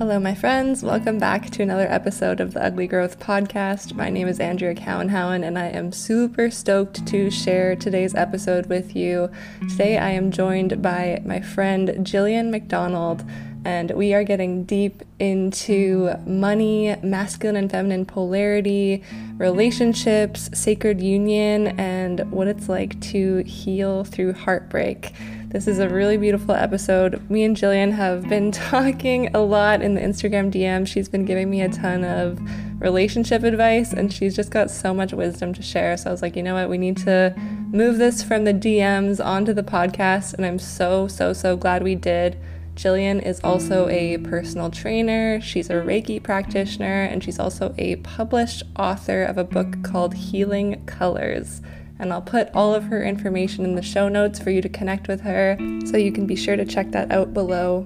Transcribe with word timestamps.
Hello, 0.00 0.18
my 0.18 0.34
friends. 0.34 0.82
Welcome 0.82 1.18
back 1.18 1.50
to 1.50 1.62
another 1.62 1.86
episode 1.86 2.40
of 2.40 2.54
the 2.54 2.64
Ugly 2.64 2.86
Growth 2.86 3.20
Podcast. 3.20 3.92
My 3.92 4.08
name 4.08 4.28
is 4.28 4.40
Andrea 4.40 4.74
Cowanhowen, 4.74 5.44
and 5.44 5.58
I 5.58 5.66
am 5.66 5.92
super 5.92 6.50
stoked 6.50 7.06
to 7.08 7.30
share 7.30 7.76
today's 7.76 8.14
episode 8.14 8.64
with 8.64 8.96
you. 8.96 9.28
Today, 9.68 9.98
I 9.98 10.12
am 10.12 10.30
joined 10.30 10.80
by 10.80 11.20
my 11.26 11.42
friend 11.42 11.90
Jillian 11.98 12.48
MacDonald, 12.48 13.26
and 13.66 13.90
we 13.90 14.14
are 14.14 14.24
getting 14.24 14.64
deep 14.64 15.02
into 15.18 16.14
money, 16.24 16.96
masculine 17.02 17.56
and 17.56 17.70
feminine 17.70 18.06
polarity, 18.06 19.02
relationships, 19.36 20.48
sacred 20.54 21.02
union, 21.02 21.78
and 21.78 22.20
what 22.32 22.48
it's 22.48 22.70
like 22.70 22.98
to 23.02 23.42
heal 23.44 24.04
through 24.04 24.32
heartbreak. 24.32 25.12
This 25.50 25.66
is 25.66 25.80
a 25.80 25.88
really 25.88 26.16
beautiful 26.16 26.54
episode. 26.54 27.28
Me 27.28 27.42
and 27.42 27.56
Jillian 27.56 27.90
have 27.90 28.28
been 28.28 28.52
talking 28.52 29.34
a 29.34 29.40
lot 29.40 29.82
in 29.82 29.96
the 29.96 30.00
Instagram 30.00 30.52
DM. 30.52 30.86
She's 30.86 31.08
been 31.08 31.24
giving 31.24 31.50
me 31.50 31.60
a 31.60 31.68
ton 31.68 32.04
of 32.04 32.40
relationship 32.80 33.42
advice 33.42 33.92
and 33.92 34.12
she's 34.12 34.36
just 34.36 34.52
got 34.52 34.70
so 34.70 34.94
much 34.94 35.12
wisdom 35.12 35.52
to 35.54 35.60
share. 35.60 35.96
So 35.96 36.08
I 36.08 36.12
was 36.12 36.22
like, 36.22 36.36
you 36.36 36.44
know 36.44 36.54
what? 36.54 36.70
We 36.70 36.78
need 36.78 36.98
to 36.98 37.34
move 37.72 37.98
this 37.98 38.22
from 38.22 38.44
the 38.44 38.54
DMs 38.54 39.22
onto 39.22 39.52
the 39.52 39.64
podcast. 39.64 40.34
And 40.34 40.46
I'm 40.46 40.60
so, 40.60 41.08
so, 41.08 41.32
so 41.32 41.56
glad 41.56 41.82
we 41.82 41.96
did. 41.96 42.38
Jillian 42.76 43.20
is 43.20 43.40
also 43.42 43.88
a 43.88 44.18
personal 44.18 44.70
trainer, 44.70 45.40
she's 45.40 45.68
a 45.68 45.74
Reiki 45.74 46.22
practitioner, 46.22 47.02
and 47.02 47.22
she's 47.22 47.38
also 47.40 47.74
a 47.76 47.96
published 47.96 48.62
author 48.78 49.24
of 49.24 49.36
a 49.36 49.44
book 49.44 49.82
called 49.82 50.14
Healing 50.14 50.82
Colors 50.86 51.60
and 52.00 52.12
I'll 52.12 52.22
put 52.22 52.50
all 52.54 52.74
of 52.74 52.84
her 52.84 53.04
information 53.04 53.64
in 53.64 53.76
the 53.76 53.82
show 53.82 54.08
notes 54.08 54.40
for 54.40 54.50
you 54.50 54.62
to 54.62 54.68
connect 54.68 55.06
with 55.06 55.20
her, 55.20 55.56
so 55.84 55.96
you 55.96 56.10
can 56.10 56.26
be 56.26 56.34
sure 56.34 56.56
to 56.56 56.64
check 56.64 56.90
that 56.92 57.12
out 57.12 57.32
below. 57.34 57.84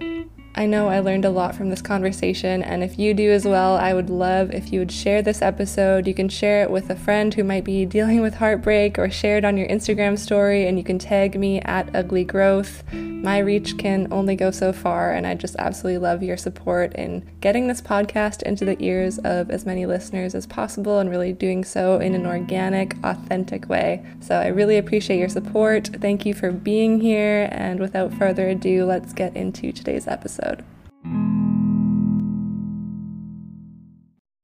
I 0.57 0.67
know 0.67 0.89
I 0.89 1.01
learned 1.01 1.25
a 1.25 1.31
lot 1.31 1.57
from 1.57 1.71
this 1.71 1.83
conversation, 1.83 2.63
and 2.63 2.85
if 2.85 2.97
you 2.97 3.13
do 3.13 3.33
as 3.33 3.45
well, 3.45 3.77
I 3.77 3.93
would 3.93 4.09
love 4.09 4.53
if 4.53 4.73
you 4.73 4.79
would 4.79 4.93
share 4.93 5.21
this 5.21 5.43
episode. 5.43 6.07
You 6.07 6.15
can 6.15 6.29
share 6.29 6.63
it 6.63 6.71
with 6.71 6.91
a 6.91 6.95
friend 6.95 7.35
who 7.35 7.43
might 7.43 7.65
be 7.65 7.85
dealing 7.85 8.21
with 8.21 8.35
heartbreak, 8.35 8.97
or 8.97 9.11
share 9.11 9.37
it 9.37 9.45
on 9.45 9.57
your 9.57 9.67
Instagram 9.67 10.17
story, 10.17 10.69
and 10.69 10.79
you 10.79 10.85
can 10.85 11.01
tag 11.01 11.37
me 11.37 11.59
at 11.63 11.93
Ugly 11.97 12.23
Growth. 12.25 12.85
My 12.93 13.39
reach 13.39 13.79
can 13.79 14.07
only 14.13 14.37
go 14.37 14.53
so 14.53 14.73
far, 14.73 15.11
and 15.11 15.27
I 15.27 15.35
just 15.35 15.57
absolutely 15.59 15.99
love 15.99 16.23
your 16.23 16.37
support 16.37 16.95
in 16.95 17.29
getting 17.41 17.67
this 17.67 17.81
podcast 17.81 18.43
into 18.43 18.65
the 18.65 18.81
ears 18.81 19.19
of 19.19 19.51
as 19.51 19.67
many 19.67 19.87
listeners 19.87 20.37
as 20.37 20.47
possible 20.47 21.01
and 21.01 21.11
really 21.11 21.33
doing 21.33 21.65
so 21.65 21.99
in 21.99 22.15
an 22.15 22.27
organic, 22.27 22.95
authentic 23.03 23.69
way. 23.69 24.07
So 24.21 24.37
I 24.37 24.49
really 24.49 24.79
appreciate 24.79 25.19
your 25.19 25.29
support. 25.29 25.89
Thank 26.01 26.25
you 26.25 26.33
for 26.33 26.53
being 26.53 27.01
here, 27.01 27.49
and 27.51 27.81
without 27.81 28.15
further 28.15 28.51
ado, 28.51 28.85
let's 28.85 29.13
get 29.13 29.35
into 29.35 29.73
today's 29.73 30.07
episode 30.07 30.44
episode. 30.45 30.65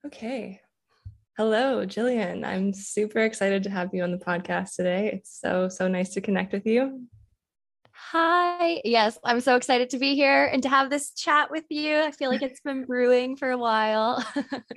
Okay. 0.06 0.60
Hello, 1.36 1.86
Jillian. 1.86 2.44
I'm 2.44 2.72
super 2.74 3.20
excited 3.20 3.62
to 3.64 3.70
have 3.70 3.90
you 3.92 4.02
on 4.02 4.10
the 4.10 4.18
podcast 4.18 4.74
today. 4.76 5.10
It's 5.12 5.38
so, 5.40 5.68
so 5.68 5.88
nice 5.88 6.10
to 6.14 6.20
connect 6.20 6.52
with 6.52 6.66
you. 6.66 7.06
Hi. 7.92 8.80
Yes, 8.84 9.18
I'm 9.24 9.40
so 9.40 9.56
excited 9.56 9.90
to 9.90 9.98
be 9.98 10.14
here 10.14 10.46
and 10.46 10.62
to 10.64 10.68
have 10.68 10.90
this 10.90 11.12
chat 11.12 11.50
with 11.50 11.64
you. 11.70 12.00
I 12.00 12.10
feel 12.10 12.30
like 12.30 12.42
it's 12.42 12.60
been 12.60 12.84
brewing 12.86 13.36
for 13.36 13.50
a 13.50 13.58
while. 13.58 14.24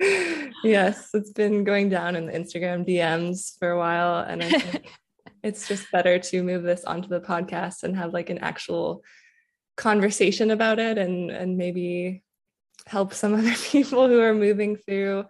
yes, 0.62 1.08
it's 1.12 1.32
been 1.32 1.64
going 1.64 1.88
down 1.88 2.16
in 2.16 2.26
the 2.26 2.32
Instagram 2.32 2.86
DMs 2.88 3.58
for 3.58 3.70
a 3.70 3.78
while. 3.78 4.24
And 4.24 4.42
I 4.42 4.50
think 4.50 4.92
it's 5.42 5.66
just 5.66 5.90
better 5.90 6.18
to 6.18 6.42
move 6.42 6.62
this 6.62 6.84
onto 6.84 7.08
the 7.08 7.20
podcast 7.20 7.82
and 7.82 7.96
have 7.96 8.12
like 8.12 8.30
an 8.30 8.38
actual 8.38 9.02
conversation 9.76 10.50
about 10.50 10.78
it 10.78 10.98
and 10.98 11.30
and 11.30 11.56
maybe 11.56 12.22
help 12.86 13.14
some 13.14 13.34
other 13.38 13.54
people 13.70 14.08
who 14.08 14.20
are 14.20 14.34
moving 14.34 14.76
through 14.76 15.24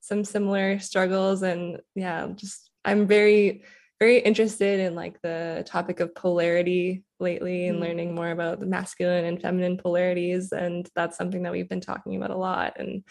some 0.00 0.24
similar 0.24 0.78
struggles. 0.78 1.42
And 1.42 1.80
yeah 1.94 2.28
just 2.34 2.70
i'm 2.84 3.06
very 3.06 3.62
very 4.00 4.18
interested 4.18 4.78
in 4.78 4.94
like 4.94 5.20
the 5.22 5.64
topic 5.66 6.00
of 6.00 6.14
polarity 6.14 7.02
lately 7.18 7.66
and 7.66 7.78
mm. 7.78 7.82
learning 7.82 8.14
more 8.14 8.30
about 8.30 8.60
the 8.60 8.66
masculine 8.66 9.24
and 9.24 9.42
feminine 9.42 9.76
polarities. 9.76 10.52
And 10.52 10.88
that's 10.94 11.16
something 11.16 11.42
that 11.42 11.52
we've 11.52 11.68
been 11.68 11.80
talking 11.80 12.16
about 12.16 12.30
a 12.30 12.36
lot 12.36 12.76
and 12.78 13.02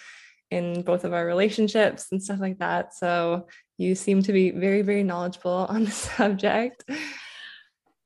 in 0.50 0.82
both 0.84 1.04
of 1.04 1.12
our 1.12 1.26
relationships 1.26 2.08
and 2.12 2.24
stuff 2.24 2.40
like 2.40 2.60
that. 2.60 2.94
So 2.94 3.48
you 3.78 3.96
seem 3.96 4.24
to 4.24 4.32
be 4.32 4.52
very 4.52 4.82
very 4.82 5.04
knowledgeable 5.04 5.68
on 5.70 5.84
the 5.84 5.92
subject 6.16 6.86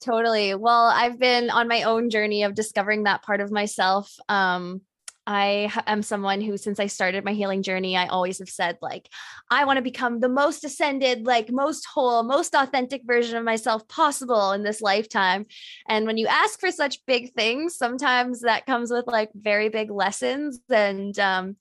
Totally. 0.01 0.55
Well, 0.55 0.85
I've 0.87 1.19
been 1.19 1.49
on 1.51 1.67
my 1.67 1.83
own 1.83 2.09
journey 2.09 2.43
of 2.43 2.55
discovering 2.55 3.03
that 3.03 3.21
part 3.21 3.39
of 3.39 3.51
myself. 3.51 4.11
Um, 4.27 4.81
I 5.27 5.71
am 5.85 6.01
someone 6.01 6.41
who, 6.41 6.57
since 6.57 6.79
I 6.79 6.87
started 6.87 7.23
my 7.23 7.33
healing 7.33 7.61
journey, 7.61 7.95
I 7.95 8.07
always 8.07 8.39
have 8.39 8.49
said, 8.49 8.79
like, 8.81 9.07
I 9.51 9.65
want 9.65 9.77
to 9.77 9.83
become 9.83 10.19
the 10.19 10.27
most 10.27 10.63
ascended, 10.63 11.27
like, 11.27 11.51
most 11.51 11.85
whole, 11.85 12.23
most 12.23 12.55
authentic 12.55 13.03
version 13.05 13.37
of 13.37 13.43
myself 13.43 13.87
possible 13.87 14.51
in 14.53 14.63
this 14.63 14.81
lifetime. 14.81 15.45
And 15.87 16.07
when 16.07 16.17
you 16.17 16.25
ask 16.25 16.59
for 16.59 16.71
such 16.71 17.05
big 17.05 17.33
things, 17.33 17.75
sometimes 17.75 18.41
that 18.41 18.65
comes 18.65 18.89
with 18.89 19.05
like 19.05 19.29
very 19.35 19.69
big 19.69 19.91
lessons. 19.91 20.59
And, 20.67 21.17
um, 21.19 21.57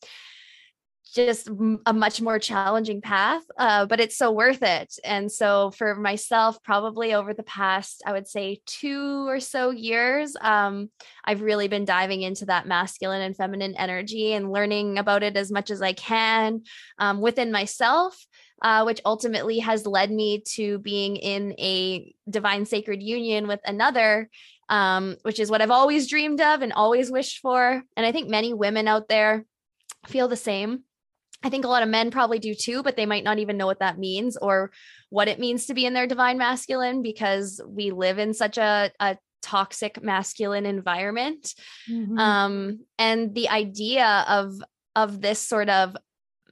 just 1.15 1.49
a 1.87 1.93
much 1.93 2.21
more 2.21 2.39
challenging 2.39 3.01
path, 3.01 3.43
uh, 3.59 3.87
but 3.87 4.01
it's 4.01 4.17
so 4.17 4.31
worth 4.31 4.63
it. 4.63 4.95
And 5.05 5.31
so 5.31 5.71
for 5.73 5.95
myself, 5.95 6.63
probably 6.63 7.15
over 7.15 7.35
the 7.35 7.43
past, 7.43 8.03
I 8.07 8.13
would 8.13 8.29
say 8.29 8.61
two 8.67 9.29
or 9.29 9.41
so 9.41 9.71
years, 9.71 10.37
um, 10.41 10.91
I've 11.25 11.43
really 11.43 11.69
been 11.69 11.85
diving 11.85 12.23
into 12.23 12.47
that 12.47 12.67
masculine 12.67 13.23
and 13.23 13.37
feminine 13.37 13.75
energy 13.77 14.33
and 14.33 14.53
learning 14.53 14.99
about 14.99 15.23
it 15.23 15.37
as 15.37 15.51
much 15.51 15.71
as 15.71 15.83
I 15.83 15.93
can 15.93 16.63
um, 16.99 17.21
within 17.21 17.53
myself. 17.53 18.17
Uh, 18.63 18.83
which 18.83 19.01
ultimately 19.07 19.61
has 19.61 19.87
led 19.87 20.11
me 20.11 20.43
to 20.47 20.79
being 20.81 21.17
in 21.17 21.55
a 21.59 22.15
divine 22.29 22.67
sacred 22.67 23.03
union 23.03 23.49
with 23.49 23.61
another 23.65 24.29
um, 24.71 25.17
which 25.23 25.41
is 25.41 25.51
what 25.51 25.61
I've 25.61 25.71
always 25.71 26.09
dreamed 26.09 26.41
of 26.41 26.63
and 26.63 26.73
always 26.73 27.11
wished 27.11 27.41
for. 27.41 27.83
And 27.97 28.07
I 28.07 28.13
think 28.13 28.31
many 28.31 28.55
women 28.55 28.87
out 28.87 29.09
there 29.09 29.45
feel 30.07 30.29
the 30.29 30.37
same. 30.37 30.85
I 31.43 31.49
think 31.49 31.65
a 31.65 31.69
lot 31.69 31.83
of 31.83 31.89
men 31.89 32.11
probably 32.11 32.39
do 32.39 32.55
too, 32.55 32.83
but 32.83 32.97
they 32.97 33.07
might 33.07 33.25
not 33.25 33.39
even 33.39 33.57
know 33.57 33.67
what 33.67 33.81
that 33.81 33.99
means 33.99 34.37
or 34.37 34.71
what 35.09 35.29
it 35.29 35.39
means 35.39 35.67
to 35.67 35.75
be 35.75 35.87
in 35.87 35.95
their 35.95 36.07
divine 36.07 36.39
masculine 36.39 37.03
because 37.03 37.61
we 37.67 37.91
live 37.91 38.19
in 38.19 38.35
such 38.35 38.59
a, 38.59 38.93
a 39.01 39.17
toxic 39.43 40.03
masculine 40.03 40.67
environment. 40.67 41.55
Mm-hmm. 41.91 42.19
Um, 42.19 42.81
and 42.99 43.35
the 43.35 43.49
idea 43.49 44.25
of 44.29 44.55
of 44.97 45.21
this 45.21 45.39
sort 45.39 45.69
of 45.69 45.97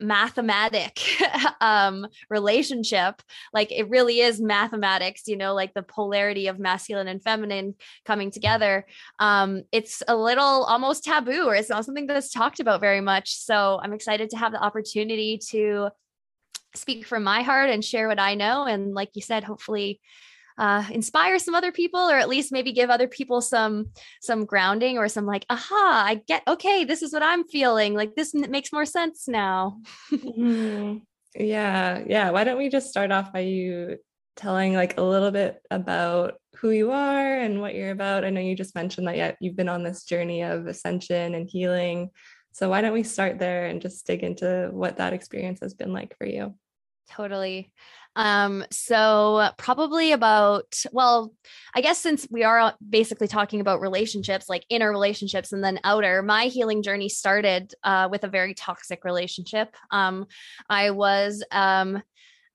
mathematic 0.00 1.00
um 1.60 2.06
relationship. 2.30 3.22
Like 3.52 3.72
it 3.72 3.88
really 3.88 4.20
is 4.20 4.40
mathematics 4.40 5.22
you 5.26 5.36
know 5.36 5.54
like 5.54 5.74
the 5.74 5.82
polarity 5.82 6.46
of 6.46 6.58
masculine 6.58 7.08
and 7.08 7.22
feminine 7.22 7.74
coming 8.04 8.30
together. 8.30 8.86
Um 9.18 9.62
it's 9.72 10.02
a 10.08 10.16
little 10.16 10.64
almost 10.64 11.04
taboo 11.04 11.44
or 11.46 11.54
it's 11.54 11.70
not 11.70 11.84
something 11.84 12.06
that's 12.06 12.32
talked 12.32 12.60
about 12.60 12.80
very 12.80 13.00
much. 13.00 13.34
So 13.36 13.80
i'm 13.82 13.92
excited 13.92 14.30
to 14.30 14.36
have 14.36 14.52
the 14.52 14.62
opportunity 14.62 15.38
to 15.50 15.90
speak 16.74 17.06
from 17.06 17.24
my 17.24 17.42
heart 17.42 17.70
and 17.70 17.84
share 17.84 18.08
what 18.08 18.20
i 18.20 18.34
know. 18.34 18.64
And 18.64 18.94
like 18.94 19.10
you 19.14 19.22
said 19.22 19.44
hopefully 19.44 20.00
uh, 20.58 20.84
inspire 20.90 21.38
some 21.38 21.54
other 21.54 21.72
people 21.72 22.00
or 22.00 22.16
at 22.16 22.28
least 22.28 22.52
maybe 22.52 22.72
give 22.72 22.90
other 22.90 23.08
people 23.08 23.40
some 23.40 23.86
some 24.20 24.44
grounding 24.44 24.98
or 24.98 25.08
some 25.08 25.24
like 25.24 25.46
aha 25.48 26.04
i 26.06 26.20
get 26.26 26.42
okay 26.46 26.84
this 26.84 27.02
is 27.02 27.12
what 27.12 27.22
i'm 27.22 27.44
feeling. 27.44 27.94
Like 27.94 28.14
this 28.14 28.34
makes 28.34 28.72
more 28.72 28.86
sense 28.86 29.28
now. 29.28 29.80
Mm-hmm. 30.12 30.98
yeah 31.34 32.02
yeah. 32.06 32.30
Why 32.30 32.44
don't 32.44 32.58
we 32.58 32.68
just 32.68 32.90
start 32.90 33.12
off 33.12 33.32
by 33.32 33.40
you 33.40 33.98
telling 34.36 34.74
like 34.74 34.98
a 34.98 35.02
little 35.02 35.30
bit 35.30 35.60
about 35.70 36.34
who 36.56 36.70
you 36.70 36.90
are 36.92 37.38
and 37.38 37.60
what 37.60 37.74
you're 37.74 37.90
about? 37.90 38.24
I 38.24 38.30
know 38.30 38.40
you 38.40 38.54
just 38.54 38.74
mentioned 38.74 39.06
that 39.06 39.16
yeah, 39.16 39.32
you've 39.40 39.56
been 39.56 39.68
on 39.68 39.82
this 39.82 40.04
journey 40.04 40.42
of 40.42 40.66
ascension 40.66 41.34
and 41.34 41.48
healing. 41.48 42.10
So 42.52 42.68
why 42.70 42.80
don't 42.80 42.92
we 42.92 43.02
start 43.02 43.38
there 43.38 43.66
and 43.66 43.82
just 43.82 44.06
dig 44.06 44.22
into 44.22 44.70
what 44.72 44.96
that 44.96 45.12
experience 45.12 45.60
has 45.60 45.74
been 45.74 45.92
like 45.92 46.16
for 46.16 46.26
you? 46.26 46.54
Totally 47.10 47.72
um, 48.18 48.64
so 48.72 49.50
probably 49.58 50.10
about, 50.10 50.82
well, 50.90 51.32
I 51.72 51.80
guess 51.80 51.98
since 51.98 52.26
we 52.28 52.42
are 52.42 52.74
basically 52.86 53.28
talking 53.28 53.60
about 53.60 53.80
relationships, 53.80 54.48
like 54.48 54.66
inner 54.68 54.90
relationships 54.90 55.52
and 55.52 55.62
then 55.62 55.78
outer, 55.84 56.20
my 56.20 56.46
healing 56.46 56.82
journey 56.82 57.08
started 57.08 57.72
uh, 57.84 58.08
with 58.10 58.24
a 58.24 58.28
very 58.28 58.54
toxic 58.54 59.04
relationship. 59.04 59.76
Um, 59.92 60.26
I 60.68 60.90
was 60.90 61.44
um, 61.52 62.02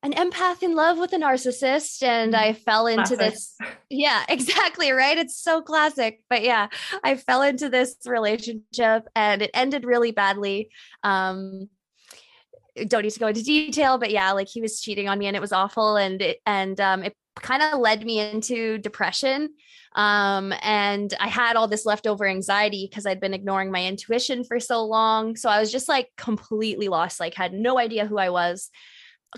an 0.03 0.11
empath 0.11 0.63
in 0.63 0.75
love 0.75 0.97
with 0.97 1.13
a 1.13 1.15
narcissist 1.15 2.03
and 2.03 2.35
i 2.35 2.51
fell 2.51 2.87
into 2.87 3.15
classic. 3.15 3.19
this 3.19 3.57
yeah 3.89 4.25
exactly 4.29 4.91
right 4.91 5.17
it's 5.17 5.37
so 5.37 5.61
classic 5.61 6.21
but 6.29 6.43
yeah 6.43 6.67
i 7.05 7.15
fell 7.15 7.41
into 7.41 7.69
this 7.69 7.95
relationship 8.05 9.07
and 9.15 9.41
it 9.41 9.49
ended 9.53 9.85
really 9.85 10.11
badly 10.11 10.69
um 11.03 11.69
don't 12.87 13.03
need 13.03 13.11
to 13.11 13.19
go 13.19 13.27
into 13.27 13.43
detail, 13.43 13.97
but 13.97 14.11
yeah, 14.11 14.31
like 14.31 14.47
he 14.47 14.61
was 14.61 14.81
cheating 14.81 15.07
on 15.07 15.19
me 15.19 15.27
and 15.27 15.35
it 15.35 15.41
was 15.41 15.51
awful. 15.53 15.95
And 15.95 16.21
it, 16.21 16.39
and 16.45 16.79
um, 16.79 17.03
it 17.03 17.15
kind 17.35 17.61
of 17.61 17.79
led 17.79 18.05
me 18.05 18.19
into 18.19 18.77
depression. 18.77 19.49
Um, 19.95 20.53
and 20.61 21.13
I 21.19 21.27
had 21.27 21.55
all 21.55 21.67
this 21.67 21.85
leftover 21.85 22.25
anxiety 22.25 22.87
because 22.89 23.05
I'd 23.05 23.19
been 23.19 23.33
ignoring 23.33 23.71
my 23.71 23.85
intuition 23.85 24.43
for 24.43 24.59
so 24.59 24.83
long. 24.83 25.35
So 25.35 25.49
I 25.49 25.59
was 25.59 25.71
just 25.71 25.87
like 25.87 26.09
completely 26.17 26.87
lost, 26.87 27.19
like, 27.19 27.35
had 27.35 27.53
no 27.53 27.77
idea 27.77 28.07
who 28.07 28.17
I 28.17 28.29
was 28.29 28.71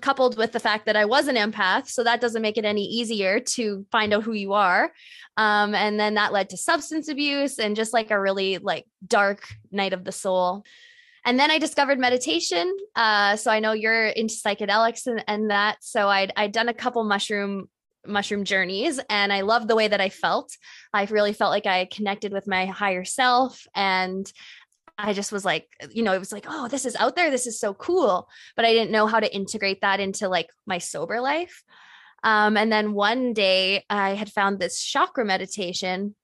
coupled 0.02 0.38
with 0.38 0.52
the 0.52 0.60
fact 0.60 0.86
that 0.86 0.96
I 0.96 1.06
was 1.06 1.28
an 1.28 1.36
empath. 1.36 1.88
So 1.88 2.04
that 2.04 2.22
doesn't 2.22 2.42
make 2.42 2.58
it 2.58 2.66
any 2.66 2.84
easier 2.84 3.40
to 3.40 3.86
find 3.92 4.14
out 4.14 4.24
who 4.24 4.34
you 4.34 4.54
are. 4.54 4.92
Um, 5.38 5.76
and 5.76 6.00
then 6.00 6.16
that 6.16 6.34
led 6.34 6.50
to 6.50 6.58
substance 6.58 7.10
abuse 7.10 7.60
and 7.60 7.76
just 7.76 7.94
like 7.94 8.12
a 8.12 8.20
really 8.20 8.58
like 8.58 8.86
dark 9.06 9.48
night 9.72 9.94
of 9.94 10.04
the 10.04 10.12
soul. 10.12 10.64
And 11.25 11.39
then 11.39 11.50
I 11.50 11.57
discovered 11.57 12.00
meditation. 12.00 12.72
Uh, 12.95 13.36
so 13.36 13.51
I 13.51 13.60
know 13.60 13.74
you're 13.74 14.07
into 14.07 14.36
psychedelics 14.36 15.07
and, 15.07 15.24
and 15.27 15.50
that. 15.50 15.77
So 15.81 16.07
I'd, 16.07 16.31
I'd 16.38 16.51
done 16.51 16.69
a 16.69 16.74
couple 16.74 17.04
mushroom 17.04 17.68
mushroom 18.07 18.44
journeys 18.44 19.00
and 19.10 19.33
I 19.33 19.42
loved 19.42 19.68
the 19.68 19.75
way 19.75 19.88
that 19.88 20.00
I 20.00 20.10
felt. 20.10 20.56
I 20.94 21.06
really 21.06 21.33
felt 21.33 21.50
like 21.50 21.66
I 21.66 21.86
connected 21.86 22.31
with 22.31 22.48
my 22.48 22.68
higher 22.68 23.04
self 23.04 23.66
and 23.74 24.31
I 24.98 25.13
just 25.13 25.31
was 25.31 25.44
like, 25.44 25.68
you 25.92 26.04
know, 26.04 26.13
it 26.13 26.19
was 26.19 26.31
like, 26.31 26.45
oh, 26.48 26.68
this 26.68 26.86
is 26.86 26.95
out 26.95 27.16
there. 27.16 27.30
This 27.30 27.48
is 27.48 27.60
so 27.60 27.74
cool. 27.74 28.30
But 28.56 28.66
I 28.66 28.74
didn't 28.74 28.92
know 28.92 29.07
how 29.07 29.19
to 29.19 29.36
integrate 29.36 29.81
that 29.81 30.00
into 30.00 30.30
like 30.30 30.50
my 30.66 30.78
sober 30.78 31.19
life. 31.19 31.63
Um, 32.24 32.57
and 32.57 32.71
then 32.71 32.94
one 32.94 33.33
day 33.33 33.83
I 33.89 34.12
had 34.12 34.31
found 34.31 34.60
this 34.60 34.81
chakra 34.81 35.25
meditation 35.25 36.16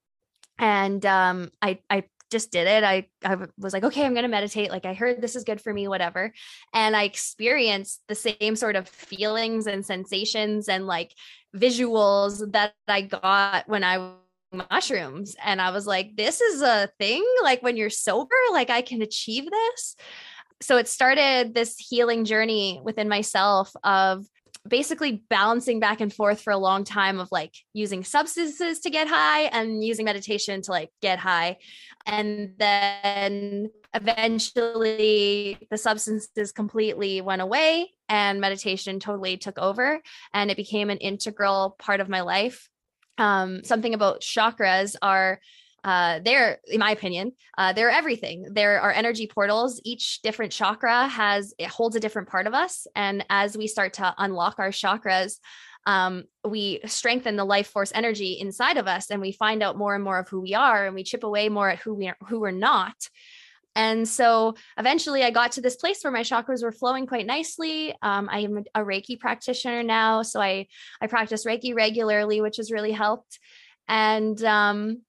and 0.57 1.05
um, 1.05 1.49
I, 1.61 1.79
I 1.89 2.03
just 2.31 2.51
did 2.51 2.67
it. 2.67 2.83
I, 2.83 3.07
I 3.23 3.37
was 3.57 3.73
like, 3.73 3.83
okay, 3.83 4.05
I'm 4.05 4.13
going 4.13 4.23
to 4.23 4.29
meditate. 4.29 4.71
Like 4.71 4.85
I 4.85 4.93
heard 4.93 5.21
this 5.21 5.35
is 5.35 5.43
good 5.43 5.61
for 5.61 5.73
me, 5.73 5.87
whatever. 5.87 6.33
And 6.73 6.95
I 6.95 7.03
experienced 7.03 8.01
the 8.07 8.15
same 8.15 8.55
sort 8.55 8.75
of 8.75 8.87
feelings 8.87 9.67
and 9.67 9.85
sensations 9.85 10.69
and 10.69 10.87
like 10.87 11.13
visuals 11.55 12.51
that 12.53 12.73
I 12.87 13.01
got 13.01 13.67
when 13.67 13.83
I 13.83 13.97
was 13.97 14.15
mushrooms 14.69 15.33
and 15.45 15.61
i 15.61 15.71
was 15.71 15.87
like 15.87 16.17
this 16.17 16.41
is 16.41 16.61
a 16.61 16.89
thing 16.99 17.25
like 17.41 17.63
when 17.63 17.77
you're 17.77 17.89
sober 17.89 18.35
like 18.51 18.69
i 18.69 18.81
can 18.81 19.01
achieve 19.01 19.49
this 19.49 19.95
so 20.61 20.75
it 20.75 20.89
started 20.89 21.53
this 21.53 21.77
healing 21.77 22.25
journey 22.25 22.81
within 22.83 23.07
myself 23.07 23.71
of 23.85 24.25
basically 24.67 25.23
balancing 25.29 25.79
back 25.79 26.01
and 26.01 26.13
forth 26.13 26.41
for 26.41 26.51
a 26.51 26.57
long 26.57 26.83
time 26.83 27.19
of 27.19 27.29
like 27.31 27.55
using 27.73 28.03
substances 28.03 28.79
to 28.81 28.89
get 28.89 29.07
high 29.07 29.43
and 29.43 29.83
using 29.83 30.05
meditation 30.05 30.61
to 30.61 30.71
like 30.71 30.91
get 31.01 31.19
high. 31.19 31.57
And 32.05 32.53
then 32.57 33.71
eventually 33.93 35.57
the 35.69 35.77
substances 35.77 36.51
completely 36.51 37.21
went 37.21 37.41
away 37.41 37.91
and 38.07 38.39
meditation 38.39 38.99
totally 38.99 39.37
took 39.37 39.57
over 39.57 40.01
and 40.33 40.51
it 40.51 40.57
became 40.57 40.89
an 40.89 40.97
integral 40.97 41.75
part 41.79 41.99
of 41.99 42.09
my 42.09 42.21
life. 42.21 42.69
Um, 43.17 43.63
something 43.63 43.93
about 43.93 44.21
chakras 44.21 44.95
are 45.01 45.39
uh, 45.83 46.19
they're 46.23 46.59
in 46.67 46.79
my 46.79 46.91
opinion 46.91 47.31
uh, 47.57 47.73
they're 47.73 47.89
everything 47.89 48.45
there 48.53 48.79
are 48.79 48.91
energy 48.91 49.27
portals 49.27 49.81
each 49.83 50.21
different 50.21 50.51
chakra 50.51 51.07
has 51.07 51.53
it 51.57 51.67
holds 51.67 51.95
a 51.95 51.99
different 51.99 52.27
part 52.27 52.47
of 52.47 52.53
us 52.53 52.87
and 52.95 53.25
as 53.29 53.57
we 53.57 53.67
start 53.67 53.93
to 53.93 54.13
unlock 54.17 54.59
our 54.59 54.69
chakras 54.69 55.37
um, 55.87 56.25
we 56.45 56.79
strengthen 56.85 57.35
the 57.35 57.45
life 57.45 57.67
force 57.67 57.91
energy 57.95 58.37
inside 58.39 58.77
of 58.77 58.87
us 58.87 59.09
and 59.09 59.19
we 59.19 59.31
find 59.31 59.63
out 59.63 59.77
more 59.77 59.95
and 59.95 60.03
more 60.03 60.19
of 60.19 60.29
who 60.29 60.39
we 60.39 60.53
are 60.53 60.85
and 60.85 60.93
we 60.93 61.03
chip 61.03 61.23
away 61.23 61.49
more 61.49 61.69
at 61.69 61.79
who 61.79 61.93
we 61.93 62.07
are 62.07 62.17
who 62.27 62.39
we're 62.39 62.51
not 62.51 62.95
and 63.75 64.07
so 64.07 64.55
eventually 64.77 65.23
I 65.23 65.31
got 65.31 65.53
to 65.53 65.61
this 65.61 65.77
place 65.77 66.03
where 66.03 66.11
my 66.11 66.21
chakras 66.21 66.61
were 66.63 66.71
flowing 66.71 67.07
quite 67.07 67.25
nicely. 67.25 67.95
Um, 68.01 68.27
I 68.29 68.39
am 68.39 68.63
a 68.75 68.81
Reiki 68.81 69.19
practitioner 69.19 69.81
now. 69.81 70.23
So 70.23 70.41
I, 70.41 70.67
I 70.99 71.07
practice 71.07 71.45
Reiki 71.45 71.73
regularly, 71.73 72.41
which 72.41 72.57
has 72.57 72.71
really 72.71 72.91
helped. 72.91 73.39
And, 73.87 74.41
um, 74.43 75.01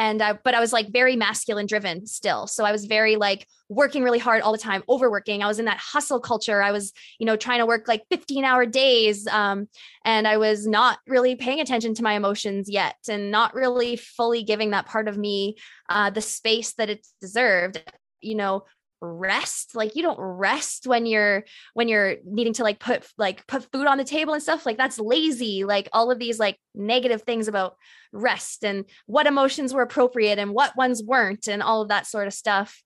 and 0.00 0.22
I, 0.22 0.32
but 0.32 0.54
I 0.54 0.60
was 0.60 0.72
like 0.72 0.90
very 0.90 1.14
masculine 1.14 1.66
driven 1.66 2.06
still. 2.06 2.46
So 2.46 2.64
I 2.64 2.72
was 2.72 2.86
very 2.86 3.16
like 3.16 3.46
working 3.68 4.02
really 4.02 4.18
hard 4.18 4.40
all 4.40 4.50
the 4.50 4.56
time, 4.56 4.82
overworking. 4.88 5.42
I 5.42 5.46
was 5.46 5.58
in 5.58 5.66
that 5.66 5.76
hustle 5.76 6.20
culture. 6.20 6.62
I 6.62 6.72
was, 6.72 6.94
you 7.18 7.26
know, 7.26 7.36
trying 7.36 7.58
to 7.58 7.66
work 7.66 7.86
like 7.86 8.04
15 8.10 8.42
hour 8.42 8.64
days. 8.64 9.26
Um, 9.26 9.68
and 10.06 10.26
I 10.26 10.38
was 10.38 10.66
not 10.66 11.00
really 11.06 11.36
paying 11.36 11.60
attention 11.60 11.92
to 11.96 12.02
my 12.02 12.14
emotions 12.14 12.70
yet 12.70 12.96
and 13.10 13.30
not 13.30 13.52
really 13.52 13.96
fully 13.96 14.42
giving 14.42 14.70
that 14.70 14.86
part 14.86 15.06
of 15.06 15.18
me 15.18 15.56
uh, 15.90 16.08
the 16.08 16.22
space 16.22 16.72
that 16.74 16.88
it 16.88 17.06
deserved 17.20 17.82
you 18.22 18.34
know 18.34 18.64
rest 19.00 19.74
like 19.74 19.96
you 19.96 20.02
don't 20.02 20.20
rest 20.20 20.86
when 20.86 21.06
you're 21.06 21.44
when 21.72 21.88
you're 21.88 22.16
needing 22.24 22.52
to 22.52 22.62
like 22.62 22.78
put 22.78 23.06
like 23.16 23.46
put 23.46 23.66
food 23.72 23.86
on 23.86 23.96
the 23.96 24.04
table 24.04 24.34
and 24.34 24.42
stuff 24.42 24.66
like 24.66 24.76
that's 24.76 24.98
lazy 24.98 25.64
like 25.64 25.88
all 25.92 26.10
of 26.10 26.18
these 26.18 26.38
like 26.38 26.58
negative 26.74 27.22
things 27.22 27.48
about 27.48 27.76
rest 28.12 28.64
and 28.64 28.84
what 29.06 29.26
emotions 29.26 29.72
were 29.72 29.82
appropriate 29.82 30.38
and 30.38 30.52
what 30.52 30.76
ones 30.76 31.02
weren't 31.02 31.48
and 31.48 31.62
all 31.62 31.82
of 31.82 31.88
that 31.88 32.06
sort 32.06 32.26
of 32.26 32.34
stuff. 32.34 32.82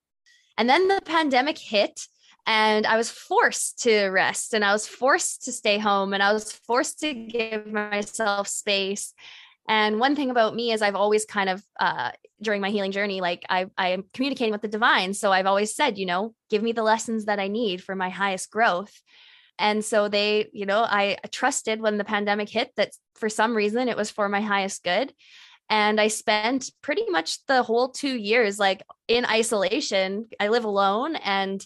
And 0.56 0.68
then 0.68 0.88
the 0.88 1.00
pandemic 1.04 1.58
hit 1.58 2.06
and 2.46 2.86
I 2.86 2.96
was 2.96 3.10
forced 3.10 3.82
to 3.84 4.08
rest 4.08 4.54
and 4.54 4.64
I 4.64 4.72
was 4.72 4.86
forced 4.86 5.44
to 5.44 5.52
stay 5.52 5.78
home 5.78 6.12
and 6.12 6.22
I 6.22 6.32
was 6.32 6.52
forced 6.52 7.00
to 7.00 7.14
give 7.14 7.66
myself 7.66 8.48
space 8.48 9.14
and 9.68 9.98
one 9.98 10.14
thing 10.14 10.30
about 10.30 10.54
me 10.54 10.72
is 10.72 10.82
I've 10.82 10.94
always 10.94 11.24
kind 11.24 11.48
of 11.48 11.62
uh, 11.80 12.12
during 12.42 12.60
my 12.60 12.70
healing 12.70 12.92
journey, 12.92 13.20
like 13.20 13.44
I 13.48 13.66
I 13.78 13.88
am 13.88 14.04
communicating 14.12 14.52
with 14.52 14.62
the 14.62 14.68
divine. 14.68 15.14
So 15.14 15.32
I've 15.32 15.46
always 15.46 15.74
said, 15.74 15.98
you 15.98 16.06
know, 16.06 16.34
give 16.50 16.62
me 16.62 16.72
the 16.72 16.82
lessons 16.82 17.24
that 17.24 17.38
I 17.40 17.48
need 17.48 17.82
for 17.82 17.96
my 17.96 18.10
highest 18.10 18.50
growth. 18.50 18.92
And 19.58 19.84
so 19.84 20.08
they, 20.08 20.50
you 20.52 20.66
know, 20.66 20.82
I 20.82 21.16
trusted 21.30 21.80
when 21.80 21.96
the 21.96 22.04
pandemic 22.04 22.48
hit 22.48 22.72
that 22.76 22.90
for 23.14 23.28
some 23.28 23.56
reason 23.56 23.88
it 23.88 23.96
was 23.96 24.10
for 24.10 24.28
my 24.28 24.40
highest 24.40 24.82
good. 24.82 25.12
And 25.70 26.00
I 26.00 26.08
spent 26.08 26.70
pretty 26.82 27.08
much 27.08 27.44
the 27.46 27.62
whole 27.62 27.88
two 27.88 28.16
years 28.16 28.58
like 28.58 28.82
in 29.08 29.24
isolation. 29.24 30.28
I 30.38 30.48
live 30.48 30.64
alone 30.64 31.16
and 31.16 31.64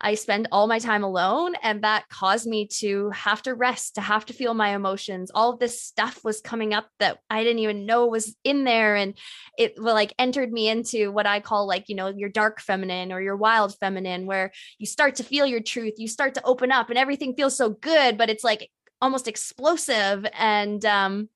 I 0.00 0.14
spend 0.14 0.48
all 0.52 0.66
my 0.66 0.78
time 0.78 1.04
alone. 1.04 1.54
And 1.62 1.82
that 1.82 2.08
caused 2.08 2.46
me 2.46 2.68
to 2.78 3.10
have 3.10 3.42
to 3.42 3.54
rest, 3.54 3.94
to 3.94 4.00
have 4.00 4.26
to 4.26 4.32
feel 4.32 4.54
my 4.54 4.74
emotions. 4.74 5.30
All 5.34 5.52
of 5.52 5.58
this 5.58 5.82
stuff 5.82 6.22
was 6.24 6.40
coming 6.40 6.74
up 6.74 6.88
that 6.98 7.18
I 7.30 7.42
didn't 7.42 7.60
even 7.60 7.86
know 7.86 8.06
was 8.06 8.36
in 8.44 8.64
there. 8.64 8.96
And 8.96 9.16
it 9.58 9.78
like 9.78 10.14
entered 10.18 10.52
me 10.52 10.68
into 10.68 11.10
what 11.10 11.26
I 11.26 11.40
call 11.40 11.66
like, 11.66 11.88
you 11.88 11.94
know, 11.94 12.08
your 12.08 12.28
dark 12.28 12.60
feminine 12.60 13.12
or 13.12 13.20
your 13.20 13.36
wild 13.36 13.76
feminine, 13.78 14.26
where 14.26 14.52
you 14.78 14.86
start 14.86 15.16
to 15.16 15.24
feel 15.24 15.46
your 15.46 15.60
truth, 15.60 15.94
you 15.98 16.08
start 16.08 16.34
to 16.34 16.44
open 16.44 16.72
up 16.72 16.90
and 16.90 16.98
everything 16.98 17.34
feels 17.34 17.56
so 17.56 17.70
good, 17.70 18.18
but 18.18 18.30
it's 18.30 18.44
like 18.44 18.70
almost 19.00 19.28
explosive. 19.28 20.26
And 20.32 20.84
um, 20.84 21.28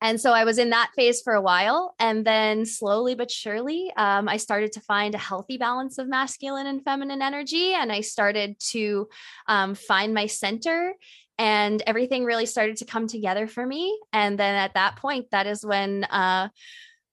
and 0.00 0.20
so 0.20 0.32
I 0.32 0.44
was 0.44 0.58
in 0.58 0.70
that 0.70 0.92
phase 0.96 1.20
for 1.20 1.34
a 1.34 1.42
while. 1.42 1.94
And 1.98 2.24
then 2.24 2.64
slowly 2.64 3.14
but 3.14 3.30
surely, 3.30 3.92
um, 3.96 4.28
I 4.28 4.38
started 4.38 4.72
to 4.72 4.80
find 4.80 5.14
a 5.14 5.18
healthy 5.18 5.58
balance 5.58 5.98
of 5.98 6.08
masculine 6.08 6.66
and 6.66 6.82
feminine 6.82 7.20
energy. 7.20 7.74
And 7.74 7.92
I 7.92 8.00
started 8.00 8.58
to 8.70 9.08
um, 9.46 9.74
find 9.74 10.14
my 10.14 10.26
center. 10.26 10.94
And 11.38 11.82
everything 11.86 12.24
really 12.24 12.46
started 12.46 12.78
to 12.78 12.84
come 12.84 13.06
together 13.06 13.46
for 13.46 13.66
me. 13.66 13.98
And 14.12 14.38
then 14.38 14.54
at 14.54 14.74
that 14.74 14.96
point, 14.96 15.30
that 15.30 15.46
is 15.46 15.64
when 15.64 16.04
uh, 16.04 16.48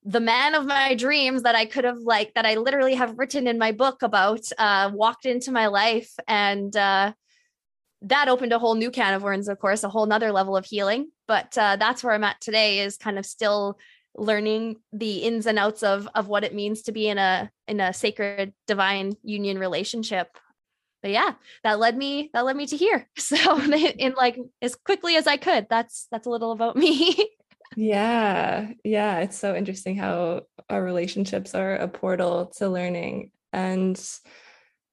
the 0.04 0.20
man 0.20 0.56
of 0.56 0.66
my 0.66 0.96
dreams 0.96 1.44
that 1.44 1.56
I 1.56 1.66
could 1.66 1.84
have 1.84 2.00
like 2.00 2.34
that 2.36 2.46
I 2.46 2.56
literally 2.56 2.96
have 2.96 3.18
written 3.18 3.48
in 3.48 3.58
my 3.58 3.74
book 3.74 4.02
about 4.02 4.42
uh, 4.58 4.92
walked 4.94 5.26
into 5.26 5.52
my 5.52 5.68
life 5.68 6.12
and 6.28 6.76
uh, 6.76 7.12
that 8.10 8.28
opened 8.30 8.54
a 8.54 8.60
whole 8.60 8.76
new 8.76 8.92
can 8.92 9.14
of 9.14 9.24
worms, 9.24 9.48
of 9.48 9.60
course, 9.60 9.84
a 9.84 9.90
whole 9.90 10.06
nother 10.06 10.32
level 10.32 10.56
of 10.56 10.66
healing. 10.66 11.12
But 11.28 11.58
uh, 11.58 11.76
that's 11.76 12.04
where 12.04 12.14
I'm 12.14 12.24
at 12.24 12.40
today 12.42 12.80
is 12.80 12.98
kind 12.98 13.20
of 13.20 13.26
still 13.26 13.78
learning 14.16 14.78
the 14.92 15.18
ins 15.20 15.46
and 15.46 15.60
outs 15.60 15.84
of 15.84 16.08
of 16.16 16.28
what 16.28 16.44
it 16.44 16.54
means 16.54 16.82
to 16.84 16.92
be 16.92 17.08
in 17.08 17.18
a 17.18 17.52
in 17.68 17.80
a 17.80 17.94
sacred 17.94 18.54
divine 18.66 19.14
union 19.24 19.60
relationship. 19.60 20.28
But 21.04 21.12
yeah 21.12 21.34
that 21.64 21.80
led 21.80 21.96
me 21.96 22.32
that 22.34 22.44
led 22.46 22.58
me 22.58 22.66
to 22.68 22.78
here. 22.78 23.08
So 23.18 23.62
in 23.72 24.14
like 24.14 24.40
as 24.62 24.76
quickly 24.76 25.16
as 25.16 25.28
i 25.28 25.38
could 25.38 25.68
that's 25.70 26.08
that's 26.12 26.28
a 26.28 26.30
little 26.30 26.52
about 26.52 26.76
me. 26.76 27.16
Yeah 27.76 28.72
yeah 28.84 29.20
it's 29.20 29.38
so 29.38 29.54
interesting 29.54 29.98
how 29.98 30.44
our 30.70 30.82
relationships 30.82 31.54
are 31.54 31.76
a 31.76 31.88
portal 31.88 32.48
to 32.58 32.70
learning. 32.70 33.32
And 33.54 34.02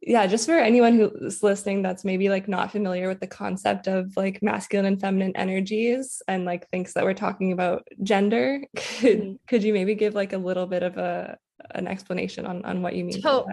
yeah, 0.07 0.27
just 0.27 0.47
for 0.47 0.59
anyone 0.59 0.97
who's 0.97 1.43
listening 1.43 1.83
that's 1.83 2.05
maybe 2.05 2.29
like 2.29 2.49
not 2.49 2.71
familiar 2.71 3.09
with 3.09 3.21
the 3.21 3.27
concept 3.27 3.87
of 3.87 4.17
like 4.17 4.43
masculine 4.43 4.87
and 4.87 5.01
feminine 5.01 5.35
energies 5.37 6.23
and 6.29 6.45
like 6.45 6.69
thinks 6.69 6.93
that 6.95 7.05
we're 7.05 7.15
talking 7.15 7.53
about 7.53 7.87
gender, 8.03 8.61
could 8.77 9.21
mm-hmm. 9.21 9.35
could 9.49 9.63
you 9.63 9.73
maybe 9.73 9.95
give 9.95 10.15
like 10.15 10.33
a 10.33 10.39
little 10.39 10.67
bit 10.67 10.83
of 10.83 10.99
a 10.99 11.39
an 11.75 11.87
explanation 11.87 12.47
on 12.47 12.65
on 12.65 12.83
what 12.83 12.95
you 12.95 13.05
mean? 13.05 13.23
To- 13.23 13.47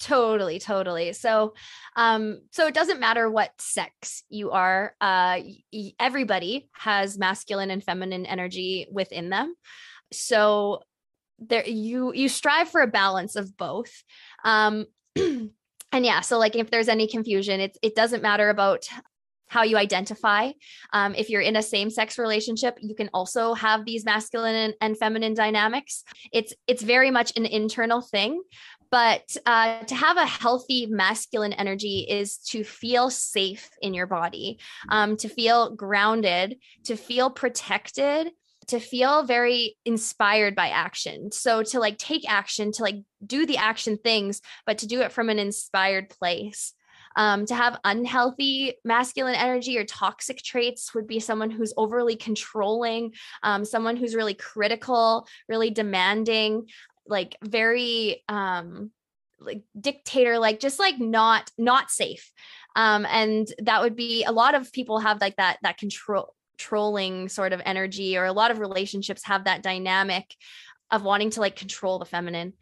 totally 0.00 0.60
totally 0.60 1.12
so 1.12 1.54
um 1.96 2.40
so 2.52 2.68
it 2.68 2.74
doesn't 2.74 3.00
matter 3.00 3.28
what 3.28 3.50
sex 3.58 4.22
you 4.28 4.52
are 4.52 4.94
uh 5.00 5.42
y- 5.72 5.92
everybody 5.98 6.68
has 6.72 7.18
masculine 7.18 7.72
and 7.72 7.82
feminine 7.82 8.24
energy 8.24 8.86
within 8.92 9.28
them 9.28 9.56
so 10.12 10.82
there 11.40 11.66
you 11.66 12.12
you 12.14 12.28
strive 12.28 12.68
for 12.68 12.80
a 12.80 12.86
balance 12.86 13.34
of 13.34 13.56
both 13.56 14.04
um 14.44 14.86
and 15.92 16.04
yeah 16.04 16.20
so 16.20 16.38
like 16.38 16.56
if 16.56 16.70
there's 16.70 16.88
any 16.88 17.06
confusion 17.06 17.60
it, 17.60 17.76
it 17.82 17.94
doesn't 17.94 18.22
matter 18.22 18.50
about 18.50 18.86
how 19.48 19.62
you 19.62 19.76
identify. 19.76 20.50
Um, 20.92 21.14
if 21.14 21.30
you're 21.30 21.40
in 21.40 21.56
a 21.56 21.62
same-sex 21.62 22.18
relationship, 22.18 22.78
you 22.80 22.94
can 22.94 23.10
also 23.12 23.54
have 23.54 23.84
these 23.84 24.04
masculine 24.04 24.54
and, 24.54 24.74
and 24.80 24.98
feminine 24.98 25.34
dynamics. 25.34 26.04
It's 26.32 26.54
it's 26.66 26.82
very 26.82 27.10
much 27.10 27.32
an 27.36 27.46
internal 27.46 28.00
thing, 28.00 28.42
but 28.90 29.36
uh, 29.44 29.80
to 29.84 29.94
have 29.94 30.16
a 30.16 30.26
healthy 30.26 30.86
masculine 30.86 31.52
energy 31.52 32.06
is 32.08 32.38
to 32.48 32.64
feel 32.64 33.10
safe 33.10 33.70
in 33.82 33.94
your 33.94 34.06
body, 34.06 34.58
um, 34.88 35.16
to 35.18 35.28
feel 35.28 35.74
grounded, 35.74 36.58
to 36.84 36.96
feel 36.96 37.30
protected, 37.30 38.30
to 38.68 38.78
feel 38.78 39.24
very 39.24 39.76
inspired 39.84 40.54
by 40.54 40.68
action. 40.68 41.32
So 41.32 41.62
to 41.64 41.80
like 41.80 41.98
take 41.98 42.28
action, 42.30 42.72
to 42.72 42.82
like 42.82 42.96
do 43.24 43.46
the 43.46 43.56
action 43.56 43.98
things, 43.98 44.40
but 44.66 44.78
to 44.78 44.86
do 44.86 45.00
it 45.00 45.12
from 45.12 45.28
an 45.28 45.38
inspired 45.38 46.10
place. 46.10 46.74
Um, 47.16 47.46
to 47.46 47.54
have 47.54 47.80
unhealthy 47.82 48.74
masculine 48.84 49.34
energy 49.34 49.76
or 49.76 49.84
toxic 49.84 50.38
traits 50.38 50.94
would 50.94 51.08
be 51.08 51.18
someone 51.18 51.50
who's 51.50 51.74
overly 51.76 52.14
controlling, 52.14 53.12
um, 53.42 53.64
someone 53.64 53.96
who's 53.96 54.14
really 54.14 54.34
critical, 54.34 55.26
really 55.48 55.70
demanding, 55.70 56.68
like 57.08 57.36
very 57.42 58.22
um 58.28 58.90
like 59.40 59.62
dictator 59.80 60.38
like 60.38 60.60
just 60.60 60.78
like 60.78 60.98
not 60.98 61.50
not 61.56 61.90
safe 61.90 62.32
um 62.76 63.06
and 63.06 63.52
that 63.62 63.80
would 63.80 63.94
be 63.94 64.24
a 64.24 64.32
lot 64.32 64.54
of 64.54 64.72
people 64.72 64.98
have 64.98 65.20
like 65.20 65.36
that 65.36 65.58
that 65.62 65.78
control 65.78 66.34
trolling 66.58 67.28
sort 67.28 67.52
of 67.52 67.62
energy 67.64 68.16
or 68.16 68.24
a 68.24 68.32
lot 68.32 68.50
of 68.50 68.58
relationships 68.58 69.24
have 69.24 69.44
that 69.44 69.62
dynamic 69.62 70.34
of 70.90 71.02
wanting 71.02 71.30
to 71.30 71.40
like 71.40 71.56
control 71.56 71.98
the 71.98 72.04
feminine 72.04 72.52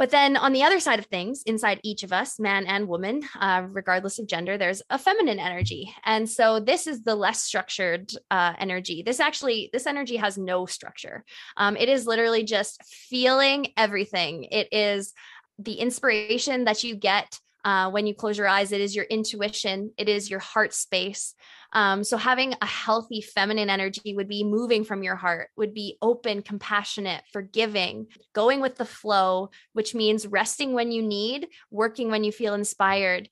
but 0.00 0.08
then 0.08 0.38
on 0.38 0.54
the 0.54 0.62
other 0.62 0.80
side 0.80 0.98
of 0.98 1.04
things, 1.04 1.42
inside 1.42 1.78
each 1.84 2.04
of 2.04 2.10
us, 2.10 2.40
man 2.40 2.64
and 2.64 2.88
woman, 2.88 3.20
uh, 3.38 3.66
regardless 3.68 4.18
of 4.18 4.26
gender, 4.26 4.56
there's 4.56 4.80
a 4.88 4.96
feminine 4.96 5.38
energy. 5.38 5.94
And 6.06 6.26
so 6.26 6.58
this 6.58 6.86
is 6.86 7.02
the 7.02 7.14
less 7.14 7.42
structured 7.42 8.10
uh, 8.30 8.54
energy. 8.58 9.02
This 9.02 9.20
actually, 9.20 9.68
this 9.74 9.86
energy 9.86 10.16
has 10.16 10.38
no 10.38 10.64
structure. 10.64 11.22
Um, 11.58 11.76
it 11.76 11.90
is 11.90 12.06
literally 12.06 12.44
just 12.44 12.82
feeling 12.82 13.74
everything. 13.76 14.44
It 14.44 14.68
is 14.72 15.12
the 15.58 15.74
inspiration 15.74 16.64
that 16.64 16.82
you 16.82 16.94
get 16.94 17.38
uh, 17.64 17.90
when 17.90 18.06
you 18.06 18.14
close 18.14 18.38
your 18.38 18.48
eyes. 18.48 18.72
It 18.72 18.80
is 18.80 18.94
your 18.94 19.04
intuition, 19.04 19.92
it 19.96 20.08
is 20.08 20.30
your 20.30 20.40
heart 20.40 20.72
space. 20.72 21.34
Um, 21.72 22.02
so 22.02 22.16
having 22.16 22.54
a 22.60 22.66
healthy 22.66 23.20
feminine 23.20 23.70
energy 23.70 24.14
would 24.14 24.28
be 24.28 24.42
moving 24.42 24.84
from 24.84 25.02
your 25.02 25.16
heart, 25.16 25.50
would 25.56 25.72
be 25.72 25.98
open, 26.02 26.42
compassionate, 26.42 27.22
forgiving, 27.32 28.08
going 28.32 28.60
with 28.60 28.76
the 28.76 28.84
flow, 28.84 29.50
which 29.72 29.94
means 29.94 30.26
resting 30.26 30.72
when 30.72 30.90
you 30.90 31.02
need, 31.02 31.46
working 31.70 32.10
when 32.10 32.24
you 32.24 32.32
feel 32.32 32.54
inspired. 32.54 33.28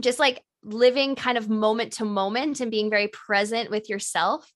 Just 0.00 0.18
like 0.18 0.42
living 0.62 1.14
kind 1.14 1.38
of 1.38 1.48
moment 1.48 1.92
to 1.94 2.04
moment 2.04 2.60
and 2.60 2.72
being 2.72 2.90
very 2.90 3.08
present 3.08 3.70
with 3.70 3.88
yourself 3.88 4.52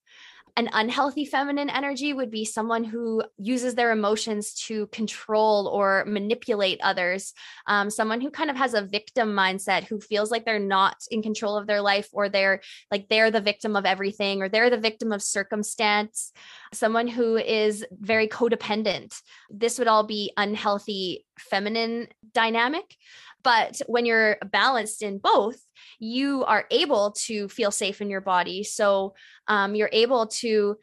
an 0.61 0.69
unhealthy 0.75 1.25
feminine 1.25 1.71
energy 1.71 2.13
would 2.13 2.31
be 2.31 2.45
someone 2.45 2.85
who 2.85 3.23
uses 3.39 3.75
their 3.75 3.93
emotions 3.93 4.53
to 4.53 4.89
control 4.89 5.69
or 5.69 6.05
manipulate 6.07 6.79
others. 6.83 7.33
Um, 7.67 7.89
someone 7.89 8.21
who 8.21 8.31
kind 8.31 8.51
of 8.51 8.57
has 8.57 8.75
a 8.75 8.83
victim 8.83 9.31
mindset, 9.33 9.85
who 9.85 10.01
feels 10.01 10.31
like 10.31 10.45
they're 10.45 10.59
not 10.59 10.97
in 11.11 11.23
control 11.23 11.57
of 11.57 11.67
their 11.67 11.81
life 11.81 12.11
or 12.13 12.29
they're 12.29 12.61
like 12.91 13.09
they're 13.09 13.31
the 13.31 13.41
victim 13.41 13.75
of 13.75 13.87
everything 13.87 14.43
or 14.43 14.51
they're 14.51 14.69
the 14.69 14.77
victim 14.77 15.13
of 15.13 15.23
circumstance. 15.23 16.31
Someone 16.75 17.09
who 17.09 17.39
is 17.39 17.87
very 17.99 18.29
codependent. 18.29 19.19
This 19.49 19.79
would 19.79 19.89
all 19.89 20.05
be 20.05 20.31
unhealthy 20.37 21.25
feminine 21.49 22.09
dynamic. 22.33 22.97
But 23.43 23.81
when 23.87 24.05
you're 24.05 24.37
balanced 24.53 25.03
in 25.03 25.19
both, 25.19 25.59
you 25.99 26.45
are 26.45 26.67
able 26.71 27.13
to 27.27 27.49
feel 27.49 27.71
safe 27.71 28.01
in 28.01 28.11
your 28.11 28.21
body. 28.21 28.63
So 28.65 29.15
um, 29.49 29.75
you're 29.75 29.91
able 29.93 30.27
to 30.27 30.77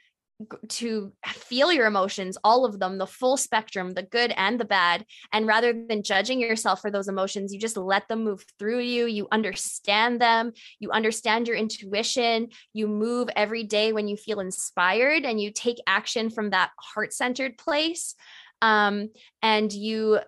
to 0.68 1.12
feel 1.26 1.74
your 1.74 1.88
emotions 1.88 2.38
all 2.44 2.64
of 2.64 2.80
them 2.80 3.00
the 3.00 3.08
full 3.08 3.38
spectrum 3.38 3.94
the 3.94 4.04
good 4.04 4.32
and 4.38 4.60
the 4.60 4.66
bad 4.66 5.04
and 5.34 5.48
rather 5.48 5.74
than 5.74 6.04
judging 6.04 6.40
yourself 6.40 6.80
for 6.80 6.92
those 6.92 7.08
emotions 7.08 7.52
you 7.52 7.60
just 7.60 7.76
let 7.76 8.08
them 8.08 8.24
move 8.24 8.46
through 8.60 8.80
you 8.80 9.08
you 9.08 9.28
understand 9.32 10.22
them 10.22 10.52
you 10.80 10.92
understand 10.92 11.48
your 11.48 11.58
intuition 11.58 12.50
you 12.72 12.88
move 12.88 13.30
every 13.36 13.64
day 13.64 13.94
when 13.94 14.08
you 14.08 14.16
feel 14.16 14.40
inspired 14.40 15.26
and 15.26 15.42
you 15.42 15.52
take 15.52 15.78
action 15.88 16.30
from 16.30 16.52
that 16.52 16.70
heart-centered 16.80 17.58
place 17.58 18.14
um, 18.62 19.10
and 19.42 19.74
you 19.74 20.20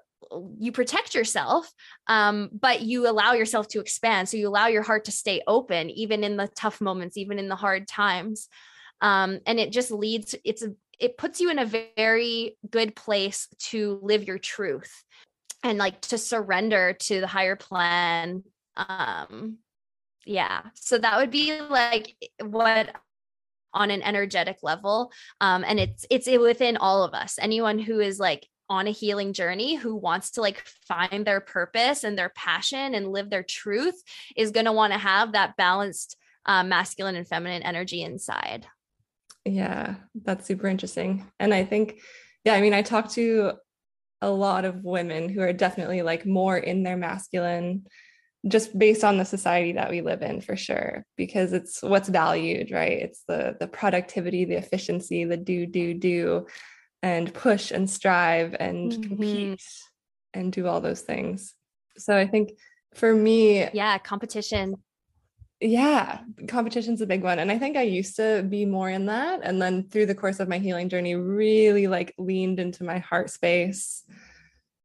you 0.60 0.72
protect 0.72 1.16
yourself 1.16 1.72
um, 2.08 2.50
but 2.54 2.82
you 2.82 3.10
allow 3.10 3.34
yourself 3.34 3.68
to 3.68 3.80
expand 3.80 4.28
so 4.28 4.38
you 4.38 4.48
allow 4.48 4.68
your 4.68 4.84
heart 4.84 5.06
to 5.06 5.12
stay 5.12 5.42
open 5.48 5.90
even 5.90 6.24
in 6.24 6.38
the 6.38 6.48
tough 6.56 6.82
moments 6.82 7.18
even 7.18 7.40
in 7.40 7.50
the 7.50 7.56
hard 7.56 7.88
times 7.88 8.48
um, 9.02 9.40
and 9.46 9.60
it 9.60 9.72
just 9.72 9.92
leads 9.92 10.36
it's 10.44 10.62
a, 10.62 10.74
it 11.00 11.18
puts 11.18 11.40
you 11.40 11.50
in 11.50 11.60
a 11.60 11.92
very 11.96 12.58
good 12.70 12.96
place 12.96 13.48
to 13.58 14.00
live 14.02 14.28
your 14.28 14.38
truth 14.38 15.04
and 15.64 15.78
like 15.78 16.02
to 16.02 16.18
surrender 16.18 16.94
to 16.94 17.20
the 17.22 17.28
higher 17.28 17.56
plan 17.56 18.44
um 18.76 19.58
yeah 20.26 20.62
so 20.76 20.98
that 20.98 21.18
would 21.18 21.32
be 21.32 21.60
like 21.62 22.14
what 22.42 22.94
on 23.74 23.92
an 23.92 24.02
energetic 24.02 24.58
level 24.64 25.12
um 25.42 25.64
and 25.66 25.80
it's 25.80 26.06
it's 26.10 26.28
within 26.28 26.78
all 26.78 27.04
of 27.04 27.14
us 27.14 27.38
anyone 27.40 27.80
who 27.80 28.00
is 28.00 28.20
like 28.20 28.48
on 28.70 28.88
a 28.88 28.92
healing 28.92 29.34
journey 29.34 29.76
who 29.76 29.96
wants 29.96 30.32
to 30.32 30.42
like 30.42 30.64
find 30.88 31.26
their 31.26 31.42
purpose 31.42 32.04
and 32.04 32.18
their 32.18 32.30
passion 32.30 32.94
and 32.94 33.12
live 33.12 33.30
their 33.30 33.44
truth 33.44 34.02
is 34.36 34.52
going 34.52 34.66
to 34.66 34.72
want 34.72 34.94
to 34.94 35.00
have 35.00 35.32
that 35.32 35.58
balanced 35.58 36.16
uh, 36.46 36.64
masculine 36.64 37.16
and 37.16 37.28
feminine 37.28 37.64
energy 37.64 38.02
inside. 38.02 38.68
Yeah, 39.46 39.96
that's 40.24 40.46
super 40.46 40.68
interesting. 40.68 41.26
And 41.40 41.54
I 41.54 41.66
think, 41.66 42.00
yeah, 42.44 42.54
I 42.54 42.62
mean, 42.62 42.74
I 42.74 42.82
talk 42.82 43.10
to 43.12 43.54
a 44.22 44.30
lot 44.30 44.66
of 44.66 44.84
women 44.84 45.30
who 45.30 45.42
are 45.42 45.54
definitely 45.54 46.02
like 46.02 46.26
more 46.26 46.58
in 46.58 46.84
their 46.84 46.98
masculine 46.98 47.86
just 48.48 48.78
based 48.78 49.04
on 49.04 49.18
the 49.18 49.26
society 49.26 49.74
that 49.74 49.90
we 49.90 50.02
live 50.02 50.22
in 50.22 50.40
for 50.40 50.56
sure 50.56 51.06
because 51.18 51.52
it's 51.52 51.82
what's 51.84 52.08
valued 52.08 52.72
right 52.72 53.00
it's 53.02 53.24
the 53.28 53.58
the 53.60 53.68
productivity 53.68 54.46
the 54.46 54.56
efficiency 54.56 55.26
the 55.26 55.36
do 55.36 55.66
do 55.66 55.94
do 55.94 56.48
and 57.02 57.34
push 57.34 57.72
and 57.72 57.90
strive 57.90 58.56
and 58.60 58.92
mm-hmm. 58.92 59.02
compete 59.04 59.64
and 60.34 60.52
do 60.52 60.68
all 60.68 60.82
those 60.82 61.02
things. 61.02 61.56
So 61.98 62.16
I 62.18 62.28
think 62.28 62.52
for 62.94 63.14
me, 63.14 63.70
yeah, 63.74 63.98
competition. 63.98 64.76
Yeah, 65.62 66.20
competition's 66.48 67.02
a 67.02 67.06
big 67.06 67.22
one. 67.22 67.40
And 67.40 67.52
I 67.52 67.58
think 67.58 67.76
I 67.76 67.82
used 67.82 68.16
to 68.16 68.46
be 68.48 68.66
more 68.66 68.90
in 68.90 69.08
that. 69.08 69.42
And 69.44 69.62
then 69.62 69.90
through 69.90 70.06
the 70.06 70.16
course 70.16 70.40
of 70.40 70.48
my 70.48 70.58
healing 70.58 70.88
journey, 70.88 71.16
really 71.16 71.88
like 71.88 72.14
leaned 72.18 72.60
into 72.60 72.86
my 72.86 73.00
heart 73.00 73.30
space 73.30 74.04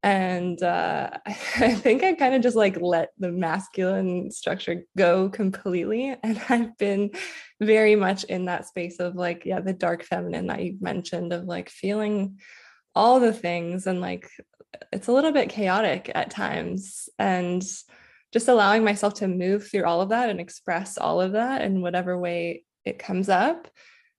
and 0.04 0.62
uh, 0.62 1.08
I 1.26 1.74
think 1.74 2.04
I 2.04 2.12
kind 2.12 2.34
of 2.34 2.42
just 2.42 2.56
like 2.56 2.78
let 2.78 3.08
the 3.18 3.32
masculine 3.32 4.30
structure 4.30 4.84
go 4.98 5.30
completely. 5.30 6.14
And 6.22 6.40
I've 6.50 6.76
been 6.76 7.10
very 7.58 7.96
much 7.96 8.24
in 8.24 8.44
that 8.44 8.66
space 8.66 9.00
of 9.00 9.16
like, 9.16 9.46
yeah, 9.46 9.60
the 9.60 9.72
dark 9.72 10.04
feminine 10.04 10.46
that 10.48 10.62
you 10.62 10.76
mentioned 10.80 11.32
of 11.32 11.44
like 11.44 11.70
feeling 11.70 12.38
all 12.94 13.18
the 13.18 13.32
things 13.32 13.86
and 13.86 14.02
like 14.02 14.28
it's 14.92 15.08
a 15.08 15.12
little 15.12 15.32
bit 15.32 15.48
chaotic 15.48 16.12
at 16.14 16.30
times. 16.30 17.08
And 17.18 17.64
just 18.30 18.48
allowing 18.48 18.84
myself 18.84 19.14
to 19.14 19.28
move 19.28 19.68
through 19.68 19.84
all 19.84 20.02
of 20.02 20.10
that 20.10 20.28
and 20.28 20.38
express 20.38 20.98
all 20.98 21.22
of 21.22 21.32
that 21.32 21.62
in 21.62 21.80
whatever 21.80 22.18
way 22.18 22.64
it 22.84 22.98
comes 22.98 23.30
up 23.30 23.68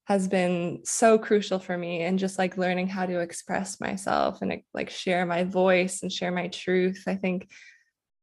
has 0.05 0.27
been 0.27 0.81
so 0.83 1.17
crucial 1.17 1.59
for 1.59 1.77
me 1.77 2.01
and 2.01 2.19
just 2.19 2.37
like 2.37 2.57
learning 2.57 2.87
how 2.87 3.05
to 3.05 3.19
express 3.19 3.79
myself 3.79 4.41
and 4.41 4.61
like 4.73 4.89
share 4.89 5.25
my 5.25 5.43
voice 5.43 6.03
and 6.03 6.11
share 6.11 6.31
my 6.31 6.47
truth. 6.47 7.03
I 7.07 7.15
think 7.15 7.49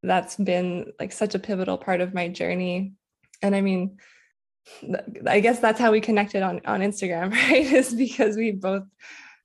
that's 0.03 0.37
been 0.37 0.93
like 0.99 1.12
such 1.12 1.35
a 1.35 1.41
pivotal 1.41 1.79
part 1.79 2.01
of 2.01 2.15
my 2.15 2.29
journey. 2.29 2.95
And 3.43 3.57
i 3.57 3.61
mean 3.61 3.99
i 5.27 5.41
guess 5.41 5.59
that's 5.59 5.81
how 5.81 5.91
we 5.91 6.01
connected 6.01 6.41
on 6.41 6.61
on 6.67 6.81
instagram 6.81 7.33
right? 7.33 7.73
Is 7.73 7.93
because 7.93 8.37
we 8.37 8.53
both 8.53 8.85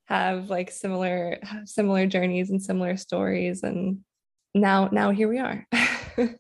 have 0.06 0.50
like 0.50 0.72
similar 0.72 1.38
similar 1.66 2.06
journeys 2.08 2.50
and 2.50 2.62
similar 2.62 2.98
stories. 2.98 3.64
And 3.64 4.00
now 4.54 4.90
now 4.92 5.12
here 5.12 5.28
we 5.28 5.40
are 5.40 5.68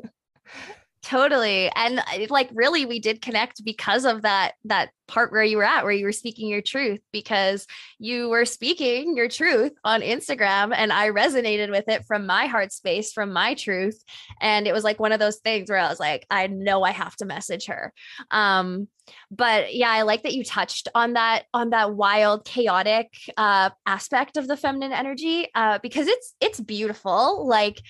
totally 1.04 1.70
and 1.76 2.02
like 2.30 2.50
really 2.54 2.86
we 2.86 3.00
did 3.00 3.22
connect 3.22 3.64
because 3.64 4.04
of 4.04 4.24
that 4.24 4.54
that 4.66 4.90
part 5.08 5.32
where 5.32 5.44
you 5.44 5.58
were 5.58 5.64
at 5.64 5.84
where 5.84 5.94
you 5.94 6.04
were 6.04 6.12
speaking 6.12 6.50
your 6.50 6.62
truth 6.62 7.00
because 7.14 7.66
you 8.00 8.28
were 8.30 8.46
speaking 8.46 9.16
your 9.16 9.30
truth 9.30 9.72
on 9.84 10.02
Instagram 10.02 10.74
and 10.76 10.92
I 10.92 11.10
resonated 11.10 11.70
with 11.70 11.88
it 11.88 12.04
from 12.06 12.26
my 12.26 12.48
heart 12.48 12.74
space 12.74 13.14
from 13.14 13.32
my 13.32 13.54
truth 13.54 14.04
and 14.42 14.68
it 14.68 14.74
was 14.74 14.84
like 14.84 15.00
one 15.00 15.12
of 15.12 15.20
those 15.20 15.38
things 15.38 15.70
where 15.70 15.80
I 15.80 15.88
was 15.88 16.00
like 16.00 16.26
I 16.30 16.48
know 16.48 16.84
I 16.84 16.92
have 16.92 17.16
to 17.18 17.26
message 17.26 17.68
her. 17.68 17.94
Um 18.32 18.88
but 19.32 19.74
yeah 19.74 19.92
I 19.92 20.02
like 20.02 20.24
that 20.24 20.34
you 20.34 20.44
touched 20.44 20.90
on 20.94 21.14
that 21.14 21.46
on 21.54 21.70
that 21.70 21.94
wild 21.94 22.44
chaotic 22.44 23.14
uh 23.38 23.70
aspect 23.86 24.36
of 24.36 24.48
the 24.48 24.58
feminine 24.58 24.92
energy 24.92 25.48
uh 25.56 25.80
because 25.82 26.08
it's 26.08 26.36
it's 26.42 26.60
beautiful 26.60 27.48
like 27.48 27.82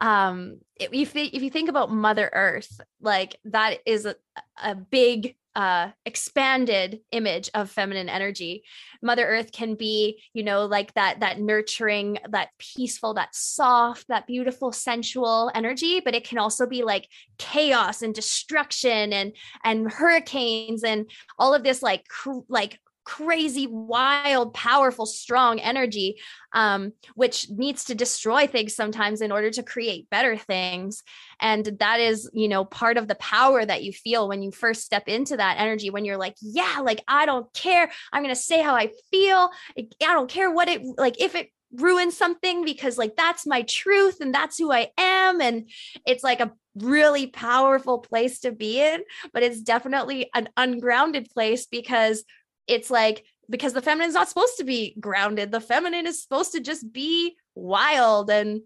um 0.00 0.58
if 0.78 0.92
you 0.92 1.06
think 1.06 1.32
if 1.34 1.42
you 1.42 1.50
think 1.50 1.68
about 1.68 1.90
mother 1.90 2.30
earth 2.32 2.80
like 3.00 3.36
that 3.44 3.78
is 3.86 4.04
a, 4.04 4.14
a 4.62 4.74
big 4.74 5.36
uh, 5.56 5.90
expanded 6.04 7.00
image 7.12 7.48
of 7.54 7.70
feminine 7.70 8.10
energy. 8.10 8.62
Mother 9.02 9.26
earth 9.26 9.52
can 9.52 9.74
be 9.74 10.22
you 10.34 10.44
know 10.44 10.66
like 10.66 10.92
that 10.94 11.20
that 11.20 11.40
nurturing 11.40 12.18
that 12.28 12.50
peaceful 12.58 13.14
that 13.14 13.34
soft 13.34 14.06
that 14.08 14.26
beautiful 14.26 14.70
sensual 14.70 15.50
energy 15.54 16.00
but 16.00 16.14
it 16.14 16.24
can 16.24 16.36
also 16.36 16.66
be 16.66 16.82
like 16.82 17.08
chaos 17.38 18.02
and 18.02 18.14
destruction 18.14 19.14
and 19.14 19.34
and 19.64 19.90
hurricanes 19.90 20.84
and 20.84 21.10
all 21.38 21.54
of 21.54 21.64
this 21.64 21.82
like 21.82 22.06
cr- 22.06 22.40
like 22.50 22.78
crazy, 23.06 23.68
wild, 23.68 24.52
powerful, 24.52 25.06
strong 25.06 25.60
energy, 25.60 26.18
um, 26.52 26.92
which 27.14 27.48
needs 27.48 27.84
to 27.84 27.94
destroy 27.94 28.48
things 28.48 28.74
sometimes 28.74 29.20
in 29.20 29.30
order 29.30 29.48
to 29.48 29.62
create 29.62 30.10
better 30.10 30.36
things. 30.36 31.04
And 31.40 31.64
that 31.78 32.00
is, 32.00 32.28
you 32.34 32.48
know, 32.48 32.64
part 32.64 32.98
of 32.98 33.06
the 33.06 33.14
power 33.14 33.64
that 33.64 33.84
you 33.84 33.92
feel 33.92 34.28
when 34.28 34.42
you 34.42 34.50
first 34.50 34.82
step 34.82 35.08
into 35.08 35.36
that 35.36 35.58
energy, 35.58 35.88
when 35.88 36.04
you're 36.04 36.16
like, 36.16 36.34
yeah, 36.42 36.80
like, 36.82 37.00
I 37.06 37.26
don't 37.26 37.50
care. 37.54 37.90
I'm 38.12 38.22
going 38.22 38.34
to 38.34 38.40
say 38.40 38.60
how 38.60 38.74
I 38.74 38.90
feel. 39.10 39.50
I 39.78 39.86
don't 40.00 40.28
care 40.28 40.50
what 40.50 40.68
it, 40.68 40.82
like, 40.98 41.20
if 41.20 41.36
it 41.36 41.50
ruin 41.72 42.10
something 42.10 42.64
because 42.64 42.96
like 42.96 43.16
that's 43.16 43.44
my 43.44 43.62
truth 43.62 44.20
and 44.20 44.32
that's 44.32 44.56
who 44.56 44.72
I 44.72 44.88
am 44.96 45.40
and 45.40 45.68
it's 46.06 46.22
like 46.22 46.40
a 46.40 46.52
really 46.76 47.26
powerful 47.26 47.98
place 47.98 48.40
to 48.40 48.52
be 48.52 48.80
in 48.80 49.02
but 49.32 49.42
it's 49.42 49.60
definitely 49.60 50.30
an 50.34 50.48
ungrounded 50.56 51.28
place 51.30 51.66
because 51.66 52.24
it's 52.66 52.90
like 52.90 53.24
because 53.48 53.72
the 53.72 53.82
feminine 53.82 54.08
is 54.08 54.14
not 54.14 54.28
supposed 54.28 54.56
to 54.56 54.64
be 54.64 54.96
grounded 54.98 55.52
the 55.52 55.60
feminine 55.60 56.06
is 56.06 56.22
supposed 56.22 56.52
to 56.52 56.60
just 56.60 56.92
be 56.92 57.36
wild. 57.56 58.30
And 58.30 58.60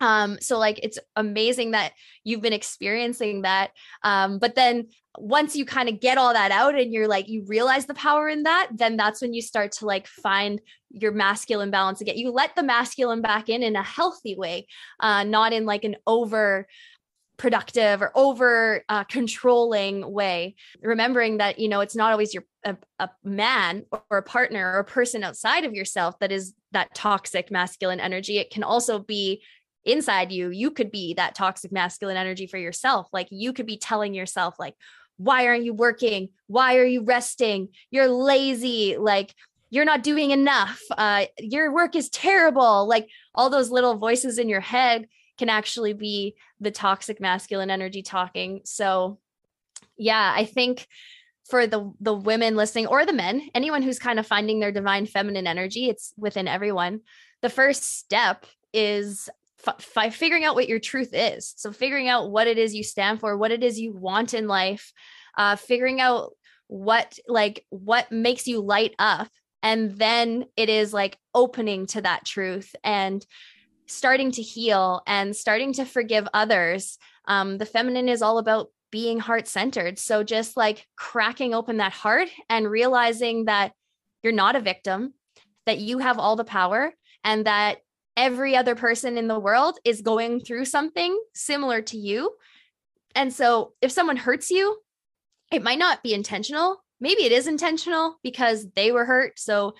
um 0.00 0.36
so 0.40 0.58
like 0.58 0.78
it's 0.82 0.98
amazing 1.16 1.70
that 1.70 1.92
you've 2.22 2.42
been 2.42 2.52
experiencing 2.52 3.42
that. 3.42 3.70
Um 4.02 4.38
but 4.38 4.54
then 4.54 4.88
once 5.18 5.56
you 5.56 5.64
kind 5.64 5.88
of 5.88 5.98
get 5.98 6.18
all 6.18 6.34
that 6.34 6.50
out 6.50 6.78
and 6.78 6.92
you're 6.92 7.08
like 7.08 7.26
you 7.28 7.42
realize 7.46 7.86
the 7.86 7.94
power 7.94 8.28
in 8.28 8.42
that 8.42 8.68
then 8.74 8.98
that's 8.98 9.22
when 9.22 9.32
you 9.32 9.40
start 9.40 9.72
to 9.72 9.86
like 9.86 10.06
find 10.06 10.60
your 10.90 11.12
masculine 11.12 11.70
balance 11.70 12.02
again. 12.02 12.18
You 12.18 12.30
let 12.30 12.54
the 12.54 12.62
masculine 12.62 13.22
back 13.22 13.48
in 13.48 13.62
in 13.62 13.76
a 13.76 13.82
healthy 13.82 14.36
way 14.36 14.66
uh 15.00 15.24
not 15.24 15.54
in 15.54 15.64
like 15.64 15.84
an 15.84 15.96
over 16.06 16.66
productive 17.36 18.02
or 18.02 18.12
over 18.14 18.82
uh, 18.88 19.04
controlling 19.04 20.10
way. 20.10 20.54
Remembering 20.80 21.38
that 21.38 21.58
you 21.58 21.68
know 21.68 21.80
it's 21.80 21.96
not 21.96 22.12
always 22.12 22.34
your 22.34 22.44
a, 22.64 22.76
a, 22.98 23.10
man 23.24 23.84
or 23.90 24.18
a 24.18 24.22
partner 24.22 24.72
or 24.72 24.78
a 24.78 24.84
person 24.84 25.22
outside 25.22 25.64
of 25.64 25.74
yourself 25.74 26.18
that 26.20 26.32
is 26.32 26.54
that 26.72 26.94
toxic 26.94 27.50
masculine 27.50 28.00
energy. 28.00 28.38
It 28.38 28.50
can 28.50 28.62
also 28.62 28.98
be 28.98 29.42
inside 29.84 30.32
you. 30.32 30.50
You 30.50 30.70
could 30.70 30.90
be 30.90 31.14
that 31.14 31.34
toxic 31.34 31.70
masculine 31.70 32.16
energy 32.16 32.46
for 32.46 32.58
yourself. 32.58 33.08
Like 33.12 33.28
you 33.30 33.52
could 33.52 33.66
be 33.66 33.78
telling 33.78 34.14
yourself 34.14 34.56
like 34.58 34.74
why 35.18 35.46
aren't 35.46 35.64
you 35.64 35.72
working? 35.72 36.28
Why 36.46 36.76
are 36.76 36.84
you 36.84 37.02
resting? 37.02 37.68
You're 37.90 38.08
lazy. 38.08 38.96
Like 38.98 39.34
you're 39.70 39.84
not 39.84 40.02
doing 40.02 40.30
enough. 40.30 40.80
Uh, 40.90 41.26
your 41.38 41.72
work 41.72 41.96
is 41.96 42.08
terrible. 42.10 42.86
Like 42.86 43.08
all 43.34 43.50
those 43.50 43.70
little 43.70 43.96
voices 43.96 44.38
in 44.38 44.48
your 44.48 44.60
head 44.60 45.06
can 45.38 45.48
actually 45.48 45.92
be 45.92 46.36
the 46.60 46.70
toxic 46.70 47.20
masculine 47.20 47.70
energy 47.70 48.02
talking. 48.02 48.60
So 48.64 49.18
yeah, 49.96 50.32
I 50.34 50.44
think 50.44 50.86
for 51.48 51.66
the 51.66 51.92
the 52.00 52.14
women 52.14 52.56
listening 52.56 52.86
or 52.86 53.06
the 53.06 53.12
men, 53.12 53.48
anyone 53.54 53.82
who's 53.82 53.98
kind 53.98 54.18
of 54.18 54.26
finding 54.26 54.60
their 54.60 54.72
divine 54.72 55.06
feminine 55.06 55.46
energy, 55.46 55.88
it's 55.88 56.12
within 56.16 56.48
everyone. 56.48 57.00
The 57.42 57.50
first 57.50 57.98
step 57.98 58.46
is 58.72 59.28
f- 59.66 60.14
figuring 60.14 60.44
out 60.44 60.54
what 60.54 60.68
your 60.68 60.80
truth 60.80 61.10
is. 61.12 61.54
So 61.56 61.72
figuring 61.72 62.08
out 62.08 62.30
what 62.30 62.46
it 62.46 62.58
is 62.58 62.74
you 62.74 62.82
stand 62.82 63.20
for, 63.20 63.36
what 63.36 63.52
it 63.52 63.62
is 63.62 63.78
you 63.78 63.92
want 63.92 64.34
in 64.34 64.48
life, 64.48 64.92
uh, 65.36 65.56
figuring 65.56 66.00
out 66.00 66.32
what 66.68 67.18
like 67.28 67.64
what 67.70 68.10
makes 68.10 68.48
you 68.48 68.60
light 68.60 68.94
up 68.98 69.28
and 69.62 69.96
then 69.96 70.44
it 70.56 70.68
is 70.68 70.92
like 70.92 71.18
opening 71.34 71.86
to 71.86 72.00
that 72.00 72.24
truth 72.24 72.74
and 72.82 73.24
starting 73.86 74.30
to 74.32 74.42
heal 74.42 75.02
and 75.06 75.34
starting 75.34 75.72
to 75.74 75.84
forgive 75.84 76.28
others. 76.34 76.98
Um, 77.26 77.58
the 77.58 77.66
feminine 77.66 78.08
is 78.08 78.22
all 78.22 78.38
about 78.38 78.70
being 78.90 79.18
heart 79.18 79.48
centered. 79.48 79.98
So 79.98 80.22
just 80.22 80.56
like 80.56 80.86
cracking 80.96 81.54
open 81.54 81.78
that 81.78 81.92
heart 81.92 82.28
and 82.48 82.70
realizing 82.70 83.46
that 83.46 83.72
you're 84.22 84.32
not 84.32 84.56
a 84.56 84.60
victim, 84.60 85.14
that 85.66 85.78
you 85.78 85.98
have 85.98 86.18
all 86.18 86.36
the 86.36 86.44
power, 86.44 86.92
and 87.24 87.46
that 87.46 87.78
every 88.16 88.56
other 88.56 88.74
person 88.74 89.18
in 89.18 89.28
the 89.28 89.38
world 89.38 89.78
is 89.84 90.00
going 90.00 90.40
through 90.40 90.64
something 90.64 91.20
similar 91.34 91.82
to 91.82 91.98
you. 91.98 92.32
And 93.14 93.32
so 93.32 93.72
if 93.82 93.90
someone 93.90 94.16
hurts 94.16 94.50
you, 94.50 94.78
it 95.52 95.62
might 95.62 95.78
not 95.78 96.02
be 96.02 96.14
intentional. 96.14 96.82
Maybe 97.00 97.24
it 97.24 97.32
is 97.32 97.46
intentional 97.46 98.18
because 98.22 98.66
they 98.74 98.90
were 98.90 99.04
hurt. 99.04 99.38
So 99.38 99.74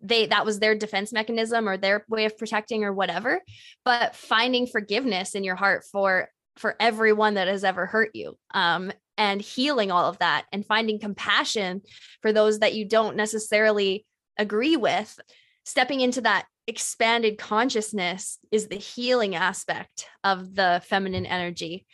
they 0.00 0.26
that 0.26 0.44
was 0.44 0.58
their 0.58 0.74
defense 0.74 1.12
mechanism 1.12 1.68
or 1.68 1.76
their 1.76 2.04
way 2.08 2.24
of 2.24 2.38
protecting 2.38 2.84
or 2.84 2.92
whatever. 2.92 3.40
But 3.84 4.14
finding 4.14 4.66
forgiveness 4.66 5.34
in 5.34 5.44
your 5.44 5.56
heart 5.56 5.84
for 5.90 6.28
for 6.56 6.76
everyone 6.80 7.34
that 7.34 7.48
has 7.48 7.62
ever 7.62 7.86
hurt 7.86 8.10
you 8.14 8.36
um 8.52 8.92
and 9.16 9.40
healing 9.40 9.92
all 9.92 10.08
of 10.08 10.18
that 10.18 10.44
and 10.52 10.66
finding 10.66 10.98
compassion 10.98 11.82
for 12.20 12.32
those 12.32 12.58
that 12.58 12.74
you 12.74 12.84
don't 12.84 13.16
necessarily 13.16 14.04
agree 14.38 14.76
with 14.76 15.18
stepping 15.64 16.00
into 16.00 16.22
that 16.22 16.46
expanded 16.66 17.38
consciousness 17.38 18.38
is 18.50 18.68
the 18.68 18.76
healing 18.76 19.34
aspect 19.34 20.06
of 20.22 20.54
the 20.54 20.82
feminine 20.84 21.26
energy. 21.26 21.86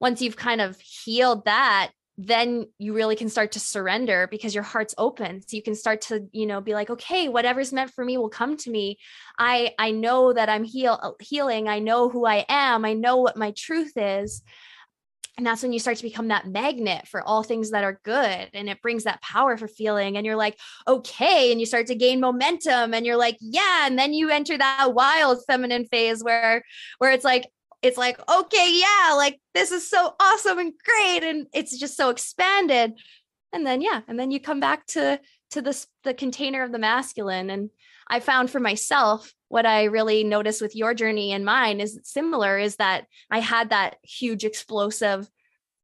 Once 0.00 0.22
you've 0.22 0.36
kind 0.36 0.60
of 0.60 0.78
healed 0.80 1.44
that 1.44 1.90
then 2.22 2.66
you 2.76 2.92
really 2.92 3.16
can 3.16 3.30
start 3.30 3.52
to 3.52 3.60
surrender 3.60 4.28
because 4.30 4.54
your 4.54 4.62
heart's 4.62 4.94
open. 4.98 5.40
So 5.40 5.56
you 5.56 5.62
can 5.62 5.74
start 5.74 6.02
to 6.02 6.28
you 6.32 6.44
know 6.44 6.60
be 6.60 6.74
like 6.74 6.90
okay 6.90 7.28
whatever's 7.28 7.72
meant 7.72 7.92
for 7.92 8.04
me 8.04 8.18
will 8.18 8.28
come 8.28 8.58
to 8.58 8.70
me. 8.70 8.98
I 9.38 9.74
i 9.78 9.90
know 9.90 10.32
that 10.32 10.50
i'm 10.50 10.64
heal 10.64 10.98
uh, 11.02 11.12
healing. 11.20 11.66
I 11.66 11.78
know 11.78 12.10
who 12.10 12.26
i 12.26 12.44
am. 12.48 12.84
I 12.84 12.92
know 12.92 13.16
what 13.16 13.38
my 13.38 13.52
truth 13.52 13.92
is. 13.96 14.42
And 15.38 15.46
that's 15.46 15.62
when 15.62 15.72
you 15.72 15.78
start 15.78 15.96
to 15.96 16.02
become 16.02 16.28
that 16.28 16.46
magnet 16.46 17.08
for 17.08 17.22
all 17.22 17.42
things 17.42 17.70
that 17.70 17.84
are 17.84 17.98
good 18.04 18.50
and 18.52 18.68
it 18.68 18.82
brings 18.82 19.04
that 19.04 19.22
power 19.22 19.56
for 19.56 19.68
feeling 19.68 20.18
and 20.18 20.26
you're 20.26 20.36
like 20.36 20.58
okay 20.86 21.50
and 21.50 21.58
you 21.58 21.64
start 21.64 21.86
to 21.86 21.94
gain 21.94 22.20
momentum 22.20 22.92
and 22.92 23.06
you're 23.06 23.16
like 23.16 23.38
yeah 23.40 23.86
and 23.86 23.98
then 23.98 24.12
you 24.12 24.28
enter 24.28 24.58
that 24.58 24.92
wild 24.92 25.38
feminine 25.46 25.86
phase 25.86 26.22
where 26.22 26.62
where 26.98 27.12
it's 27.12 27.24
like 27.24 27.46
it's 27.82 27.98
like, 27.98 28.18
okay, 28.30 28.80
yeah, 28.80 29.14
like 29.14 29.40
this 29.54 29.72
is 29.72 29.88
so 29.88 30.14
awesome 30.20 30.58
and 30.58 30.72
great. 30.84 31.22
And 31.22 31.46
it's 31.54 31.78
just 31.78 31.96
so 31.96 32.10
expanded. 32.10 32.92
And 33.52 33.66
then, 33.66 33.80
yeah, 33.80 34.02
and 34.06 34.18
then 34.18 34.30
you 34.30 34.40
come 34.40 34.60
back 34.60 34.86
to 34.88 35.20
to 35.50 35.62
this 35.62 35.86
the 36.04 36.14
container 36.14 36.62
of 36.62 36.72
the 36.72 36.78
masculine. 36.78 37.50
And 37.50 37.70
I 38.08 38.20
found 38.20 38.50
for 38.50 38.60
myself 38.60 39.32
what 39.48 39.66
I 39.66 39.84
really 39.84 40.24
noticed 40.24 40.62
with 40.62 40.76
your 40.76 40.94
journey 40.94 41.32
and 41.32 41.44
mine 41.44 41.80
is 41.80 41.98
similar 42.04 42.58
is 42.58 42.76
that 42.76 43.06
I 43.30 43.40
had 43.40 43.70
that 43.70 43.96
huge 44.02 44.44
explosive 44.44 45.28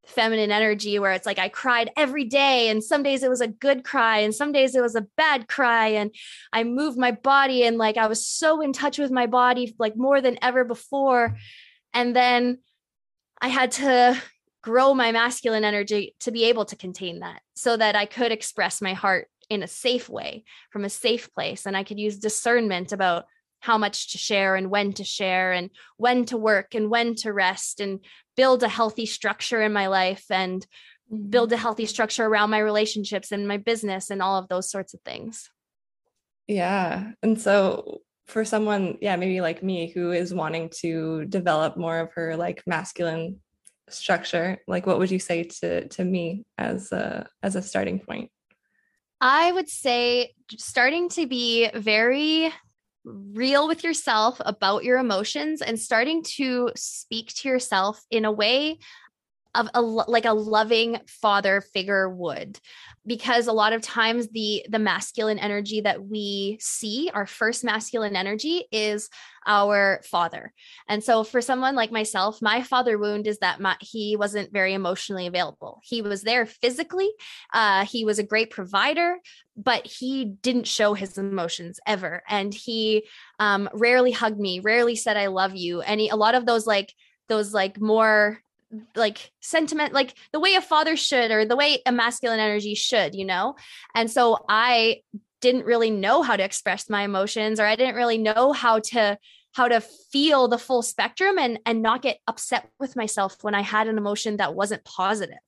feminine 0.06 0.52
energy 0.52 0.98
where 0.98 1.12
it's 1.12 1.26
like 1.26 1.38
I 1.38 1.48
cried 1.48 1.90
every 1.96 2.24
day 2.24 2.68
and 2.68 2.82
some 2.82 3.02
days 3.02 3.24
it 3.24 3.30
was 3.30 3.40
a 3.40 3.48
good 3.48 3.82
cry 3.82 4.18
and 4.18 4.32
some 4.32 4.52
days 4.52 4.76
it 4.76 4.80
was 4.82 4.94
a 4.94 5.06
bad 5.16 5.48
cry 5.48 5.88
and 5.88 6.14
I 6.52 6.62
moved 6.62 6.96
my 6.96 7.10
body 7.10 7.64
and 7.64 7.76
like 7.76 7.96
I 7.96 8.06
was 8.06 8.24
so 8.24 8.60
in 8.60 8.72
touch 8.72 8.98
with 8.98 9.10
my 9.10 9.26
body 9.26 9.74
like 9.80 9.96
more 9.96 10.20
than 10.20 10.38
ever 10.42 10.64
before 10.64 11.36
and 11.96 12.14
then 12.14 12.58
I 13.40 13.48
had 13.48 13.70
to 13.72 14.22
grow 14.62 14.92
my 14.92 15.12
masculine 15.12 15.64
energy 15.64 16.14
to 16.20 16.30
be 16.30 16.44
able 16.44 16.66
to 16.66 16.76
contain 16.76 17.20
that 17.20 17.40
so 17.54 17.74
that 17.74 17.96
I 17.96 18.04
could 18.04 18.32
express 18.32 18.82
my 18.82 18.92
heart 18.92 19.28
in 19.48 19.62
a 19.62 19.68
safe 19.68 20.06
way 20.08 20.44
from 20.70 20.84
a 20.84 20.90
safe 20.90 21.32
place. 21.32 21.64
And 21.64 21.74
I 21.74 21.84
could 21.84 21.98
use 21.98 22.18
discernment 22.18 22.92
about 22.92 23.24
how 23.60 23.78
much 23.78 24.12
to 24.12 24.18
share 24.18 24.56
and 24.56 24.70
when 24.70 24.92
to 24.92 25.04
share 25.04 25.52
and 25.52 25.70
when 25.96 26.26
to 26.26 26.36
work 26.36 26.74
and 26.74 26.90
when 26.90 27.14
to 27.14 27.32
rest 27.32 27.80
and 27.80 28.00
build 28.36 28.62
a 28.62 28.68
healthy 28.68 29.06
structure 29.06 29.62
in 29.62 29.72
my 29.72 29.86
life 29.86 30.26
and 30.30 30.66
mm-hmm. 31.10 31.30
build 31.30 31.50
a 31.52 31.56
healthy 31.56 31.86
structure 31.86 32.26
around 32.26 32.50
my 32.50 32.58
relationships 32.58 33.32
and 33.32 33.48
my 33.48 33.56
business 33.56 34.10
and 34.10 34.20
all 34.20 34.36
of 34.36 34.48
those 34.48 34.70
sorts 34.70 34.92
of 34.92 35.00
things. 35.00 35.48
Yeah. 36.46 37.12
And 37.22 37.40
so 37.40 38.02
for 38.26 38.44
someone, 38.44 38.98
yeah, 39.00 39.16
maybe 39.16 39.40
like 39.40 39.62
me 39.62 39.88
who 39.88 40.10
is 40.10 40.34
wanting 40.34 40.70
to 40.80 41.24
develop 41.26 41.76
more 41.76 42.00
of 42.00 42.12
her 42.14 42.36
like 42.36 42.62
masculine 42.66 43.40
structure, 43.88 44.58
like 44.66 44.86
what 44.86 44.98
would 44.98 45.10
you 45.10 45.18
say 45.18 45.44
to 45.44 45.88
to 45.88 46.04
me 46.04 46.44
as 46.58 46.92
a 46.92 47.28
as 47.42 47.56
a 47.56 47.62
starting 47.62 48.00
point? 48.00 48.30
I 49.20 49.50
would 49.52 49.68
say 49.68 50.34
starting 50.58 51.08
to 51.10 51.26
be 51.26 51.70
very 51.74 52.52
real 53.04 53.68
with 53.68 53.84
yourself 53.84 54.40
about 54.40 54.82
your 54.82 54.98
emotions 54.98 55.62
and 55.62 55.78
starting 55.78 56.24
to 56.24 56.72
speak 56.74 57.32
to 57.34 57.48
yourself 57.48 58.02
in 58.10 58.24
a 58.24 58.32
way 58.32 58.78
of 59.56 59.68
a 59.74 59.80
like 59.80 60.24
a 60.24 60.32
loving 60.32 60.98
father 61.06 61.60
figure 61.60 62.08
would 62.08 62.58
because 63.06 63.46
a 63.46 63.52
lot 63.52 63.72
of 63.72 63.82
times 63.82 64.28
the 64.28 64.66
the 64.68 64.78
masculine 64.78 65.38
energy 65.38 65.80
that 65.80 66.04
we 66.04 66.58
see 66.60 67.10
our 67.14 67.26
first 67.26 67.64
masculine 67.64 68.16
energy 68.16 68.66
is 68.70 69.08
our 69.46 70.00
father. 70.04 70.52
And 70.88 71.04
so 71.04 71.22
for 71.22 71.40
someone 71.40 71.74
like 71.74 71.92
myself 71.92 72.42
my 72.42 72.62
father 72.62 72.98
wound 72.98 73.26
is 73.26 73.38
that 73.38 73.60
my, 73.60 73.76
he 73.80 74.16
wasn't 74.16 74.52
very 74.52 74.74
emotionally 74.74 75.26
available. 75.26 75.80
He 75.84 76.02
was 76.02 76.22
there 76.22 76.46
physically 76.46 77.10
uh, 77.52 77.84
he 77.86 78.04
was 78.04 78.18
a 78.18 78.24
great 78.24 78.50
provider 78.50 79.16
but 79.56 79.86
he 79.86 80.26
didn't 80.26 80.66
show 80.66 80.92
his 80.92 81.16
emotions 81.16 81.80
ever. 81.86 82.22
And 82.28 82.52
he 82.52 83.06
um, 83.38 83.70
rarely 83.72 84.12
hugged 84.12 84.38
me 84.38 84.60
rarely 84.60 84.96
said 84.96 85.16
i 85.16 85.28
love 85.28 85.54
you. 85.56 85.80
And 85.80 86.00
he, 86.00 86.08
a 86.08 86.16
lot 86.16 86.34
of 86.34 86.44
those 86.44 86.66
like 86.66 86.92
those 87.28 87.52
like 87.52 87.80
more 87.80 88.40
like 88.94 89.30
sentiment 89.40 89.92
like 89.92 90.14
the 90.32 90.40
way 90.40 90.54
a 90.54 90.60
father 90.60 90.96
should 90.96 91.30
or 91.30 91.44
the 91.44 91.56
way 91.56 91.82
a 91.86 91.92
masculine 91.92 92.40
energy 92.40 92.74
should 92.74 93.14
you 93.14 93.24
know? 93.24 93.56
And 93.94 94.10
so 94.10 94.38
i 94.48 95.02
didn't 95.40 95.66
really 95.66 95.90
know 95.90 96.22
how 96.22 96.36
to 96.36 96.44
express 96.44 96.88
my 96.88 97.02
emotions 97.02 97.60
or 97.60 97.66
i 97.66 97.76
didn't 97.76 97.94
really 97.94 98.18
know 98.18 98.52
how 98.52 98.78
to 98.78 99.18
how 99.52 99.68
to 99.68 99.80
feel 99.80 100.48
the 100.48 100.58
full 100.58 100.82
spectrum 100.82 101.38
and 101.38 101.58
and 101.66 101.82
not 101.82 102.02
get 102.02 102.18
upset 102.26 102.68
with 102.78 102.96
myself 102.96 103.36
when 103.42 103.54
i 103.54 103.62
had 103.62 103.88
an 103.88 103.98
emotion 103.98 104.36
that 104.38 104.54
wasn't 104.54 104.84
positive. 104.84 105.38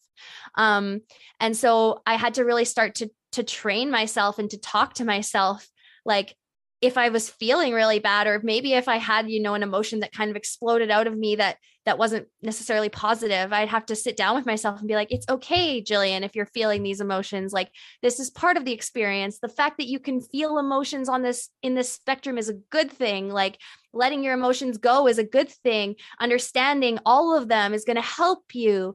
Um 0.57 1.01
and 1.41 1.57
so 1.57 2.03
i 2.07 2.15
had 2.15 2.35
to 2.35 2.45
really 2.45 2.65
start 2.65 2.97
to 2.97 3.11
to 3.33 3.43
train 3.43 3.91
myself 3.91 4.39
and 4.39 4.51
to 4.51 4.59
talk 4.59 4.95
to 4.95 5.05
myself 5.05 5.69
like 6.05 6.35
if 6.81 6.97
I 6.97 7.09
was 7.09 7.29
feeling 7.29 7.73
really 7.73 7.99
bad, 7.99 8.27
or 8.27 8.41
maybe 8.43 8.75
if 8.75 8.89
I 8.89 8.99
had, 8.99 9.29
you 9.31 9.43
know, 9.43 9.55
an 9.55 9.63
emotion 9.63 10.01
that 10.01 10.13
kind 10.13 10.31
of 10.31 10.37
exploded 10.37 10.91
out 10.91 11.07
of 11.07 11.17
me 11.17 11.37
that 11.37 11.57
that 11.89 11.97
wasn't 11.97 12.29
necessarily 12.43 12.91
positive, 12.91 13.51
I'd 13.51 13.71
have 13.71 13.87
to 13.87 13.97
sit 13.97 14.15
down 14.15 14.37
with 14.37 14.45
myself 14.45 14.79
and 14.79 14.87
be 14.87 14.95
like, 14.95 15.11
it's 15.11 15.27
okay, 15.27 15.83
Jillian, 15.83 16.23
if 16.23 16.37
you're 16.37 16.45
feeling 16.45 16.83
these 16.83 17.01
emotions. 17.01 17.51
Like 17.51 17.71
this 18.03 18.21
is 18.21 18.29
part 18.29 18.59
of 18.59 18.67
the 18.67 18.73
experience. 18.73 19.39
The 19.39 19.49
fact 19.49 19.79
that 19.79 19.87
you 19.87 19.99
can 19.99 20.21
feel 20.21 20.59
emotions 20.59 21.09
on 21.09 21.23
this 21.23 21.49
in 21.63 21.75
this 21.75 21.91
spectrum 21.91 22.37
is 22.37 22.51
a 22.51 22.61
good 22.69 22.91
thing. 22.91 23.31
Like 23.31 23.59
letting 23.95 24.23
your 24.23 24.35
emotions 24.35 24.77
go 24.77 25.09
is 25.09 25.17
a 25.17 25.25
good 25.25 25.49
thing. 25.49 25.97
Understanding 26.21 26.99
all 27.07 27.35
of 27.35 27.49
them 27.49 27.73
is 27.73 27.87
going 27.87 27.97
to 27.97 28.03
help 28.03 28.55
you. 28.55 28.95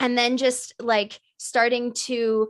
And 0.00 0.18
then 0.18 0.36
just 0.36 0.74
like 0.80 1.20
starting 1.36 1.92
to 1.92 2.48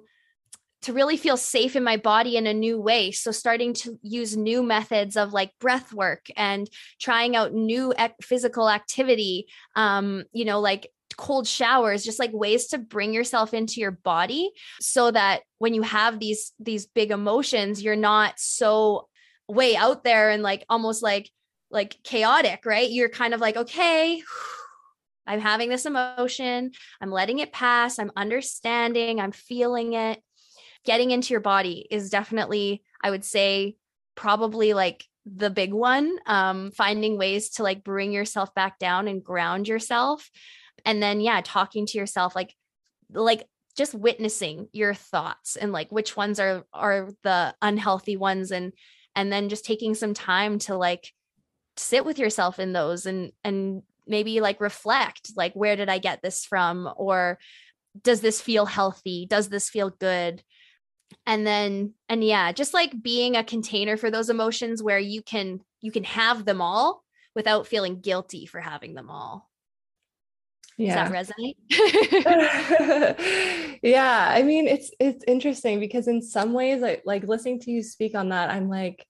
to 0.83 0.93
really 0.93 1.17
feel 1.17 1.37
safe 1.37 1.77
in 1.77 1.85
my 1.85 1.97
body 1.97 2.37
in 2.37 2.47
a 2.47 2.55
new 2.55 2.81
way. 2.81 3.11
So 3.11 3.31
starting 3.31 3.75
to 3.75 3.99
use 4.03 4.37
new 4.37 4.63
methods 4.63 5.17
of 5.17 5.33
like 5.33 5.53
breath 5.61 5.93
work 5.93 6.27
and 6.37 6.69
trying 6.99 7.37
out 7.37 7.53
new 7.53 7.93
ec- 7.99 8.17
physical 8.23 8.69
activity, 8.69 9.47
um, 9.77 10.25
you 10.33 10.45
know, 10.45 10.61
like 10.61 10.91
cold 11.17 11.47
showers 11.47 12.03
just 12.03 12.19
like 12.19 12.33
ways 12.33 12.69
to 12.69 12.79
bring 12.79 13.13
yourself 13.13 13.53
into 13.53 13.81
your 13.81 13.91
body 13.91 14.51
so 14.81 15.11
that 15.11 15.43
when 15.59 15.75
you 15.75 15.83
have 15.83 16.19
these 16.19 16.53
these 16.59 16.87
big 16.87 17.11
emotions 17.11 17.83
you're 17.83 17.97
not 17.97 18.39
so 18.39 19.07
way 19.47 19.77
out 19.77 20.03
there 20.03 20.31
and 20.31 20.43
like 20.43 20.65
almost 20.71 21.03
like 21.03 21.29
like 21.71 21.99
chaotic 22.05 22.65
right 22.65 22.91
you're 22.91 23.11
kind 23.11 23.35
of 23.35 23.41
like 23.41 23.57
okay 23.57 24.23
I'm 25.27 25.39
having 25.39 25.69
this 25.69 25.87
emotion. 25.87 26.73
I'm 27.01 27.13
letting 27.13 27.39
it 27.39 27.53
pass. 27.53 28.01
I'm 28.01 28.11
understanding. 28.17 29.21
I'm 29.21 29.31
feeling 29.31 29.93
it 29.93 30.21
getting 30.85 31.11
into 31.11 31.35
your 31.35 31.41
body 31.41 31.87
is 31.91 32.11
definitely, 32.11 32.83
I 33.03 33.11
would 33.11 33.25
say, 33.25 33.77
probably 34.15 34.75
like 34.75 35.05
the 35.27 35.51
big 35.51 35.73
one. 35.73 36.17
Um, 36.27 36.71
finding 36.71 37.19
ways 37.19 37.51
to 37.51 37.63
like 37.63 37.85
bring 37.85 38.13
yourself 38.13 38.55
back 38.55 38.79
down 38.79 39.09
and 39.09 39.23
ground 39.23 39.69
yourself. 39.69 40.31
And 40.85 41.03
then, 41.03 41.21
yeah, 41.21 41.41
talking 41.45 41.87
to 41.87 41.99
yourself, 41.99 42.35
like, 42.35 42.55
like 43.13 43.47
just 43.77 43.95
witnessing 43.95 44.69
your 44.73 44.95
thoughts 44.95 45.57
and 45.57 45.73
like 45.73 45.91
which 45.91 46.17
ones 46.17 46.41
are 46.41 46.65
are 46.73 47.09
the 47.23 47.55
unhealthy 47.63 48.17
ones 48.17 48.51
and 48.51 48.73
and 49.15 49.33
then 49.33 49.49
just 49.49 49.65
taking 49.65 49.95
some 49.95 50.15
time 50.15 50.59
to 50.59 50.77
like 50.77 51.13
sit 51.77 52.05
with 52.05 52.19
yourself 52.19 52.59
in 52.59 52.73
those 52.73 53.07
and 53.07 53.33
and 53.45 53.83
maybe 54.07 54.41
like 54.41 54.61
reflect 54.61 55.31
like 55.37 55.55
where 55.55 55.77
did 55.77 55.89
i 55.89 55.99
get 55.99 56.21
this 56.21 56.45
from 56.45 56.93
or 56.97 57.39
does 58.03 58.21
this 58.21 58.41
feel 58.41 58.67
healthy 58.67 59.27
does 59.29 59.49
this 59.49 59.71
feel 59.71 59.91
good 59.91 60.43
and 61.27 61.47
then 61.47 61.95
and 62.09 62.25
yeah 62.25 62.53
just 62.53 62.75
like 62.75 63.03
being 63.03 63.37
a 63.37 63.45
container 63.45 63.97
for 63.97 64.11
those 64.11 64.31
emotions 64.31 64.83
where 64.83 64.99
you 64.99 65.23
can 65.23 65.61
you 65.81 65.91
can 65.91 66.05
have 66.05 66.45
them 66.45 66.61
all 66.61 67.03
without 67.35 67.67
feeling 67.67 68.01
guilty 68.01 68.47
for 68.47 68.61
having 68.61 68.95
them 68.95 69.11
all 69.11 69.51
yeah. 70.81 71.11
Does 71.11 71.29
that 71.29 71.37
resonate? 71.37 73.79
yeah. 73.83 74.29
I 74.31 74.43
mean, 74.43 74.67
it's 74.67 74.91
it's 74.99 75.23
interesting 75.29 75.79
because 75.79 76.09
in 76.09 76.23
some 76.23 76.55
ways, 76.55 76.81
like 76.81 77.03
like 77.05 77.25
listening 77.25 77.61
to 77.61 77.71
you 77.71 77.83
speak 77.83 78.15
on 78.15 78.31
that, 78.31 78.49
I'm 78.49 78.71
like, 78.71 79.05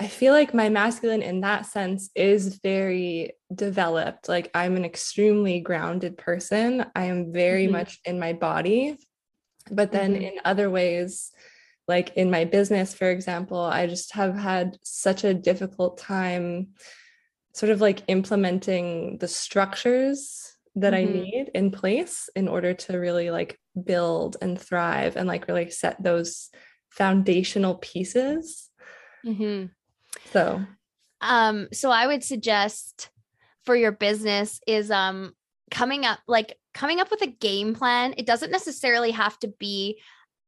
I 0.00 0.08
feel 0.08 0.32
like 0.32 0.52
my 0.52 0.70
masculine 0.70 1.22
in 1.22 1.42
that 1.42 1.66
sense 1.66 2.10
is 2.16 2.56
very 2.56 3.30
developed. 3.54 4.28
Like 4.28 4.50
I'm 4.54 4.76
an 4.76 4.84
extremely 4.84 5.60
grounded 5.60 6.18
person. 6.18 6.84
I 6.96 7.04
am 7.04 7.32
very 7.32 7.64
mm-hmm. 7.64 7.74
much 7.74 8.00
in 8.04 8.18
my 8.18 8.32
body. 8.32 8.98
But 9.70 9.92
then 9.92 10.14
mm-hmm. 10.14 10.22
in 10.22 10.40
other 10.44 10.70
ways, 10.70 11.32
like 11.86 12.16
in 12.16 12.30
my 12.30 12.44
business, 12.44 12.94
for 12.94 13.10
example, 13.10 13.60
I 13.60 13.86
just 13.86 14.12
have 14.14 14.36
had 14.36 14.78
such 14.82 15.24
a 15.24 15.34
difficult 15.34 15.98
time 15.98 16.68
sort 17.52 17.70
of 17.70 17.80
like 17.80 18.02
implementing 18.08 19.18
the 19.18 19.28
structures 19.28 20.52
that 20.76 20.92
mm-hmm. 20.92 21.18
I 21.18 21.22
need 21.22 21.50
in 21.54 21.70
place 21.70 22.28
in 22.34 22.48
order 22.48 22.74
to 22.74 22.98
really 22.98 23.30
like 23.30 23.58
build 23.84 24.36
and 24.42 24.60
thrive 24.60 25.16
and 25.16 25.28
like 25.28 25.46
really 25.46 25.70
set 25.70 26.02
those 26.02 26.50
foundational 26.90 27.76
pieces. 27.76 28.70
Mm-hmm. 29.24 29.66
So, 30.32 30.64
um, 31.20 31.68
so 31.72 31.90
I 31.90 32.06
would 32.06 32.24
suggest 32.24 33.10
for 33.64 33.76
your 33.76 33.92
business 33.92 34.60
is 34.66 34.90
um 34.90 35.32
coming 35.70 36.04
up 36.04 36.18
like 36.26 36.58
coming 36.74 37.00
up 37.00 37.10
with 37.10 37.22
a 37.22 37.28
game 37.28 37.74
plan. 37.74 38.14
It 38.18 38.26
doesn't 38.26 38.50
necessarily 38.50 39.12
have 39.12 39.38
to 39.40 39.48
be 39.48 40.00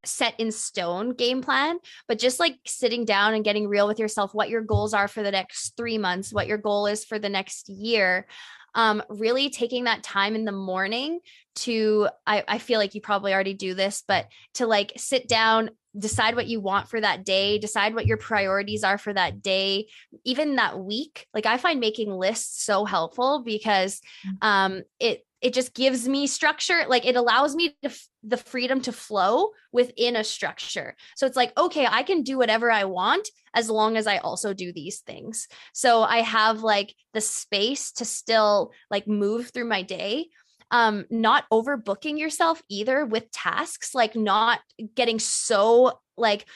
set 0.05 0.39
in 0.39 0.53
stone 0.53 1.15
game 1.15 1.43
plan, 1.43 1.79
but 2.09 2.19
just 2.19 2.39
like 2.39 2.59
sitting 2.67 3.05
down 3.05 3.35
and 3.35 3.45
getting 3.45 3.69
real 3.69 3.87
with 3.87 3.99
yourself, 3.99 4.35
what 4.35 4.51
your 4.51 4.62
goals 4.62 4.95
are 4.95 5.09
for 5.09 5.23
the 5.23 5.31
next 5.31 5.77
three 5.77 5.99
months, 5.99 6.33
what 6.33 6.47
your 6.47 6.59
goal 6.59 6.87
is 6.87 7.05
for 7.05 7.19
the 7.19 7.29
next 7.29 7.69
year. 7.69 8.27
Um, 8.75 9.03
really 9.09 9.49
taking 9.49 9.85
that 9.85 10.03
time 10.03 10.35
in 10.35 10.45
the 10.45 10.53
morning 10.53 11.21
to, 11.57 12.09
I, 12.27 12.45
I 12.47 12.59
feel 12.59 12.79
like 12.79 12.95
you 12.95 13.01
probably 13.01 13.33
already 13.33 13.55
do 13.55 13.73
this, 13.73 14.05
but 14.07 14.27
to 14.55 14.67
like 14.67 14.93
sit 14.99 15.29
down, 15.29 15.71
decide 15.99 16.37
what 16.37 16.47
you 16.47 16.61
want 16.61 16.89
for 16.89 17.01
that 17.01 17.25
day, 17.25 17.59
decide 17.59 17.95
what 17.95 18.07
your 18.07 18.19
priorities 18.19 18.85
are 18.85 18.99
for 18.99 19.15
that 19.15 19.41
day, 19.41 19.87
even 20.25 20.57
that 20.57 20.79
week. 20.79 21.27
Like 21.33 21.47
I 21.47 21.57
find 21.57 21.81
making 21.81 22.11
lists 22.11 22.65
so 22.65 22.85
helpful 22.85 23.43
because 23.43 24.03
mm. 24.27 24.37
um, 24.47 24.83
it 25.01 25.26
it 25.40 25.53
just 25.53 25.75
gives 25.75 26.09
me 26.09 26.27
structure 26.27 26.85
like 26.88 27.05
it 27.05 27.16
allows 27.16 27.55
me 27.55 27.77
f- 27.83 28.09
the 28.22 28.37
freedom 28.37 28.81
to 28.81 28.92
flow 28.92 29.51
within 29.72 30.16
a 30.16 30.25
structure. 30.25 30.96
So 31.16 31.27
it's 31.27 31.37
like 31.37 31.57
okay 31.59 31.87
i 31.87 32.03
can 32.03 32.22
do 32.22 32.38
whatever 32.38 32.70
i 32.70 32.85
want 32.85 33.29
as 33.55 33.70
long 33.70 33.96
as 33.96 34.07
i 34.07 34.18
also 34.18 34.55
do 34.55 34.72
these 34.72 35.01
things. 35.01 35.49
So 35.72 36.03
i 36.03 36.18
have 36.18 36.62
like 36.62 36.94
the 37.12 37.20
space 37.20 37.92
to 37.92 38.05
still 38.05 38.72
like 38.90 39.07
move 39.07 39.51
through 39.51 39.68
my 39.68 39.83
day 39.83 40.29
um 40.70 41.05
not 41.11 41.44
overbooking 41.53 42.18
yourself 42.18 42.61
either 42.68 43.07
with 43.07 43.31
tasks 43.31 43.94
like 43.94 44.16
not 44.16 44.61
getting 44.94 45.18
so 45.18 46.01
like 46.16 46.46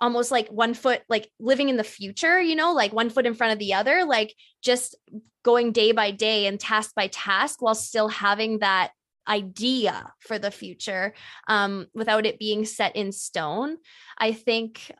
almost 0.00 0.30
like 0.30 0.48
one 0.48 0.74
foot 0.74 1.02
like 1.08 1.30
living 1.40 1.68
in 1.68 1.76
the 1.76 1.84
future 1.84 2.40
you 2.40 2.54
know 2.54 2.72
like 2.72 2.92
one 2.92 3.10
foot 3.10 3.26
in 3.26 3.34
front 3.34 3.52
of 3.52 3.58
the 3.58 3.74
other 3.74 4.04
like 4.04 4.34
just 4.62 4.94
going 5.42 5.72
day 5.72 5.92
by 5.92 6.10
day 6.10 6.46
and 6.46 6.60
task 6.60 6.94
by 6.94 7.06
task 7.06 7.62
while 7.62 7.74
still 7.74 8.08
having 8.08 8.58
that 8.58 8.90
idea 9.28 10.12
for 10.20 10.38
the 10.38 10.50
future 10.50 11.14
um, 11.48 11.86
without 11.94 12.26
it 12.26 12.38
being 12.38 12.64
set 12.64 12.94
in 12.94 13.10
stone. 13.10 13.76
I 14.18 14.32
think 14.32 14.92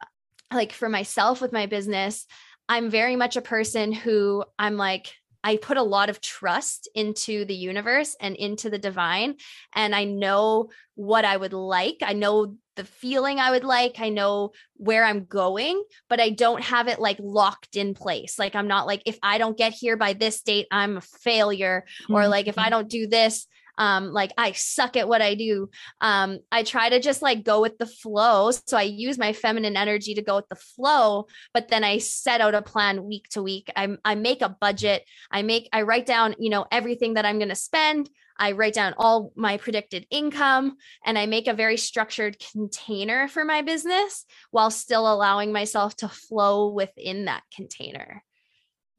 like 0.52 0.72
for 0.72 0.88
myself 0.88 1.40
with 1.40 1.52
my 1.52 1.66
business 1.66 2.26
i'm 2.68 2.90
very 2.90 3.16
much 3.16 3.36
a 3.36 3.42
person 3.42 3.92
who 3.92 4.44
i'm 4.58 4.76
like 4.76 5.14
I 5.46 5.58
put 5.58 5.76
a 5.76 5.82
lot 5.84 6.10
of 6.10 6.20
trust 6.20 6.88
into 6.92 7.44
the 7.44 7.54
universe 7.54 8.16
and 8.20 8.34
into 8.34 8.68
the 8.68 8.78
divine. 8.78 9.36
And 9.72 9.94
I 9.94 10.02
know 10.02 10.70
what 10.96 11.24
I 11.24 11.36
would 11.36 11.52
like. 11.52 11.98
I 12.02 12.14
know 12.14 12.56
the 12.74 12.82
feeling 12.82 13.38
I 13.38 13.52
would 13.52 13.62
like. 13.62 14.00
I 14.00 14.08
know 14.08 14.50
where 14.74 15.04
I'm 15.04 15.24
going, 15.24 15.84
but 16.08 16.18
I 16.18 16.30
don't 16.30 16.64
have 16.64 16.88
it 16.88 16.98
like 16.98 17.18
locked 17.20 17.76
in 17.76 17.94
place. 17.94 18.40
Like, 18.40 18.56
I'm 18.56 18.66
not 18.66 18.88
like, 18.88 19.02
if 19.06 19.20
I 19.22 19.38
don't 19.38 19.56
get 19.56 19.72
here 19.72 19.96
by 19.96 20.14
this 20.14 20.42
date, 20.42 20.66
I'm 20.72 20.96
a 20.96 21.00
failure. 21.00 21.84
Mm-hmm. 22.02 22.14
Or 22.16 22.26
like, 22.26 22.48
if 22.48 22.58
I 22.58 22.68
don't 22.68 22.90
do 22.90 23.06
this, 23.06 23.46
Um, 23.78 24.12
like 24.12 24.32
I 24.38 24.52
suck 24.52 24.96
at 24.96 25.08
what 25.08 25.22
I 25.22 25.34
do. 25.34 25.70
Um, 26.00 26.38
I 26.50 26.62
try 26.62 26.88
to 26.88 27.00
just 27.00 27.22
like 27.22 27.44
go 27.44 27.60
with 27.60 27.78
the 27.78 27.86
flow. 27.86 28.50
So 28.50 28.76
I 28.76 28.82
use 28.82 29.18
my 29.18 29.32
feminine 29.32 29.76
energy 29.76 30.14
to 30.14 30.22
go 30.22 30.36
with 30.36 30.48
the 30.48 30.56
flow, 30.56 31.26
but 31.52 31.68
then 31.68 31.84
I 31.84 31.98
set 31.98 32.40
out 32.40 32.54
a 32.54 32.62
plan 32.62 33.04
week 33.04 33.28
to 33.30 33.42
week. 33.42 33.70
I, 33.76 33.96
I 34.04 34.14
make 34.14 34.42
a 34.42 34.48
budget. 34.48 35.04
I 35.30 35.42
make, 35.42 35.68
I 35.72 35.82
write 35.82 36.06
down, 36.06 36.34
you 36.38 36.50
know, 36.50 36.66
everything 36.70 37.14
that 37.14 37.26
I'm 37.26 37.38
going 37.38 37.50
to 37.50 37.54
spend. 37.54 38.08
I 38.38 38.52
write 38.52 38.74
down 38.74 38.94
all 38.98 39.32
my 39.34 39.56
predicted 39.56 40.06
income 40.10 40.76
and 41.04 41.18
I 41.18 41.26
make 41.26 41.48
a 41.48 41.54
very 41.54 41.76
structured 41.76 42.36
container 42.38 43.28
for 43.28 43.44
my 43.44 43.62
business 43.62 44.26
while 44.50 44.70
still 44.70 45.10
allowing 45.10 45.52
myself 45.52 45.96
to 45.96 46.08
flow 46.08 46.68
within 46.68 47.26
that 47.26 47.44
container. 47.54 48.22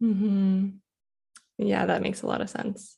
Mm-hmm. 0.02 0.70
Yeah, 1.60 1.86
that 1.86 2.02
makes 2.02 2.22
a 2.22 2.28
lot 2.28 2.42
of 2.42 2.50
sense. 2.50 2.97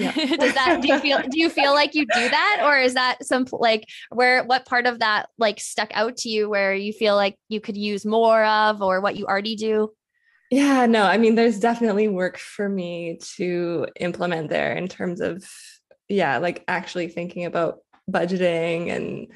Yeah. 0.00 0.12
Does 0.36 0.54
that 0.54 0.80
do 0.80 0.88
you 0.88 0.98
feel 0.98 1.20
do 1.22 1.38
you 1.38 1.50
feel 1.50 1.74
like 1.74 1.94
you 1.94 2.06
do 2.06 2.28
that 2.28 2.60
or 2.64 2.78
is 2.78 2.94
that 2.94 3.24
some 3.24 3.46
like 3.52 3.86
where 4.10 4.44
what 4.44 4.64
part 4.66 4.86
of 4.86 5.00
that 5.00 5.28
like 5.38 5.60
stuck 5.60 5.90
out 5.92 6.16
to 6.18 6.28
you 6.28 6.48
where 6.48 6.74
you 6.74 6.92
feel 6.92 7.16
like 7.16 7.36
you 7.48 7.60
could 7.60 7.76
use 7.76 8.06
more 8.06 8.44
of 8.44 8.82
or 8.82 9.00
what 9.00 9.16
you 9.16 9.26
already 9.26 9.56
do? 9.56 9.92
Yeah, 10.50 10.86
no, 10.86 11.04
I 11.04 11.16
mean, 11.16 11.36
there's 11.36 11.60
definitely 11.60 12.08
work 12.08 12.36
for 12.36 12.68
me 12.68 13.20
to 13.36 13.86
implement 14.00 14.50
there 14.50 14.72
in 14.72 14.88
terms 14.88 15.20
of, 15.20 15.48
yeah, 16.08 16.38
like 16.38 16.64
actually 16.66 17.06
thinking 17.06 17.44
about 17.44 17.78
budgeting 18.10 18.90
and, 18.90 19.28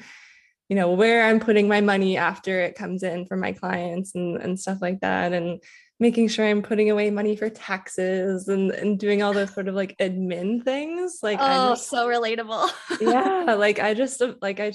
you 0.67 0.75
know, 0.75 0.91
where 0.91 1.25
I'm 1.25 1.39
putting 1.39 1.69
my 1.69 1.79
money 1.79 2.17
after 2.17 2.59
it 2.59 2.75
comes 2.75 3.01
in 3.01 3.25
from 3.27 3.39
my 3.39 3.53
clients 3.53 4.13
and, 4.13 4.35
and 4.41 4.59
stuff 4.59 4.79
like 4.81 4.99
that. 4.99 5.31
And 5.31 5.63
making 5.99 6.27
sure 6.27 6.45
I'm 6.45 6.61
putting 6.61 6.89
away 6.89 7.09
money 7.09 7.35
for 7.37 7.49
taxes 7.49 8.49
and, 8.49 8.71
and 8.71 8.99
doing 8.99 9.23
all 9.23 9.31
those 9.31 9.53
sort 9.53 9.69
of 9.69 9.75
like 9.75 9.95
admin 9.97 10.63
things. 10.63 11.19
Like, 11.23 11.39
oh, 11.41 11.71
just, 11.71 11.89
so 11.89 12.07
relatable. 12.07 12.69
yeah. 13.01 13.55
Like, 13.55 13.79
I 13.79 13.93
just, 13.93 14.21
like, 14.41 14.59
I, 14.59 14.73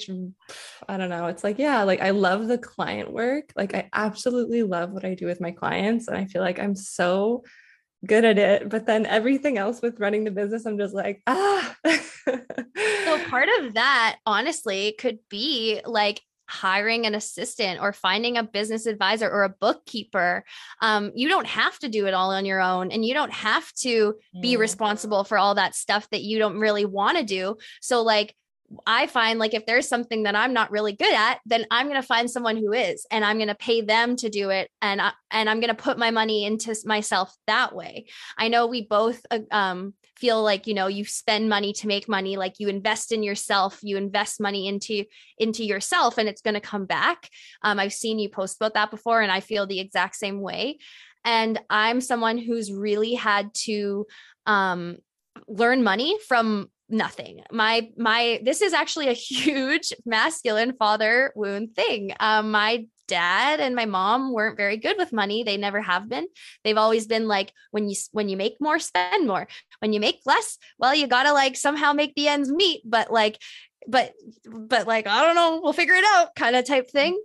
I 0.88 0.96
don't 0.96 1.10
know. 1.10 1.26
It's 1.26 1.44
like, 1.44 1.58
yeah, 1.58 1.82
like 1.82 2.00
I 2.00 2.10
love 2.10 2.48
the 2.48 2.56
client 2.56 3.12
work. 3.12 3.52
Like, 3.54 3.74
I 3.74 3.88
absolutely 3.92 4.62
love 4.62 4.92
what 4.92 5.04
I 5.04 5.14
do 5.14 5.26
with 5.26 5.40
my 5.40 5.50
clients. 5.50 6.08
And 6.08 6.16
I 6.16 6.24
feel 6.24 6.40
like 6.40 6.58
I'm 6.58 6.74
so 6.74 7.44
good 8.06 8.24
at 8.24 8.38
it. 8.38 8.68
But 8.68 8.86
then 8.86 9.04
everything 9.06 9.58
else 9.58 9.82
with 9.82 10.00
running 10.00 10.24
the 10.24 10.30
business, 10.30 10.64
I'm 10.64 10.78
just 10.78 10.94
like, 10.94 11.20
ah. 11.26 11.76
so 11.84 13.24
part 13.28 13.48
of 13.60 13.74
that, 13.74 14.18
honestly, 14.24 14.94
could 14.98 15.18
be 15.28 15.80
like 15.84 16.22
hiring 16.50 17.06
an 17.06 17.14
assistant 17.14 17.80
or 17.80 17.92
finding 17.92 18.36
a 18.36 18.42
business 18.42 18.86
advisor 18.86 19.30
or 19.30 19.44
a 19.44 19.48
bookkeeper. 19.48 20.44
Um, 20.82 21.12
you 21.14 21.28
don't 21.28 21.46
have 21.46 21.78
to 21.78 21.88
do 21.88 22.06
it 22.06 22.14
all 22.14 22.30
on 22.30 22.44
your 22.44 22.60
own 22.60 22.90
and 22.90 23.04
you 23.04 23.14
don't 23.14 23.32
have 23.32 23.72
to 23.74 24.16
be 24.40 24.56
responsible 24.56 25.24
for 25.24 25.38
all 25.38 25.54
that 25.54 25.74
stuff 25.74 26.08
that 26.10 26.22
you 26.22 26.38
don't 26.38 26.58
really 26.58 26.84
want 26.84 27.18
to 27.18 27.24
do. 27.24 27.56
So, 27.80 28.02
like, 28.02 28.34
I 28.86 29.06
find 29.06 29.38
like 29.38 29.54
if 29.54 29.66
there's 29.66 29.88
something 29.88 30.24
that 30.24 30.36
I'm 30.36 30.52
not 30.52 30.70
really 30.70 30.92
good 30.92 31.12
at, 31.12 31.40
then 31.44 31.66
I'm 31.70 31.88
going 31.88 32.00
to 32.00 32.06
find 32.06 32.30
someone 32.30 32.56
who 32.56 32.72
is 32.72 33.04
and 33.10 33.24
I'm 33.24 33.36
going 33.36 33.48
to 33.48 33.54
pay 33.54 33.80
them 33.80 34.16
to 34.16 34.28
do 34.28 34.50
it 34.50 34.70
and 34.80 35.00
I, 35.00 35.12
and 35.30 35.50
I'm 35.50 35.60
going 35.60 35.74
to 35.74 35.82
put 35.82 35.98
my 35.98 36.10
money 36.10 36.44
into 36.44 36.74
myself 36.84 37.34
that 37.46 37.74
way. 37.74 38.06
I 38.38 38.48
know 38.48 38.66
we 38.66 38.86
both 38.86 39.20
uh, 39.30 39.40
um, 39.50 39.94
feel 40.20 40.42
like 40.42 40.66
you 40.66 40.74
know 40.74 40.86
you 40.86 41.04
spend 41.04 41.48
money 41.48 41.72
to 41.72 41.86
make 41.86 42.08
money 42.08 42.36
like 42.36 42.54
you 42.58 42.68
invest 42.68 43.10
in 43.10 43.22
yourself 43.22 43.78
you 43.82 43.96
invest 43.96 44.38
money 44.38 44.68
into 44.68 45.04
into 45.38 45.64
yourself 45.64 46.18
and 46.18 46.28
it's 46.28 46.42
going 46.42 46.54
to 46.54 46.60
come 46.60 46.84
back 46.84 47.30
um, 47.62 47.78
i've 47.78 47.92
seen 47.92 48.18
you 48.18 48.28
post 48.28 48.56
about 48.56 48.74
that 48.74 48.90
before 48.90 49.22
and 49.22 49.32
i 49.32 49.40
feel 49.40 49.66
the 49.66 49.80
exact 49.80 50.14
same 50.14 50.42
way 50.42 50.76
and 51.24 51.58
i'm 51.70 52.02
someone 52.02 52.36
who's 52.36 52.70
really 52.70 53.14
had 53.14 53.52
to 53.54 54.06
um, 54.44 54.98
learn 55.48 55.82
money 55.82 56.18
from 56.28 56.68
nothing. 56.90 57.42
My 57.52 57.90
my 57.96 58.40
this 58.44 58.62
is 58.62 58.72
actually 58.72 59.08
a 59.08 59.12
huge 59.30 59.92
masculine 60.04 60.74
father 60.74 61.32
wound 61.34 61.74
thing. 61.74 62.12
Um 62.20 62.50
my 62.50 62.86
dad 63.08 63.58
and 63.58 63.74
my 63.74 63.86
mom 63.86 64.32
weren't 64.32 64.56
very 64.56 64.76
good 64.76 64.96
with 64.96 65.12
money. 65.12 65.42
They 65.42 65.56
never 65.56 65.80
have 65.80 66.08
been. 66.08 66.28
They've 66.62 66.76
always 66.76 67.06
been 67.06 67.26
like 67.26 67.52
when 67.70 67.88
you 67.88 67.96
when 68.12 68.28
you 68.28 68.36
make 68.36 68.56
more 68.60 68.78
spend 68.78 69.26
more. 69.26 69.48
When 69.80 69.92
you 69.92 70.00
make 70.00 70.20
less 70.26 70.58
well 70.78 70.94
you 70.94 71.06
got 71.06 71.24
to 71.24 71.32
like 71.32 71.56
somehow 71.56 71.92
make 71.92 72.14
the 72.14 72.28
ends 72.28 72.50
meet 72.50 72.82
but 72.84 73.12
like 73.12 73.38
but 73.88 74.12
but 74.44 74.86
like 74.86 75.06
i 75.06 75.22
don't 75.22 75.34
know 75.34 75.60
we'll 75.62 75.72
figure 75.72 75.94
it 75.94 76.04
out 76.04 76.34
kind 76.34 76.56
of 76.56 76.64
type 76.64 76.90
thing. 76.90 77.20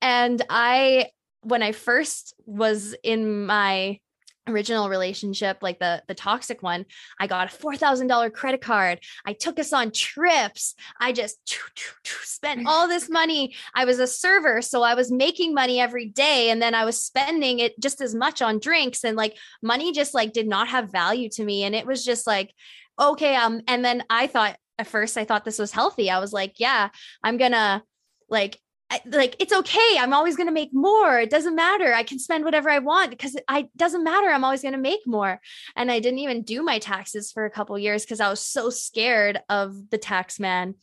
And 0.00 0.42
i 0.48 1.08
when 1.42 1.62
i 1.62 1.72
first 1.72 2.34
was 2.46 2.94
in 3.02 3.46
my 3.46 4.00
original 4.48 4.88
relationship 4.88 5.58
like 5.62 5.78
the 5.78 6.02
the 6.08 6.14
toxic 6.14 6.62
one 6.62 6.84
i 7.20 7.26
got 7.26 7.52
a 7.52 7.56
$4000 7.56 8.32
credit 8.32 8.60
card. 8.60 9.00
I 9.24 9.32
took 9.32 9.58
us 9.58 9.72
on 9.72 9.90
trips. 9.90 10.74
I 11.00 11.12
just 11.12 11.38
spent 12.22 12.66
all 12.66 12.88
this 12.88 13.10
money. 13.10 13.54
I 13.74 13.84
was 13.84 13.98
a 13.98 14.06
server 14.06 14.62
so 14.62 14.82
i 14.82 14.94
was 14.94 15.10
making 15.10 15.54
money 15.54 15.80
every 15.80 16.06
day 16.06 16.50
and 16.50 16.60
then 16.60 16.74
i 16.74 16.84
was 16.84 17.00
spending 17.00 17.58
it 17.58 17.78
just 17.80 18.00
as 18.00 18.14
much 18.14 18.42
on 18.42 18.58
drinks 18.58 19.04
and 19.04 19.16
like 19.16 19.36
money 19.62 19.92
just 19.92 20.14
like 20.14 20.32
did 20.32 20.46
not 20.46 20.68
have 20.68 20.92
value 20.92 21.28
to 21.30 21.44
me 21.44 21.64
and 21.64 21.74
it 21.74 21.86
was 21.86 22.04
just 22.04 22.26
like 22.26 22.52
okay 22.98 23.34
um 23.34 23.60
and 23.66 23.84
then 23.84 24.02
i 24.10 24.26
thought 24.26 24.56
at 24.78 24.86
first 24.86 25.16
i 25.16 25.24
thought 25.24 25.44
this 25.44 25.58
was 25.58 25.72
healthy. 25.72 26.10
I 26.10 26.18
was 26.18 26.32
like 26.32 26.54
yeah 26.58 26.88
i'm 27.22 27.36
gonna 27.36 27.82
like 28.28 28.60
like 29.06 29.36
it's 29.38 29.52
okay 29.52 29.96
i'm 29.98 30.14
always 30.14 30.34
going 30.34 30.46
to 30.46 30.52
make 30.52 30.72
more 30.72 31.18
it 31.18 31.28
doesn't 31.28 31.54
matter 31.54 31.92
i 31.92 32.02
can 32.02 32.18
spend 32.18 32.44
whatever 32.44 32.70
i 32.70 32.78
want 32.78 33.10
because 33.10 33.36
i 33.46 33.68
doesn't 33.76 34.02
matter 34.02 34.28
i'm 34.28 34.44
always 34.44 34.62
going 34.62 34.72
to 34.72 34.78
make 34.78 35.00
more. 35.06 35.40
And 35.76 35.90
i 35.90 36.00
didn't 36.00 36.20
even 36.20 36.42
do 36.42 36.62
my 36.62 36.78
taxes 36.78 37.30
for 37.30 37.44
a 37.44 37.50
couple 37.50 37.78
years 37.78 38.04
because 38.04 38.20
i 38.20 38.30
was 38.30 38.40
so 38.40 38.70
scared 38.70 39.40
of 39.48 39.90
the 39.90 39.98
tax 39.98 40.40
man. 40.40 40.74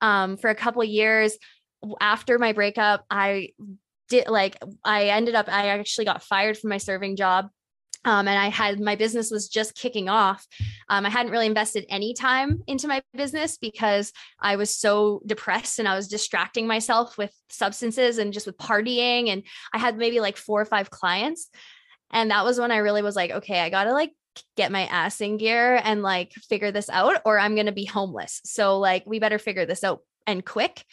Um, 0.00 0.36
for 0.36 0.50
a 0.50 0.54
couple 0.54 0.82
years 0.82 1.38
after 2.00 2.38
my 2.38 2.52
breakup 2.52 3.04
i 3.10 3.50
did 4.08 4.28
like 4.28 4.56
i 4.84 5.06
ended 5.06 5.34
up 5.34 5.48
i 5.48 5.68
actually 5.68 6.04
got 6.04 6.22
fired 6.22 6.58
from 6.58 6.70
my 6.70 6.78
serving 6.78 7.16
job 7.16 7.48
um, 8.04 8.26
and 8.26 8.38
I 8.38 8.48
had 8.48 8.80
my 8.80 8.96
business 8.96 9.30
was 9.30 9.48
just 9.48 9.74
kicking 9.74 10.08
off. 10.08 10.46
Um, 10.88 11.06
I 11.06 11.10
hadn't 11.10 11.32
really 11.32 11.46
invested 11.46 11.86
any 11.88 12.14
time 12.14 12.62
into 12.66 12.88
my 12.88 13.02
business 13.14 13.58
because 13.58 14.12
I 14.40 14.56
was 14.56 14.74
so 14.74 15.22
depressed 15.24 15.78
and 15.78 15.86
I 15.86 15.94
was 15.94 16.08
distracting 16.08 16.66
myself 16.66 17.16
with 17.16 17.32
substances 17.48 18.18
and 18.18 18.32
just 18.32 18.46
with 18.46 18.58
partying. 18.58 19.28
And 19.28 19.44
I 19.72 19.78
had 19.78 19.96
maybe 19.96 20.20
like 20.20 20.36
four 20.36 20.60
or 20.60 20.64
five 20.64 20.90
clients. 20.90 21.48
And 22.10 22.30
that 22.30 22.44
was 22.44 22.58
when 22.58 22.72
I 22.72 22.78
really 22.78 23.02
was 23.02 23.16
like, 23.16 23.30
okay, 23.30 23.60
I 23.60 23.70
got 23.70 23.84
to 23.84 23.92
like 23.92 24.12
get 24.56 24.72
my 24.72 24.86
ass 24.86 25.20
in 25.20 25.36
gear 25.36 25.80
and 25.82 26.02
like 26.02 26.32
figure 26.48 26.72
this 26.72 26.90
out 26.90 27.22
or 27.24 27.38
I'm 27.38 27.54
going 27.54 27.66
to 27.66 27.72
be 27.72 27.84
homeless. 27.84 28.40
So, 28.44 28.78
like, 28.78 29.04
we 29.06 29.18
better 29.18 29.38
figure 29.38 29.66
this 29.66 29.84
out 29.84 30.00
and 30.26 30.44
quick 30.44 30.84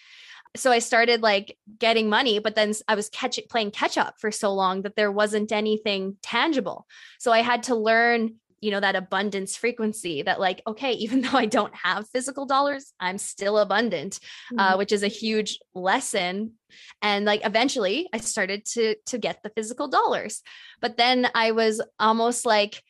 so 0.55 0.71
I 0.71 0.79
started 0.79 1.21
like 1.21 1.57
getting 1.77 2.09
money, 2.09 2.39
but 2.39 2.55
then 2.55 2.73
I 2.88 2.95
was 2.95 3.09
catch 3.09 3.39
playing 3.49 3.71
catch 3.71 3.97
up 3.97 4.15
for 4.19 4.31
so 4.31 4.53
long 4.53 4.81
that 4.81 4.95
there 4.95 5.12
wasn't 5.12 5.51
anything 5.51 6.17
tangible. 6.23 6.88
So 7.19 7.31
I 7.31 7.41
had 7.41 7.63
to 7.63 7.75
learn, 7.75 8.35
you 8.59 8.71
know, 8.71 8.79
that 8.79 8.95
abundance 8.95 9.55
frequency 9.55 10.23
that 10.23 10.39
like, 10.39 10.62
okay, 10.65 10.93
even 10.93 11.21
though 11.21 11.38
I 11.38 11.45
don't 11.45 11.73
have 11.75 12.09
physical 12.09 12.45
dollars, 12.45 12.93
I'm 12.99 13.19
still 13.19 13.59
abundant, 13.59 14.19
uh, 14.51 14.62
mm-hmm. 14.62 14.73
uh, 14.73 14.77
which 14.77 14.91
is 14.91 15.03
a 15.03 15.07
huge 15.07 15.59
lesson. 15.75 16.53
And 17.01 17.25
like 17.25 17.45
eventually 17.45 18.09
I 18.12 18.17
started 18.17 18.65
to 18.73 18.95
to 19.07 19.17
get 19.17 19.43
the 19.43 19.51
physical 19.51 19.88
dollars. 19.88 20.41
But 20.81 20.97
then 20.97 21.27
I 21.35 21.51
was 21.51 21.81
almost 21.99 22.45
like 22.45 22.81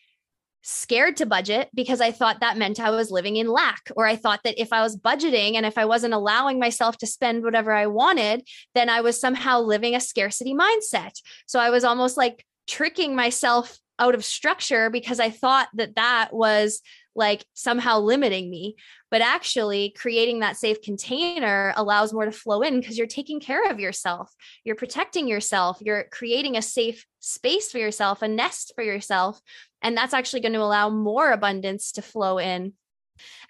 scared 0.62 1.18
to 1.18 1.26
budget 1.26 1.70
because 1.74 2.02
I 2.02 2.12
thought 2.12 2.42
that 2.42 2.58
meant 2.58 2.80
I 2.80 2.90
was 2.92 3.12
living 3.12 3.38
in 3.38 3.48
lack, 3.48 3.92
or 3.96 4.06
I 4.06 4.16
thought 4.16 4.42
that 4.44 4.60
if 4.60 4.74
I 4.74 4.82
was 4.82 4.98
budgeting 4.98 5.56
and 5.56 5.66
if 5.66 5.78
I 5.78 5.86
wasn't 5.86 6.14
allowing 6.14 6.60
myself 6.60 6.98
to 6.98 7.08
spend 7.08 7.44
whatever 7.44 7.72
I 7.72 7.88
wanted, 7.88 8.48
then 8.76 8.90
I 8.90 9.02
was 9.02 9.20
somehow 9.20 9.62
living 9.62 9.96
a 9.96 10.02
scarcity 10.02 10.54
mindset. 10.54 11.14
So 11.46 11.60
I 11.60 11.70
was 11.70 11.84
almost 11.84 12.18
like 12.18 12.46
tricking 12.68 13.16
myself 13.16 13.78
out 14.00 14.16
of 14.16 14.24
structure 14.24 14.90
because 14.90 15.20
I 15.20 15.30
thought 15.30 15.68
that 15.74 15.96
that 15.96 16.30
was 16.32 16.82
like 17.16 17.46
somehow 17.54 18.00
limiting 18.00 18.50
me. 18.50 18.76
But 19.12 19.22
actually, 19.22 19.94
creating 19.98 20.40
that 20.40 20.58
safe 20.58 20.82
container 20.82 21.74
allows 21.76 22.14
more 22.14 22.26
to 22.26 22.32
flow 22.32 22.62
in 22.62 22.80
because 22.80 22.98
you're 22.98 23.08
taking 23.08 23.40
care 23.40 23.70
of 23.70 23.80
yourself. 23.80 24.32
You're 24.64 24.76
protecting 24.76 25.28
yourself. 25.28 25.80
You're 25.82 26.06
creating 26.12 26.58
a 26.58 26.62
safe 26.62 27.06
space 27.20 27.72
for 27.72 27.80
yourself, 27.80 28.22
a 28.22 28.28
nest 28.28 28.74
for 28.76 28.84
yourself. 28.84 29.42
And 29.82 29.96
that's 29.96 30.14
actually 30.14 30.42
going 30.42 30.54
to 30.54 30.62
allow 30.62 30.90
more 30.90 31.32
abundance 31.32 31.92
to 31.94 32.02
flow 32.02 32.38
in. 32.38 32.74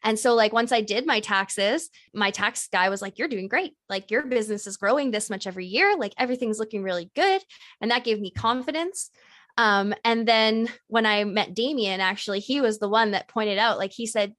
And 0.03 0.17
so, 0.17 0.33
like, 0.33 0.53
once 0.53 0.71
I 0.71 0.81
did 0.81 1.05
my 1.05 1.19
taxes, 1.19 1.89
my 2.13 2.31
tax 2.31 2.67
guy 2.71 2.89
was 2.89 3.01
like, 3.01 3.19
You're 3.19 3.27
doing 3.27 3.47
great. 3.47 3.73
Like, 3.87 4.11
your 4.11 4.25
business 4.25 4.65
is 4.65 4.77
growing 4.77 5.11
this 5.11 5.29
much 5.29 5.47
every 5.47 5.65
year. 5.65 5.95
Like, 5.97 6.13
everything's 6.17 6.59
looking 6.59 6.83
really 6.83 7.11
good. 7.15 7.41
And 7.81 7.91
that 7.91 8.03
gave 8.03 8.19
me 8.19 8.31
confidence. 8.31 9.11
Um, 9.59 9.93
and 10.05 10.25
then 10.25 10.69
when 10.87 11.05
I 11.05 11.25
met 11.25 11.53
Damien, 11.53 11.99
actually, 11.99 12.39
he 12.39 12.61
was 12.61 12.79
the 12.79 12.87
one 12.87 13.11
that 13.11 13.27
pointed 13.27 13.57
out, 13.57 13.77
like, 13.77 13.91
he 13.91 14.05
said 14.05 14.33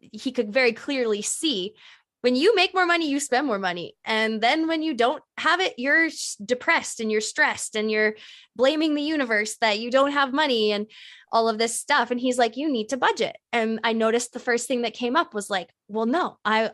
he 0.00 0.32
could 0.32 0.52
very 0.52 0.72
clearly 0.72 1.22
see 1.22 1.74
when 2.22 2.34
you 2.34 2.56
make 2.56 2.74
more 2.74 2.86
money, 2.86 3.08
you 3.08 3.20
spend 3.20 3.46
more 3.46 3.58
money. 3.58 3.94
And 4.04 4.40
then 4.40 4.66
when 4.66 4.82
you 4.82 4.94
don't 4.94 5.22
have 5.36 5.60
it, 5.60 5.74
you're 5.76 6.08
depressed 6.44 6.98
and 6.98 7.12
you're 7.12 7.20
stressed 7.20 7.76
and 7.76 7.88
you're 7.88 8.16
blaming 8.56 8.94
the 8.94 9.02
universe 9.02 9.56
that 9.60 9.78
you 9.78 9.90
don't 9.90 10.12
have 10.12 10.32
money 10.32 10.72
and 10.72 10.86
all 11.30 11.48
of 11.48 11.58
this 11.58 11.78
stuff. 11.78 12.10
And 12.10 12.18
he's 12.18 12.38
like, 12.38 12.56
you 12.56 12.72
need 12.72 12.88
to 12.88 12.96
budget. 12.96 13.36
And 13.52 13.78
I 13.84 13.92
noticed 13.92 14.32
the 14.32 14.40
first 14.40 14.66
thing 14.66 14.82
that 14.82 14.94
came 14.94 15.16
up 15.16 15.34
was 15.34 15.50
like, 15.50 15.68
well, 15.86 16.06
no, 16.06 16.38
I 16.44 16.70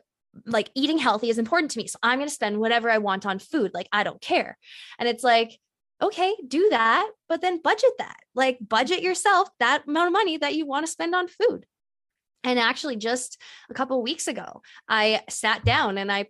like 0.46 0.70
eating 0.74 0.98
healthy 0.98 1.28
is 1.28 1.38
important 1.38 1.72
to 1.72 1.78
me. 1.78 1.88
So 1.88 1.98
I'm 2.02 2.18
going 2.18 2.28
to 2.28 2.34
spend 2.34 2.58
whatever 2.58 2.88
I 2.88 2.98
want 2.98 3.26
on 3.26 3.40
food. 3.40 3.72
Like, 3.74 3.88
I 3.92 4.04
don't 4.04 4.22
care. 4.22 4.56
And 5.00 5.08
it's 5.08 5.24
like, 5.24 5.58
okay, 6.02 6.34
do 6.46 6.68
that, 6.70 7.10
but 7.28 7.40
then 7.40 7.60
budget 7.62 7.92
that. 7.98 8.16
Like, 8.34 8.58
budget 8.60 9.02
yourself 9.02 9.48
that 9.58 9.86
amount 9.86 10.08
of 10.08 10.12
money 10.12 10.36
that 10.38 10.54
you 10.54 10.66
want 10.66 10.86
to 10.86 10.92
spend 10.92 11.14
on 11.14 11.28
food. 11.28 11.66
And 12.42 12.58
actually, 12.58 12.96
just 12.96 13.40
a 13.68 13.74
couple 13.74 14.02
weeks 14.02 14.26
ago, 14.26 14.62
I 14.88 15.22
sat 15.28 15.64
down 15.64 15.98
and 15.98 16.10
I 16.10 16.26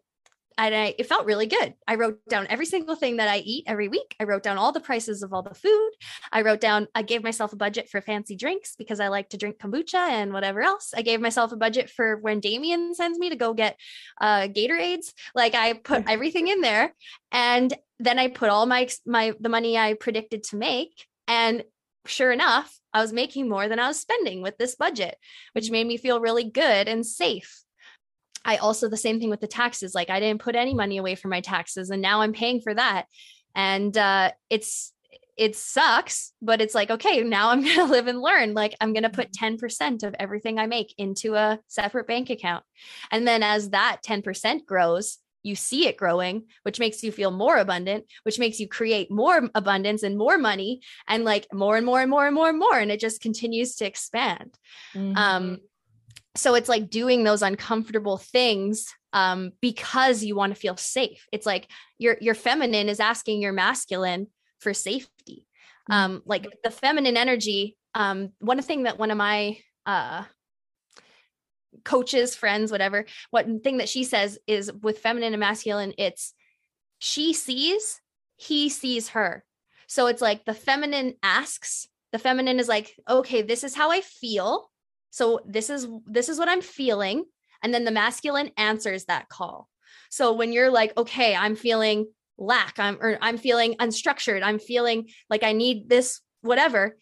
and 0.67 0.75
I, 0.75 0.95
it 0.99 1.07
felt 1.07 1.25
really 1.25 1.47
good. 1.47 1.75
I 1.89 1.95
wrote 1.95 2.21
down 2.29 2.47
every 2.51 2.67
single 2.67 2.95
thing 2.95 3.17
that 3.17 3.29
I 3.29 3.39
eat 3.39 3.65
every 3.67 3.89
week. 3.89 4.15
I 4.21 4.25
wrote 4.25 4.43
down 4.43 4.59
all 4.59 4.73
the 4.73 4.81
prices 4.81 5.23
of 5.23 5.33
all 5.33 5.43
the 5.43 5.55
food. 5.55 5.91
I 6.31 6.43
wrote 6.43 6.61
down, 6.61 6.87
I 6.95 7.03
gave 7.03 7.23
myself 7.23 7.53
a 7.55 7.57
budget 7.57 7.89
for 7.89 8.03
fancy 8.03 8.37
drinks 8.37 8.77
because 8.77 9.01
I 9.01 9.09
like 9.09 9.31
to 9.31 9.39
drink 9.39 9.59
kombucha 9.59 9.95
and 9.95 10.35
whatever 10.35 10.61
else. 10.61 10.93
I 10.95 11.01
gave 11.01 11.21
myself 11.21 11.53
a 11.53 11.57
budget 11.57 11.89
for 11.89 12.19
when 12.19 12.41
Damien 12.41 12.95
sends 12.95 13.19
me 13.19 13.31
to 13.31 13.37
go 13.37 13.55
get 13.55 13.79
uh, 14.21 14.49
Gatorades. 14.49 15.15
Like 15.35 15.55
I 15.55 15.73
put 15.73 16.05
everything 16.09 16.49
in 16.49 16.61
there, 16.61 16.95
and 17.33 17.73
then 17.99 18.19
I 18.19 18.29
put 18.29 18.51
all 18.51 18.67
my 18.67 18.89
my 19.07 19.33
the 19.41 19.49
money 19.49 19.79
I 19.79 19.95
predicted 19.95 20.43
to 20.45 20.57
make, 20.57 21.07
and 21.27 21.65
sure 22.07 22.33
enough, 22.33 22.79
I 22.93 23.01
was 23.01 23.13
making 23.13 23.49
more 23.49 23.69
than 23.69 23.79
I 23.79 23.89
was 23.89 24.01
spending 24.01 24.43
with 24.43 24.59
this 24.59 24.75
budget, 24.75 25.17
which 25.53 25.71
made 25.71 25.87
me 25.87 25.97
feel 25.97 26.21
really 26.21 26.45
good 26.45 26.89
and 26.89 27.07
safe. 27.07 27.63
I 28.45 28.57
also, 28.57 28.89
the 28.89 28.97
same 28.97 29.21
thing 29.21 29.31
with 29.31 29.41
the 29.41 29.47
taxes. 29.47 29.95
Like, 29.95 30.11
I 30.11 30.21
didn't 30.21 30.43
put 30.43 30.57
any 30.57 30.75
money 30.75 30.99
away 30.99 31.15
for 31.15 31.29
my 31.29 31.41
taxes, 31.41 31.91
and 31.91 32.01
now 32.01 32.23
I'm 32.23 32.33
paying 32.33 32.61
for 32.61 32.75
that. 32.75 33.07
And 33.55 33.97
uh, 33.97 34.33
it's, 34.49 34.93
it 35.37 35.57
sucks, 35.57 36.33
but 36.43 36.61
it's 36.61 36.75
like, 36.75 36.91
okay, 36.91 37.23
now 37.23 37.51
I'm 37.51 37.65
to 37.77 37.85
live 37.85 38.07
and 38.07 38.21
learn. 38.21 38.55
Like, 38.55 38.75
I'm 38.81 38.95
to 38.95 39.11
put 39.11 39.33
10% 39.33 40.03
of 40.03 40.15
everything 40.19 40.59
I 40.59 40.67
make 40.67 40.95
into 40.99 41.35
a 41.35 41.59
separate 41.67 42.07
bank 42.07 42.31
account. 42.31 42.65
And 43.11 43.27
then 43.27 43.43
as 43.43 43.71
that 43.71 43.99
10% 44.05 44.67
grows, 44.67 45.19
you 45.43 45.57
see 45.57 45.87
it 45.87 45.97
growing, 45.97 46.45
which 46.65 46.79
makes 46.79 47.03
you 47.03 47.13
feel 47.13 47.31
more 47.31 47.57
abundant, 47.57 48.05
which 48.25 48.39
makes 48.39 48.61
you 48.61 48.69
create 48.69 49.11
more 49.11 49.49
abundance 49.55 50.03
and 50.03 50.19
more 50.19 50.37
money 50.37 50.83
and 51.09 51.25
like 51.25 51.47
more 51.53 51.77
and 51.77 51.87
more 51.87 52.01
and 52.01 52.11
more 52.11 52.27
and 52.27 52.35
more 52.35 52.49
and 52.49 52.59
more. 52.59 52.79
And 52.79 52.91
it 52.91 53.01
just 53.01 53.23
continues 53.23 53.77
to 53.77 53.87
expand. 53.87 54.55
Mm-hmm. 54.95 55.17
Um, 55.17 55.59
so 56.37 56.55
it's 56.55 56.69
like 56.69 56.91
doing 56.91 57.25
those 57.25 57.43
uncomfortable 57.43 58.17
things 58.17 58.87
um, 59.13 59.53
because 59.61 60.23
you 60.23 60.37
want 60.37 60.55
to 60.55 60.61
feel 60.61 60.77
safe. 60.77 61.27
It's 61.33 61.47
like 61.47 61.69
your 61.99 62.17
your 62.21 62.35
feminine 62.35 62.89
is 62.89 63.01
asking 63.01 63.41
your 63.41 63.53
masculine 63.53 64.29
for 64.61 64.73
safety. 64.73 65.47
Mm-hmm. 65.91 65.93
Um, 65.93 66.23
like 66.25 66.47
the 66.63 66.71
feminine 66.71 67.17
energy. 67.17 67.77
Um, 67.95 68.31
one 68.39 68.63
thing 68.63 68.85
that 68.85 68.99
one 68.99 69.11
of 69.11 69.17
my 69.17 69.59
uh, 69.85 70.23
coaches, 71.85 72.37
friends, 72.37 72.71
whatever, 72.71 73.07
one 73.31 73.61
thing 73.61 73.79
that 73.79 73.89
she 73.89 74.05
says 74.05 74.39
is 74.47 74.73
with 74.73 74.99
feminine 74.99 75.33
and 75.33 75.41
masculine, 75.41 75.95
it's 75.99 76.35
she 77.01 77.33
sees, 77.33 78.01
he 78.37 78.69
sees 78.69 79.09
her. 79.11 79.45
So 79.89 80.07
it's 80.07 80.23
like 80.23 80.45
the 80.45 80.55
feminine 80.55 81.15
asks, 81.23 81.89
the 82.13 82.19
feminine 82.19 82.61
is 82.61 82.69
like, 82.69 82.95
okay, 83.09 83.43
this 83.43 83.65
is 83.65 83.75
how 83.75 83.91
I 83.91 84.03
feel. 84.03 84.71
So 85.11 85.41
this 85.47 85.71
is 85.71 85.87
this 86.07 86.29
is 86.29 86.39
what 86.39 86.49
I'm 86.49 86.63
feeling. 86.63 87.25
And 87.63 87.75
then 87.75 87.85
the 87.85 87.91
masculine 87.91 88.51
answers 88.57 89.05
that 89.05 89.29
call. 89.29 89.69
So 90.11 90.33
when 90.33 90.53
you're 90.53 90.71
like, 90.71 90.97
okay, 90.97 91.35
I'm 91.35 91.57
feeling 91.57 92.07
lack, 92.39 92.79
I'm 92.79 92.97
or 93.01 93.19
I'm 93.21 93.37
feeling 93.37 93.75
unstructured, 93.75 94.43
I'm 94.43 94.59
feeling 94.59 95.09
like 95.29 95.43
I 95.43 95.53
need 95.53 95.89
this, 95.89 96.21
whatever. 96.41 96.97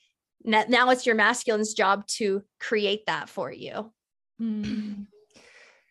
Now 0.45 0.91
it's 0.91 1.07
your 1.07 1.17
masculine's 1.17 1.75
job 1.75 2.07
to 2.19 2.43
create 2.61 3.07
that 3.07 3.29
for 3.29 3.53
you. 3.53 3.93
Mm. 4.41 5.07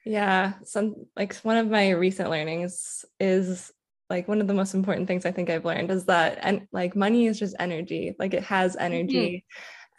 Yeah, 0.06 0.54
some 0.64 0.96
like 1.16 1.36
one 1.38 1.58
of 1.58 1.70
my 1.70 1.92
recent 1.92 2.30
learnings 2.30 3.04
is 3.20 3.72
like 4.10 4.28
one 4.28 4.40
of 4.40 4.48
the 4.48 4.54
most 4.54 4.74
important 4.74 5.08
things 5.08 5.26
I 5.26 5.32
think 5.32 5.50
I've 5.50 5.66
learned 5.66 5.92
is 5.92 6.06
that 6.06 6.40
and 6.42 6.68
like 6.72 6.96
money 6.96 7.28
is 7.28 7.38
just 7.38 7.56
energy, 7.60 8.16
like 8.18 8.34
it 8.34 8.44
has 8.44 8.76
mm-hmm. 8.76 8.86
energy. 8.86 9.46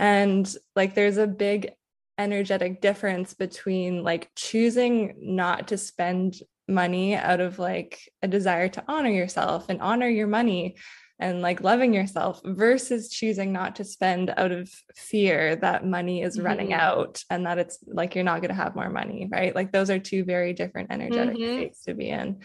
Mm-hmm. 0.00 0.04
And 0.04 0.56
like 0.76 0.94
there's 0.94 1.18
a 1.18 1.26
big 1.26 1.72
energetic 2.18 2.80
difference 2.80 3.32
between 3.32 4.02
like 4.02 4.30
choosing 4.34 5.14
not 5.18 5.68
to 5.68 5.78
spend 5.78 6.34
money 6.66 7.14
out 7.14 7.40
of 7.40 7.58
like 7.58 8.00
a 8.22 8.28
desire 8.28 8.68
to 8.68 8.84
honor 8.88 9.10
yourself 9.10 9.66
and 9.68 9.80
honor 9.80 10.08
your 10.08 10.26
money 10.26 10.76
and 11.20 11.42
like 11.42 11.62
loving 11.62 11.92
yourself 11.92 12.40
versus 12.44 13.08
choosing 13.08 13.52
not 13.52 13.76
to 13.76 13.84
spend 13.84 14.32
out 14.36 14.52
of 14.52 14.70
fear 14.94 15.56
that 15.56 15.84
money 15.84 16.22
is 16.22 16.36
mm-hmm. 16.36 16.46
running 16.46 16.72
out 16.72 17.22
and 17.30 17.46
that 17.46 17.58
it's 17.58 17.78
like 17.86 18.14
you're 18.14 18.24
not 18.24 18.40
going 18.40 18.50
to 18.50 18.54
have 18.54 18.76
more 18.76 18.90
money 18.90 19.28
right 19.30 19.54
like 19.54 19.72
those 19.72 19.90
are 19.90 19.98
two 19.98 20.24
very 20.24 20.52
different 20.52 20.92
energetic 20.92 21.34
mm-hmm. 21.34 21.56
states 21.56 21.84
to 21.84 21.94
be 21.94 22.08
in 22.10 22.40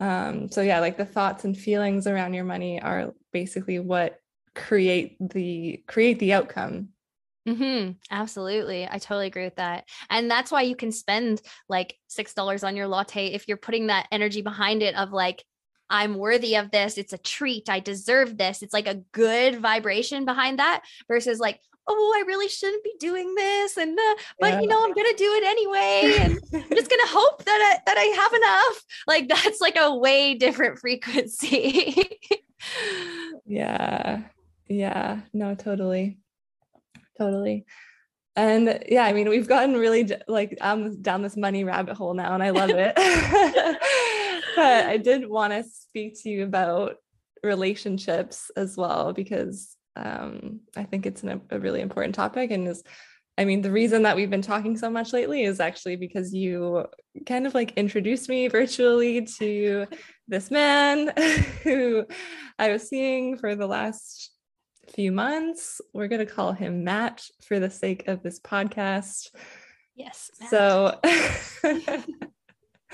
um 0.00 0.50
so 0.50 0.62
yeah 0.62 0.80
like 0.80 0.96
the 0.96 1.04
thoughts 1.04 1.44
and 1.44 1.56
feelings 1.56 2.06
around 2.06 2.32
your 2.32 2.44
money 2.44 2.80
are 2.80 3.12
basically 3.32 3.78
what 3.78 4.18
create 4.54 5.16
the 5.20 5.82
create 5.86 6.18
the 6.18 6.32
outcome 6.32 6.88
Mm-hmm. 7.46 7.92
Absolutely. 8.10 8.86
I 8.86 8.98
totally 8.98 9.26
agree 9.26 9.44
with 9.44 9.56
that. 9.56 9.84
And 10.10 10.30
that's 10.30 10.50
why 10.50 10.62
you 10.62 10.76
can 10.76 10.92
spend 10.92 11.40
like 11.68 11.96
$6 12.10 12.66
on 12.66 12.76
your 12.76 12.88
latte 12.88 13.28
if 13.28 13.48
you're 13.48 13.56
putting 13.56 13.86
that 13.86 14.08
energy 14.12 14.42
behind 14.42 14.82
it 14.82 14.94
of 14.94 15.12
like, 15.12 15.44
I'm 15.90 16.16
worthy 16.16 16.56
of 16.56 16.70
this. 16.70 16.98
It's 16.98 17.12
a 17.12 17.18
treat. 17.18 17.70
I 17.70 17.80
deserve 17.80 18.36
this. 18.36 18.62
It's 18.62 18.74
like 18.74 18.88
a 18.88 19.02
good 19.12 19.60
vibration 19.60 20.24
behind 20.24 20.58
that 20.58 20.82
versus 21.08 21.38
like, 21.38 21.60
oh, 21.88 22.14
I 22.16 22.26
really 22.26 22.48
shouldn't 22.48 22.84
be 22.84 22.92
doing 23.00 23.34
this. 23.34 23.78
And, 23.78 23.98
uh, 23.98 24.14
but 24.38 24.52
yeah. 24.52 24.60
you 24.60 24.66
know, 24.66 24.84
I'm 24.84 24.92
going 24.92 25.10
to 25.10 25.16
do 25.16 25.32
it 25.32 25.44
anyway. 25.44 26.16
And 26.20 26.38
I'm 26.52 26.76
just 26.76 26.90
going 26.90 27.00
to 27.00 27.08
hope 27.08 27.44
that 27.44 27.78
I, 27.78 27.80
that 27.86 27.96
I 27.96 28.04
have 28.04 28.32
enough. 28.34 28.84
Like 29.06 29.28
that's 29.42 29.60
like 29.60 29.76
a 29.78 29.96
way 29.96 30.34
different 30.34 30.78
frequency. 30.78 32.20
yeah. 33.46 34.24
Yeah. 34.68 35.20
No, 35.32 35.54
totally. 35.54 36.18
Totally. 37.18 37.66
And 38.36 38.84
yeah, 38.88 39.04
I 39.04 39.12
mean, 39.12 39.28
we've 39.28 39.48
gotten 39.48 39.74
really 39.74 40.08
like 40.28 40.56
um 40.60 41.02
down 41.02 41.22
this 41.22 41.36
money 41.36 41.64
rabbit 41.64 41.96
hole 41.96 42.14
now, 42.14 42.34
and 42.34 42.42
I 42.42 42.50
love 42.50 42.70
it. 42.70 42.94
but 44.56 44.86
I 44.86 44.96
did 44.96 45.28
want 45.28 45.52
to 45.52 45.64
speak 45.64 46.22
to 46.22 46.28
you 46.28 46.44
about 46.44 46.96
relationships 47.42 48.50
as 48.56 48.76
well 48.76 49.12
because 49.12 49.76
um, 49.96 50.60
I 50.76 50.84
think 50.84 51.06
it's 51.06 51.22
an, 51.22 51.40
a 51.50 51.58
really 51.58 51.80
important 51.80 52.14
topic 52.14 52.50
and 52.50 52.68
is 52.68 52.84
I 53.38 53.44
mean, 53.44 53.62
the 53.62 53.70
reason 53.70 54.02
that 54.02 54.16
we've 54.16 54.28
been 54.28 54.42
talking 54.42 54.76
so 54.76 54.90
much 54.90 55.12
lately 55.12 55.44
is 55.44 55.60
actually 55.60 55.94
because 55.94 56.34
you 56.34 56.86
kind 57.24 57.46
of 57.46 57.54
like 57.54 57.72
introduced 57.76 58.28
me 58.28 58.48
virtually 58.48 59.26
to 59.38 59.86
this 60.26 60.50
man 60.50 61.12
who 61.62 62.04
I 62.58 62.72
was 62.72 62.88
seeing 62.88 63.38
for 63.38 63.54
the 63.54 63.68
last 63.68 64.32
few 64.88 65.12
months. 65.12 65.80
We're 65.92 66.08
going 66.08 66.26
to 66.26 66.32
call 66.32 66.52
him 66.52 66.84
Matt 66.84 67.24
for 67.42 67.60
the 67.60 67.70
sake 67.70 68.08
of 68.08 68.22
this 68.22 68.40
podcast. 68.40 69.28
Yes. 69.94 70.30
Matt. 70.40 70.50
So 70.50 71.00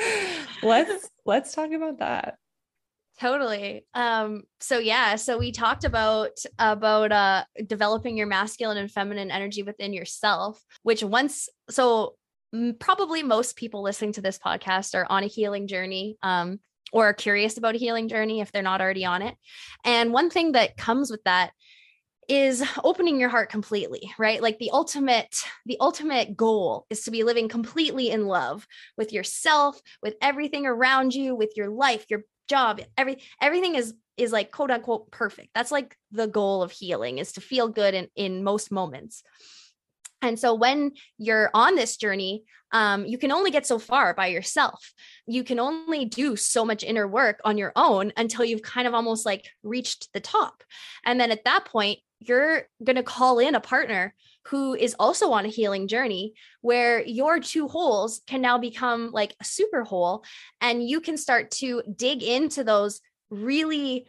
let's 0.62 1.10
let's 1.26 1.54
talk 1.54 1.70
about 1.70 1.98
that. 1.98 2.36
Totally. 3.20 3.86
Um 3.94 4.42
so 4.60 4.78
yeah, 4.78 5.16
so 5.16 5.38
we 5.38 5.52
talked 5.52 5.84
about 5.84 6.38
about 6.58 7.12
uh 7.12 7.44
developing 7.66 8.16
your 8.16 8.26
masculine 8.26 8.78
and 8.78 8.90
feminine 8.90 9.30
energy 9.30 9.62
within 9.62 9.92
yourself, 9.92 10.60
which 10.82 11.02
once 11.04 11.48
so 11.70 12.14
probably 12.78 13.22
most 13.22 13.56
people 13.56 13.82
listening 13.82 14.12
to 14.12 14.22
this 14.22 14.38
podcast 14.38 14.94
are 14.94 15.06
on 15.08 15.24
a 15.24 15.28
healing 15.28 15.68
journey. 15.68 16.16
Um 16.22 16.58
or 16.92 17.08
are 17.08 17.14
curious 17.14 17.58
about 17.58 17.74
a 17.74 17.78
healing 17.78 18.08
journey 18.08 18.40
if 18.40 18.52
they're 18.52 18.62
not 18.62 18.80
already 18.80 19.04
on 19.04 19.20
it. 19.20 19.36
And 19.84 20.12
one 20.12 20.30
thing 20.30 20.52
that 20.52 20.76
comes 20.76 21.10
with 21.10 21.22
that 21.24 21.50
is 22.28 22.62
opening 22.84 23.18
your 23.18 23.28
heart 23.28 23.50
completely 23.50 24.12
right 24.18 24.42
like 24.42 24.58
the 24.58 24.70
ultimate 24.72 25.36
the 25.66 25.76
ultimate 25.80 26.36
goal 26.36 26.86
is 26.90 27.02
to 27.02 27.10
be 27.10 27.24
living 27.24 27.48
completely 27.48 28.10
in 28.10 28.26
love 28.26 28.66
with 28.96 29.12
yourself 29.12 29.80
with 30.02 30.14
everything 30.20 30.66
around 30.66 31.14
you 31.14 31.34
with 31.34 31.52
your 31.56 31.68
life 31.68 32.04
your 32.08 32.22
job 32.48 32.80
every 32.96 33.22
everything 33.40 33.74
is 33.74 33.94
is 34.16 34.32
like 34.32 34.50
quote 34.50 34.70
unquote 34.70 35.10
perfect 35.10 35.48
that's 35.54 35.72
like 35.72 35.96
the 36.12 36.26
goal 36.26 36.62
of 36.62 36.70
healing 36.70 37.18
is 37.18 37.32
to 37.32 37.40
feel 37.40 37.68
good 37.68 37.94
in 37.94 38.08
in 38.16 38.44
most 38.44 38.70
moments 38.70 39.22
and 40.24 40.38
so 40.38 40.54
when 40.54 40.92
you're 41.18 41.50
on 41.52 41.74
this 41.74 41.96
journey, 41.98 42.44
um, 42.72 43.04
you 43.04 43.18
can 43.18 43.30
only 43.30 43.50
get 43.50 43.66
so 43.66 43.78
far 43.78 44.14
by 44.14 44.28
yourself. 44.28 44.92
You 45.26 45.44
can 45.44 45.60
only 45.60 46.06
do 46.06 46.34
so 46.34 46.64
much 46.64 46.82
inner 46.82 47.06
work 47.06 47.40
on 47.44 47.58
your 47.58 47.72
own 47.76 48.12
until 48.16 48.44
you've 48.44 48.62
kind 48.62 48.88
of 48.88 48.94
almost 48.94 49.26
like 49.26 49.48
reached 49.62 50.12
the 50.12 50.20
top. 50.20 50.64
And 51.04 51.20
then 51.20 51.30
at 51.30 51.44
that 51.44 51.66
point, 51.66 51.98
you're 52.20 52.62
going 52.82 52.96
to 52.96 53.02
call 53.02 53.38
in 53.38 53.54
a 53.54 53.60
partner 53.60 54.14
who 54.46 54.74
is 54.74 54.94
also 54.98 55.32
on 55.32 55.46
a 55.46 55.48
healing 55.48 55.88
journey 55.88 56.34
where 56.60 57.02
your 57.02 57.40
two 57.40 57.68
wholes 57.68 58.20
can 58.26 58.40
now 58.40 58.58
become 58.58 59.10
like 59.12 59.34
a 59.40 59.44
super 59.44 59.84
whole 59.84 60.24
and 60.60 60.86
you 60.86 61.00
can 61.00 61.16
start 61.16 61.50
to 61.50 61.82
dig 61.96 62.22
into 62.22 62.62
those 62.64 63.00
really 63.30 64.06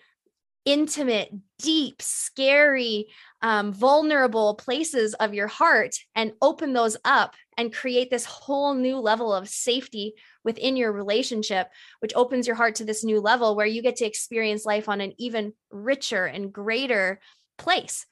intimate, 0.65 1.31
deep, 1.59 2.01
scary, 2.01 3.07
um, 3.41 3.71
vulnerable 3.71 4.55
places 4.55 5.13
of 5.13 5.33
your 5.33 5.47
heart 5.47 5.95
and 6.15 6.33
open 6.41 6.73
those 6.73 6.97
up 7.05 7.35
and 7.57 7.73
create 7.73 8.09
this 8.09 8.25
whole 8.25 8.73
new 8.73 8.97
level 8.97 9.31
of 9.31 9.47
safety 9.47 10.15
within 10.43 10.75
your 10.75 10.91
relationship, 10.91 11.69
which 11.99 12.13
opens 12.15 12.47
your 12.47 12.55
heart 12.55 12.75
to 12.75 12.83
this 12.83 13.03
new 13.03 13.21
level 13.21 13.55
where 13.55 13.67
you 13.67 13.81
get 13.83 13.95
to 13.97 14.05
experience 14.05 14.65
life 14.65 14.89
on 14.89 15.01
an 15.01 15.13
even 15.19 15.53
richer 15.71 16.25
and 16.25 16.51
greater 16.51 17.19
place. 17.57 18.05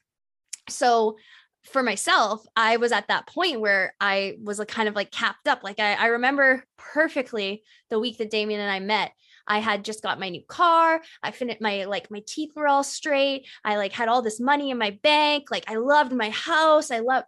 So, 0.68 1.16
for 1.64 1.82
myself, 1.82 2.44
I 2.54 2.76
was 2.76 2.92
at 2.92 3.08
that 3.08 3.26
point 3.26 3.60
where 3.60 3.94
I 4.00 4.36
was 4.42 4.60
kind 4.68 4.88
of 4.88 4.94
like 4.94 5.10
capped 5.10 5.48
up. 5.48 5.62
Like 5.64 5.80
I, 5.80 5.94
I 5.94 6.06
remember 6.06 6.64
perfectly 6.76 7.62
the 7.88 7.98
week 7.98 8.18
that 8.18 8.30
Damien 8.30 8.60
and 8.60 8.70
I 8.70 8.80
met. 8.80 9.12
I 9.46 9.58
had 9.58 9.84
just 9.84 10.02
got 10.02 10.20
my 10.20 10.28
new 10.28 10.42
car. 10.46 11.00
I 11.22 11.30
finished 11.30 11.60
my 11.60 11.84
like 11.84 12.10
my 12.10 12.22
teeth 12.26 12.52
were 12.54 12.68
all 12.68 12.84
straight. 12.84 13.46
I 13.64 13.76
like 13.76 13.92
had 13.92 14.08
all 14.08 14.22
this 14.22 14.40
money 14.40 14.70
in 14.70 14.78
my 14.78 14.98
bank. 15.02 15.50
Like 15.50 15.70
I 15.70 15.76
loved 15.76 16.12
my 16.12 16.30
house. 16.30 16.90
I 16.90 17.00
love 17.00 17.24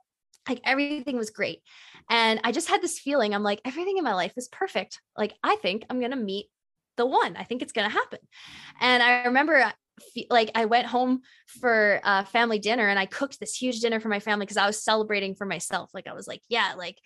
like 0.49 0.61
everything 0.65 1.17
was 1.17 1.31
great. 1.31 1.61
And 2.09 2.41
I 2.45 2.53
just 2.53 2.69
had 2.69 2.83
this 2.83 2.99
feeling 2.99 3.35
I'm 3.35 3.43
like 3.43 3.61
everything 3.65 3.99
in 3.99 4.05
my 4.05 4.15
life 4.15 4.33
is 4.37 4.49
perfect. 4.49 5.01
Like 5.17 5.35
I 5.43 5.57
think 5.57 5.85
I'm 5.91 5.99
going 5.99 6.13
to 6.13 6.17
meet 6.17 6.47
the 6.97 7.07
one. 7.07 7.37
I 7.37 7.45
think 7.45 7.63
it's 7.63 7.73
going 7.73 7.89
to 7.89 7.95
happen. 7.95 8.19
And 8.81 9.03
I 9.03 9.25
remember 9.25 9.73
like 10.31 10.51
I 10.55 10.67
went 10.67 10.87
home 10.87 11.23
for 11.47 12.01
uh, 12.05 12.25
family 12.25 12.59
dinner 12.59 12.89
and 12.89 12.99
I 12.99 13.07
cooked 13.07 13.41
this 13.41 13.55
huge 13.55 13.81
dinner 13.81 14.01
for 14.01 14.09
my 14.09 14.21
family 14.21 14.47
because 14.47 14.57
I 14.57 14.67
was 14.67 14.83
celebrating 14.83 15.35
for 15.35 15.47
myself. 15.47 15.91
Like 15.95 16.07
I 16.07 16.13
was 16.13 16.27
like, 16.27 16.43
yeah, 16.49 16.75
like 16.77 16.99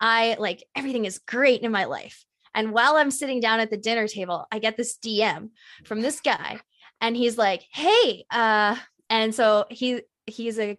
I 0.00 0.36
like 0.38 0.64
everything 0.74 1.04
is 1.04 1.18
great 1.18 1.62
in 1.62 1.72
my 1.72 1.84
life. 1.84 2.24
And 2.54 2.72
while 2.72 2.96
I'm 2.96 3.10
sitting 3.10 3.40
down 3.40 3.60
at 3.60 3.70
the 3.70 3.76
dinner 3.76 4.08
table, 4.08 4.46
I 4.50 4.58
get 4.58 4.76
this 4.76 4.96
DM 4.98 5.50
from 5.84 6.00
this 6.00 6.20
guy 6.20 6.60
and 7.00 7.16
he's 7.16 7.36
like, 7.36 7.64
"Hey, 7.72 8.24
uh 8.30 8.76
and 9.10 9.34
so 9.34 9.66
he 9.70 10.02
he's 10.26 10.58
a 10.58 10.78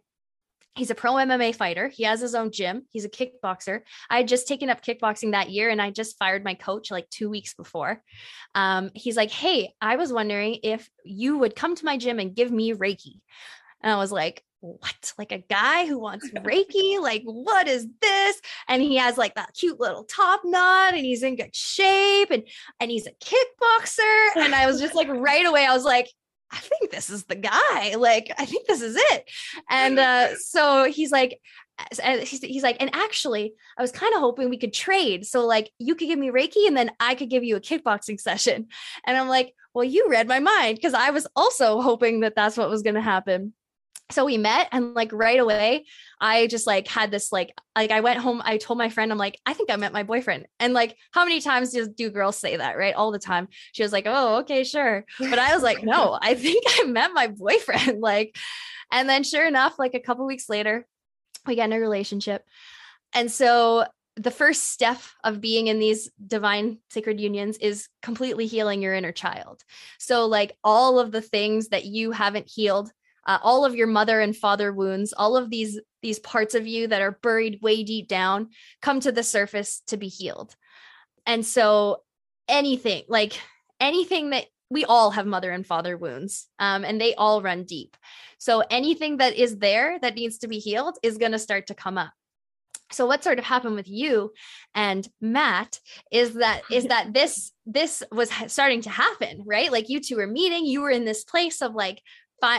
he's 0.78 0.89
a 0.89 0.95
pro 0.95 1.13
MMA 1.13 1.55
fighter. 1.55 1.88
He 1.88 2.03
has 2.03 2.21
his 2.21 2.36
own 2.36 2.51
gym. 2.51 2.84
He's 2.89 3.05
a 3.05 3.09
kickboxer. 3.09 3.82
I 4.09 4.17
had 4.17 4.28
just 4.28 4.47
taken 4.47 4.69
up 4.69 4.84
kickboxing 4.84 5.32
that 5.32 5.49
year 5.49 5.69
and 5.69 5.82
I 5.82 5.91
just 5.91 6.17
fired 6.17 6.43
my 6.43 6.53
coach 6.53 6.91
like 6.91 7.09
2 7.09 7.30
weeks 7.30 7.53
before. 7.53 8.01
Um 8.55 8.91
he's 8.93 9.17
like, 9.17 9.32
"Hey, 9.32 9.73
I 9.82 9.95
was 9.95 10.13
wondering 10.13 10.59
if 10.63 10.89
you 11.03 11.38
would 11.38 11.55
come 11.55 11.75
to 11.75 11.86
my 11.86 11.97
gym 11.97 12.19
and 12.19 12.36
give 12.36 12.51
me 12.51 12.73
Reiki." 12.73 13.19
And 13.82 13.91
I 13.91 13.97
was 13.97 14.11
like, 14.11 14.43
what? 14.59 15.13
Like 15.17 15.32
a 15.32 15.43
guy 15.49 15.86
who 15.86 15.99
wants 15.99 16.30
Reiki? 16.36 16.99
Like, 17.01 17.23
what 17.23 17.67
is 17.67 17.88
this? 18.01 18.41
And 18.67 18.82
he 18.82 18.95
has 18.95 19.17
like 19.17 19.36
that 19.36 19.53
cute 19.53 19.80
little 19.80 20.03
top 20.03 20.41
knot 20.43 20.93
and 20.93 21.05
he's 21.05 21.23
in 21.23 21.36
good 21.36 21.55
shape 21.55 22.32
and 22.32 22.43
and 22.80 22.91
he's 22.91 23.07
a 23.07 23.11
kickboxer. 23.11 24.36
And 24.38 24.55
I 24.55 24.65
was 24.65 24.80
just 24.80 24.95
like 24.95 25.09
right 25.09 25.45
away, 25.45 25.65
I 25.65 25.73
was 25.73 25.84
like, 25.84 26.09
I 26.52 26.58
think 26.58 26.91
this 26.91 27.10
is 27.10 27.26
the 27.26 27.36
guy. 27.36 27.95
Like, 27.98 28.32
I 28.38 28.45
think 28.45 28.68
this 28.68 28.82
is 28.82 28.95
it. 28.95 29.30
And 29.70 30.00
uh, 30.00 30.36
so 30.38 30.86
he's 30.86 31.12
like, 31.12 31.39
he's, 31.91 32.41
he's 32.41 32.64
like, 32.64 32.78
and 32.80 32.89
actually, 32.93 33.54
I 33.78 33.82
was 33.82 33.91
kind 33.91 34.14
of 34.14 34.22
hoping 34.22 34.50
we 34.50 34.58
could 34.58 34.74
trade. 34.74 35.26
So, 35.26 35.45
like, 35.45 35.72
you 35.78 35.95
could 35.95 36.08
give 36.08 36.20
me 36.20 36.30
Reiki 36.30 36.68
and 36.68 36.76
then 36.76 36.91
I 37.00 37.16
could 37.16 37.30
give 37.30 37.43
you 37.43 37.56
a 37.56 37.62
kickboxing 37.62 38.20
session. 38.20 38.68
And 39.06 39.18
I'm 39.18 39.28
like, 39.28 39.54
well, 39.74 39.84
you 39.84 40.08
read 40.10 40.28
my 40.28 40.39
mind 40.39 40.76
because 40.76 40.93
I 40.93 41.12
was 41.12 41.28
also 41.36 41.82
hoping 41.82 42.22
that 42.22 42.36
that's 42.36 42.58
what 42.58 42.70
was 42.70 42.82
going 42.82 42.95
to 42.95 43.02
happen 43.02 43.54
so 44.10 44.24
we 44.24 44.38
met 44.38 44.70
and 44.72 44.93
like 44.93 45.12
right 45.12 45.39
away 45.39 45.86
i 46.22 46.47
just 46.47 46.66
like 46.66 46.88
had 46.88 47.12
this 47.12 47.32
like 47.32 47.53
like 47.76 47.91
i 47.91 47.99
went 47.99 48.20
home 48.20 48.41
i 48.45 48.58
told 48.58 48.78
my 48.78 48.89
friend 48.89 49.12
i'm 49.12 49.18
like 49.18 49.38
i 49.45 49.53
think 49.53 49.70
i 49.70 49.76
met 49.76 49.93
my 49.93 50.03
boyfriend. 50.03 50.47
And 50.60 50.74
like 50.74 50.95
how 51.12 51.26
many 51.26 51.41
times 51.41 51.72
do, 51.72 51.88
do 51.88 52.10
girls 52.10 52.38
say 52.38 52.58
that 52.58 52.78
right? 52.78 52.95
All 52.95 53.12
the 53.12 53.20
time. 53.20 53.47
She 53.74 53.84
was 53.84 53.91
like 53.91 54.05
oh 54.08 54.38
okay 54.38 54.64
sure. 54.64 55.05
But 55.20 55.39
i 55.39 55.53
was 55.53 55.64
like 55.64 55.84
no 55.84 56.18
i 56.22 56.36
think 56.36 56.64
i 56.80 56.84
met 56.86 57.12
my 57.14 57.28
boyfriend. 57.28 58.01
Like 58.08 58.38
and 58.91 59.10
then 59.10 59.24
sure 59.24 59.45
enough 59.45 59.78
like 59.78 59.93
a 59.93 59.99
couple 59.99 60.26
weeks 60.26 60.47
later 60.47 60.86
we 61.45 61.55
get 61.55 61.66
in 61.66 61.74
a 61.74 61.80
relationship. 61.80 62.43
And 63.14 63.32
so 63.32 63.86
the 64.16 64.32
first 64.32 64.72
step 64.72 64.99
of 65.24 65.41
being 65.41 65.68
in 65.68 65.80
these 65.80 66.10
divine 66.26 66.80
sacred 66.89 67.22
unions 67.22 67.58
is 67.58 67.88
completely 68.01 68.47
healing 68.47 68.82
your 68.82 68.95
inner 68.95 69.12
child. 69.12 69.62
So, 69.99 70.26
like 70.26 70.58
all 70.64 70.99
of 70.99 71.12
the 71.12 71.22
things 71.22 71.70
that 71.70 71.86
you 71.86 72.12
haven't 72.12 72.49
healed 72.49 72.91
uh, 73.28 73.38
all 73.43 73.65
of 73.65 73.75
your 73.75 73.88
mother 73.88 74.19
and 74.21 74.36
father 74.36 74.73
wounds 74.73 75.13
all 75.13 75.38
of 75.38 75.49
these 75.49 75.80
these 76.01 76.19
parts 76.19 76.55
of 76.55 76.65
you 76.65 76.88
that 76.88 77.01
are 77.01 77.19
buried 77.21 77.61
way 77.61 77.84
deep 77.84 78.07
down 78.07 78.49
come 78.82 78.99
to 78.99 79.11
the 79.11 79.23
surface 79.23 79.82
to 79.88 79.97
be 79.97 80.07
healed. 80.07 80.55
And 81.25 81.45
so 81.45 82.03
anything 82.47 83.03
like 83.09 83.39
anything 83.80 84.30
that 84.32 84.45
we 84.69 84.86
all 84.86 85.11
have 85.11 85.25
mother 85.25 85.51
and 85.51 85.65
father 85.65 85.97
wounds 85.97 86.47
um, 86.59 86.84
and 86.84 86.99
they 86.99 87.13
all 87.15 87.41
run 87.41 87.63
deep. 87.63 87.95
So 88.38 88.63
anything 88.69 89.17
that 89.17 89.36
is 89.36 89.57
there 89.57 89.99
that 89.99 90.15
needs 90.15 90.39
to 90.39 90.47
be 90.47 90.59
healed 90.59 90.97
is 91.03 91.17
going 91.17 91.32
to 91.32 91.39
start 91.39 91.67
to 91.67 91.73
come 91.73 91.97
up. 91.97 92.11
So 92.91 93.05
what 93.05 93.23
sort 93.23 93.39
of 93.39 93.45
happened 93.45 93.75
with 93.75 93.89
you 93.89 94.32
and 94.73 95.07
matt 95.19 95.80
is 96.11 96.36
that 96.36 96.61
is 96.71 96.86
that 96.86 97.13
this 97.13 97.51
this 97.65 98.03
was 98.11 98.30
starting 98.47 98.82
to 98.84 98.89
happen 98.89 99.43
right? 99.45 99.71
Like 99.71 99.89
you 99.89 99.99
two 99.99 100.17
were 100.17 100.28
meeting 100.28 100.65
you 100.65 100.82
were 100.82 100.91
in 100.91 101.05
this 101.05 101.23
place 101.23 101.61
of 101.61 101.75
like 101.75 102.01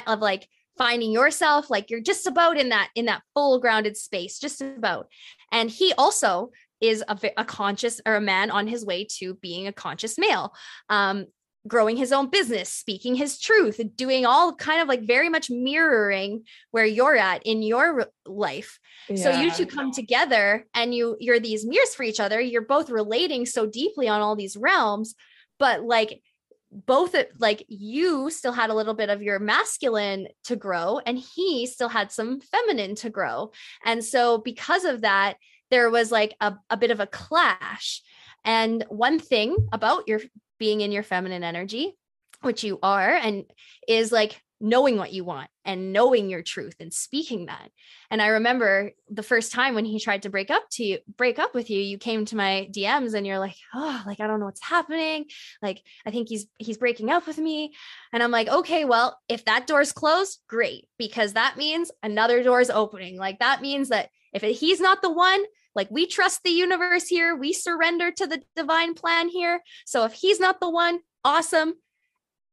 of 0.07 0.21
like 0.21 0.49
finding 0.79 1.11
yourself 1.11 1.69
like 1.69 1.91
you're 1.91 2.01
just 2.01 2.27
about 2.27 2.57
in 2.57 2.71
that 2.71 2.89
in 2.95 3.07
that 3.07 3.23
full 3.35 3.59
grounded 3.59 3.97
space 3.97 4.39
just 4.39 4.61
about. 4.61 5.09
And 5.53 5.69
he 5.69 5.93
also 5.99 6.51
is 6.81 7.03
a, 7.09 7.19
a 7.37 7.45
conscious 7.45 8.01
or 8.07 8.15
a 8.15 8.21
man 8.21 8.51
on 8.51 8.67
his 8.67 8.87
way 8.87 9.05
to 9.19 9.35
being 9.35 9.67
a 9.67 9.73
conscious 9.73 10.17
male 10.17 10.55
um 10.89 11.27
growing 11.67 11.97
his 11.97 12.13
own 12.13 12.31
business 12.31 12.71
speaking 12.71 13.17
his 13.17 13.39
truth 13.39 13.81
doing 13.97 14.25
all 14.25 14.55
kind 14.55 14.81
of 14.81 14.87
like 14.87 15.03
very 15.03 15.29
much 15.29 15.51
mirroring 15.51 16.45
where 16.71 16.87
you're 16.87 17.17
at 17.17 17.43
in 17.45 17.63
your 17.63 18.07
life. 18.25 18.79
Yeah. 19.09 19.17
so 19.17 19.41
you 19.41 19.51
two 19.51 19.67
come 19.67 19.91
together 19.91 20.65
and 20.73 20.95
you 20.95 21.17
you're 21.19 21.41
these 21.41 21.67
mirrors 21.67 21.95
for 21.95 22.05
each 22.05 22.21
other. 22.21 22.41
You're 22.41 22.63
both 22.63 22.89
relating 22.89 23.45
so 23.45 23.67
deeply 23.67 24.09
on 24.09 24.21
all 24.21 24.37
these 24.37 24.57
realms 24.57 25.15
but 25.59 25.83
like 25.83 26.23
both 26.71 27.15
like 27.39 27.65
you 27.69 28.31
still 28.31 28.53
had 28.53 28.71
a 28.71 28.75
little 28.75 28.95
bit 28.95 29.11
of 29.11 29.23
your 29.23 29.39
masculine 29.39 30.29
to 30.45 30.57
grow 30.57 31.01
and 31.05 31.19
he 31.19 31.67
still 31.67 31.89
had 31.89 32.13
some 32.13 32.41
feminine 32.41 32.95
to 32.97 33.11
grow. 33.11 33.53
And 33.85 34.05
so 34.05 34.39
because 34.39 34.85
of 34.85 35.03
that 35.03 35.35
there 35.71 35.91
was 35.91 36.11
like 36.11 36.35
a, 36.41 36.55
a 36.71 36.77
bit 36.77 36.91
of 36.91 37.01
a 37.01 37.07
clash. 37.07 38.03
And 38.45 38.85
one 38.89 39.19
thing 39.19 39.57
about 39.73 40.09
your 40.09 40.21
being 40.59 40.81
in 40.81 40.93
your 40.93 41.03
feminine 41.03 41.45
energy 41.45 41.95
which 42.43 42.65
you 42.65 42.79
are 42.83 43.15
and 43.15 43.45
is 43.87 44.13
like 44.13 44.41
knowing 44.61 44.97
what 44.97 45.13
you 45.13 45.25
want 45.25 45.49
and 45.65 45.93
knowing 45.93 46.29
your 46.29 46.43
truth 46.43 46.75
and 46.81 46.93
speaking 46.93 47.47
that. 47.47 47.71
And 48.11 48.21
I 48.21 48.29
remember 48.29 48.93
the 49.09 49.23
first 49.23 49.53
time 49.53 49.75
when 49.75 49.85
he 49.85 50.01
tried 50.01 50.23
to 50.23 50.31
break 50.31 50.51
up 50.51 50.65
to 50.73 50.85
you, 50.85 50.99
break 51.17 51.39
up 51.39 51.55
with 51.55 51.71
you, 51.71 51.81
you 51.81 51.99
came 51.99 52.25
to 52.27 52.37
my 52.37 52.69
DMs 52.75 53.15
and 53.15 53.27
you're 53.27 53.39
like, 53.39 53.57
"Oh, 53.75 54.03
like 54.07 54.21
I 54.21 54.27
don't 54.27 54.41
know 54.41 54.47
what's 54.47 54.63
happening. 54.63 55.27
Like 55.63 55.83
I 56.05 56.11
think 56.11 56.29
he's 56.29 56.47
he's 56.59 56.79
breaking 56.79 57.11
up 57.11 57.27
with 57.27 57.39
me." 57.39 57.75
And 58.13 58.23
I'm 58.23 58.31
like, 58.31 58.49
"Okay, 58.49 58.85
well, 58.85 59.19
if 59.29 59.45
that 59.45 59.67
door's 59.67 59.93
closed, 59.93 60.41
great, 60.49 60.89
because 60.99 61.35
that 61.35 61.57
means 61.57 61.91
another 62.03 62.43
door's 62.43 62.71
opening. 62.71 63.17
Like 63.17 63.39
that 63.39 63.63
means 63.63 63.91
that 63.91 64.11
if 64.33 64.43
it, 64.43 64.53
he's 64.53 64.81
not 64.81 65.03
the 65.03 65.13
one, 65.13 65.43
like 65.75 65.91
we 65.91 66.07
trust 66.07 66.43
the 66.43 66.51
universe 66.51 67.07
here, 67.07 67.37
we 67.37 67.53
surrender 67.53 68.11
to 68.11 68.27
the 68.27 68.43
divine 68.57 68.95
plan 68.95 69.29
here. 69.29 69.61
So 69.87 70.05
if 70.05 70.13
he's 70.13 70.41
not 70.41 70.61
the 70.61 70.71
one, 70.71 71.01
awesome 71.25 71.75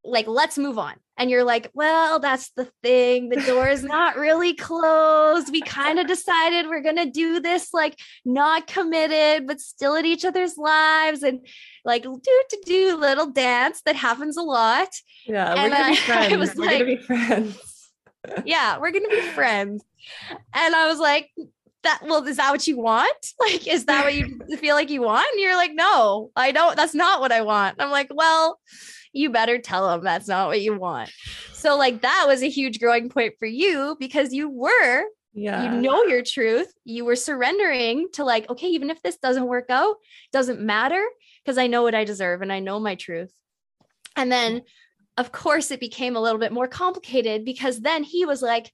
like 0.05 0.27
let's 0.27 0.57
move 0.57 0.77
on 0.77 0.93
and 1.17 1.29
you're 1.29 1.43
like 1.43 1.69
well 1.73 2.19
that's 2.19 2.51
the 2.51 2.65
thing. 2.83 3.29
The 3.29 3.41
door 3.41 3.67
is 3.67 3.83
not 3.83 4.17
really 4.17 4.53
closed. 4.53 5.51
We 5.51 5.61
kind 5.61 5.99
of 5.99 6.07
decided 6.07 6.67
we're 6.67 6.81
going 6.81 6.97
to 6.97 7.09
do 7.09 7.39
this 7.39 7.73
like 7.73 7.99
not 8.23 8.67
committed 8.67 9.47
but 9.47 9.61
still 9.61 9.95
at 9.95 10.05
each 10.05 10.25
other's 10.25 10.57
lives 10.57 11.23
and 11.23 11.45
like 11.83 12.03
do 12.03 12.43
to 12.49 12.61
do 12.65 12.97
little 12.97 13.31
dance 13.31 13.81
that 13.85 13.95
happens 13.95 14.37
a 14.37 14.43
lot. 14.43 14.89
Yeah 15.25 15.53
and 15.53 15.71
we're 15.71 15.77
gonna 15.77 15.89
be 15.89 15.95
friends. 15.95 16.55
we're 16.55 16.65
like, 16.65 16.79
gonna 16.79 16.85
be 16.85 16.97
friends. 16.97 17.91
Yeah 18.45 18.79
we're 18.79 18.91
gonna 18.91 19.09
be 19.09 19.21
friends. 19.21 19.83
And 20.53 20.75
i 20.75 20.87
was 20.87 20.99
like 20.99 21.29
that 21.85 22.01
well 22.05 22.23
is 22.25 22.37
that 22.37 22.51
what 22.51 22.67
you 22.67 22.77
want 22.77 23.25
like 23.39 23.67
is 23.67 23.85
that 23.85 24.03
what 24.03 24.13
you 24.13 24.39
feel 24.57 24.75
like 24.75 24.89
you 24.89 25.01
want 25.01 25.25
and 25.31 25.41
you're 25.41 25.55
like 25.55 25.71
no 25.73 26.29
i 26.35 26.51
don't 26.51 26.75
that's 26.75 26.93
not 26.93 27.21
what 27.21 27.31
i 27.31 27.41
want 27.41 27.75
i'm 27.79 27.89
like 27.89 28.09
well 28.13 28.59
you 29.15 29.29
better 29.29 29.57
tell 29.57 29.87
them 29.87 30.03
that's 30.03 30.27
not 30.27 30.47
what 30.47 30.61
you 30.61 30.77
want. 30.77 31.09
So, 31.53 31.77
like, 31.77 32.01
that 32.01 32.25
was 32.27 32.43
a 32.43 32.49
huge 32.49 32.79
growing 32.79 33.09
point 33.09 33.35
for 33.39 33.45
you 33.45 33.95
because 33.99 34.33
you 34.33 34.49
were, 34.49 35.05
yeah, 35.33 35.63
you 35.63 35.81
know 35.81 36.03
your 36.03 36.21
truth. 36.21 36.71
You 36.83 37.05
were 37.05 37.15
surrendering 37.15 38.09
to, 38.13 38.25
like, 38.25 38.49
okay, 38.49 38.67
even 38.67 38.89
if 38.89 39.01
this 39.01 39.17
doesn't 39.17 39.47
work 39.47 39.69
out, 39.69 39.95
doesn't 40.33 40.59
matter 40.59 41.03
because 41.43 41.57
I 41.57 41.67
know 41.67 41.81
what 41.81 41.95
I 41.95 42.03
deserve 42.03 42.41
and 42.41 42.51
I 42.51 42.59
know 42.59 42.79
my 42.79 42.95
truth. 42.95 43.31
And 44.17 44.31
then, 44.31 44.63
of 45.17 45.31
course, 45.31 45.71
it 45.71 45.79
became 45.79 46.17
a 46.17 46.21
little 46.21 46.39
bit 46.39 46.51
more 46.51 46.67
complicated 46.67 47.45
because 47.45 47.79
then 47.79 48.03
he 48.03 48.25
was 48.25 48.41
like, 48.41 48.71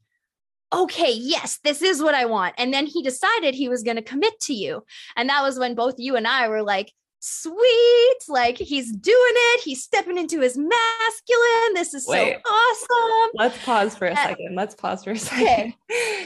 okay, 0.74 1.12
yes, 1.12 1.60
this 1.64 1.82
is 1.82 2.02
what 2.02 2.16
I 2.16 2.26
want. 2.26 2.56
And 2.58 2.74
then 2.74 2.86
he 2.86 3.04
decided 3.04 3.54
he 3.54 3.70
was 3.70 3.84
going 3.84 3.98
to 3.98 4.02
commit 4.02 4.40
to 4.42 4.54
you. 4.54 4.84
And 5.16 5.30
that 5.30 5.42
was 5.42 5.60
when 5.60 5.76
both 5.76 5.96
you 5.98 6.16
and 6.16 6.28
I 6.28 6.48
were 6.48 6.64
like, 6.64 6.92
sweet. 7.22 8.18
Like 8.28 8.58
he's 8.58 8.92
doing 8.92 9.16
it. 9.16 9.62
He's 9.62 9.84
stepping 9.84 10.18
into 10.18 10.42
his 10.42 10.58
masculine. 10.58 11.74
This 11.74 11.94
is 11.94 12.06
Wait, 12.08 12.40
so 12.44 12.52
awesome. 12.52 13.32
Let's 13.36 13.64
pause 13.64 13.96
for 13.96 14.08
a 14.08 14.16
second. 14.16 14.56
Let's 14.56 14.76
pause 14.76 15.04
for 15.04 15.12
a 15.12 15.18
second. 15.18 15.46
Okay. 15.46 15.76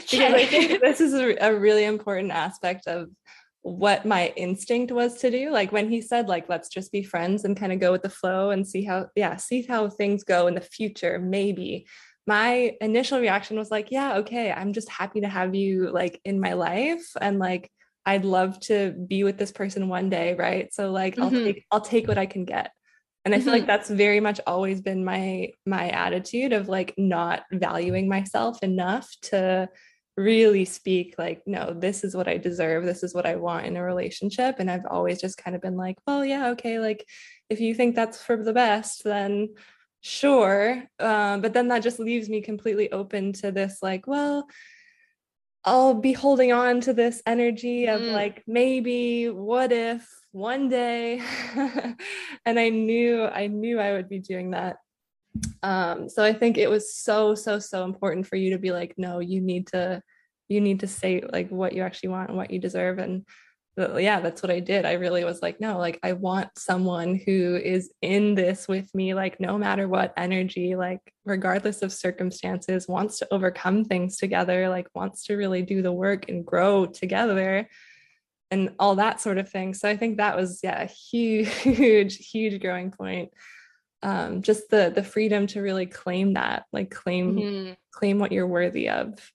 because 0.10 0.34
I 0.34 0.46
think 0.46 0.80
this 0.80 1.00
is 1.00 1.14
a, 1.14 1.36
a 1.40 1.54
really 1.54 1.84
important 1.84 2.32
aspect 2.32 2.86
of 2.86 3.10
what 3.62 4.06
my 4.06 4.32
instinct 4.36 4.92
was 4.92 5.18
to 5.18 5.28
do 5.28 5.50
like 5.50 5.72
when 5.72 5.90
he 5.90 6.00
said 6.00 6.28
like 6.28 6.48
let's 6.48 6.68
just 6.68 6.92
be 6.92 7.02
friends 7.02 7.44
and 7.44 7.56
kind 7.56 7.72
of 7.72 7.80
go 7.80 7.90
with 7.90 8.02
the 8.02 8.08
flow 8.08 8.50
and 8.50 8.64
see 8.64 8.84
how 8.84 9.08
yeah 9.16 9.34
see 9.34 9.62
how 9.62 9.88
things 9.88 10.22
go 10.22 10.46
in 10.46 10.54
the 10.54 10.60
future 10.60 11.18
maybe 11.18 11.84
my 12.26 12.76
initial 12.80 13.20
reaction 13.20 13.58
was 13.58 13.70
like 13.70 13.90
yeah 13.90 14.16
okay 14.16 14.50
i'm 14.50 14.72
just 14.72 14.88
happy 14.88 15.20
to 15.20 15.28
have 15.28 15.54
you 15.54 15.90
like 15.90 16.20
in 16.24 16.40
my 16.40 16.54
life 16.54 17.06
and 17.20 17.38
like 17.38 17.70
i'd 18.04 18.24
love 18.24 18.58
to 18.60 18.92
be 18.92 19.24
with 19.24 19.38
this 19.38 19.52
person 19.52 19.88
one 19.88 20.10
day 20.10 20.34
right 20.34 20.74
so 20.74 20.90
like 20.90 21.16
mm-hmm. 21.16 21.22
i'll 21.22 21.30
take 21.30 21.66
i'll 21.72 21.80
take 21.80 22.08
what 22.08 22.18
i 22.18 22.26
can 22.26 22.44
get 22.44 22.72
and 23.24 23.34
i 23.34 23.38
feel 23.38 23.46
mm-hmm. 23.46 23.52
like 23.54 23.66
that's 23.66 23.88
very 23.88 24.20
much 24.20 24.40
always 24.46 24.80
been 24.80 25.04
my 25.04 25.50
my 25.64 25.88
attitude 25.90 26.52
of 26.52 26.68
like 26.68 26.94
not 26.98 27.44
valuing 27.52 28.08
myself 28.08 28.62
enough 28.62 29.08
to 29.22 29.68
really 30.16 30.64
speak 30.64 31.14
like 31.18 31.42
no 31.46 31.74
this 31.78 32.02
is 32.02 32.16
what 32.16 32.26
i 32.26 32.38
deserve 32.38 32.86
this 32.86 33.02
is 33.02 33.14
what 33.14 33.26
i 33.26 33.36
want 33.36 33.66
in 33.66 33.76
a 33.76 33.82
relationship 33.82 34.56
and 34.58 34.70
i've 34.70 34.86
always 34.88 35.20
just 35.20 35.36
kind 35.36 35.54
of 35.54 35.60
been 35.60 35.76
like 35.76 35.96
well 36.06 36.24
yeah 36.24 36.48
okay 36.48 36.78
like 36.78 37.06
if 37.50 37.60
you 37.60 37.74
think 37.74 37.94
that's 37.94 38.22
for 38.22 38.42
the 38.42 38.54
best 38.54 39.04
then 39.04 39.48
sure 40.06 40.84
um, 41.00 41.40
but 41.40 41.52
then 41.52 41.66
that 41.66 41.82
just 41.82 41.98
leaves 41.98 42.28
me 42.28 42.40
completely 42.40 42.92
open 42.92 43.32
to 43.32 43.50
this 43.50 43.78
like 43.82 44.06
well 44.06 44.46
i'll 45.64 45.94
be 45.94 46.12
holding 46.12 46.52
on 46.52 46.80
to 46.80 46.92
this 46.92 47.20
energy 47.26 47.86
of 47.86 48.00
mm. 48.00 48.12
like 48.12 48.44
maybe 48.46 49.28
what 49.28 49.72
if 49.72 50.08
one 50.30 50.68
day 50.68 51.20
and 52.46 52.56
i 52.56 52.68
knew 52.68 53.24
i 53.24 53.48
knew 53.48 53.80
i 53.80 53.94
would 53.94 54.08
be 54.08 54.20
doing 54.20 54.52
that 54.52 54.76
um, 55.64 56.08
so 56.08 56.22
i 56.22 56.32
think 56.32 56.56
it 56.56 56.70
was 56.70 56.94
so 56.94 57.34
so 57.34 57.58
so 57.58 57.84
important 57.84 58.28
for 58.28 58.36
you 58.36 58.50
to 58.50 58.58
be 58.58 58.70
like 58.70 58.94
no 58.96 59.18
you 59.18 59.40
need 59.40 59.66
to 59.66 60.00
you 60.46 60.60
need 60.60 60.78
to 60.80 60.86
say 60.86 61.20
like 61.32 61.50
what 61.50 61.72
you 61.72 61.82
actually 61.82 62.10
want 62.10 62.28
and 62.28 62.38
what 62.38 62.52
you 62.52 62.60
deserve 62.60 62.98
and 62.98 63.26
yeah 63.76 64.20
that's 64.20 64.42
what 64.42 64.50
i 64.50 64.60
did. 64.60 64.84
I 64.84 64.94
really 64.94 65.24
was 65.24 65.42
like 65.42 65.60
no 65.60 65.78
like 65.78 65.98
i 66.02 66.12
want 66.12 66.48
someone 66.56 67.14
who 67.14 67.56
is 67.56 67.92
in 68.00 68.34
this 68.34 68.66
with 68.66 68.94
me 68.94 69.14
like 69.14 69.38
no 69.38 69.58
matter 69.58 69.86
what 69.86 70.14
energy 70.16 70.76
like 70.76 71.00
regardless 71.24 71.82
of 71.82 71.92
circumstances 71.92 72.88
wants 72.88 73.18
to 73.18 73.28
overcome 73.30 73.84
things 73.84 74.16
together 74.16 74.68
like 74.68 74.88
wants 74.94 75.24
to 75.24 75.36
really 75.36 75.62
do 75.62 75.82
the 75.82 75.92
work 75.92 76.28
and 76.28 76.46
grow 76.46 76.86
together 76.86 77.68
and 78.50 78.72
all 78.78 78.96
that 78.96 79.20
sort 79.20 79.38
of 79.38 79.48
thing. 79.48 79.74
So 79.74 79.88
i 79.88 79.96
think 79.96 80.18
that 80.18 80.36
was 80.36 80.60
yeah 80.62 80.82
a 80.82 80.86
huge 80.86 81.52
huge 81.54 82.16
huge 82.32 82.60
growing 82.60 82.90
point. 82.90 83.32
Um, 84.02 84.42
just 84.42 84.68
the 84.70 84.92
the 84.94 85.02
freedom 85.02 85.46
to 85.48 85.62
really 85.62 85.86
claim 85.86 86.34
that 86.34 86.64
like 86.72 86.90
claim 86.90 87.36
mm-hmm. 87.36 87.72
claim 87.92 88.18
what 88.18 88.32
you're 88.32 88.46
worthy 88.46 88.88
of. 88.88 89.32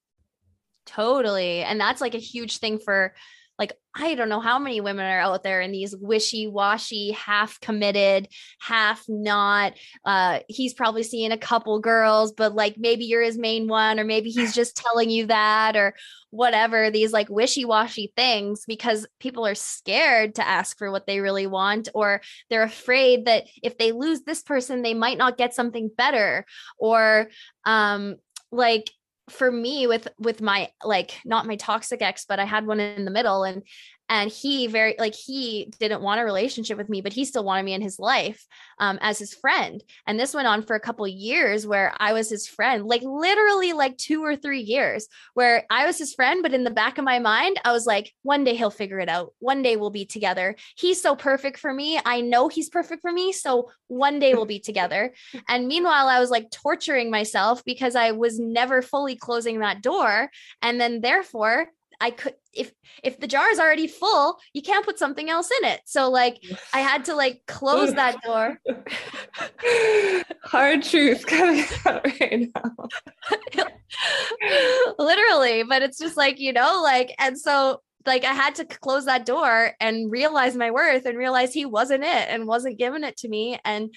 Totally 0.86 1.64
and 1.64 1.80
that's 1.80 2.02
like 2.02 2.16
a 2.16 2.20
huge 2.20 2.58
thing 2.58 2.80
for 2.80 3.14
like 3.62 3.74
I 3.94 4.16
don't 4.16 4.30
know 4.30 4.40
how 4.40 4.58
many 4.58 4.82
women 4.82 5.06
are 5.06 5.20
out 5.20 5.44
there 5.44 5.62
in 5.62 5.72
these 5.72 5.96
wishy-washy, 5.96 7.12
half 7.12 7.60
committed, 7.60 8.28
half 8.60 9.04
not. 9.08 9.74
Uh, 10.04 10.40
he's 10.48 10.74
probably 10.74 11.04
seeing 11.04 11.32
a 11.32 11.38
couple 11.38 11.78
girls, 11.80 12.32
but 12.32 12.56
like 12.56 12.78
maybe 12.80 13.06
you're 13.06 13.22
his 13.22 13.38
main 13.38 13.68
one, 13.68 14.00
or 14.00 14.04
maybe 14.04 14.32
he's 14.32 14.56
just 14.56 14.76
telling 14.76 15.12
you 15.12 15.28
that, 15.28 15.76
or 15.76 15.94
whatever. 16.32 16.90
These 16.90 17.14
like 17.14 17.30
wishy-washy 17.30 18.14
things 18.16 18.64
because 18.68 19.06
people 19.20 19.46
are 19.46 19.54
scared 19.54 20.36
to 20.36 20.48
ask 20.48 20.80
for 20.80 20.90
what 20.90 21.06
they 21.06 21.20
really 21.20 21.46
want, 21.46 21.88
or 21.94 22.22
they're 22.50 22.64
afraid 22.64 23.26
that 23.26 23.46
if 23.62 23.78
they 23.78 23.92
lose 23.92 24.22
this 24.22 24.42
person, 24.42 24.82
they 24.82 24.96
might 24.96 25.20
not 25.20 25.38
get 25.38 25.54
something 25.54 25.92
better, 25.96 26.48
or 26.80 27.28
um, 27.66 28.16
like 28.52 28.90
for 29.32 29.52
me 29.52 29.88
with 29.88 30.08
with 30.20 30.42
my 30.42 30.70
like 30.84 31.20
not 31.26 31.48
my 31.48 31.56
toxic 31.56 32.02
ex 32.02 32.26
but 32.28 32.40
i 32.40 32.46
had 32.46 32.66
one 32.66 32.80
in 32.80 33.06
the 33.06 33.12
middle 33.12 33.44
and 33.44 33.64
and 34.12 34.30
he 34.30 34.68
very 34.68 34.94
like 35.00 35.16
he 35.16 35.72
didn't 35.80 36.02
want 36.02 36.20
a 36.20 36.26
relationship 36.26 36.78
with 36.78 36.90
me 36.90 37.00
but 37.00 37.14
he 37.14 37.24
still 37.24 37.46
wanted 37.46 37.64
me 37.64 37.74
in 37.74 37.82
his 37.82 37.98
life 37.98 38.46
um, 38.78 39.00
as 39.02 39.18
his 39.18 39.34
friend. 39.34 39.82
And 40.06 40.20
this 40.20 40.34
went 40.34 40.48
on 40.48 40.64
for 40.64 40.76
a 40.76 40.80
couple 40.80 41.08
years 41.08 41.66
where 41.66 41.94
i 41.98 42.14
was 42.14 42.30
his 42.30 42.46
friend 42.46 42.86
like 42.86 43.02
literally 43.04 43.74
like 43.74 43.98
two 43.98 44.24
or 44.24 44.36
three 44.36 44.60
years 44.60 45.08
where 45.34 45.66
i 45.70 45.86
was 45.86 45.98
his 45.98 46.14
friend 46.14 46.44
but 46.44 46.54
in 46.54 46.66
the 46.66 46.70
back 46.70 46.98
of 46.98 47.06
my 47.06 47.20
mind 47.20 47.60
i 47.64 47.72
was 47.72 47.86
like 47.86 48.14
one 48.24 48.44
day 48.44 48.56
he'll 48.56 48.70
figure 48.70 49.00
it 49.00 49.08
out. 49.08 49.34
One 49.40 49.62
day 49.62 49.78
we'll 49.78 49.90
be 49.90 50.06
together. 50.06 50.56
He's 50.76 51.02
so 51.02 51.16
perfect 51.16 51.58
for 51.58 51.74
me. 51.74 52.00
I 52.04 52.20
know 52.20 52.50
he's 52.50 52.70
perfect 52.70 53.02
for 53.02 53.12
me 53.12 53.32
so 53.32 53.72
one 53.88 54.20
day 54.20 54.34
we'll 54.34 54.46
be 54.46 54.60
together. 54.60 55.14
And 55.48 55.68
meanwhile 55.68 56.10
i 56.10 56.20
was 56.20 56.30
like 56.30 56.52
torturing 56.52 57.10
myself 57.10 57.64
because 57.64 57.96
i 57.96 58.12
was 58.12 58.40
never 58.40 58.82
fully 58.82 59.16
closing 59.16 59.60
that 59.60 59.82
door. 59.82 60.30
And 60.62 60.82
then 60.82 61.00
therefore 61.00 61.70
I 62.02 62.10
could 62.10 62.34
if 62.54 62.72
if 63.04 63.20
the 63.20 63.28
jar 63.28 63.50
is 63.50 63.60
already 63.60 63.88
full, 63.88 64.38
you 64.54 64.62
can't 64.62 64.86
put 64.86 65.00
something 65.00 65.30
else 65.30 65.50
in 65.62 65.70
it. 65.70 65.82
So 65.86 66.10
like 66.10 66.42
I 66.74 66.80
had 66.82 67.06
to 67.06 67.16
like 67.16 67.42
close 67.48 67.94
that 67.94 68.22
door. 68.24 68.60
Hard 70.44 70.84
truth 70.84 71.26
coming 71.26 71.66
out 71.86 72.06
right 72.06 72.50
now. 72.54 73.66
Literally, 75.00 75.64
but 75.64 75.82
it's 75.82 75.98
just 75.98 76.18
like, 76.18 76.40
you 76.40 76.54
know, 76.54 76.82
like 76.84 77.14
and 77.20 77.38
so 77.38 77.82
like 78.06 78.26
I 78.26 78.34
had 78.34 78.56
to 78.56 78.66
close 78.66 79.06
that 79.06 79.26
door 79.26 79.74
and 79.80 80.12
realize 80.12 80.56
my 80.56 80.72
worth 80.72 81.06
and 81.06 81.18
realize 81.18 81.54
he 81.54 81.66
wasn't 81.66 82.04
it 82.04 82.28
and 82.30 82.48
wasn't 82.48 82.80
giving 82.80 83.04
it 83.04 83.18
to 83.18 83.30
me 83.30 83.60
and 83.64 83.94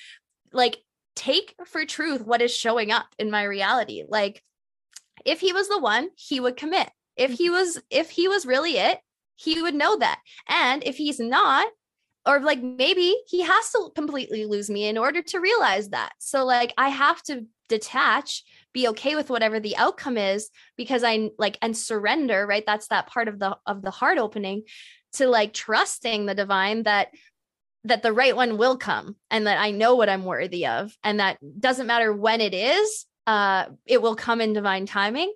like 0.53 0.79
take 1.17 1.55
for 1.67 1.85
truth 1.85 2.21
what 2.21 2.43
is 2.43 2.55
showing 2.55 2.91
up 2.91 3.07
in 3.19 3.31
my 3.31 3.45
reality. 3.45 4.05
Like 4.07 4.43
if 5.25 5.41
he 5.41 5.53
was 5.53 5.69
the 5.69 5.79
one, 5.79 6.11
he 6.17 6.39
would 6.39 6.57
commit 6.57 6.91
if 7.17 7.33
he 7.33 7.51
was 7.51 7.81
if 7.91 8.11
he 8.11 8.29
was 8.29 8.47
really 8.47 8.77
it 8.77 8.99
he 9.37 9.61
would 9.61 9.75
know 9.75 9.97
that. 9.99 10.21
And 10.49 10.83
if 10.85 10.97
he's 10.97 11.21
not 11.21 11.67
or 12.27 12.41
like 12.41 12.63
maybe 12.63 13.15
he 13.27 13.43
has 13.43 13.71
to 13.73 13.91
completely 13.95 14.47
lose 14.47 14.71
me 14.71 14.87
in 14.87 14.97
order 14.97 15.21
to 15.21 15.41
realize 15.41 15.91
that. 15.91 16.13
So 16.19 16.45
like 16.45 16.73
i 16.79 16.89
have 16.89 17.23
to 17.25 17.47
detach 17.69 18.45
be 18.75 18.89
okay 18.89 19.15
with 19.17 19.31
whatever 19.31 19.59
the 19.59 19.77
outcome 19.77 20.19
is 20.19 20.51
because 20.77 21.03
i 21.03 21.31
like 21.39 21.57
and 21.63 21.77
surrender 21.77 22.47
right? 22.47 22.65
That's 22.67 22.89
that 22.89 23.07
part 23.07 23.29
of 23.29 23.39
the 23.39 23.57
of 23.67 23.83
the 23.83 23.91
heart 23.91 24.19
opening 24.19 24.65
to 25.15 25.29
like 25.29 25.53
trusting 25.53 26.27
the 26.27 26.35
divine 26.35 26.85
that 26.85 27.09
that 27.85 28.03
the 28.03 28.13
right 28.13 28.35
one 28.35 28.57
will 28.57 28.77
come 28.77 29.17
and 29.31 29.47
that 29.47 29.59
i 29.59 29.71
know 29.71 29.95
what 29.95 30.09
i'm 30.09 30.25
worthy 30.25 30.67
of 30.67 30.97
and 31.05 31.21
that 31.21 31.39
doesn't 31.61 31.87
matter 31.87 32.13
when 32.13 32.41
it 32.41 32.55
is 32.55 33.07
uh 33.27 33.67
it 33.87 34.01
will 34.01 34.17
come 34.17 34.41
in 34.41 34.55
divine 34.55 34.87
timing 34.87 35.33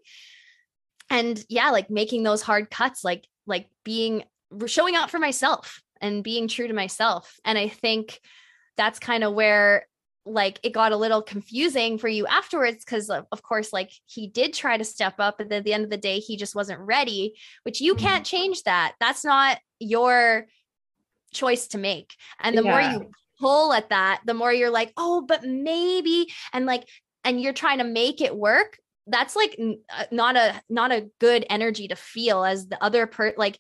and 1.11 1.44
yeah 1.48 1.70
like 1.70 1.90
making 1.90 2.22
those 2.22 2.42
hard 2.42 2.70
cuts 2.70 3.04
like 3.04 3.26
like 3.46 3.68
being 3.84 4.24
showing 4.66 4.96
up 4.96 5.11
for 5.11 5.18
myself 5.18 5.82
and 6.00 6.24
being 6.24 6.48
true 6.48 6.68
to 6.68 6.74
myself 6.74 7.38
and 7.44 7.59
i 7.59 7.68
think 7.68 8.20
that's 8.76 8.98
kind 8.98 9.24
of 9.24 9.34
where 9.34 9.86
like 10.24 10.61
it 10.62 10.72
got 10.72 10.92
a 10.92 10.96
little 10.96 11.22
confusing 11.22 11.98
for 11.98 12.09
you 12.09 12.26
afterwards 12.26 12.84
because 12.84 13.09
of, 13.09 13.26
of, 13.32 13.42
course 13.42 13.72
like 13.72 13.90
he 14.04 14.26
did 14.26 14.52
try 14.52 14.76
to 14.76 14.84
step 14.84 15.14
up 15.18 15.38
but 15.38 15.50
at 15.50 15.64
the 15.64 15.72
end 15.72 15.84
of 15.84 15.90
the 15.90 15.96
day 15.96 16.18
he 16.18 16.36
just 16.36 16.54
wasn't 16.54 16.78
ready 16.80 17.34
which 17.62 17.80
you 17.80 17.94
can't 17.94 18.24
mm-hmm. 18.24 18.36
change 18.36 18.62
that 18.64 18.94
that's 19.00 19.24
not 19.24 19.59
your 19.78 20.46
choice 21.32 21.68
to 21.68 21.78
make 21.78 22.12
and 22.40 22.56
the 22.56 22.62
yeah. 22.62 22.70
more 22.70 22.80
you 22.80 23.11
pull 23.40 23.72
at 23.72 23.88
that 23.88 24.20
the 24.26 24.34
more 24.34 24.52
you're 24.52 24.70
like 24.70 24.92
oh 24.96 25.22
but 25.26 25.44
maybe 25.44 26.30
and 26.52 26.66
like 26.66 26.86
and 27.24 27.40
you're 27.40 27.52
trying 27.52 27.78
to 27.78 27.84
make 27.84 28.20
it 28.20 28.36
work 28.36 28.78
that's 29.09 29.34
like 29.34 29.59
uh, 29.61 30.04
not 30.11 30.36
a 30.36 30.61
not 30.68 30.92
a 30.92 31.09
good 31.20 31.44
energy 31.50 31.88
to 31.88 31.96
feel 31.96 32.44
as 32.44 32.68
the 32.68 32.82
other 32.82 33.06
per 33.06 33.34
like 33.36 33.59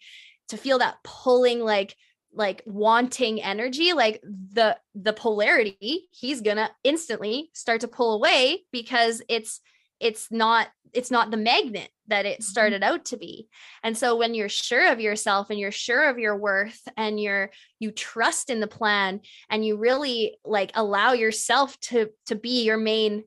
to 0.48 0.56
feel 0.56 0.78
that 0.78 0.96
pulling 1.04 1.60
like 1.60 1.94
like 2.32 2.62
wanting 2.66 3.42
energy 3.42 3.92
like 3.92 4.20
the 4.22 4.76
the 4.94 5.12
polarity 5.12 6.08
he's 6.10 6.40
gonna 6.40 6.70
instantly 6.84 7.50
start 7.54 7.80
to 7.80 7.88
pull 7.88 8.14
away 8.14 8.64
because 8.70 9.22
it's 9.28 9.60
it's 9.98 10.30
not 10.30 10.68
it's 10.92 11.10
not 11.10 11.30
the 11.30 11.36
magnet 11.36 11.88
that 12.06 12.26
it 12.26 12.38
mm-hmm. 12.38 12.44
started 12.44 12.82
out 12.82 13.06
to 13.06 13.16
be 13.16 13.48
and 13.82 13.96
so 13.96 14.16
when 14.16 14.34
you're 14.34 14.48
sure 14.48 14.92
of 14.92 15.00
yourself 15.00 15.50
and 15.50 15.58
you're 15.58 15.72
sure 15.72 16.08
of 16.08 16.18
your 16.18 16.36
worth 16.36 16.80
and 16.96 17.20
you're 17.20 17.50
you 17.78 17.90
trust 17.90 18.50
in 18.50 18.60
the 18.60 18.66
plan 18.66 19.20
and 19.50 19.64
you 19.64 19.76
really 19.76 20.38
like 20.44 20.70
allow 20.74 21.12
yourself 21.12 21.78
to 21.80 22.10
to 22.26 22.34
be 22.34 22.62
your 22.62 22.78
main 22.78 23.24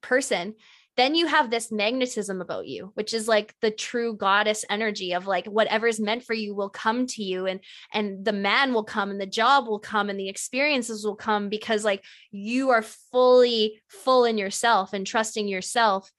person 0.00 0.54
then 0.96 1.14
you 1.14 1.26
have 1.26 1.50
this 1.50 1.72
magnetism 1.72 2.40
about 2.40 2.66
you 2.66 2.90
which 2.94 3.14
is 3.14 3.26
like 3.26 3.54
the 3.60 3.70
true 3.70 4.14
goddess 4.16 4.64
energy 4.68 5.12
of 5.12 5.26
like 5.26 5.46
whatever's 5.46 5.98
meant 6.00 6.22
for 6.22 6.34
you 6.34 6.54
will 6.54 6.68
come 6.68 7.06
to 7.06 7.22
you 7.22 7.46
and 7.46 7.60
and 7.92 8.24
the 8.24 8.32
man 8.32 8.74
will 8.74 8.84
come 8.84 9.10
and 9.10 9.20
the 9.20 9.26
job 9.26 9.66
will 9.66 9.78
come 9.78 10.10
and 10.10 10.18
the 10.18 10.28
experiences 10.28 11.04
will 11.04 11.16
come 11.16 11.48
because 11.48 11.84
like 11.84 12.04
you 12.30 12.70
are 12.70 12.82
fully 12.82 13.80
full 13.88 14.24
in 14.24 14.38
yourself 14.38 14.92
and 14.92 15.06
trusting 15.06 15.48
yourself. 15.48 16.10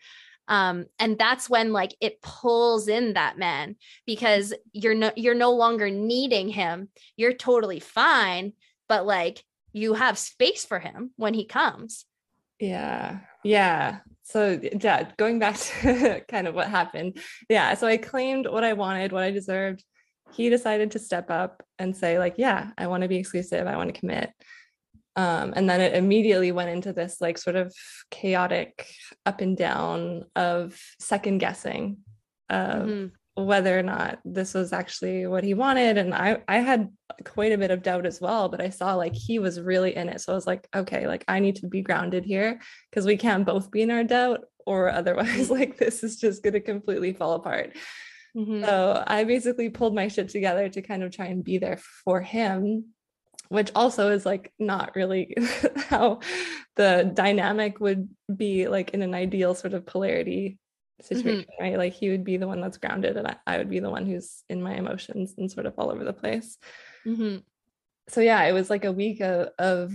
Um 0.48 0.86
and 1.00 1.18
that's 1.18 1.50
when 1.50 1.72
like 1.72 1.96
it 2.02 2.22
pulls 2.22 2.88
in 2.88 3.14
that 3.14 3.38
man 3.38 3.76
because 4.06 4.54
you're 4.74 4.96
no 4.96 5.12
you're 5.16 5.36
no 5.36 5.52
longer 5.52 5.90
needing 5.90 6.50
him. 6.50 6.90
You're 7.16 7.34
totally 7.34 7.80
fine 7.80 8.54
but 8.90 9.06
like 9.06 9.44
you 9.72 9.94
have 9.94 10.18
space 10.18 10.66
for 10.66 10.80
him 10.80 11.12
when 11.16 11.34
he 11.34 11.46
comes 11.46 12.06
yeah 12.60 13.20
yeah. 13.44 14.00
So 14.24 14.60
yeah 14.82 15.12
going 15.18 15.40
back 15.40 15.58
to 15.82 16.22
kind 16.28 16.48
of 16.48 16.56
what 16.56 16.70
happened 16.70 17.20
yeah 17.50 17.74
so 17.74 17.88
i 17.88 17.98
claimed 17.98 18.48
what 18.48 18.64
i 18.64 18.74
wanted 18.74 19.12
what 19.12 19.24
i 19.24 19.32
deserved. 19.32 19.84
He 20.34 20.50
decided 20.50 20.92
to 20.92 21.00
step 21.00 21.30
up 21.30 21.64
and 21.78 21.96
say 21.96 22.18
like 22.18 22.36
yeah 22.38 22.72
i 22.78 22.88
want 22.88 23.04
to 23.04 23.10
be 23.10 23.18
exclusive 23.18 23.68
i 23.68 23.78
want 23.78 23.94
to 23.94 24.00
commit. 24.00 24.32
Um, 25.16 25.54
and 25.56 25.70
then 25.70 25.80
it 25.80 25.94
immediately 25.94 26.52
went 26.52 26.72
into 26.72 26.92
this 26.92 27.18
like 27.22 27.38
sort 27.38 27.56
of 27.56 27.72
chaotic 28.10 28.90
up 29.28 29.42
and 29.42 29.56
down 29.56 30.24
of 30.36 30.80
second 31.00 31.38
guessing 31.38 31.98
of 32.50 32.88
mm-hmm. 32.88 33.08
Whether 33.36 33.78
or 33.78 33.84
not 33.84 34.20
this 34.24 34.54
was 34.54 34.72
actually 34.72 35.26
what 35.26 35.44
he 35.44 35.56
wanted 35.56 35.98
and 35.98 36.14
i 36.14 36.38
i 36.48 36.58
had 36.58 36.92
quite 37.26 37.52
a 37.52 37.58
bit 37.58 37.72
of 37.72 37.82
doubt 37.82 38.06
as 38.06 38.22
well 38.22 38.48
but 38.48 38.62
i 38.62 38.70
saw 38.70 38.94
like 38.94 39.16
he 39.16 39.40
was 39.40 39.60
really 39.60 39.96
in 39.96 40.08
it 40.08 40.22
so 40.22 40.32
i 40.32 40.36
was 40.36 40.46
like 40.46 40.68
okay 40.76 41.08
like 41.08 41.24
i 41.28 41.40
need 41.40 41.56
to 41.56 41.68
be 41.68 41.82
grounded 41.82 42.24
here 42.24 42.60
because 42.90 43.06
we 43.06 43.18
can't 43.18 43.46
both 43.46 43.72
be 43.72 43.82
in 43.82 43.90
our 43.90 44.04
doubt 44.04 44.42
or 44.66 44.90
otherwise 44.92 45.50
like 45.50 45.78
this 45.78 46.04
is 46.04 46.18
just 46.18 46.44
going 46.44 46.54
to 46.54 46.60
completely 46.60 47.12
fall 47.12 47.34
apart 47.34 47.76
mm-hmm. 48.38 48.64
so 48.64 49.04
i 49.08 49.24
basically 49.24 49.70
pulled 49.70 49.96
my 49.96 50.08
shit 50.08 50.30
together 50.30 50.70
to 50.70 50.82
kind 50.82 51.02
of 51.02 51.12
try 51.12 51.26
and 51.26 51.44
be 51.44 51.58
there 51.58 51.80
for 52.04 52.22
him 52.22 52.86
which 53.50 53.72
also 53.76 54.10
is 54.10 54.26
like 54.26 54.52
not 54.60 54.96
really 54.96 55.36
how 55.90 56.20
the 56.76 57.12
dynamic 57.14 57.80
would 57.80 58.10
be 58.36 58.68
like 58.68 58.92
in 58.92 59.02
an 59.02 59.14
ideal 59.14 59.56
sort 59.56 59.74
of 59.74 59.86
polarity 59.86 60.60
situation, 61.06 61.42
mm-hmm. 61.42 61.64
right? 61.64 61.78
Like 61.78 61.94
he 61.94 62.10
would 62.10 62.24
be 62.24 62.38
the 62.38 62.48
one 62.48 62.62
that's 62.62 62.78
grounded 62.78 63.18
and 63.18 63.28
I, 63.28 63.36
I, 63.46 63.58
would 63.58 63.70
be 63.70 63.80
the 63.80 63.90
one 63.90 64.06
who's 64.06 64.44
in 64.50 64.62
my 64.62 64.76
emotions 64.76 65.34
and 65.38 65.52
sort 65.52 65.66
of 65.66 65.74
all 65.78 65.92
over 65.92 66.04
the 66.04 66.14
place. 66.14 66.58
Mm-hmm. 67.06 67.38
So 68.10 68.22
yeah, 68.22 68.44
it 68.44 68.54
was 68.54 68.70
like 68.70 68.86
a 68.86 68.92
week 68.92 69.22
of, 69.22 69.50
of 69.60 69.94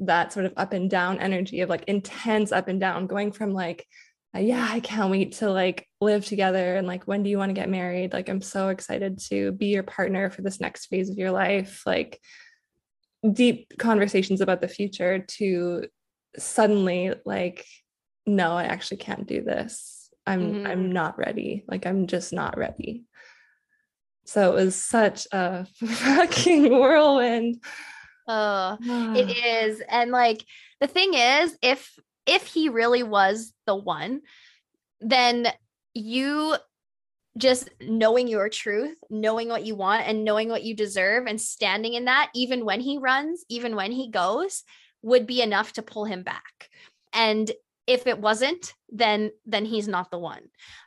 that 0.00 0.32
sort 0.32 0.46
of 0.46 0.54
up 0.56 0.72
and 0.72 0.90
down 0.90 1.18
energy 1.18 1.60
of 1.60 1.68
like 1.68 1.84
intense 1.84 2.52
up 2.52 2.68
and 2.68 2.80
down, 2.80 3.06
going 3.06 3.32
from 3.32 3.52
like, 3.52 3.86
uh, 4.34 4.40
yeah, 4.40 4.66
I 4.70 4.80
can't 4.80 5.10
wait 5.10 5.32
to 5.32 5.50
like 5.50 5.86
live 6.00 6.24
together 6.24 6.76
and 6.76 6.86
like 6.86 7.04
when 7.04 7.22
do 7.22 7.30
you 7.30 7.38
want 7.38 7.50
to 7.50 7.60
get 7.60 7.68
married? 7.68 8.12
Like 8.12 8.28
I'm 8.28 8.40
so 8.40 8.68
excited 8.68 9.18
to 9.28 9.52
be 9.52 9.66
your 9.66 9.82
partner 9.82 10.30
for 10.30 10.42
this 10.42 10.60
next 10.60 10.86
phase 10.86 11.10
of 11.10 11.18
your 11.18 11.30
life. 11.30 11.82
Like 11.84 12.18
deep 13.30 13.72
conversations 13.78 14.40
about 14.40 14.60
the 14.60 14.68
future 14.68 15.20
to 15.20 15.86
suddenly 16.36 17.14
like 17.24 17.64
no 18.26 18.56
i 18.56 18.64
actually 18.64 18.96
can't 18.96 19.26
do 19.26 19.42
this 19.42 20.01
i'm 20.26 20.54
mm-hmm. 20.54 20.66
i'm 20.66 20.92
not 20.92 21.18
ready 21.18 21.64
like 21.68 21.86
i'm 21.86 22.06
just 22.06 22.32
not 22.32 22.56
ready 22.56 23.04
so 24.24 24.56
it 24.56 24.64
was 24.64 24.76
such 24.76 25.26
a 25.32 25.66
fucking 25.84 26.70
whirlwind 26.70 27.62
oh 28.28 28.76
it 28.80 29.30
is 29.44 29.82
and 29.88 30.10
like 30.10 30.44
the 30.80 30.86
thing 30.86 31.14
is 31.14 31.56
if 31.62 31.98
if 32.26 32.46
he 32.46 32.68
really 32.68 33.02
was 33.02 33.52
the 33.66 33.74
one 33.74 34.20
then 35.00 35.48
you 35.94 36.56
just 37.38 37.70
knowing 37.80 38.28
your 38.28 38.48
truth, 38.48 38.96
knowing 39.08 39.48
what 39.48 39.64
you 39.64 39.74
want 39.74 40.06
and 40.06 40.24
knowing 40.24 40.48
what 40.48 40.64
you 40.64 40.74
deserve 40.74 41.26
and 41.26 41.40
standing 41.40 41.94
in 41.94 42.04
that, 42.04 42.30
even 42.34 42.64
when 42.64 42.80
he 42.80 42.98
runs, 42.98 43.44
even 43.48 43.74
when 43.74 43.90
he 43.92 44.10
goes, 44.10 44.64
would 45.02 45.26
be 45.26 45.40
enough 45.40 45.72
to 45.72 45.82
pull 45.82 46.04
him 46.04 46.22
back. 46.22 46.68
And 47.12 47.50
if 47.86 48.06
it 48.06 48.18
wasn't, 48.18 48.74
then 48.92 49.30
then 49.46 49.64
he's 49.64 49.88
not 49.88 50.10
the 50.10 50.18
one. 50.18 50.42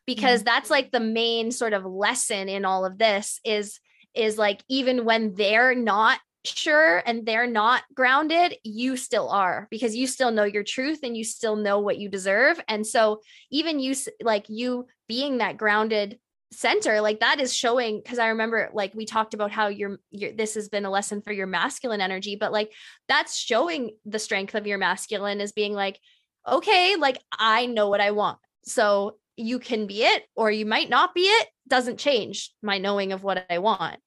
Because 0.06 0.39
mm-hmm. 0.39 0.45
that's 0.45 0.70
like 0.70 0.91
the 0.91 0.99
main 0.99 1.51
sort 1.51 1.74
of 1.74 1.86
lesson 1.86 2.47
in 2.47 2.64
all 2.64 2.86
of 2.86 2.97
this 2.97 3.39
is 3.43 3.80
is 4.14 4.38
like 4.38 4.64
even 4.70 5.03
when 5.03 5.34
they're 5.34 5.76
not 5.76 6.20
sure 6.45 7.01
and 7.06 7.26
they're 7.26 7.47
not 7.47 7.84
grounded, 7.93 8.56
you 8.64 8.95
still 8.95 9.30
are 9.30 9.68
because 9.72 9.95
you 9.95 10.08
still 10.08 10.32
know 10.32 10.43
your 10.43 10.64
truth 10.64 10.99
and 11.03 11.18
you 11.18 11.24
still 11.24 11.56
know 11.56 11.80
what 11.80 11.97
you 11.97 12.08
deserve. 12.08 12.62
And 12.68 12.86
so 12.86 13.22
even 13.51 13.80
you 13.80 13.95
like 14.22 14.45
you 14.47 14.88
being 15.08 15.39
that 15.39 15.58
grounded 15.58 16.20
center 16.51 17.01
like 17.01 17.20
that 17.20 17.41
is 17.41 17.53
showing 17.53 17.97
because 17.97 18.20
i 18.20 18.28
remember 18.28 18.70
like 18.72 18.93
we 18.93 19.03
talked 19.03 19.34
about 19.34 19.51
how 19.51 19.68
your 19.68 19.99
your 20.12 20.32
this 20.32 20.53
has 20.53 20.70
been 20.70 20.86
a 20.86 20.89
lesson 20.89 21.22
for 21.22 21.34
your 21.34 21.47
masculine 21.47 22.01
energy 22.01 22.38
but 22.39 22.51
like 22.51 22.72
that's 23.10 23.36
showing 23.36 23.91
the 24.06 24.20
strength 24.20 24.56
of 24.56 24.66
your 24.66 24.78
masculine 24.78 25.41
as 25.41 25.51
being 25.51 25.74
like 25.74 25.99
okay 26.48 26.96
like 26.96 27.20
i 27.38 27.66
know 27.66 27.89
what 27.89 28.02
i 28.02 28.12
want 28.12 28.38
so 28.64 29.18
you 29.38 29.60
can 29.60 29.88
be 29.88 30.04
it 30.04 30.24
or 30.36 30.50
you 30.50 30.66
might 30.66 30.89
not 30.89 31.14
be 31.14 31.22
it 31.22 31.48
doesn't 31.68 32.00
change 32.00 32.52
my 32.62 32.78
knowing 32.78 33.12
of 33.12 33.24
what 33.24 33.46
i 33.50 33.58
want. 33.58 33.98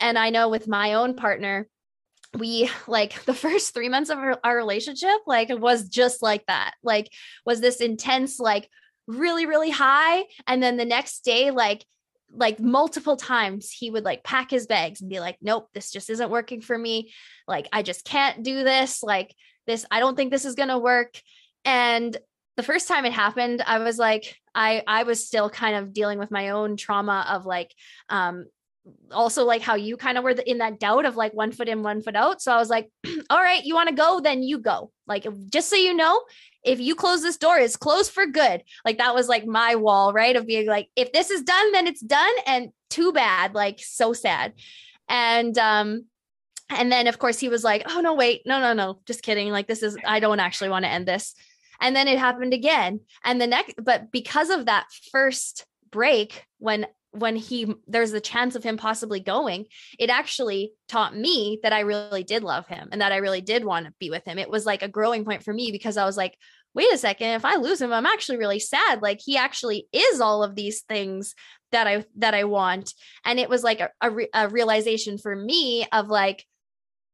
And 0.00 0.18
i 0.18 0.30
know 0.30 0.48
with 0.48 0.68
my 0.68 0.94
own 0.94 1.14
partner 1.14 1.68
we 2.38 2.70
like 2.86 3.22
the 3.24 3.34
first 3.34 3.74
three 3.74 3.88
months 3.88 4.10
of 4.10 4.18
our, 4.18 4.38
our 4.44 4.56
relationship 4.56 5.18
like 5.26 5.48
was 5.50 5.88
just 5.88 6.22
like 6.22 6.44
that 6.46 6.74
like 6.82 7.10
was 7.44 7.60
this 7.60 7.80
intense 7.80 8.38
like 8.38 8.68
really 9.06 9.46
really 9.46 9.70
high 9.70 10.24
and 10.46 10.62
then 10.62 10.76
the 10.76 10.84
next 10.84 11.24
day 11.24 11.50
like 11.50 11.84
like 12.36 12.58
multiple 12.58 13.16
times 13.16 13.70
he 13.70 13.90
would 13.90 14.04
like 14.04 14.24
pack 14.24 14.50
his 14.50 14.66
bags 14.66 15.00
and 15.00 15.10
be 15.10 15.20
like 15.20 15.36
nope 15.40 15.68
this 15.74 15.90
just 15.90 16.10
isn't 16.10 16.30
working 16.30 16.60
for 16.60 16.76
me 16.76 17.12
like 17.46 17.68
i 17.72 17.82
just 17.82 18.04
can't 18.04 18.42
do 18.42 18.64
this 18.64 19.02
like 19.02 19.34
this 19.66 19.84
i 19.90 20.00
don't 20.00 20.16
think 20.16 20.30
this 20.30 20.44
is 20.44 20.54
going 20.54 20.70
to 20.70 20.78
work 20.78 21.20
and 21.64 22.16
the 22.56 22.62
first 22.62 22.88
time 22.88 23.04
it 23.04 23.12
happened 23.12 23.62
i 23.66 23.78
was 23.78 23.98
like 23.98 24.36
i 24.54 24.82
i 24.86 25.02
was 25.02 25.26
still 25.26 25.50
kind 25.50 25.76
of 25.76 25.92
dealing 25.92 26.18
with 26.18 26.30
my 26.30 26.50
own 26.50 26.76
trauma 26.76 27.26
of 27.30 27.46
like 27.46 27.74
um 28.08 28.46
also 29.10 29.44
like 29.44 29.62
how 29.62 29.74
you 29.74 29.96
kind 29.96 30.18
of 30.18 30.24
were 30.24 30.30
in 30.30 30.58
that 30.58 30.78
doubt 30.78 31.06
of 31.06 31.16
like 31.16 31.32
one 31.32 31.50
foot 31.50 31.68
in 31.68 31.82
one 31.82 32.02
foot 32.02 32.16
out 32.16 32.42
so 32.42 32.52
i 32.52 32.58
was 32.58 32.68
like 32.68 32.90
all 33.30 33.40
right 33.40 33.64
you 33.64 33.74
want 33.74 33.88
to 33.88 33.94
go 33.94 34.20
then 34.20 34.42
you 34.42 34.58
go 34.58 34.90
like 35.06 35.26
just 35.50 35.70
so 35.70 35.76
you 35.76 35.94
know 35.94 36.20
if 36.64 36.80
you 36.80 36.94
close 36.94 37.22
this 37.22 37.36
door, 37.36 37.58
it's 37.58 37.76
closed 37.76 38.10
for 38.10 38.26
good. 38.26 38.62
Like 38.84 38.98
that 38.98 39.14
was 39.14 39.28
like 39.28 39.46
my 39.46 39.74
wall, 39.76 40.12
right? 40.12 40.34
Of 40.34 40.46
being 40.46 40.66
like, 40.66 40.88
if 40.96 41.12
this 41.12 41.30
is 41.30 41.42
done, 41.42 41.72
then 41.72 41.86
it's 41.86 42.00
done. 42.00 42.32
And 42.46 42.70
too 42.90 43.12
bad, 43.12 43.54
like 43.54 43.80
so 43.80 44.12
sad. 44.12 44.54
And 45.08 45.56
um, 45.58 46.06
and 46.70 46.90
then 46.90 47.06
of 47.06 47.18
course 47.18 47.38
he 47.38 47.48
was 47.48 47.62
like, 47.62 47.84
oh 47.86 48.00
no, 48.00 48.14
wait, 48.14 48.42
no, 48.46 48.60
no, 48.60 48.72
no, 48.72 49.00
just 49.06 49.22
kidding. 49.22 49.50
Like 49.50 49.66
this 49.66 49.82
is, 49.82 49.96
I 50.06 50.20
don't 50.20 50.40
actually 50.40 50.70
want 50.70 50.84
to 50.86 50.90
end 50.90 51.06
this. 51.06 51.34
And 51.80 51.94
then 51.94 52.08
it 52.08 52.18
happened 52.18 52.52
again. 52.52 53.00
And 53.24 53.40
the 53.40 53.46
next, 53.46 53.74
but 53.82 54.10
because 54.10 54.50
of 54.50 54.66
that 54.66 54.86
first 55.12 55.66
break, 55.90 56.44
when 56.58 56.86
when 57.14 57.36
he 57.36 57.72
there's 57.86 58.10
the 58.10 58.20
chance 58.20 58.56
of 58.56 58.64
him 58.64 58.76
possibly 58.76 59.20
going 59.20 59.66
it 60.00 60.10
actually 60.10 60.72
taught 60.88 61.16
me 61.16 61.60
that 61.62 61.72
i 61.72 61.80
really 61.80 62.24
did 62.24 62.42
love 62.42 62.66
him 62.66 62.88
and 62.90 63.00
that 63.00 63.12
i 63.12 63.18
really 63.18 63.40
did 63.40 63.64
want 63.64 63.86
to 63.86 63.94
be 64.00 64.10
with 64.10 64.24
him. 64.24 64.38
It 64.38 64.50
was 64.50 64.66
like 64.66 64.82
a 64.82 64.88
growing 64.88 65.24
point 65.24 65.44
for 65.44 65.54
me 65.54 65.70
because 65.70 65.96
i 65.96 66.04
was 66.04 66.16
like 66.16 66.36
wait 66.74 66.92
a 66.92 66.98
second 66.98 67.28
if 67.28 67.44
i 67.44 67.54
lose 67.54 67.80
him 67.80 67.92
i'm 67.92 68.06
actually 68.06 68.38
really 68.38 68.58
sad. 68.58 69.00
Like 69.00 69.20
he 69.24 69.36
actually 69.36 69.86
is 69.92 70.20
all 70.20 70.42
of 70.42 70.56
these 70.56 70.82
things 70.82 71.34
that 71.70 71.86
i 71.86 72.04
that 72.16 72.34
i 72.34 72.44
want. 72.44 72.92
And 73.24 73.38
it 73.38 73.48
was 73.48 73.62
like 73.62 73.80
a, 73.80 73.90
a, 74.00 74.10
re- 74.10 74.28
a 74.34 74.48
realization 74.48 75.16
for 75.18 75.34
me 75.34 75.86
of 75.92 76.08
like 76.08 76.44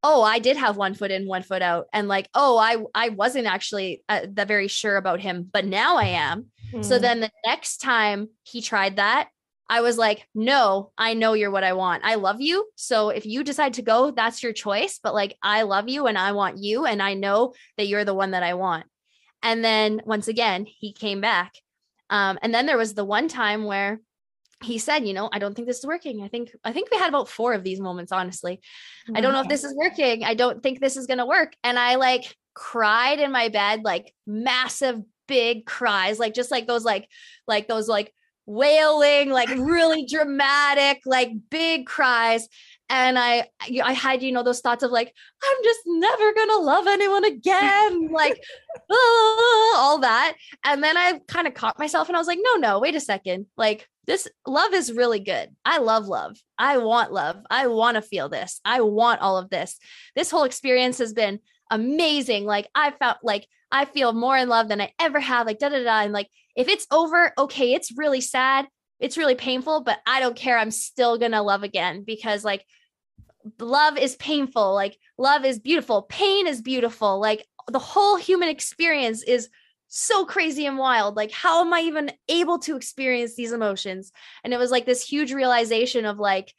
oh 0.03 0.23
i 0.23 0.39
did 0.39 0.57
have 0.57 0.77
one 0.77 0.95
foot 0.95 1.11
in 1.11 1.27
one 1.27 1.43
foot 1.43 1.63
out 1.63 1.87
and 1.93 2.09
like 2.09 2.29
oh 2.35 2.59
i 2.59 2.77
i 2.95 3.09
wasn't 3.11 3.47
actually 3.47 4.03
uh, 4.09 4.27
the 4.33 4.45
very 4.45 4.69
sure 4.69 4.97
about 4.97 5.21
him 5.21 5.49
but 5.53 5.65
now 5.65 5.97
i 5.97 6.05
am 6.07 6.47
mm. 6.73 6.85
so 6.85 6.99
then 6.99 7.21
the 7.21 7.31
next 7.45 7.79
time 7.79 8.29
he 8.43 8.61
tried 8.61 8.97
that 8.97 9.29
I 9.73 9.83
was 9.83 9.97
like, 9.97 10.27
no, 10.35 10.91
I 10.99 11.15
know 11.15 11.35
you're 11.35 11.53
what 11.53 11.63
I 11.63 11.75
want. 11.75 12.05
I 12.05 12.17
love 12.17 12.41
you. 12.41 12.69
So 12.75 13.11
if 13.11 13.25
you 13.25 13.45
decide 13.45 13.75
to 13.75 13.83
go, 13.83 14.11
that's 14.11 14.43
your 14.43 14.53
choice. 14.53 14.99
But 15.01 15.15
like, 15.15 15.37
I 15.45 15.63
love 15.63 15.89
you 15.89 16.09
and 16.09 16.19
I 16.19 16.33
want 16.33 16.59
you. 16.59 16.87
And 16.87 17.01
I 17.01 17.15
know 17.15 17.55
that 17.77 17.87
you're 17.87 18.05
the 18.05 18.13
one 18.13 18.33
that 18.33 18.43
I 18.43 18.55
want. 18.55 18.87
And 19.45 19.65
then 19.65 20.03
once 20.05 20.27
again, 20.27 20.67
he 20.67 20.93
came 20.93 21.21
back. 21.21 21.55
Um, 22.11 22.37
and 22.43 22.53
then 22.53 22.67
there 22.67 22.77
was 22.77 22.95
the 22.95 23.05
one 23.05 23.29
time 23.29 23.65
where 23.65 24.01
he 24.63 24.79
said, 24.79 25.07
you 25.07 25.15
know, 25.15 25.29
I 25.33 25.39
don't 25.39 25.55
think 25.55 25.67
this 25.67 25.79
is 25.79 25.87
working. 25.87 26.23
I 26.23 26.29
think, 26.29 26.55
I 26.65 26.73
think 26.73 26.91
we 26.91 26.99
had 26.99 27.09
about 27.09 27.29
four 27.29 27.55
of 27.55 27.65
these 27.65 27.81
moments, 27.81 28.13
honestly. 28.13 28.61
Oh 29.09 29.13
I 29.17 29.21
don't 29.21 29.33
know 29.33 29.41
if 29.41 29.49
this 29.49 29.65
is 29.65 29.75
working. 29.75 30.25
I 30.25 30.35
don't 30.35 30.63
think 30.63 30.81
this 30.81 30.97
is 30.97 31.07
going 31.07 31.19
to 31.19 31.27
work. 31.27 31.55
And 31.65 31.79
I 31.79 31.95
like 31.95 32.37
cried 32.55 33.21
in 33.21 33.33
my 33.33 33.49
bed, 33.49 33.83
like 33.85 34.13
massive, 34.27 35.01
big 35.27 35.65
cries, 35.65 36.19
like 36.19 36.35
just 36.35 36.51
like 36.51 36.67
those, 36.67 36.85
like, 36.85 37.09
like 37.47 37.69
those, 37.69 37.89
like, 37.89 38.13
wailing, 38.47 39.31
like 39.31 39.49
really 39.57 40.05
dramatic, 40.05 41.03
like 41.07 41.31
big 41.51 41.87
cries. 41.87 42.49
And 42.89 43.17
I, 43.17 43.47
I 43.85 43.93
had, 43.93 44.23
you 44.23 44.33
know, 44.33 44.43
those 44.43 44.61
thoughts 44.61 44.83
of 44.83 44.91
like, 44.91 45.15
I'm 45.43 45.65
just 45.65 45.81
never 45.87 46.35
gonna 46.35 46.57
love 46.57 46.87
anyone 46.89 47.25
again, 47.25 48.09
like 48.13 48.43
oh, 48.91 49.75
all 49.79 49.99
that. 50.01 50.35
And 50.65 50.83
then 50.83 50.97
I 50.97 51.21
kind 51.29 51.47
of 51.47 51.55
caught 51.55 51.79
myself 51.79 52.09
and 52.09 52.17
I 52.17 52.21
was 52.21 52.27
like, 52.27 52.41
no, 52.43 52.57
no, 52.57 52.81
wait 52.81 52.97
a 52.97 53.01
second. 53.01 53.47
Like 53.57 53.89
this 54.11 54.27
love 54.45 54.75
is 54.75 54.93
really 54.93 55.21
good. 55.21 55.55
I 55.65 55.79
love 55.79 56.09
love. 56.09 56.37
I 56.59 56.79
want 56.79 57.13
love. 57.13 57.37
I 57.49 57.69
want 57.69 57.95
to 57.95 58.03
feel 58.03 58.29
this. 58.29 58.61
I 58.65 58.81
want 58.81 59.21
all 59.21 59.39
of 59.39 59.51
this. 59.51 59.79
This 60.17 60.33
whole 60.33 60.43
experience 60.43 60.99
has 60.99 61.13
been 61.13 61.39
amazing. 61.71 62.45
Like 62.45 62.67
I 62.75 62.91
felt 62.91 63.19
like 63.23 63.47
I 63.71 63.85
feel 63.85 64.13
more 64.13 64.37
in 64.37 64.49
love 64.49 64.67
than 64.67 64.81
I 64.81 64.93
ever 64.99 65.21
have. 65.21 65.47
Like 65.47 65.61
da 65.61 65.69
da 65.69 65.85
da. 65.85 66.01
And 66.01 66.13
like 66.13 66.27
if 66.57 66.67
it's 66.67 66.89
over, 66.91 67.33
okay, 67.39 67.73
it's 67.73 67.97
really 67.97 68.21
sad. 68.21 68.67
It's 68.99 69.17
really 69.17 69.37
painful, 69.37 69.83
but 69.85 70.01
I 70.05 70.19
don't 70.19 70.35
care. 70.35 70.59
I'm 70.59 70.73
still 70.73 71.17
to 71.17 71.41
love 71.41 71.63
again 71.63 72.03
because 72.05 72.45
like 72.45 72.67
love 73.61 73.97
is 73.97 74.17
painful. 74.17 74.75
Like 74.75 74.99
love 75.19 75.45
is 75.45 75.61
beautiful. 75.61 76.03
Pain 76.03 76.49
is 76.49 76.61
beautiful. 76.61 77.21
Like 77.21 77.47
the 77.69 77.79
whole 77.79 78.17
human 78.17 78.49
experience 78.49 79.23
is 79.23 79.49
so 79.91 80.25
crazy 80.25 80.67
and 80.67 80.79
wild. 80.79 81.17
Like, 81.17 81.33
how 81.33 81.61
am 81.61 81.75
I 81.75 81.81
even 81.81 82.13
able 82.29 82.61
to 82.61 82.77
experience 82.77 83.35
these 83.35 83.53
emotions? 83.53 84.13
And 84.43 84.55
it 84.55 84.59
was 84.59 84.71
like 84.71 84.87
this 84.87 85.07
huge 85.07 85.33
realization 85.33 86.07
of 86.07 86.19
like, 86.19 86.55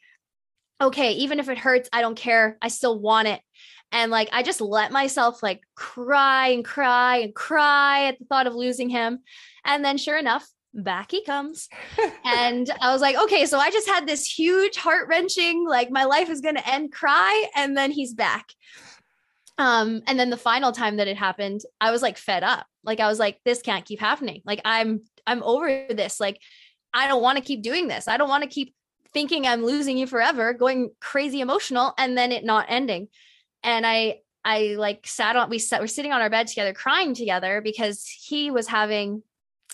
okay, 0.80 1.12
even 1.12 1.40
if 1.40 1.48
it 1.48 1.58
hurts, 1.58 1.88
I 1.92 2.02
don't 2.02 2.16
care. 2.16 2.58
I 2.62 2.68
still 2.68 3.00
want 3.00 3.28
it. 3.28 3.40
And 3.90 4.10
like, 4.10 4.28
I 4.32 4.42
just 4.42 4.60
let 4.60 4.92
myself 4.92 5.42
like 5.42 5.62
cry 5.74 6.48
and 6.48 6.64
cry 6.64 7.18
and 7.18 7.34
cry 7.34 8.06
at 8.06 8.18
the 8.18 8.26
thought 8.26 8.46
of 8.46 8.54
losing 8.54 8.90
him. 8.90 9.20
And 9.64 9.84
then, 9.84 9.96
sure 9.96 10.18
enough, 10.18 10.46
back 10.74 11.10
he 11.10 11.24
comes. 11.24 11.68
and 12.24 12.70
I 12.80 12.92
was 12.92 13.00
like, 13.00 13.16
okay, 13.16 13.46
so 13.46 13.58
I 13.58 13.70
just 13.70 13.88
had 13.88 14.06
this 14.06 14.26
huge 14.26 14.76
heart 14.76 15.08
wrenching, 15.08 15.66
like, 15.66 15.90
my 15.90 16.04
life 16.04 16.30
is 16.30 16.40
going 16.40 16.56
to 16.56 16.68
end 16.68 16.92
cry. 16.92 17.46
And 17.54 17.76
then 17.76 17.90
he's 17.90 18.12
back. 18.12 18.52
Um, 19.62 20.02
and 20.08 20.18
then 20.18 20.28
the 20.28 20.36
final 20.36 20.72
time 20.72 20.96
that 20.96 21.06
it 21.06 21.16
happened, 21.16 21.60
I 21.80 21.92
was 21.92 22.02
like 22.02 22.18
fed 22.18 22.42
up. 22.42 22.66
Like 22.82 22.98
I 22.98 23.06
was 23.06 23.20
like, 23.20 23.38
this 23.44 23.62
can't 23.62 23.84
keep 23.84 24.00
happening. 24.00 24.42
Like 24.44 24.60
I'm 24.64 25.02
I'm 25.24 25.40
over 25.44 25.86
this. 25.88 26.18
Like 26.18 26.40
I 26.92 27.06
don't 27.06 27.22
want 27.22 27.38
to 27.38 27.44
keep 27.44 27.62
doing 27.62 27.86
this. 27.86 28.08
I 28.08 28.16
don't 28.16 28.28
want 28.28 28.42
to 28.42 28.50
keep 28.50 28.74
thinking 29.14 29.46
I'm 29.46 29.64
losing 29.64 29.96
you 29.96 30.08
forever, 30.08 30.52
going 30.52 30.90
crazy 31.00 31.40
emotional, 31.40 31.94
and 31.96 32.18
then 32.18 32.32
it 32.32 32.44
not 32.44 32.66
ending. 32.70 33.06
And 33.62 33.86
I 33.86 34.18
I 34.44 34.74
like 34.76 35.06
sat 35.06 35.36
on 35.36 35.48
we 35.48 35.60
sat 35.60 35.80
we're 35.80 35.86
sitting 35.86 36.12
on 36.12 36.20
our 36.20 36.30
bed 36.30 36.48
together 36.48 36.72
crying 36.72 37.14
together 37.14 37.60
because 37.60 38.04
he 38.04 38.50
was 38.50 38.66
having 38.66 39.22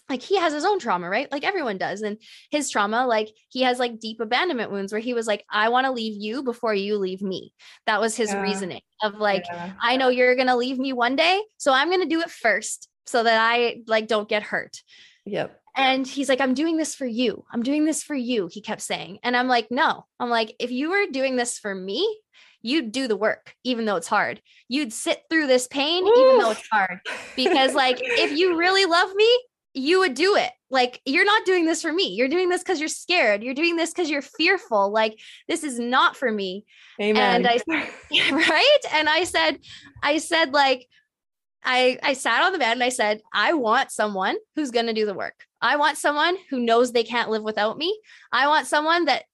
like 0.09 0.23
he 0.23 0.39
has 0.39 0.53
his 0.53 0.65
own 0.65 0.79
trauma, 0.79 1.09
right? 1.09 1.31
Like 1.31 1.45
everyone 1.45 1.79
does. 1.79 2.03
And 2.03 2.19
his 2.51 2.71
trauma, 2.71 3.07
like 3.07 3.31
he 3.51 3.63
has 3.63 3.79
like 3.79 4.01
deep 4.01 4.21
abandonment 4.21 4.71
wounds 4.71 4.93
where 4.93 5.01
he 5.01 5.15
was 5.15 5.27
like, 5.27 5.45
I 5.51 5.69
want 5.69 5.87
to 5.87 5.93
leave 5.93 6.21
you 6.21 6.43
before 6.43 6.75
you 6.75 6.97
leave 6.97 7.23
me. 7.23 7.53
That 7.87 8.01
was 8.01 8.17
his 8.17 8.33
yeah. 8.33 8.43
reasoning 8.43 8.83
of 9.03 9.15
like, 9.15 9.45
yeah. 9.51 9.73
I 9.81 9.97
know 9.97 10.09
you're 10.09 10.35
going 10.35 10.49
to 10.49 10.57
leave 10.57 10.79
me 10.79 10.93
one 10.93 11.17
day. 11.17 11.43
So 11.59 11.73
I'm 11.73 11.89
going 11.89 12.03
to 12.03 12.09
do 12.09 12.21
it 12.21 12.31
first 12.31 12.89
so 13.07 13.23
that 13.23 13.41
I 13.41 13.83
like 13.87 14.07
don't 14.07 14.29
get 14.29 14.43
hurt. 14.43 14.83
Yep. 15.27 15.61
And 15.77 16.07
he's 16.07 16.29
like, 16.29 16.41
I'm 16.41 16.55
doing 16.55 16.77
this 16.77 16.95
for 16.95 17.07
you. 17.07 17.45
I'm 17.53 17.63
doing 17.63 17.85
this 17.85 18.03
for 18.03 18.15
you. 18.15 18.49
He 18.51 18.61
kept 18.61 18.83
saying. 18.83 19.21
And 19.23 19.37
I'm 19.37 19.47
like, 19.47 19.69
no, 19.71 20.07
I'm 20.19 20.29
like, 20.29 20.57
if 20.59 20.73
you 20.73 20.91
were 20.91 21.07
doing 21.13 21.37
this 21.37 21.59
for 21.59 21.73
me, 21.73 22.19
you'd 22.63 22.91
do 22.91 23.07
the 23.07 23.17
work, 23.17 23.55
even 23.63 23.85
though 23.85 23.97
it's 23.97 24.09
hard. 24.09 24.43
You'd 24.69 24.93
sit 24.93 25.23
through 25.31 25.47
this 25.47 25.69
pain, 25.69 26.05
Ooh. 26.05 26.13
even 26.17 26.39
though 26.39 26.51
it's 26.51 26.69
hard. 26.71 26.99
Because, 27.37 27.73
like, 27.73 27.99
if 28.01 28.37
you 28.37 28.57
really 28.57 28.85
love 28.85 29.15
me, 29.15 29.41
you 29.75 30.01
would 30.01 30.15
do 30.15 30.37
it. 30.37 30.51
Like, 30.71 31.01
you're 31.05 31.25
not 31.25 31.45
doing 31.45 31.67
this 31.67 31.81
for 31.81 31.93
me. 31.93 32.09
You're 32.09 32.29
doing 32.29 32.49
this 32.49 32.63
because 32.63 32.79
you're 32.81 32.89
scared. 32.89 33.43
You're 33.43 33.55
doing 33.55 33.77
this 33.77 33.91
because 33.91 34.11
you're 34.11 34.23
fearful. 34.23 34.91
Like, 34.91 35.19
this 35.47 35.65
is 35.65 35.79
not 35.79 36.17
for 36.17 36.31
me. 36.31 36.65
Amen. 37.01 37.47
And 37.47 37.47
I, 37.47 37.91
right. 38.31 38.79
And 38.93 39.09
I 39.09 39.25
said, 39.25 39.61
I 40.03 40.19
said, 40.19 40.53
like, 40.53 40.87
I, 41.65 41.99
I 42.03 42.13
sat 42.13 42.43
on 42.43 42.53
the 42.53 42.59
bed 42.59 42.73
and 42.73 42.83
I 42.83 42.89
said, 42.89 43.21
I 43.33 43.55
want 43.55 43.91
someone 43.91 44.37
who's 44.57 44.71
going 44.71 44.87
to 44.87 44.93
do 44.93 45.07
the 45.07 45.15
work. 45.15 45.47
I 45.61 45.77
want 45.77 45.99
someone 45.99 46.37
who 46.51 46.61
knows 46.61 46.93
they 46.93 47.05
can't 47.05 47.31
live 47.31 47.43
without 47.43 47.79
me. 47.79 47.99
I 48.33 48.47
want 48.49 48.67
someone 48.67 49.07
that 49.07 49.25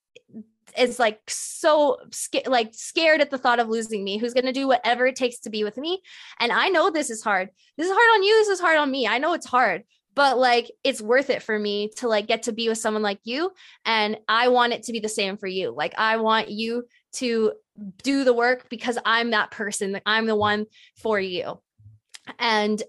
is 0.78 0.98
like 0.98 1.20
so 1.28 1.98
sca- 2.10 2.48
like 2.48 2.70
scared 2.72 3.20
at 3.20 3.30
the 3.30 3.38
thought 3.38 3.60
of 3.60 3.68
losing 3.68 4.02
me 4.02 4.18
who's 4.18 4.34
going 4.34 4.46
to 4.46 4.52
do 4.52 4.66
whatever 4.66 5.06
it 5.06 5.16
takes 5.16 5.38
to 5.38 5.50
be 5.50 5.62
with 5.62 5.76
me 5.76 6.02
and 6.40 6.50
i 6.50 6.68
know 6.68 6.90
this 6.90 7.10
is 7.10 7.22
hard 7.22 7.48
this 7.76 7.86
is 7.86 7.92
hard 7.92 8.16
on 8.16 8.22
you 8.22 8.34
this 8.38 8.48
is 8.48 8.60
hard 8.60 8.76
on 8.76 8.90
me 8.90 9.06
i 9.06 9.18
know 9.18 9.34
it's 9.34 9.46
hard 9.46 9.84
but 10.14 10.38
like 10.38 10.70
it's 10.82 11.02
worth 11.02 11.30
it 11.30 11.42
for 11.42 11.58
me 11.58 11.90
to 11.96 12.08
like 12.08 12.26
get 12.26 12.44
to 12.44 12.52
be 12.52 12.68
with 12.68 12.78
someone 12.78 13.02
like 13.02 13.20
you 13.24 13.50
and 13.84 14.16
i 14.28 14.48
want 14.48 14.72
it 14.72 14.84
to 14.84 14.92
be 14.92 15.00
the 15.00 15.08
same 15.08 15.36
for 15.36 15.46
you. 15.46 15.70
Like 15.70 15.94
i 15.98 16.16
want 16.16 16.50
you 16.50 16.84
to 17.14 17.52
do 18.02 18.24
the 18.24 18.34
work 18.34 18.68
because 18.68 18.98
i'm 19.04 19.30
that 19.30 19.50
person 19.50 19.92
like 19.92 20.02
i'm 20.06 20.26
the 20.26 20.36
one 20.36 20.66
for 20.96 21.18
you. 21.18 21.60
And 22.38 22.82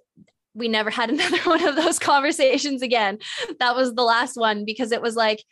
we 0.53 0.67
never 0.67 0.89
had 0.89 1.09
another 1.11 1.41
one 1.43 1.67
of 1.67 1.76
those 1.76 1.99
conversations 1.99 2.82
again. 2.82 3.19
That 3.59 3.76
was 3.76 3.93
the 3.93 4.03
last 4.03 4.38
one 4.38 4.65
because 4.65 4.91
it 4.91 5.01
was 5.01 5.15
like 5.15 5.43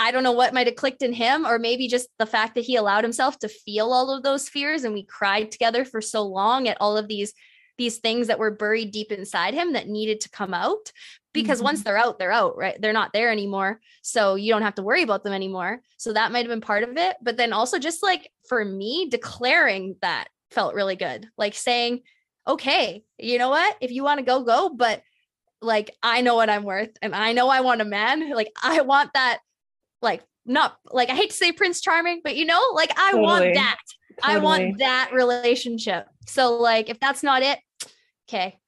I 0.00 0.12
don't 0.12 0.22
know 0.22 0.32
what 0.32 0.54
might 0.54 0.68
have 0.68 0.76
clicked 0.76 1.02
in 1.02 1.12
him, 1.12 1.44
or 1.44 1.58
maybe 1.58 1.88
just 1.88 2.08
the 2.20 2.26
fact 2.26 2.54
that 2.54 2.62
he 2.62 2.76
allowed 2.76 3.02
himself 3.02 3.36
to 3.40 3.48
feel 3.48 3.92
all 3.92 4.12
of 4.12 4.22
those 4.22 4.48
fears 4.48 4.84
and 4.84 4.94
we 4.94 5.02
cried 5.02 5.50
together 5.50 5.84
for 5.84 6.00
so 6.00 6.22
long 6.22 6.68
at 6.68 6.76
all 6.80 6.96
of 6.96 7.08
these 7.08 7.34
these 7.78 7.98
things 7.98 8.26
that 8.26 8.38
were 8.38 8.50
buried 8.50 8.90
deep 8.90 9.10
inside 9.12 9.54
him 9.54 9.72
that 9.72 9.88
needed 9.88 10.20
to 10.20 10.30
come 10.30 10.52
out 10.52 10.92
because 11.32 11.58
mm-hmm. 11.58 11.66
once 11.66 11.82
they're 11.82 11.96
out 11.96 12.18
they're 12.18 12.32
out 12.32 12.56
right? 12.56 12.80
They're 12.80 12.92
not 12.92 13.12
there 13.12 13.30
anymore. 13.30 13.80
So 14.02 14.34
you 14.34 14.52
don't 14.52 14.62
have 14.62 14.74
to 14.74 14.82
worry 14.82 15.02
about 15.02 15.24
them 15.24 15.32
anymore. 15.32 15.80
So 15.96 16.12
that 16.12 16.32
might 16.32 16.40
have 16.40 16.48
been 16.48 16.60
part 16.60 16.82
of 16.82 16.96
it. 16.96 17.16
But 17.22 17.36
then 17.36 17.52
also 17.52 17.78
just 17.78 18.02
like 18.02 18.30
for 18.48 18.64
me 18.64 19.08
declaring 19.10 19.96
that 20.02 20.28
felt 20.50 20.74
really 20.74 20.96
good. 20.96 21.26
Like 21.38 21.54
saying 21.54 22.02
okay 22.46 23.04
you 23.18 23.38
know 23.38 23.50
what? 23.50 23.76
If 23.80 23.90
you 23.90 24.02
want 24.02 24.18
to 24.18 24.24
go 24.26 24.42
go 24.42 24.70
but 24.70 25.02
like 25.60 25.90
i 26.02 26.20
know 26.20 26.34
what 26.34 26.50
i'm 26.50 26.62
worth 26.62 26.90
and 27.02 27.14
i 27.14 27.32
know 27.32 27.48
i 27.48 27.60
want 27.60 27.80
a 27.80 27.84
man 27.84 28.30
like 28.32 28.52
i 28.62 28.80
want 28.80 29.10
that 29.14 29.40
like 30.02 30.22
not 30.46 30.76
like 30.90 31.10
i 31.10 31.14
hate 31.14 31.30
to 31.30 31.36
say 31.36 31.52
prince 31.52 31.80
charming 31.80 32.20
but 32.22 32.36
you 32.36 32.44
know 32.44 32.62
like 32.74 32.92
i 32.96 33.10
totally. 33.10 33.22
want 33.22 33.54
that. 33.54 33.78
Totally. 34.22 34.34
i 34.34 34.38
want 34.38 34.78
that 34.78 35.10
relationship. 35.12 36.06
So 36.26 36.56
like 36.56 36.88
if 36.90 37.00
that's 37.00 37.22
not 37.22 37.42
it 37.42 37.58
okay. 38.28 38.58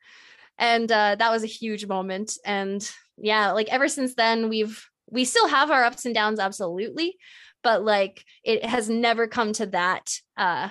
And 0.59 0.91
uh, 0.91 1.17
that 1.19 1.31
was 1.31 1.43
a 1.43 1.49
huge 1.49 1.87
moment. 1.87 2.37
And 2.45 2.89
yeah 3.21 3.53
like 3.53 3.69
ever 3.69 3.89
since 3.89 4.15
then 4.15 4.49
we've 4.49 4.89
we 5.11 5.25
still 5.25 5.49
have 5.49 5.71
our 5.71 5.85
ups 5.85 6.07
and 6.07 6.15
downs 6.15 6.41
absolutely. 6.41 7.17
But 7.63 7.85
like 7.85 8.25
it 8.43 8.65
has 8.65 8.89
never 8.89 9.27
come 9.27 9.53
to 9.55 9.67
that 9.67 10.19
uh 10.37 10.71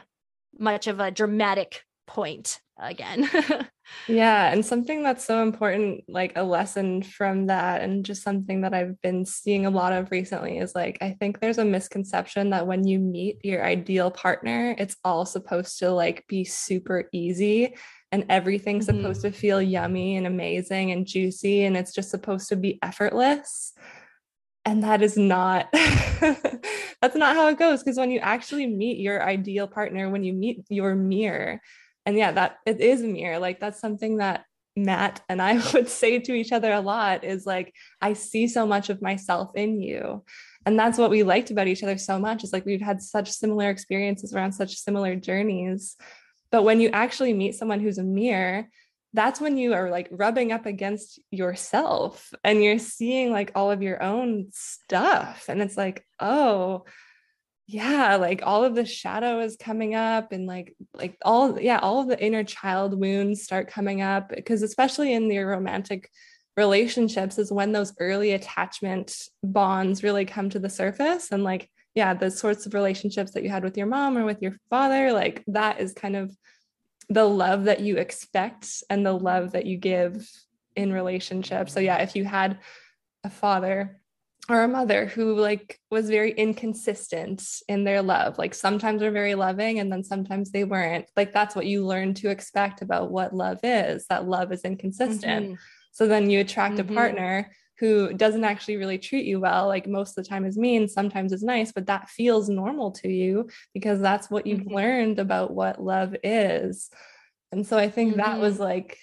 much 0.58 0.88
of 0.88 1.00
a 1.00 1.12
dramatic 1.12 1.84
point 2.08 2.60
again. 2.78 3.30
Yeah 4.08 4.52
and 4.52 4.64
something 4.64 5.02
that's 5.02 5.26
so 5.26 5.42
important 5.42 6.04
like 6.08 6.34
a 6.36 6.44
lesson 6.44 7.02
from 7.02 7.48
that 7.48 7.82
and 7.82 8.06
just 8.06 8.22
something 8.22 8.62
that 8.62 8.72
i've 8.72 9.02
been 9.02 9.26
seeing 9.26 9.66
a 9.66 9.72
lot 9.72 9.94
of 9.94 10.12
recently 10.12 10.60
is 10.60 10.76
like 10.76 11.00
i 11.02 11.18
think 11.20 11.40
there's 11.40 11.58
a 11.58 11.66
misconception 11.66 12.52
that 12.52 12.68
when 12.68 12.86
you 12.86 13.00
meet 13.00 13.44
your 13.44 13.66
ideal 13.66 14.12
partner 14.12 14.76
it's 14.78 14.96
all 15.04 15.26
supposed 15.26 15.80
to 15.80 15.90
like 15.90 16.24
be 16.28 16.44
super 16.44 17.10
easy 17.12 17.76
and 18.12 18.26
everything's 18.30 18.88
mm-hmm. 18.88 19.02
supposed 19.02 19.22
to 19.22 19.32
feel 19.32 19.62
yummy 19.62 20.18
and 20.18 20.26
amazing 20.28 20.92
and 20.92 21.06
juicy 21.06 21.64
and 21.64 21.78
it's 21.78 21.94
just 21.94 22.10
supposed 22.10 22.50
to 22.50 22.56
be 22.56 22.80
effortless. 22.82 23.74
And 24.66 24.84
that 24.84 25.02
is 25.02 25.18
not 25.18 25.70
that's 27.02 27.16
not 27.16 27.36
how 27.36 27.48
it 27.48 27.58
goes 27.58 27.82
because 27.82 27.98
when 27.98 28.12
you 28.12 28.20
actually 28.20 28.68
meet 28.68 29.00
your 29.00 29.24
ideal 29.24 29.68
partner 29.68 30.10
when 30.10 30.24
you 30.24 30.34
meet 30.34 30.64
your 30.70 30.96
mirror 30.96 31.62
and 32.06 32.18
yeah 32.18 32.32
that 32.34 32.58
it 32.66 32.80
is 32.82 33.02
a 33.02 33.08
mirror 33.08 33.40
like 33.40 33.60
that's 33.60 33.80
something 33.80 34.18
that 34.18 34.44
matt 34.76 35.22
and 35.30 35.42
i 35.42 35.54
would 35.74 35.88
say 35.88 36.20
to 36.20 36.34
each 36.34 36.52
other 36.52 36.72
a 36.74 36.82
lot 36.82 37.24
is 37.24 37.46
like 37.46 37.74
i 38.02 38.14
see 38.14 38.48
so 38.48 38.68
much 38.68 38.90
of 38.90 39.02
myself 39.02 39.52
in 39.56 39.82
you. 39.82 40.24
And 40.66 40.78
that's 40.78 40.98
what 40.98 41.10
we 41.10 41.24
liked 41.24 41.52
about 41.52 41.68
each 41.68 41.84
other 41.84 41.98
so 41.98 42.20
much 42.20 42.44
is 42.44 42.52
like 42.52 42.66
we've 42.66 42.82
had 42.82 43.02
such 43.02 43.32
similar 43.32 43.70
experiences 43.70 44.34
around 44.34 44.52
such 44.52 44.76
similar 44.76 45.16
journeys 45.16 45.96
but 46.52 46.64
when 46.64 46.80
you 46.80 46.90
actually 46.90 47.34
meet 47.34 47.56
someone 47.56 47.80
who's 47.80 47.98
a 47.98 48.04
mirror, 48.04 48.68
that's 49.14 49.42
when 49.42 49.58
you 49.58 49.74
are 49.74 49.90
like 49.90 50.08
rubbing 50.12 50.52
up 50.52 50.66
against 50.66 51.20
yourself 51.32 52.32
and 52.44 52.64
you're 52.64 52.80
seeing 52.80 53.32
like 53.32 53.52
all 53.56 53.72
of 53.72 53.82
your 53.82 54.02
own 54.04 54.50
stuff. 54.52 55.46
And 55.48 55.62
it's 55.62 55.78
like, 55.78 56.06
oh, 56.20 56.86
yeah, 57.66 58.16
like 58.16 58.42
all 58.44 58.64
of 58.64 58.76
the 58.76 58.86
shadow 58.86 59.42
is 59.42 59.56
coming 59.56 59.94
up 59.94 60.32
and 60.32 60.48
like 60.48 60.76
like 60.96 61.18
all 61.24 61.60
yeah, 61.60 61.78
all 61.78 62.02
of 62.02 62.08
the 62.08 62.20
inner 62.20 62.44
child 62.44 63.00
wounds 63.00 63.44
start 63.44 63.68
coming 63.70 64.02
up 64.02 64.30
because 64.30 64.64
especially 64.64 65.14
in 65.14 65.30
your 65.30 65.48
romantic 65.48 66.10
relationships 66.58 67.38
is 67.38 67.52
when 67.52 67.72
those 67.72 67.94
early 68.00 68.32
attachment 68.32 69.16
bonds 69.44 70.04
really 70.04 70.26
come 70.26 70.50
to 70.50 70.60
the 70.60 70.70
surface 70.70 71.32
and 71.32 71.44
like 71.44 71.70
yeah, 72.00 72.14
the 72.14 72.32
sorts 72.32 72.66
of 72.66 72.74
relationships 72.74 73.32
that 73.32 73.44
you 73.44 73.50
had 73.50 73.66
with 73.66 73.78
your 73.78 73.86
mom 73.86 74.18
or 74.18 74.24
with 74.24 74.42
your 74.42 74.56
father, 74.70 75.12
like 75.12 75.44
that 75.48 75.82
is 75.82 75.92
kind 75.92 76.16
of 76.16 76.34
the 77.10 77.26
love 77.26 77.66
that 77.66 77.82
you 77.82 77.98
expect 77.98 78.86
and 78.90 79.06
the 79.06 79.12
love 79.12 79.52
that 79.52 79.66
you 79.66 79.76
give 79.76 80.26
in 80.78 80.94
relationships. 80.94 81.74
So 81.74 81.82
yeah, 81.82 81.98
if 81.98 82.16
you 82.16 82.24
had 82.24 82.60
a 83.26 83.30
father 83.30 84.00
or 84.48 84.64
a 84.64 84.68
mother 84.70 85.08
who 85.08 85.36
like 85.36 85.78
was 85.92 86.10
very 86.10 86.32
inconsistent 86.32 87.44
in 87.68 87.84
their 87.84 88.02
love, 88.02 88.38
like 88.38 88.54
sometimes 88.54 89.02
they're 89.02 89.12
very 89.12 89.36
loving 89.36 89.80
and 89.80 89.92
then 89.92 90.06
sometimes 90.06 90.52
they 90.52 90.64
weren't. 90.64 91.06
Like 91.18 91.34
that's 91.34 91.54
what 91.54 91.66
you 91.66 91.86
learn 91.86 92.14
to 92.14 92.30
expect 92.30 92.82
about 92.82 93.12
what 93.12 93.36
love 93.36 93.60
is, 93.62 94.06
that 94.08 94.26
love 94.26 94.54
is 94.54 94.62
inconsistent. 94.62 95.46
Mm-hmm. 95.46 95.54
So 95.92 96.08
then 96.08 96.30
you 96.30 96.40
attract 96.40 96.76
mm-hmm. 96.76 96.94
a 96.94 96.96
partner 96.96 97.52
who 97.80 98.14
doesn't 98.14 98.44
actually 98.44 98.78
really 98.78 98.98
treat 98.98 99.26
you 99.26 99.40
well 99.40 99.68
like 99.68 99.88
most 99.88 100.18
of 100.18 100.24
the 100.24 100.30
time 100.30 100.46
is 100.46 100.58
mean 100.58 100.88
sometimes 100.88 101.32
is 101.32 101.44
nice 101.44 101.72
but 101.72 101.88
that 101.88 102.10
feels 102.10 102.50
normal 102.50 102.92
to 102.92 103.08
you 103.08 103.48
because 103.74 104.00
that's 104.00 104.30
what 104.30 104.46
you've 104.46 104.62
mm-hmm. 104.62 104.76
learned 104.76 105.20
about 105.20 105.52
what 105.52 105.82
love 105.82 106.16
is 106.24 106.90
and 107.52 107.66
so 107.66 107.78
i 107.78 107.90
think 107.90 108.12
mm-hmm. 108.12 108.22
that 108.22 108.40
was 108.40 108.60
like 108.60 108.98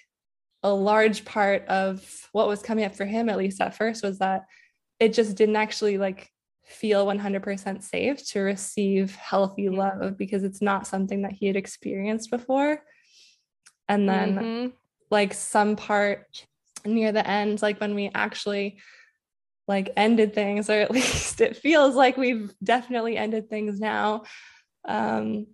a 0.63 0.71
large 0.71 1.25
part 1.25 1.65
of 1.67 2.27
what 2.31 2.47
was 2.47 2.61
coming 2.61 2.85
up 2.85 2.95
for 2.95 3.05
him 3.05 3.29
at 3.29 3.37
least 3.37 3.61
at 3.61 3.75
first 3.75 4.03
was 4.03 4.19
that 4.19 4.45
it 4.99 5.13
just 5.13 5.35
didn't 5.35 5.55
actually 5.55 5.97
like 5.97 6.29
feel 6.65 7.05
100% 7.05 7.81
safe 7.81 8.27
to 8.27 8.41
receive 8.41 9.15
healthy 9.15 9.69
love 9.69 10.17
because 10.17 10.43
it's 10.43 10.61
not 10.61 10.85
something 10.85 11.21
that 11.21 11.31
he 11.31 11.47
had 11.47 11.55
experienced 11.55 12.29
before 12.29 12.81
and 13.87 14.09
then 14.09 14.35
mm-hmm. 14.35 14.67
like 15.09 15.33
some 15.33 15.77
part 15.77 16.45
near 16.85 17.11
the 17.11 17.27
end 17.27 17.61
like 17.61 17.79
when 17.79 17.95
we 17.95 18.11
actually 18.13 18.79
like 19.67 19.91
ended 19.97 20.33
things 20.33 20.69
or 20.69 20.73
at 20.73 20.91
least 20.97 21.41
it 21.41 21.57
feels 21.57 21.95
like 21.95 22.17
we've 22.17 22.53
definitely 22.63 23.17
ended 23.17 23.49
things 23.49 23.79
now. 23.79 24.23
Um 24.87 25.47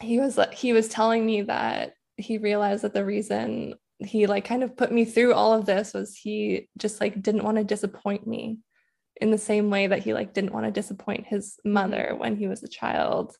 he 0.00 0.20
was 0.20 0.38
he 0.52 0.72
was 0.72 0.88
telling 0.88 1.26
me 1.26 1.42
that 1.42 1.94
he 2.16 2.38
realized 2.38 2.82
that 2.84 2.94
the 2.94 3.04
reason 3.04 3.74
he 3.98 4.26
like 4.26 4.44
kind 4.44 4.62
of 4.62 4.76
put 4.76 4.92
me 4.92 5.04
through 5.04 5.34
all 5.34 5.54
of 5.54 5.66
this 5.66 5.92
was 5.92 6.16
he 6.16 6.68
just 6.76 7.00
like 7.00 7.20
didn't 7.20 7.42
want 7.44 7.56
to 7.56 7.64
disappoint 7.64 8.26
me 8.26 8.58
in 9.20 9.30
the 9.30 9.38
same 9.38 9.70
way 9.70 9.88
that 9.88 10.02
he 10.02 10.14
like 10.14 10.32
didn't 10.32 10.52
want 10.52 10.66
to 10.66 10.70
disappoint 10.70 11.26
his 11.26 11.58
mother 11.64 12.14
when 12.16 12.36
he 12.36 12.46
was 12.46 12.62
a 12.62 12.68
child 12.68 13.36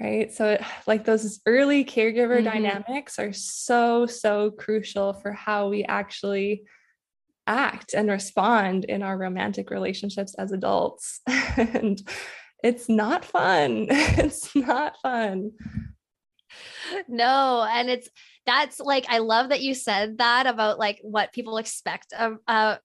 right? 0.00 0.32
So 0.32 0.50
it, 0.50 0.62
like 0.86 1.04
those 1.04 1.40
early 1.46 1.84
caregiver 1.84 2.36
mm-hmm. 2.36 2.44
dynamics 2.44 3.18
are 3.18 3.32
so 3.32 4.06
so 4.06 4.50
crucial 4.52 5.12
for 5.12 5.32
how 5.32 5.68
we 5.68 5.84
actually 5.84 6.62
act 7.46 7.94
and 7.94 8.08
respond 8.08 8.84
in 8.84 9.02
our 9.02 9.16
romantic 9.16 9.70
relationships 9.70 10.34
as 10.38 10.52
adults. 10.52 11.20
And 11.56 12.00
it's 12.62 12.88
not 12.88 13.24
fun. 13.24 13.86
It's 13.90 14.54
not 14.54 14.96
fun. 15.02 15.52
No 17.08 17.66
and 17.70 17.88
it's 17.88 18.08
that's 18.44 18.80
like 18.80 19.06
i 19.08 19.18
love 19.18 19.50
that 19.50 19.60
you 19.60 19.74
said 19.74 20.18
that 20.18 20.46
about 20.46 20.78
like 20.78 20.98
what 21.02 21.32
people 21.32 21.58
expect 21.58 22.12
of 22.12 22.38
uh 22.48 22.76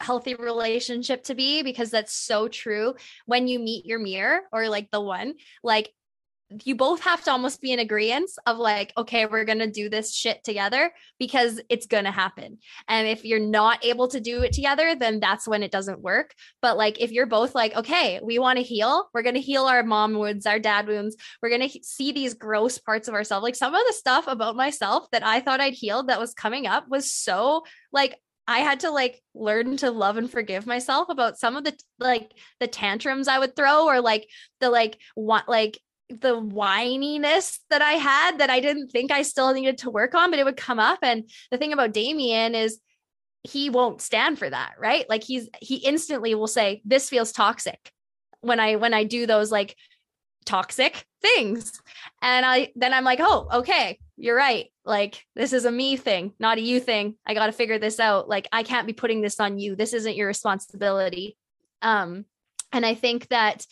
healthy 0.00 0.34
relationship 0.34 1.24
to 1.24 1.34
be 1.34 1.62
because 1.62 1.90
that's 1.90 2.12
so 2.12 2.48
true. 2.48 2.94
When 3.26 3.48
you 3.48 3.58
meet 3.58 3.86
your 3.86 3.98
mirror 3.98 4.42
or 4.52 4.68
like 4.68 4.90
the 4.90 5.00
one 5.00 5.34
like 5.62 5.90
you 6.64 6.74
both 6.74 7.00
have 7.02 7.22
to 7.24 7.30
almost 7.30 7.60
be 7.60 7.72
in 7.72 7.78
agreement 7.78 8.30
of 8.46 8.58
like 8.58 8.92
okay 8.96 9.26
we're 9.26 9.44
going 9.44 9.58
to 9.58 9.70
do 9.70 9.88
this 9.88 10.14
shit 10.14 10.42
together 10.44 10.92
because 11.18 11.60
it's 11.68 11.86
going 11.86 12.04
to 12.04 12.10
happen. 12.10 12.58
And 12.88 13.08
if 13.08 13.24
you're 13.24 13.40
not 13.40 13.84
able 13.84 14.08
to 14.08 14.20
do 14.20 14.42
it 14.42 14.52
together 14.52 14.94
then 14.94 15.20
that's 15.20 15.46
when 15.46 15.62
it 15.62 15.70
doesn't 15.70 16.00
work. 16.00 16.34
But 16.60 16.76
like 16.76 17.00
if 17.00 17.12
you're 17.12 17.26
both 17.26 17.54
like 17.54 17.74
okay 17.74 18.20
we 18.22 18.38
want 18.38 18.58
to 18.58 18.64
heal. 18.64 19.08
We're 19.12 19.22
going 19.22 19.34
to 19.34 19.40
heal 19.40 19.64
our 19.64 19.82
mom 19.82 20.14
wounds 20.14 20.46
our 20.46 20.58
dad 20.58 20.86
wounds. 20.86 21.16
We're 21.42 21.50
going 21.50 21.68
to 21.68 21.78
see 21.82 22.12
these 22.12 22.34
gross 22.34 22.78
parts 22.78 23.08
of 23.08 23.14
ourselves. 23.14 23.42
Like 23.42 23.56
some 23.56 23.74
of 23.74 23.80
the 23.86 23.92
stuff 23.92 24.26
about 24.26 24.56
myself 24.56 25.06
that 25.12 25.24
i 25.24 25.40
thought 25.40 25.60
i'd 25.60 25.74
healed 25.74 26.08
that 26.08 26.20
was 26.20 26.34
coming 26.34 26.66
up 26.66 26.88
was 26.88 27.12
so 27.12 27.64
like 27.92 28.18
I 28.46 28.58
had 28.58 28.80
to 28.80 28.90
like 28.90 29.22
learn 29.34 29.76
to 29.78 29.90
love 29.90 30.16
and 30.16 30.30
forgive 30.30 30.66
myself 30.66 31.08
about 31.08 31.38
some 31.38 31.56
of 31.56 31.64
the 31.64 31.78
like 31.98 32.32
the 32.58 32.66
tantrums 32.66 33.28
I 33.28 33.38
would 33.38 33.54
throw 33.54 33.86
or 33.86 34.00
like 34.00 34.28
the 34.60 34.68
like 34.68 34.98
what 35.14 35.48
like 35.48 35.78
the 36.20 36.40
whininess 36.40 37.58
that 37.70 37.82
I 37.82 37.92
had 37.92 38.38
that 38.38 38.50
I 38.50 38.60
didn't 38.60 38.88
think 38.88 39.10
I 39.10 39.22
still 39.22 39.52
needed 39.52 39.78
to 39.78 39.90
work 39.90 40.14
on, 40.14 40.30
but 40.30 40.38
it 40.38 40.44
would 40.44 40.56
come 40.56 40.78
up. 40.78 40.98
And 41.02 41.28
the 41.50 41.58
thing 41.58 41.72
about 41.72 41.92
Damien 41.92 42.54
is 42.54 42.78
he 43.42 43.70
won't 43.70 44.00
stand 44.00 44.38
for 44.38 44.48
that, 44.48 44.74
right? 44.78 45.08
Like 45.08 45.24
he's 45.24 45.48
he 45.60 45.76
instantly 45.76 46.34
will 46.34 46.46
say, 46.46 46.80
This 46.84 47.08
feels 47.08 47.32
toxic 47.32 47.92
when 48.40 48.60
I 48.60 48.76
when 48.76 48.94
I 48.94 49.04
do 49.04 49.26
those 49.26 49.50
like 49.50 49.76
toxic 50.44 51.06
things. 51.20 51.80
And 52.20 52.44
I 52.44 52.72
then 52.76 52.92
I'm 52.92 53.04
like, 53.04 53.20
oh, 53.22 53.48
okay, 53.52 53.98
you're 54.16 54.36
right. 54.36 54.66
Like 54.84 55.24
this 55.34 55.52
is 55.52 55.64
a 55.64 55.72
me 55.72 55.96
thing, 55.96 56.32
not 56.38 56.58
a 56.58 56.62
you 56.62 56.80
thing. 56.80 57.16
I 57.26 57.34
got 57.34 57.46
to 57.46 57.52
figure 57.52 57.78
this 57.78 58.00
out. 58.00 58.28
Like 58.28 58.48
I 58.52 58.62
can't 58.62 58.86
be 58.86 58.92
putting 58.92 59.20
this 59.20 59.40
on 59.40 59.58
you. 59.58 59.76
This 59.76 59.92
isn't 59.92 60.16
your 60.16 60.28
responsibility. 60.28 61.36
Um 61.80 62.26
and 62.72 62.86
I 62.86 62.94
think 62.94 63.28
that 63.28 63.66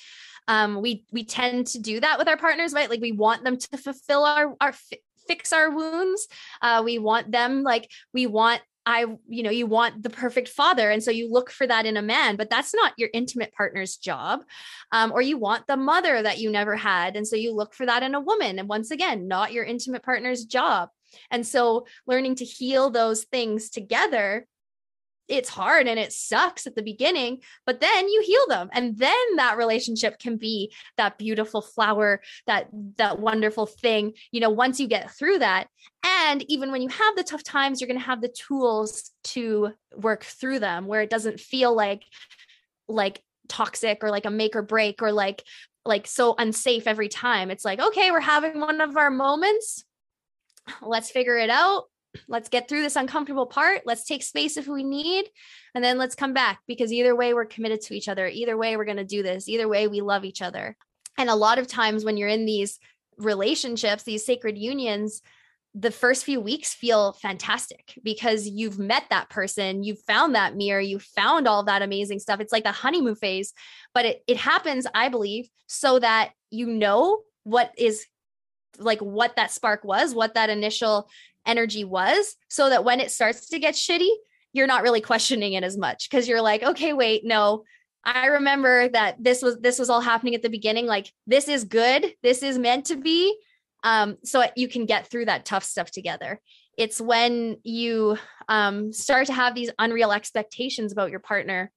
um 0.50 0.82
we 0.82 1.04
we 1.12 1.24
tend 1.24 1.68
to 1.68 1.78
do 1.78 2.00
that 2.00 2.18
with 2.18 2.28
our 2.28 2.36
partners, 2.36 2.72
right? 2.72 2.90
Like 2.90 3.00
we 3.00 3.12
want 3.12 3.44
them 3.44 3.56
to 3.56 3.76
fulfill 3.78 4.24
our 4.24 4.56
our 4.60 4.74
fix 5.28 5.52
our 5.52 5.70
wounds. 5.70 6.26
Uh 6.60 6.82
we 6.84 6.98
want 6.98 7.30
them 7.30 7.62
like 7.62 7.88
we 8.12 8.26
want 8.26 8.60
I, 8.86 9.04
you 9.28 9.42
know, 9.42 9.50
you 9.50 9.66
want 9.66 10.02
the 10.02 10.10
perfect 10.10 10.48
father. 10.48 10.90
And 10.90 11.02
so 11.02 11.10
you 11.10 11.30
look 11.30 11.50
for 11.50 11.66
that 11.66 11.84
in 11.84 11.98
a 11.98 12.02
man, 12.02 12.36
but 12.36 12.48
that's 12.48 12.74
not 12.74 12.94
your 12.96 13.10
intimate 13.12 13.52
partner's 13.52 13.96
job. 13.96 14.40
Um, 14.90 15.12
or 15.12 15.20
you 15.20 15.36
want 15.36 15.66
the 15.66 15.76
mother 15.76 16.22
that 16.22 16.38
you 16.38 16.50
never 16.50 16.74
had. 16.76 17.14
And 17.14 17.28
so 17.28 17.36
you 17.36 17.54
look 17.54 17.74
for 17.74 17.84
that 17.86 18.02
in 18.02 18.14
a 18.14 18.20
woman. 18.20 18.58
And 18.58 18.68
once 18.68 18.90
again, 18.90 19.28
not 19.28 19.52
your 19.52 19.64
intimate 19.64 20.02
partner's 20.02 20.44
job. 20.44 20.88
And 21.30 21.46
so 21.46 21.86
learning 22.06 22.36
to 22.36 22.44
heal 22.44 22.90
those 22.90 23.24
things 23.24 23.68
together 23.68 24.46
it's 25.30 25.48
hard 25.48 25.86
and 25.86 25.98
it 25.98 26.12
sucks 26.12 26.66
at 26.66 26.74
the 26.74 26.82
beginning, 26.82 27.40
but 27.64 27.80
then 27.80 28.08
you 28.08 28.20
heal 28.26 28.46
them. 28.48 28.68
And 28.72 28.98
then 28.98 29.36
that 29.36 29.56
relationship 29.56 30.18
can 30.18 30.36
be 30.36 30.72
that 30.96 31.18
beautiful 31.18 31.62
flower, 31.62 32.20
that 32.46 32.68
that 32.96 33.20
wonderful 33.20 33.66
thing, 33.66 34.14
you 34.32 34.40
know, 34.40 34.50
once 34.50 34.80
you 34.80 34.88
get 34.88 35.12
through 35.12 35.38
that. 35.38 35.68
And 36.04 36.44
even 36.50 36.72
when 36.72 36.82
you 36.82 36.88
have 36.88 37.16
the 37.16 37.22
tough 37.22 37.44
times, 37.44 37.80
you're 37.80 37.88
going 37.88 38.00
to 38.00 38.06
have 38.06 38.20
the 38.20 38.28
tools 38.28 39.12
to 39.24 39.72
work 39.96 40.24
through 40.24 40.58
them 40.58 40.86
where 40.86 41.00
it 41.00 41.10
doesn't 41.10 41.38
feel 41.38 41.74
like 41.74 42.02
like 42.88 43.22
toxic 43.48 44.02
or 44.02 44.10
like 44.10 44.26
a 44.26 44.30
make 44.30 44.56
or 44.56 44.62
break 44.62 45.00
or 45.00 45.12
like 45.12 45.44
like 45.84 46.08
so 46.08 46.34
unsafe 46.38 46.88
every 46.88 47.08
time. 47.08 47.50
It's 47.50 47.64
like, 47.64 47.80
okay, 47.80 48.10
we're 48.10 48.20
having 48.20 48.60
one 48.60 48.80
of 48.80 48.96
our 48.96 49.10
moments. 49.10 49.84
Let's 50.82 51.10
figure 51.10 51.38
it 51.38 51.50
out 51.50 51.84
let's 52.28 52.48
get 52.48 52.68
through 52.68 52.82
this 52.82 52.96
uncomfortable 52.96 53.46
part. 53.46 53.82
Let's 53.84 54.04
take 54.04 54.22
space 54.22 54.56
if 54.56 54.66
we 54.66 54.84
need, 54.84 55.26
and 55.74 55.84
then 55.84 55.98
let's 55.98 56.14
come 56.14 56.32
back 56.32 56.60
because 56.66 56.92
either 56.92 57.14
way, 57.14 57.34
we're 57.34 57.44
committed 57.44 57.80
to 57.82 57.94
each 57.94 58.08
other. 58.08 58.26
Either 58.26 58.56
way, 58.56 58.76
we're 58.76 58.84
going 58.84 58.96
to 58.96 59.04
do 59.04 59.22
this. 59.22 59.48
Either 59.48 59.68
way, 59.68 59.88
we 59.88 60.00
love 60.00 60.24
each 60.24 60.42
other. 60.42 60.76
And 61.18 61.30
a 61.30 61.34
lot 61.34 61.58
of 61.58 61.66
times 61.66 62.04
when 62.04 62.16
you're 62.16 62.28
in 62.28 62.46
these 62.46 62.78
relationships, 63.18 64.02
these 64.02 64.24
sacred 64.24 64.58
unions, 64.58 65.22
the 65.74 65.90
first 65.90 66.24
few 66.24 66.40
weeks 66.40 66.74
feel 66.74 67.12
fantastic 67.12 67.94
because 68.02 68.48
you've 68.48 68.78
met 68.78 69.04
that 69.10 69.30
person, 69.30 69.84
you've 69.84 70.00
found 70.00 70.34
that 70.34 70.56
mirror, 70.56 70.80
you 70.80 70.98
found 70.98 71.46
all 71.46 71.64
that 71.64 71.82
amazing 71.82 72.18
stuff. 72.18 72.40
It's 72.40 72.52
like 72.52 72.64
the 72.64 72.72
honeymoon 72.72 73.14
phase, 73.14 73.52
but 73.94 74.04
it, 74.04 74.22
it 74.26 74.36
happens, 74.36 74.86
I 74.94 75.08
believe, 75.10 75.48
so 75.66 75.98
that 76.00 76.32
you 76.50 76.66
know 76.66 77.20
what 77.44 77.72
is 77.78 78.04
like 78.78 79.00
what 79.00 79.36
that 79.36 79.52
spark 79.52 79.84
was, 79.84 80.14
what 80.14 80.34
that 80.34 80.50
initial 80.50 81.08
energy 81.46 81.84
was 81.84 82.36
so 82.48 82.70
that 82.70 82.84
when 82.84 83.00
it 83.00 83.10
starts 83.10 83.48
to 83.48 83.58
get 83.58 83.74
shitty, 83.74 84.10
you're 84.52 84.66
not 84.66 84.82
really 84.82 85.00
questioning 85.00 85.52
it 85.52 85.64
as 85.64 85.76
much 85.76 86.10
because 86.10 86.28
you're 86.28 86.42
like, 86.42 86.62
okay, 86.62 86.92
wait, 86.92 87.24
no, 87.24 87.64
I 88.04 88.26
remember 88.26 88.88
that 88.88 89.22
this 89.22 89.42
was 89.42 89.58
this 89.58 89.78
was 89.78 89.90
all 89.90 90.00
happening 90.00 90.34
at 90.34 90.42
the 90.42 90.48
beginning. 90.48 90.86
Like 90.86 91.12
this 91.26 91.48
is 91.48 91.64
good. 91.64 92.14
This 92.22 92.42
is 92.42 92.58
meant 92.58 92.86
to 92.86 92.96
be. 92.96 93.36
Um, 93.82 94.18
so 94.24 94.44
you 94.56 94.68
can 94.68 94.86
get 94.86 95.06
through 95.06 95.26
that 95.26 95.44
tough 95.44 95.64
stuff 95.64 95.90
together. 95.90 96.40
It's 96.76 97.00
when 97.00 97.58
you 97.62 98.18
um, 98.48 98.92
start 98.92 99.26
to 99.26 99.32
have 99.32 99.54
these 99.54 99.70
unreal 99.78 100.12
expectations 100.12 100.92
about 100.92 101.10
your 101.10 101.20
partner, 101.20 101.70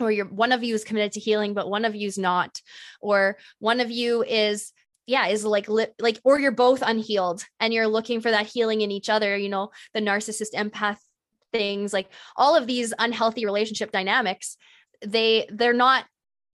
or 0.00 0.10
your 0.10 0.26
one 0.26 0.52
of 0.52 0.62
you 0.62 0.74
is 0.74 0.84
committed 0.84 1.12
to 1.12 1.20
healing, 1.20 1.54
but 1.54 1.68
one 1.68 1.84
of 1.84 1.94
you 1.94 2.08
is 2.08 2.18
not, 2.18 2.60
or 3.00 3.36
one 3.58 3.80
of 3.80 3.90
you 3.90 4.24
is 4.24 4.72
yeah 5.06 5.26
is 5.26 5.44
like 5.44 5.68
li- 5.68 5.86
like 5.98 6.20
or 6.24 6.38
you're 6.38 6.50
both 6.50 6.82
unhealed 6.82 7.44
and 7.60 7.72
you're 7.72 7.86
looking 7.86 8.20
for 8.20 8.30
that 8.30 8.46
healing 8.46 8.80
in 8.80 8.90
each 8.90 9.08
other 9.08 9.36
you 9.36 9.48
know 9.48 9.70
the 9.92 10.00
narcissist 10.00 10.54
empath 10.54 10.98
things 11.52 11.92
like 11.92 12.08
all 12.36 12.56
of 12.56 12.66
these 12.66 12.92
unhealthy 12.98 13.44
relationship 13.44 13.92
dynamics 13.92 14.56
they 15.04 15.46
they're 15.50 15.72
not 15.72 16.04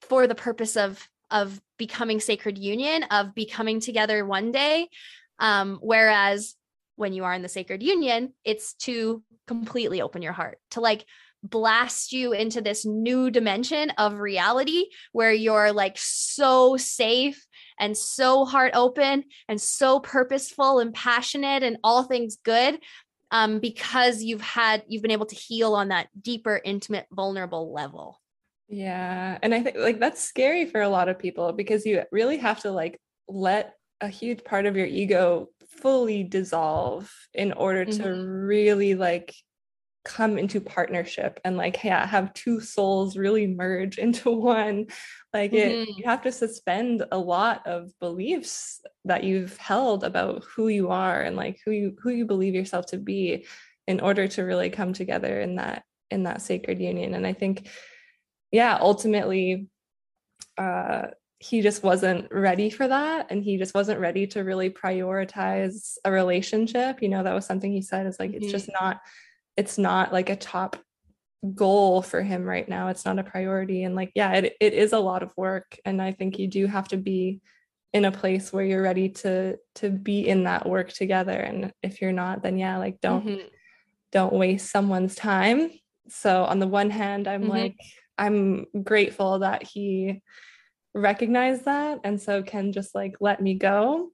for 0.02 0.26
the 0.26 0.34
purpose 0.34 0.76
of 0.76 1.08
of 1.30 1.60
becoming 1.78 2.20
sacred 2.20 2.58
union 2.58 3.04
of 3.04 3.34
becoming 3.34 3.80
together 3.80 4.26
one 4.26 4.52
day 4.52 4.88
um 5.38 5.78
whereas 5.80 6.54
when 6.96 7.12
you 7.12 7.24
are 7.24 7.32
in 7.32 7.42
the 7.42 7.48
sacred 7.48 7.82
union 7.82 8.32
it's 8.44 8.74
to 8.74 9.22
completely 9.46 10.02
open 10.02 10.22
your 10.22 10.32
heart 10.32 10.58
to 10.70 10.80
like 10.80 11.06
blast 11.42 12.12
you 12.12 12.32
into 12.32 12.60
this 12.60 12.84
new 12.84 13.30
dimension 13.30 13.90
of 13.90 14.18
reality 14.18 14.84
where 15.12 15.32
you're 15.32 15.72
like 15.72 15.96
so 15.96 16.76
safe 16.76 17.46
and 17.78 17.96
so 17.96 18.44
heart 18.44 18.72
open 18.74 19.24
and 19.48 19.60
so 19.60 20.00
purposeful 20.00 20.80
and 20.80 20.92
passionate 20.92 21.62
and 21.62 21.78
all 21.82 22.02
things 22.02 22.36
good 22.44 22.78
um, 23.30 23.58
because 23.60 24.22
you've 24.22 24.40
had 24.40 24.82
you've 24.88 25.02
been 25.02 25.10
able 25.10 25.26
to 25.26 25.34
heal 25.34 25.74
on 25.74 25.88
that 25.88 26.08
deeper 26.20 26.60
intimate 26.64 27.06
vulnerable 27.10 27.72
level 27.72 28.20
yeah 28.68 29.38
and 29.42 29.54
i 29.54 29.62
think 29.62 29.76
like 29.76 29.98
that's 29.98 30.22
scary 30.22 30.66
for 30.66 30.80
a 30.82 30.88
lot 30.88 31.08
of 31.08 31.18
people 31.18 31.52
because 31.52 31.86
you 31.86 32.02
really 32.12 32.36
have 32.36 32.60
to 32.60 32.70
like 32.70 33.00
let 33.28 33.74
a 34.00 34.08
huge 34.08 34.44
part 34.44 34.66
of 34.66 34.76
your 34.76 34.86
ego 34.86 35.48
fully 35.68 36.22
dissolve 36.22 37.10
in 37.34 37.52
order 37.52 37.84
to 37.84 38.02
mm-hmm. 38.02 38.26
really 38.26 38.94
like 38.94 39.34
come 40.04 40.38
into 40.38 40.60
partnership 40.60 41.38
and 41.44 41.56
like 41.56 41.84
yeah 41.84 42.06
have 42.06 42.32
two 42.32 42.58
souls 42.60 43.16
really 43.16 43.46
merge 43.46 43.98
into 43.98 44.30
one 44.36 44.86
like 45.34 45.52
it 45.52 45.72
mm-hmm. 45.72 45.98
you 45.98 46.04
have 46.04 46.22
to 46.22 46.32
suspend 46.32 47.04
a 47.12 47.18
lot 47.18 47.66
of 47.66 47.92
beliefs 48.00 48.80
that 49.04 49.24
you've 49.24 49.56
held 49.58 50.02
about 50.02 50.42
who 50.44 50.68
you 50.68 50.88
are 50.88 51.20
and 51.20 51.36
like 51.36 51.60
who 51.64 51.70
you 51.70 51.96
who 52.02 52.10
you 52.10 52.24
believe 52.24 52.54
yourself 52.54 52.86
to 52.86 52.96
be 52.96 53.46
in 53.86 54.00
order 54.00 54.26
to 54.26 54.42
really 54.42 54.70
come 54.70 54.92
together 54.92 55.40
in 55.40 55.56
that 55.56 55.84
in 56.10 56.22
that 56.22 56.40
sacred 56.40 56.80
union 56.80 57.12
and 57.14 57.26
i 57.26 57.32
think 57.32 57.68
yeah 58.50 58.78
ultimately 58.80 59.68
uh 60.56 61.02
he 61.42 61.62
just 61.62 61.82
wasn't 61.82 62.30
ready 62.30 62.68
for 62.68 62.86
that 62.86 63.26
and 63.30 63.42
he 63.42 63.56
just 63.56 63.74
wasn't 63.74 63.98
ready 63.98 64.26
to 64.26 64.44
really 64.44 64.70
prioritize 64.70 65.96
a 66.04 66.10
relationship 66.10 67.02
you 67.02 67.08
know 67.08 67.22
that 67.22 67.34
was 67.34 67.46
something 67.46 67.72
he 67.72 67.82
said 67.82 68.06
is 68.06 68.18
like 68.18 68.30
mm-hmm. 68.30 68.42
it's 68.42 68.52
just 68.52 68.70
not 68.80 69.00
it's 69.60 69.76
not 69.76 70.10
like 70.10 70.30
a 70.30 70.36
top 70.36 70.78
goal 71.54 72.00
for 72.00 72.22
him 72.22 72.44
right 72.44 72.66
now. 72.66 72.88
It's 72.88 73.04
not 73.04 73.18
a 73.18 73.22
priority. 73.22 73.84
And 73.84 73.94
like 73.94 74.10
yeah 74.14 74.32
it, 74.32 74.56
it 74.58 74.72
is 74.72 74.94
a 74.94 74.98
lot 74.98 75.22
of 75.22 75.36
work. 75.36 75.78
And 75.84 76.00
i 76.00 76.12
think 76.12 76.38
you 76.38 76.48
do 76.48 76.66
have 76.66 76.88
to 76.88 76.96
be 76.96 77.42
in 77.92 78.06
a 78.06 78.12
place 78.12 78.52
where 78.52 78.64
you're 78.64 78.82
ready 78.82 79.10
to 79.10 79.58
to 79.74 79.90
be 79.90 80.26
in 80.26 80.44
that 80.44 80.66
work 80.66 80.90
together. 80.90 81.38
And 81.38 81.72
if 81.82 82.00
you're 82.00 82.20
not 82.24 82.42
then 82.42 82.56
yeah 82.56 82.78
like 82.78 83.02
don't 83.02 83.26
mm-hmm. 83.26 83.46
don't 84.12 84.32
waste 84.32 84.70
someone's 84.70 85.14
time. 85.14 85.70
So 86.08 86.44
on 86.44 86.58
the 86.58 86.72
one 86.80 86.90
hand 86.90 87.28
i'm 87.28 87.42
mm-hmm. 87.42 87.50
like 87.50 87.76
i'm 88.16 88.66
grateful 88.82 89.40
that 89.40 89.62
he 89.62 90.22
recognized 90.94 91.66
that. 91.66 92.00
And 92.04 92.20
so 92.20 92.42
can 92.42 92.72
just 92.72 92.94
like 92.94 93.16
let 93.20 93.42
me 93.42 93.54
go. 93.54 94.08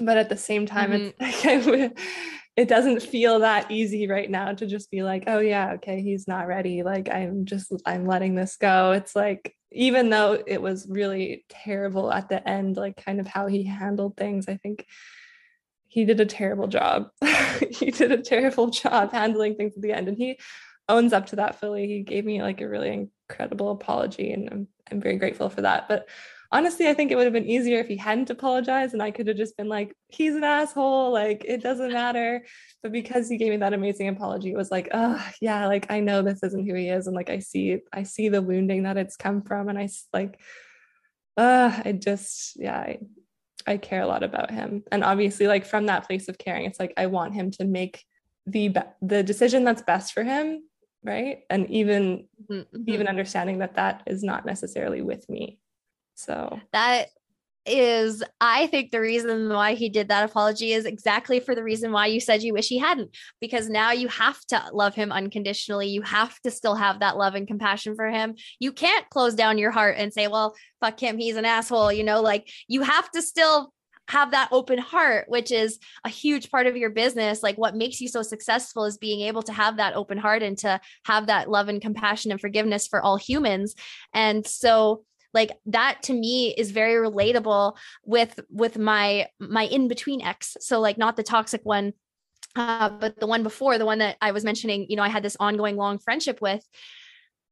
But 0.00 0.16
at 0.16 0.28
the 0.28 0.36
same 0.36 0.66
time 0.66 0.90
mm-hmm. 0.90 1.10
it's 1.20 1.66
like 1.74 1.98
it 2.56 2.68
doesn't 2.68 3.02
feel 3.02 3.40
that 3.40 3.70
easy 3.70 4.06
right 4.06 4.30
now 4.30 4.52
to 4.52 4.66
just 4.66 4.90
be 4.90 5.02
like 5.02 5.24
oh 5.26 5.40
yeah 5.40 5.72
okay 5.72 6.00
he's 6.00 6.28
not 6.28 6.46
ready. 6.46 6.82
Like 6.82 7.08
i'm 7.10 7.44
just 7.44 7.72
i'm 7.86 8.06
letting 8.06 8.34
this 8.34 8.56
go. 8.56 8.92
It's 8.92 9.16
like 9.16 9.54
even 9.72 10.10
though 10.10 10.42
it 10.46 10.62
was 10.62 10.86
really 10.88 11.44
terrible 11.48 12.12
at 12.12 12.28
the 12.28 12.48
end 12.48 12.76
like 12.76 13.04
kind 13.04 13.18
of 13.18 13.26
how 13.26 13.48
he 13.48 13.64
handled 13.64 14.16
things 14.16 14.46
i 14.48 14.56
think 14.56 14.86
he 15.94 16.04
did 16.04 16.18
a 16.20 16.26
terrible 16.26 16.66
job. 16.66 17.10
He 17.70 17.92
did 17.92 18.10
a 18.10 18.20
terrible 18.20 18.68
job 18.70 19.12
handling 19.12 19.54
things 19.54 19.76
at 19.76 19.82
the 19.82 19.92
end 19.92 20.08
and 20.08 20.18
he 20.18 20.40
owns 20.88 21.12
up 21.12 21.26
to 21.26 21.36
that 21.36 21.60
fully. 21.60 21.86
He 21.86 22.02
gave 22.02 22.24
me 22.24 22.42
like 22.42 22.60
a 22.60 22.68
really 22.68 23.08
incredible 23.28 23.70
apology 23.70 24.32
and 24.32 24.48
i'm, 24.50 24.68
I'm 24.90 25.00
very 25.00 25.16
grateful 25.16 25.48
for 25.48 25.62
that. 25.62 25.88
But 25.88 26.08
honestly, 26.54 26.88
I 26.88 26.94
think 26.94 27.10
it 27.10 27.16
would 27.16 27.24
have 27.24 27.32
been 27.32 27.50
easier 27.50 27.80
if 27.80 27.88
he 27.88 27.96
hadn't 27.96 28.30
apologized 28.30 28.94
and 28.94 29.02
I 29.02 29.10
could 29.10 29.26
have 29.26 29.36
just 29.36 29.56
been 29.56 29.68
like, 29.68 29.92
he's 30.08 30.36
an 30.36 30.44
asshole. 30.44 31.10
Like, 31.12 31.44
it 31.46 31.62
doesn't 31.62 31.92
matter. 31.92 32.46
But 32.80 32.92
because 32.92 33.28
he 33.28 33.36
gave 33.36 33.50
me 33.50 33.56
that 33.56 33.74
amazing 33.74 34.08
apology, 34.08 34.52
it 34.52 34.56
was 34.56 34.70
like, 34.70 34.88
oh, 34.94 35.22
yeah, 35.40 35.66
like 35.66 35.90
I 35.90 35.98
know 35.98 36.22
this 36.22 36.44
isn't 36.44 36.66
who 36.66 36.74
he 36.74 36.88
is. 36.88 37.08
And 37.08 37.16
like, 37.16 37.28
I 37.28 37.40
see, 37.40 37.80
I 37.92 38.04
see 38.04 38.28
the 38.28 38.40
wounding 38.40 38.84
that 38.84 38.96
it's 38.96 39.16
come 39.16 39.42
from. 39.42 39.68
And 39.68 39.76
I 39.76 39.88
like, 40.12 40.40
uh, 41.36 41.82
I 41.84 41.92
just, 41.92 42.52
yeah, 42.56 42.78
I, 42.78 42.98
I 43.66 43.76
care 43.76 44.02
a 44.02 44.06
lot 44.06 44.22
about 44.22 44.52
him. 44.52 44.84
And 44.92 45.02
obviously, 45.02 45.48
like 45.48 45.66
from 45.66 45.86
that 45.86 46.06
place 46.06 46.28
of 46.28 46.38
caring, 46.38 46.66
it's 46.66 46.78
like 46.78 46.92
I 46.96 47.06
want 47.06 47.34
him 47.34 47.50
to 47.52 47.64
make 47.64 48.04
the 48.46 48.68
be- 48.68 48.80
the 49.02 49.22
decision 49.22 49.64
that's 49.64 49.82
best 49.82 50.12
for 50.12 50.22
him, 50.22 50.62
right? 51.02 51.40
And 51.48 51.68
even 51.70 52.28
mm-hmm. 52.48 52.84
even 52.86 53.08
understanding 53.08 53.58
that 53.58 53.76
that 53.76 54.02
is 54.06 54.22
not 54.22 54.44
necessarily 54.44 55.00
with 55.00 55.28
me. 55.28 55.58
So 56.14 56.60
that 56.72 57.08
is 57.66 58.22
I 58.40 58.66
think 58.66 58.90
the 58.90 59.00
reason 59.00 59.48
why 59.48 59.74
he 59.74 59.88
did 59.88 60.08
that 60.08 60.28
apology 60.28 60.72
is 60.72 60.84
exactly 60.84 61.40
for 61.40 61.54
the 61.54 61.64
reason 61.64 61.92
why 61.92 62.06
you 62.06 62.20
said 62.20 62.42
you 62.42 62.52
wish 62.52 62.68
he 62.68 62.78
hadn't 62.78 63.16
because 63.40 63.70
now 63.70 63.92
you 63.92 64.08
have 64.08 64.38
to 64.46 64.62
love 64.72 64.94
him 64.94 65.10
unconditionally. 65.10 65.88
You 65.88 66.02
have 66.02 66.38
to 66.40 66.50
still 66.50 66.74
have 66.74 67.00
that 67.00 67.16
love 67.16 67.34
and 67.34 67.46
compassion 67.46 67.94
for 67.96 68.10
him. 68.10 68.34
You 68.58 68.72
can't 68.72 69.08
close 69.08 69.34
down 69.34 69.58
your 69.58 69.70
heart 69.70 69.96
and 69.98 70.12
say 70.12 70.28
well 70.28 70.54
fuck 70.80 71.00
him 71.00 71.16
he's 71.16 71.36
an 71.36 71.44
asshole 71.46 71.92
you 71.92 72.04
know 72.04 72.20
like 72.20 72.50
you 72.68 72.82
have 72.82 73.10
to 73.12 73.22
still 73.22 73.72
have 74.08 74.32
that 74.32 74.50
open 74.52 74.78
heart 74.78 75.24
which 75.28 75.50
is 75.50 75.78
a 76.04 76.10
huge 76.10 76.50
part 76.50 76.66
of 76.66 76.76
your 76.76 76.90
business. 76.90 77.42
Like 77.42 77.56
what 77.56 77.74
makes 77.74 78.00
you 78.02 78.08
so 78.08 78.20
successful 78.20 78.84
is 78.84 78.98
being 78.98 79.22
able 79.22 79.42
to 79.42 79.52
have 79.52 79.78
that 79.78 79.96
open 79.96 80.18
heart 80.18 80.42
and 80.42 80.58
to 80.58 80.78
have 81.06 81.28
that 81.28 81.48
love 81.48 81.68
and 81.68 81.80
compassion 81.80 82.30
and 82.30 82.38
forgiveness 82.40 82.86
for 82.86 83.00
all 83.00 83.16
humans. 83.16 83.74
And 84.12 84.46
so 84.46 85.04
like 85.34 85.50
that 85.66 86.02
to 86.04 86.14
me 86.14 86.54
is 86.56 86.70
very 86.70 86.94
relatable 86.94 87.76
with 88.04 88.40
with 88.48 88.78
my 88.78 89.26
my 89.38 89.64
in 89.64 89.88
between 89.88 90.22
ex. 90.22 90.56
So 90.60 90.80
like 90.80 90.96
not 90.96 91.16
the 91.16 91.22
toxic 91.22 91.60
one 91.64 91.92
uh, 92.56 92.88
but 92.88 93.18
the 93.18 93.26
one 93.26 93.42
before 93.42 93.78
the 93.78 93.86
one 93.86 93.98
that 93.98 94.16
i 94.20 94.30
was 94.30 94.44
mentioning 94.44 94.86
you 94.88 94.94
know 94.94 95.02
i 95.02 95.08
had 95.08 95.24
this 95.24 95.36
ongoing 95.40 95.76
long 95.76 95.98
friendship 95.98 96.40
with 96.40 96.64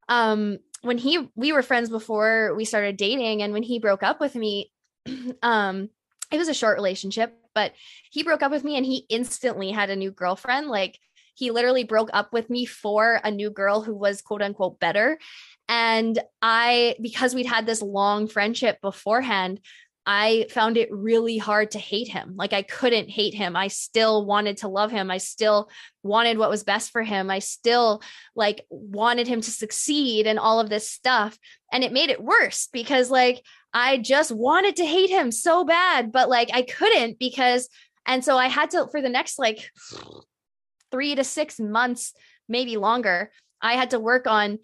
um 0.08 0.58
when 0.82 0.96
he 0.96 1.28
we 1.34 1.52
were 1.52 1.62
friends 1.62 1.90
before 1.90 2.54
we 2.54 2.64
started 2.64 2.96
dating 2.96 3.42
and 3.42 3.52
when 3.52 3.64
he 3.64 3.80
broke 3.80 4.04
up 4.04 4.20
with 4.20 4.36
me 4.36 4.70
um 5.42 5.88
it 6.30 6.38
was 6.38 6.46
a 6.46 6.54
short 6.54 6.76
relationship 6.76 7.36
but 7.54 7.72
he 8.10 8.22
broke 8.22 8.42
up 8.42 8.50
with 8.50 8.64
me 8.64 8.76
and 8.76 8.86
he 8.86 9.06
instantly 9.08 9.70
had 9.70 9.90
a 9.90 9.96
new 9.96 10.10
girlfriend. 10.10 10.68
Like 10.68 10.98
he 11.34 11.50
literally 11.50 11.84
broke 11.84 12.10
up 12.12 12.32
with 12.32 12.50
me 12.50 12.66
for 12.66 13.20
a 13.24 13.30
new 13.30 13.50
girl 13.50 13.82
who 13.82 13.94
was 13.94 14.22
quote 14.22 14.42
unquote 14.42 14.80
better 14.80 15.18
and 15.68 16.18
I, 16.40 16.96
because 17.00 17.34
we'd 17.34 17.46
had 17.46 17.66
this 17.66 17.82
long 17.82 18.28
friendship 18.28 18.80
beforehand, 18.80 19.60
I 20.04 20.46
found 20.50 20.76
it 20.76 20.88
really 20.90 21.38
hard 21.38 21.70
to 21.72 21.78
hate 21.78 22.08
him. 22.08 22.34
Like 22.36 22.52
I 22.52 22.62
couldn't 22.62 23.08
hate 23.08 23.34
him. 23.34 23.54
I 23.54 23.68
still 23.68 24.26
wanted 24.26 24.56
to 24.58 24.68
love 24.68 24.90
him. 24.90 25.10
I 25.12 25.18
still 25.18 25.70
wanted 26.02 26.38
what 26.38 26.50
was 26.50 26.64
best 26.64 26.90
for 26.90 27.02
him. 27.02 27.30
I 27.30 27.38
still 27.38 28.02
like 28.34 28.66
wanted 28.68 29.28
him 29.28 29.40
to 29.40 29.50
succeed 29.50 30.26
and 30.26 30.40
all 30.40 30.58
of 30.58 30.68
this 30.68 30.90
stuff. 30.90 31.38
And 31.72 31.84
it 31.84 31.92
made 31.92 32.10
it 32.10 32.22
worse 32.22 32.68
because 32.72 33.10
like 33.10 33.44
I 33.72 33.98
just 33.98 34.32
wanted 34.32 34.76
to 34.76 34.84
hate 34.84 35.10
him 35.10 35.30
so 35.30 35.64
bad, 35.64 36.10
but 36.10 36.28
like 36.28 36.50
I 36.52 36.62
couldn't 36.62 37.20
because 37.20 37.68
and 38.04 38.24
so 38.24 38.36
I 38.36 38.48
had 38.48 38.70
to 38.70 38.88
for 38.90 39.00
the 39.00 39.08
next 39.08 39.38
like 39.38 39.70
3 40.90 41.14
to 41.14 41.22
6 41.22 41.60
months, 41.60 42.12
maybe 42.48 42.76
longer, 42.76 43.30
I 43.60 43.74
had 43.74 43.90
to 43.90 44.00
work 44.00 44.26
on 44.26 44.58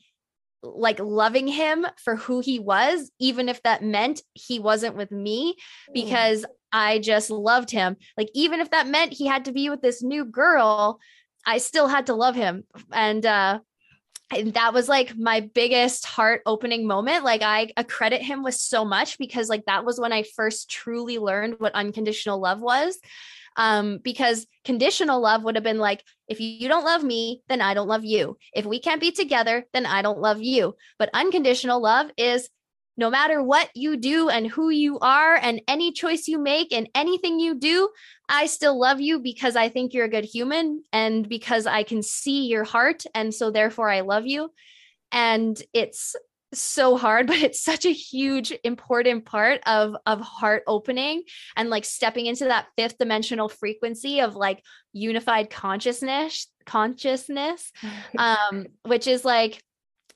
like 0.63 0.99
loving 0.99 1.47
him 1.47 1.87
for 2.03 2.17
who 2.17 2.41
he 2.41 2.59
was, 2.59 3.11
even 3.19 3.49
if 3.49 3.63
that 3.63 3.83
meant 3.83 4.23
he 4.35 4.59
wasn't 4.59 4.97
with 4.97 5.11
me, 5.11 5.55
mm. 5.89 5.95
because 5.95 6.45
I 6.73 6.99
just 6.99 7.31
loved 7.31 7.71
him. 7.71 7.97
Like, 8.17 8.31
even 8.35 8.61
if 8.61 8.71
that 8.71 8.89
meant 8.89 9.13
he 9.13 9.27
had 9.27 9.47
to 9.47 9.53
be 9.53 9.71
with 9.71 9.83
this 9.83 10.03
new 10.03 10.25
girl, 10.25 11.01
I 11.47 11.59
still 11.59 11.89
had 11.89 12.07
to 12.07 12.15
love 12.15 12.35
him. 12.35 12.65
And, 12.93 13.25
uh, 13.25 13.61
and 14.31 14.53
that 14.55 14.75
was 14.75 14.89
like 14.89 15.17
my 15.17 15.41
biggest 15.41 16.05
heart 16.05 16.43
opening 16.45 16.87
moment. 16.87 17.25
Like 17.25 17.43
I 17.43 17.71
accredit 17.77 18.21
him 18.21 18.43
with 18.43 18.55
so 18.55 18.85
much 18.85 19.17
because 19.19 19.49
like 19.49 19.65
that 19.65 19.87
was 19.87 19.99
when 19.99 20.13
I 20.13 20.25
first 20.37 20.71
truly 20.71 21.19
learned 21.19 21.55
what 21.59 21.75
unconditional 21.75 22.39
love 22.39 22.61
was 22.61 22.99
um, 23.59 23.99
because 24.03 24.47
conditional 24.65 25.21
love 25.21 25.43
would 25.43 25.57
have 25.57 25.65
been 25.65 25.79
like, 25.79 26.05
if 26.29 26.41
you 26.41 26.69
don't 26.69 26.85
love 26.85 27.03
me, 27.03 27.43
then 27.49 27.61
I 27.61 27.75
don't 27.75 27.89
love 27.89 28.05
you. 28.05 28.39
If 28.55 28.65
we 28.65 28.81
can't 28.81 29.01
be 29.01 29.11
together, 29.11 29.67
then 29.73 29.85
I 29.85 30.01
don't 30.01 30.21
love 30.21 30.41
you. 30.41 30.77
But 30.99 31.11
unconditional 31.13 31.83
love 31.83 32.11
is 32.17 32.49
no 32.97 33.11
matter 33.11 33.43
what 33.43 33.69
you 33.75 33.97
do 33.97 34.29
and 34.29 34.47
who 34.47 34.71
you 34.71 34.99
are 35.01 35.35
and 35.35 35.61
any 35.69 35.93
choice 35.93 36.29
you 36.29 36.39
make 36.39 36.73
and 36.73 36.89
anything 36.95 37.41
you 37.41 37.57
do, 37.57 37.89
I 38.29 38.47
still 38.47 38.79
love 38.79 39.01
you 39.01 39.19
because 39.19 39.57
I 39.57 39.69
think 39.69 39.93
you're 39.93 40.07
a 40.07 40.11
good 40.11 40.25
human 40.25 40.85
and 40.93 41.29
because 41.29 41.67
I 41.67 41.83
can 41.83 42.03
see 42.03 42.47
your 42.47 42.65
heart. 42.65 43.05
And 43.15 43.35
so 43.35 43.51
therefore 43.51 43.91
I 43.91 44.01
love 44.01 44.27
you. 44.27 44.53
And 45.11 45.61
it's 45.73 46.15
so 46.55 46.97
hard 46.97 47.27
but 47.27 47.37
it's 47.37 47.61
such 47.61 47.85
a 47.85 47.93
huge 47.93 48.53
important 48.65 49.25
part 49.25 49.61
of 49.67 49.95
of 50.07 50.21
heart 50.21 50.63
opening 50.67 51.23
and 51.57 51.71
like 51.71 51.85
stepping 51.85 52.27
into 52.27 52.45
that 52.45 52.67
fifth 52.77 52.97
dimensional 52.99 53.49
frequency 53.49 54.21
of 54.21 54.35
like 54.35 54.63
unified 54.93 55.51
consciousness 55.51 56.47
consciousness 56.65 57.73
um 58.19 58.67
which 58.85 59.07
is 59.07 59.25
like 59.25 59.63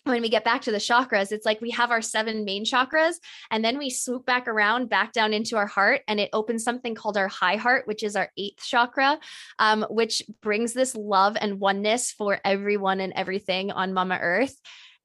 when 0.05 0.21
we 0.21 0.29
get 0.29 0.45
back 0.45 0.63
to 0.63 0.73
the 0.73 0.79
chakras, 0.79 1.31
it's 1.31 1.47
like 1.47 1.61
we 1.61 1.71
have 1.71 1.91
our 1.91 2.03
seven 2.03 2.45
main 2.45 2.65
chakras, 2.65 3.15
and 3.51 3.65
then 3.65 3.79
we 3.79 3.89
swoop 3.89 4.27
back 4.27 4.49
around, 4.49 4.89
back 4.89 5.13
down 5.13 5.33
into 5.33 5.57
our 5.57 5.67
heart, 5.67 6.01
and 6.09 6.19
it 6.19 6.31
opens 6.33 6.65
something 6.65 6.95
called 6.95 7.17
our 7.17 7.29
high 7.29 7.55
heart, 7.57 7.87
which 7.87 8.03
is 8.03 8.17
our 8.17 8.29
eighth 8.37 8.65
chakra, 8.65 9.19
um, 9.61 9.87
which 9.91 10.23
brings 10.41 10.73
this 10.73 10.97
love 10.97 11.37
and 11.41 11.61
oneness 11.61 12.11
for 12.11 12.41
everyone 12.45 13.01
and 13.01 13.13
everything 13.15 13.71
on 13.71 13.95
Mama 13.95 14.19
Earth. 14.21 14.57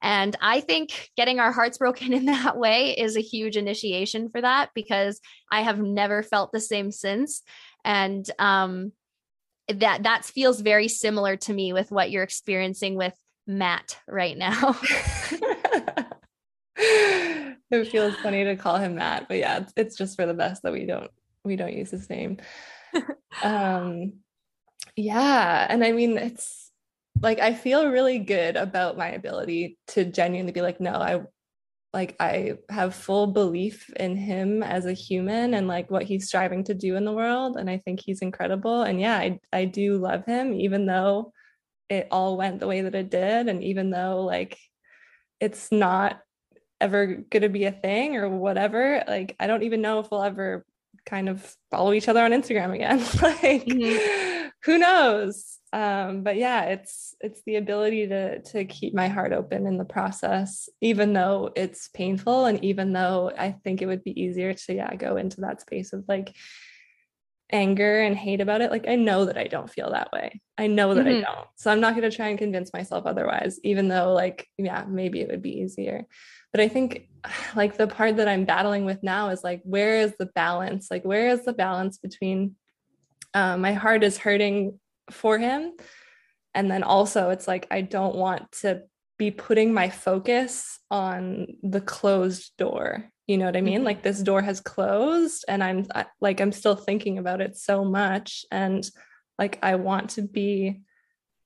And 0.01 0.35
I 0.41 0.61
think 0.61 1.09
getting 1.17 1.39
our 1.39 1.51
hearts 1.51 1.77
broken 1.77 2.13
in 2.13 2.25
that 2.25 2.57
way 2.57 2.91
is 2.91 3.15
a 3.17 3.21
huge 3.21 3.57
initiation 3.57 4.29
for 4.29 4.41
that 4.41 4.69
because 4.73 5.19
I 5.51 5.61
have 5.61 5.79
never 5.79 6.23
felt 6.23 6.51
the 6.51 6.59
same 6.59 6.91
since. 6.91 7.41
And 7.83 8.29
um, 8.39 8.91
that 9.67 10.03
that 10.03 10.25
feels 10.25 10.61
very 10.61 10.87
similar 10.87 11.35
to 11.37 11.53
me 11.53 11.73
with 11.73 11.91
what 11.91 12.11
you're 12.11 12.23
experiencing 12.23 12.95
with 12.95 13.13
Matt 13.45 13.97
right 14.07 14.37
now. 14.37 14.77
it 17.71 17.87
feels 17.87 18.15
funny 18.17 18.43
to 18.43 18.55
call 18.55 18.77
him 18.77 18.95
Matt, 18.95 19.27
but 19.27 19.37
yeah, 19.37 19.57
it's, 19.57 19.73
it's 19.75 19.95
just 19.95 20.15
for 20.15 20.25
the 20.25 20.33
best 20.33 20.63
that 20.63 20.73
we 20.73 20.85
don't 20.85 21.11
we 21.43 21.55
don't 21.55 21.73
use 21.73 21.91
his 21.91 22.09
name. 22.09 22.37
um 23.43 24.13
yeah, 24.95 25.67
and 25.69 25.83
I 25.83 25.91
mean 25.91 26.17
it's 26.17 26.66
like 27.22 27.39
I 27.39 27.53
feel 27.53 27.88
really 27.88 28.20
good 28.20 28.55
about 28.55 28.97
my 28.97 29.09
ability 29.09 29.78
to 29.89 30.05
genuinely 30.05 30.51
be 30.51 30.61
like, 30.61 30.80
no, 30.80 30.93
I 30.93 31.22
like 31.93 32.15
I 32.20 32.55
have 32.70 32.93
full 32.93 33.28
belief 33.28 33.89
in 33.95 34.15
him 34.15 34.61
as 34.61 34.86
a 34.86 34.93
human 34.93 35.53
and 35.53 35.68
like 35.68 35.89
what 35.89 36.03
he's 36.03 36.28
striving 36.28 36.63
to 36.65 36.74
do 36.74 36.95
in 36.95 37.05
the 37.05 37.13
world. 37.13 37.57
And 37.57 37.70
I 37.70 37.78
think 37.78 38.01
he's 38.01 38.22
incredible. 38.22 38.84
And 38.84 38.99
yeah, 38.99 39.18
I, 39.18 39.39
I 39.51 39.65
do 39.65 39.97
love 39.97 40.26
him, 40.26 40.53
even 40.53 40.86
though 40.86 41.32
it 41.89 42.07
all 42.11 42.38
went 42.38 42.59
the 42.59 42.68
way 42.68 42.82
that 42.82 42.95
it 42.95 43.09
did 43.09 43.47
and 43.47 43.63
even 43.63 43.89
though 43.89 44.24
like 44.24 44.57
it's 45.39 45.72
not 45.72 46.20
ever 46.82 47.07
going 47.30 47.43
to 47.43 47.49
be 47.49 47.65
a 47.65 47.72
thing 47.72 48.15
or 48.15 48.30
whatever 48.30 49.03
like 49.07 49.36
i 49.39 49.47
don't 49.47 49.63
even 49.63 49.82
know 49.82 49.99
if 49.99 50.11
we'll 50.11 50.22
ever 50.24 50.65
kind 51.05 51.30
of 51.30 51.55
follow 51.72 51.93
each 51.93 52.07
other 52.07 52.22
on 52.22 52.32
instagram 52.32 52.74
again 52.74 52.99
like 53.22 53.65
mm-hmm. 53.65 54.36
Who 54.68 54.78
knows? 54.78 55.57
Um 55.74 56.24
but 56.24 56.38
yeah 56.38 56.63
it's 56.63 57.15
it's 57.20 57.41
the 57.45 57.55
ability 57.55 58.07
to 58.07 58.41
to 58.41 58.65
keep 58.65 58.93
my 58.93 59.07
heart 59.07 59.34
open 59.34 59.68
in 59.68 59.78
the 59.78 59.86
process 59.86 60.70
even 60.80 61.11
though 61.13 61.51
it's 61.55 61.89
painful 61.89 62.45
and 62.45 62.63
even 62.63 62.93
though 62.93 63.32
i 63.38 63.51
think 63.51 63.82
it 63.82 63.86
would 63.86 64.01
be 64.01 64.18
easier 64.20 64.53
to 64.53 64.74
yeah 64.74 64.95
go 64.95 65.18
into 65.18 65.41
that 65.41 65.59
space 65.59 65.91
of 65.91 66.05
like 66.07 66.34
anger 67.51 68.01
and 68.01 68.15
hate 68.15 68.41
about 68.41 68.61
it. 68.61 68.72
Like 68.72 68.88
i 68.88 68.95
know 68.95 69.26
that 69.26 69.38
i 69.38 69.45
don't 69.45 69.70
feel 69.70 69.91
that 69.91 70.11
way. 70.13 70.41
I 70.57 70.68
know 70.68 70.93
that 70.93 71.05
mm-hmm. 71.05 71.18
i 71.18 71.36
don't. 71.36 71.47
So 71.55 71.72
i'm 71.72 71.82
not 71.82 71.95
going 71.95 72.09
to 72.09 72.15
try 72.15 72.28
and 72.28 72.38
convince 72.38 72.72
myself 72.72 73.05
otherwise 73.05 73.59
even 73.63 73.88
though 73.88 74.13
like 74.13 74.47
yeah 74.57 74.86
maybe 74.88 75.22
it 75.22 75.30
would 75.30 75.41
be 75.41 75.59
easier. 75.59 76.05
But 76.53 76.61
i 76.61 76.68
think 76.70 77.09
like 77.55 77.78
the 77.78 77.88
part 77.88 78.18
that 78.18 78.28
i'm 78.28 78.45
battling 78.45 78.86
with 78.86 79.03
now 79.03 79.30
is 79.30 79.43
like 79.43 79.61
where 79.63 79.99
is 79.99 80.13
the 80.18 80.28
balance? 80.28 80.88
Like 80.89 81.03
where 81.03 81.30
is 81.30 81.43
the 81.43 81.53
balance 81.53 81.97
between 81.97 82.55
um, 83.34 83.61
my 83.61 83.73
heart 83.73 84.03
is 84.03 84.17
hurting 84.17 84.80
for 85.11 85.38
him. 85.38 85.73
And 86.53 86.71
then 86.71 86.84
also 86.84 87.30
it's 87.30 87.47
like 87.47 87.67
i 87.71 87.82
don't 87.82 88.15
want 88.15 88.51
to 88.63 88.84
be 89.17 89.32
putting 89.32 89.73
my 89.73 89.89
focus 89.89 90.80
on 90.89 91.47
the 91.63 91.82
closed 91.82 92.51
door. 92.57 93.09
You 93.28 93.38
know 93.38 93.45
what 93.45 93.57
i 93.57 93.61
mean? 93.61 93.78
Mm-hmm. 93.78 93.86
like 93.86 94.03
this 94.03 94.21
door 94.21 94.41
has 94.41 94.61
closed 94.61 95.45
and 95.47 95.63
i'm 95.63 95.86
like 96.21 96.39
i'm 96.39 96.51
still 96.51 96.75
thinking 96.75 97.17
about 97.17 97.41
it 97.41 97.57
so 97.57 97.86
much. 97.86 98.45
And 98.51 98.89
like 99.38 99.59
i 99.61 99.75
want 99.75 100.11
to 100.11 100.21
be 100.21 100.82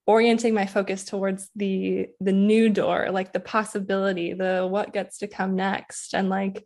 orienting 0.08 0.54
my 0.54 0.66
focus 0.66 1.06
towards 1.06 1.50
the 1.56 2.08
the 2.20 2.34
new 2.34 2.70
door 2.70 3.10
like 3.12 3.32
the 3.32 3.40
possibility 3.40 4.34
the 4.34 4.68
what 4.70 4.92
gets 4.92 5.20
to 5.20 5.28
come 5.28 5.56
next 5.56 6.14
and 6.14 6.28
like 6.28 6.66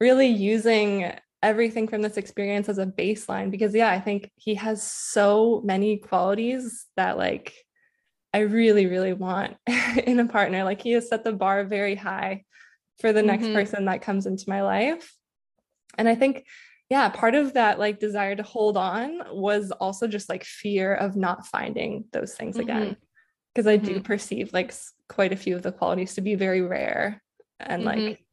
really 0.00 0.26
using 0.26 1.12
everything 1.44 1.86
from 1.86 2.00
this 2.00 2.16
experience 2.16 2.70
as 2.70 2.78
a 2.78 2.86
baseline 2.86 3.50
because 3.50 3.74
yeah 3.74 3.90
i 3.90 4.00
think 4.00 4.30
he 4.36 4.54
has 4.54 4.82
so 4.82 5.60
many 5.62 5.98
qualities 5.98 6.86
that 6.96 7.18
like 7.18 7.52
i 8.32 8.38
really 8.38 8.86
really 8.86 9.12
want 9.12 9.54
in 10.06 10.18
a 10.18 10.26
partner 10.26 10.64
like 10.64 10.80
he 10.80 10.92
has 10.92 11.06
set 11.06 11.22
the 11.22 11.32
bar 11.32 11.62
very 11.64 11.94
high 11.94 12.42
for 12.98 13.12
the 13.12 13.22
next 13.22 13.44
mm-hmm. 13.44 13.54
person 13.54 13.84
that 13.84 14.00
comes 14.00 14.24
into 14.24 14.48
my 14.48 14.62
life 14.62 15.14
and 15.98 16.08
i 16.08 16.14
think 16.14 16.46
yeah 16.88 17.10
part 17.10 17.34
of 17.34 17.52
that 17.52 17.78
like 17.78 18.00
desire 18.00 18.34
to 18.34 18.42
hold 18.42 18.78
on 18.78 19.20
was 19.30 19.70
also 19.70 20.08
just 20.08 20.30
like 20.30 20.44
fear 20.44 20.94
of 20.94 21.14
not 21.14 21.46
finding 21.46 22.06
those 22.12 22.34
things 22.34 22.56
mm-hmm. 22.56 22.70
again 22.70 22.96
because 23.54 23.66
i 23.66 23.76
do 23.76 23.96
mm-hmm. 23.96 24.00
perceive 24.00 24.50
like 24.54 24.72
quite 25.10 25.34
a 25.34 25.36
few 25.36 25.54
of 25.54 25.62
the 25.62 25.72
qualities 25.72 26.14
to 26.14 26.22
be 26.22 26.36
very 26.36 26.62
rare 26.62 27.22
and 27.60 27.84
like 27.84 27.98
mm-hmm. 27.98 28.23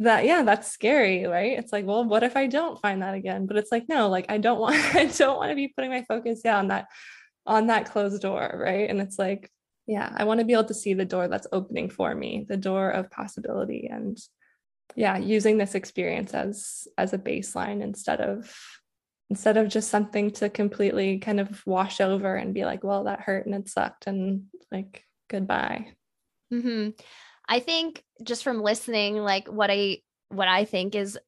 That 0.00 0.24
yeah 0.24 0.42
that's 0.42 0.70
scary 0.70 1.26
right? 1.26 1.58
It's 1.58 1.72
like 1.72 1.86
well 1.86 2.04
what 2.04 2.22
if 2.22 2.36
i 2.36 2.46
don't 2.46 2.80
find 2.80 3.02
that 3.02 3.14
again? 3.14 3.46
But 3.46 3.56
it's 3.56 3.72
like 3.72 3.88
no 3.88 4.08
like 4.08 4.26
i 4.28 4.38
don't 4.38 4.60
want 4.60 4.76
i 4.94 5.06
don't 5.06 5.36
want 5.36 5.50
to 5.50 5.56
be 5.56 5.68
putting 5.68 5.90
my 5.90 6.02
focus 6.02 6.42
yeah 6.44 6.58
on 6.58 6.68
that 6.68 6.86
on 7.46 7.66
that 7.68 7.90
closed 7.90 8.20
door 8.22 8.58
right? 8.62 8.88
And 8.88 9.00
it's 9.00 9.18
like 9.18 9.50
yeah 9.86 10.12
i 10.16 10.24
want 10.24 10.38
to 10.38 10.44
be 10.44 10.52
able 10.52 10.64
to 10.64 10.74
see 10.74 10.94
the 10.94 11.04
door 11.04 11.28
that's 11.28 11.46
opening 11.50 11.88
for 11.88 12.14
me 12.14 12.44
the 12.48 12.56
door 12.58 12.90
of 12.90 13.10
possibility 13.10 13.88
and 13.90 14.18
yeah 14.96 15.16
using 15.16 15.56
this 15.56 15.74
experience 15.74 16.34
as 16.34 16.86
as 16.98 17.12
a 17.14 17.18
baseline 17.18 17.82
instead 17.82 18.20
of 18.20 18.54
instead 19.30 19.56
of 19.56 19.68
just 19.68 19.90
something 19.90 20.30
to 20.30 20.48
completely 20.48 21.18
kind 21.18 21.40
of 21.40 21.66
wash 21.66 22.00
over 22.00 22.34
and 22.34 22.54
be 22.54 22.64
like 22.64 22.84
well 22.84 23.04
that 23.04 23.20
hurt 23.20 23.46
and 23.46 23.54
it 23.54 23.68
sucked 23.68 24.06
and 24.06 24.44
like 24.70 25.04
goodbye. 25.28 25.92
Mm-hmm. 26.52 26.90
I 27.48 27.60
think 27.60 28.02
just 28.22 28.44
from 28.44 28.62
listening 28.62 29.16
like 29.16 29.48
what 29.48 29.70
i 29.70 29.98
what 30.28 30.48
i 30.48 30.64
think 30.64 30.94
is 30.94 31.18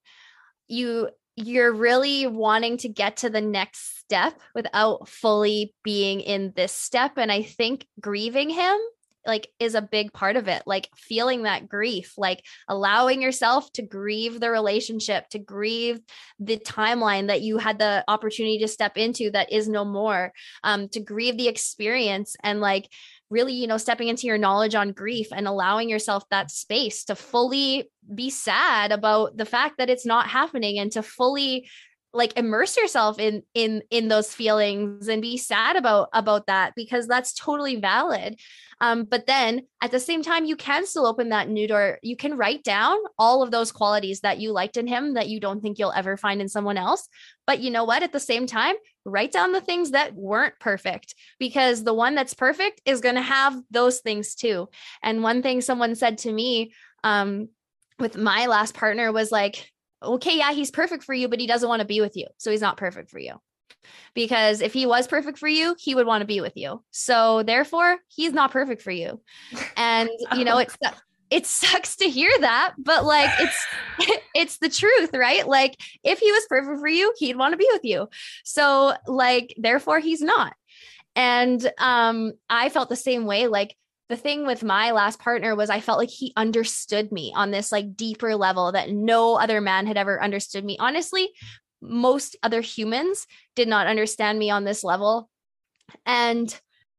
you 0.68 1.08
you're 1.36 1.72
really 1.72 2.26
wanting 2.26 2.76
to 2.76 2.88
get 2.88 3.18
to 3.18 3.30
the 3.30 3.40
next 3.40 3.98
step 3.98 4.38
without 4.54 5.08
fully 5.08 5.74
being 5.82 6.20
in 6.20 6.52
this 6.56 6.72
step 6.72 7.12
and 7.16 7.32
i 7.32 7.42
think 7.42 7.86
grieving 8.00 8.50
him 8.50 8.76
like 9.26 9.48
is 9.58 9.74
a 9.74 9.82
big 9.82 10.12
part 10.12 10.36
of 10.36 10.48
it 10.48 10.62
like 10.66 10.88
feeling 10.96 11.42
that 11.42 11.68
grief 11.68 12.14
like 12.16 12.44
allowing 12.68 13.20
yourself 13.20 13.70
to 13.72 13.82
grieve 13.82 14.40
the 14.40 14.50
relationship 14.50 15.28
to 15.28 15.38
grieve 15.38 16.00
the 16.38 16.56
timeline 16.58 17.26
that 17.26 17.42
you 17.42 17.58
had 17.58 17.78
the 17.78 18.02
opportunity 18.08 18.58
to 18.58 18.68
step 18.68 18.96
into 18.96 19.30
that 19.30 19.52
is 19.52 19.68
no 19.68 19.84
more 19.84 20.32
um 20.64 20.88
to 20.88 21.00
grieve 21.00 21.36
the 21.36 21.48
experience 21.48 22.34
and 22.42 22.60
like 22.60 22.88
really 23.30 23.54
you 23.54 23.66
know 23.66 23.76
stepping 23.76 24.08
into 24.08 24.26
your 24.26 24.38
knowledge 24.38 24.74
on 24.74 24.92
grief 24.92 25.28
and 25.32 25.46
allowing 25.46 25.88
yourself 25.88 26.28
that 26.30 26.50
space 26.50 27.04
to 27.04 27.14
fully 27.14 27.90
be 28.14 28.28
sad 28.28 28.92
about 28.92 29.36
the 29.36 29.44
fact 29.44 29.78
that 29.78 29.88
it's 29.88 30.06
not 30.06 30.26
happening 30.28 30.78
and 30.78 30.92
to 30.92 31.02
fully 31.02 31.68
like 32.12 32.36
immerse 32.36 32.76
yourself 32.76 33.18
in 33.18 33.42
in 33.54 33.82
in 33.90 34.08
those 34.08 34.34
feelings 34.34 35.06
and 35.06 35.22
be 35.22 35.36
sad 35.36 35.76
about 35.76 36.08
about 36.12 36.46
that 36.46 36.74
because 36.74 37.06
that's 37.06 37.32
totally 37.34 37.76
valid. 37.76 38.38
Um 38.80 39.04
but 39.04 39.26
then 39.26 39.62
at 39.80 39.92
the 39.92 40.00
same 40.00 40.22
time 40.22 40.44
you 40.44 40.56
can 40.56 40.86
still 40.86 41.06
open 41.06 41.28
that 41.28 41.48
new 41.48 41.68
door. 41.68 41.98
You 42.02 42.16
can 42.16 42.36
write 42.36 42.64
down 42.64 42.96
all 43.18 43.42
of 43.42 43.52
those 43.52 43.70
qualities 43.70 44.20
that 44.20 44.40
you 44.40 44.50
liked 44.52 44.76
in 44.76 44.88
him 44.88 45.14
that 45.14 45.28
you 45.28 45.38
don't 45.38 45.60
think 45.60 45.78
you'll 45.78 45.92
ever 45.92 46.16
find 46.16 46.40
in 46.40 46.48
someone 46.48 46.76
else. 46.76 47.08
But 47.46 47.60
you 47.60 47.70
know 47.70 47.84
what? 47.84 48.02
At 48.02 48.12
the 48.12 48.20
same 48.20 48.46
time 48.46 48.74
write 49.04 49.32
down 49.32 49.52
the 49.52 49.60
things 49.60 49.92
that 49.92 50.14
weren't 50.14 50.58
perfect 50.60 51.14
because 51.38 51.84
the 51.84 51.94
one 51.94 52.14
that's 52.14 52.34
perfect 52.34 52.82
is 52.84 53.00
going 53.00 53.14
to 53.14 53.22
have 53.22 53.56
those 53.70 54.00
things 54.00 54.34
too. 54.34 54.68
And 55.02 55.22
one 55.22 55.42
thing 55.42 55.60
someone 55.60 55.94
said 55.94 56.18
to 56.18 56.32
me 56.32 56.72
um 57.04 57.48
with 58.00 58.16
my 58.16 58.46
last 58.46 58.74
partner 58.74 59.12
was 59.12 59.30
like 59.30 59.70
okay, 60.02 60.38
yeah, 60.38 60.52
he's 60.52 60.70
perfect 60.70 61.04
for 61.04 61.14
you, 61.14 61.28
but 61.28 61.40
he 61.40 61.46
doesn't 61.46 61.68
want 61.68 61.80
to 61.80 61.86
be 61.86 62.00
with 62.00 62.16
you. 62.16 62.26
So 62.38 62.50
he's 62.50 62.60
not 62.60 62.76
perfect 62.76 63.10
for 63.10 63.18
you. 63.18 63.34
Because 64.14 64.60
if 64.60 64.72
he 64.72 64.86
was 64.86 65.06
perfect 65.06 65.38
for 65.38 65.48
you, 65.48 65.74
he 65.78 65.94
would 65.94 66.06
want 66.06 66.22
to 66.22 66.26
be 66.26 66.40
with 66.40 66.56
you. 66.56 66.82
So 66.90 67.42
therefore, 67.42 67.98
he's 68.08 68.32
not 68.32 68.50
perfect 68.50 68.82
for 68.82 68.90
you. 68.90 69.20
And 69.76 70.10
you 70.36 70.44
know, 70.44 70.58
it's 70.58 70.76
it 71.30 71.46
sucks 71.46 71.96
to 71.96 72.10
hear 72.10 72.30
that, 72.40 72.74
but 72.76 73.04
like 73.04 73.30
it's 73.38 73.66
it's 74.34 74.58
the 74.58 74.68
truth, 74.68 75.10
right? 75.14 75.46
Like 75.46 75.76
if 76.02 76.18
he 76.18 76.30
was 76.30 76.44
perfect 76.48 76.80
for 76.80 76.88
you, 76.88 77.14
he'd 77.18 77.36
want 77.36 77.52
to 77.52 77.58
be 77.58 77.68
with 77.72 77.84
you. 77.84 78.08
So 78.44 78.94
like 79.06 79.54
therefore 79.56 80.00
he's 80.00 80.20
not. 80.20 80.54
And 81.16 81.70
um 81.78 82.32
I 82.48 82.68
felt 82.68 82.88
the 82.88 82.96
same 82.96 83.26
way 83.26 83.46
like 83.46 83.76
the 84.10 84.16
thing 84.16 84.44
with 84.44 84.64
my 84.64 84.90
last 84.90 85.20
partner 85.20 85.54
was 85.54 85.70
I 85.70 85.80
felt 85.80 85.98
like 85.98 86.10
he 86.10 86.32
understood 86.36 87.12
me 87.12 87.32
on 87.34 87.52
this 87.52 87.70
like 87.70 87.96
deeper 87.96 88.34
level 88.34 88.72
that 88.72 88.90
no 88.90 89.36
other 89.36 89.60
man 89.60 89.86
had 89.86 89.96
ever 89.96 90.20
understood 90.20 90.64
me. 90.64 90.76
Honestly, 90.80 91.30
most 91.80 92.36
other 92.42 92.60
humans 92.60 93.28
did 93.54 93.68
not 93.68 93.86
understand 93.86 94.36
me 94.36 94.50
on 94.50 94.64
this 94.64 94.82
level. 94.82 95.30
And 96.04 96.52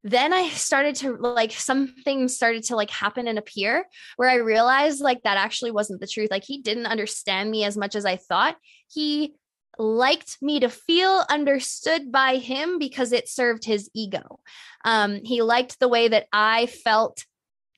then 0.05 0.33
I 0.33 0.49
started 0.49 0.95
to 0.97 1.17
like 1.17 1.51
something 1.51 2.29
started 2.29 2.63
to 2.63 2.77
like 2.77 2.89
happen 2.89 3.27
and 3.27 3.37
appear 3.37 3.85
where 4.15 4.29
I 4.29 4.35
realized 4.35 5.01
like 5.01 5.21
that 5.23 5.37
actually 5.37 5.71
wasn't 5.71 5.99
the 5.99 6.07
truth. 6.07 6.31
Like 6.31 6.45
he 6.45 6.61
didn't 6.61 6.87
understand 6.87 7.51
me 7.51 7.65
as 7.65 7.75
much 7.75 7.95
as 7.95 8.05
I 8.05 8.15
thought. 8.15 8.55
He 8.87 9.35
liked 9.77 10.37
me 10.41 10.59
to 10.59 10.69
feel 10.69 11.25
understood 11.29 12.11
by 12.11 12.35
him 12.35 12.77
because 12.77 13.11
it 13.11 13.29
served 13.29 13.65
his 13.65 13.89
ego. 13.93 14.39
Um, 14.85 15.21
he 15.23 15.41
liked 15.41 15.79
the 15.79 15.87
way 15.87 16.07
that 16.07 16.27
I 16.31 16.65
felt 16.67 17.25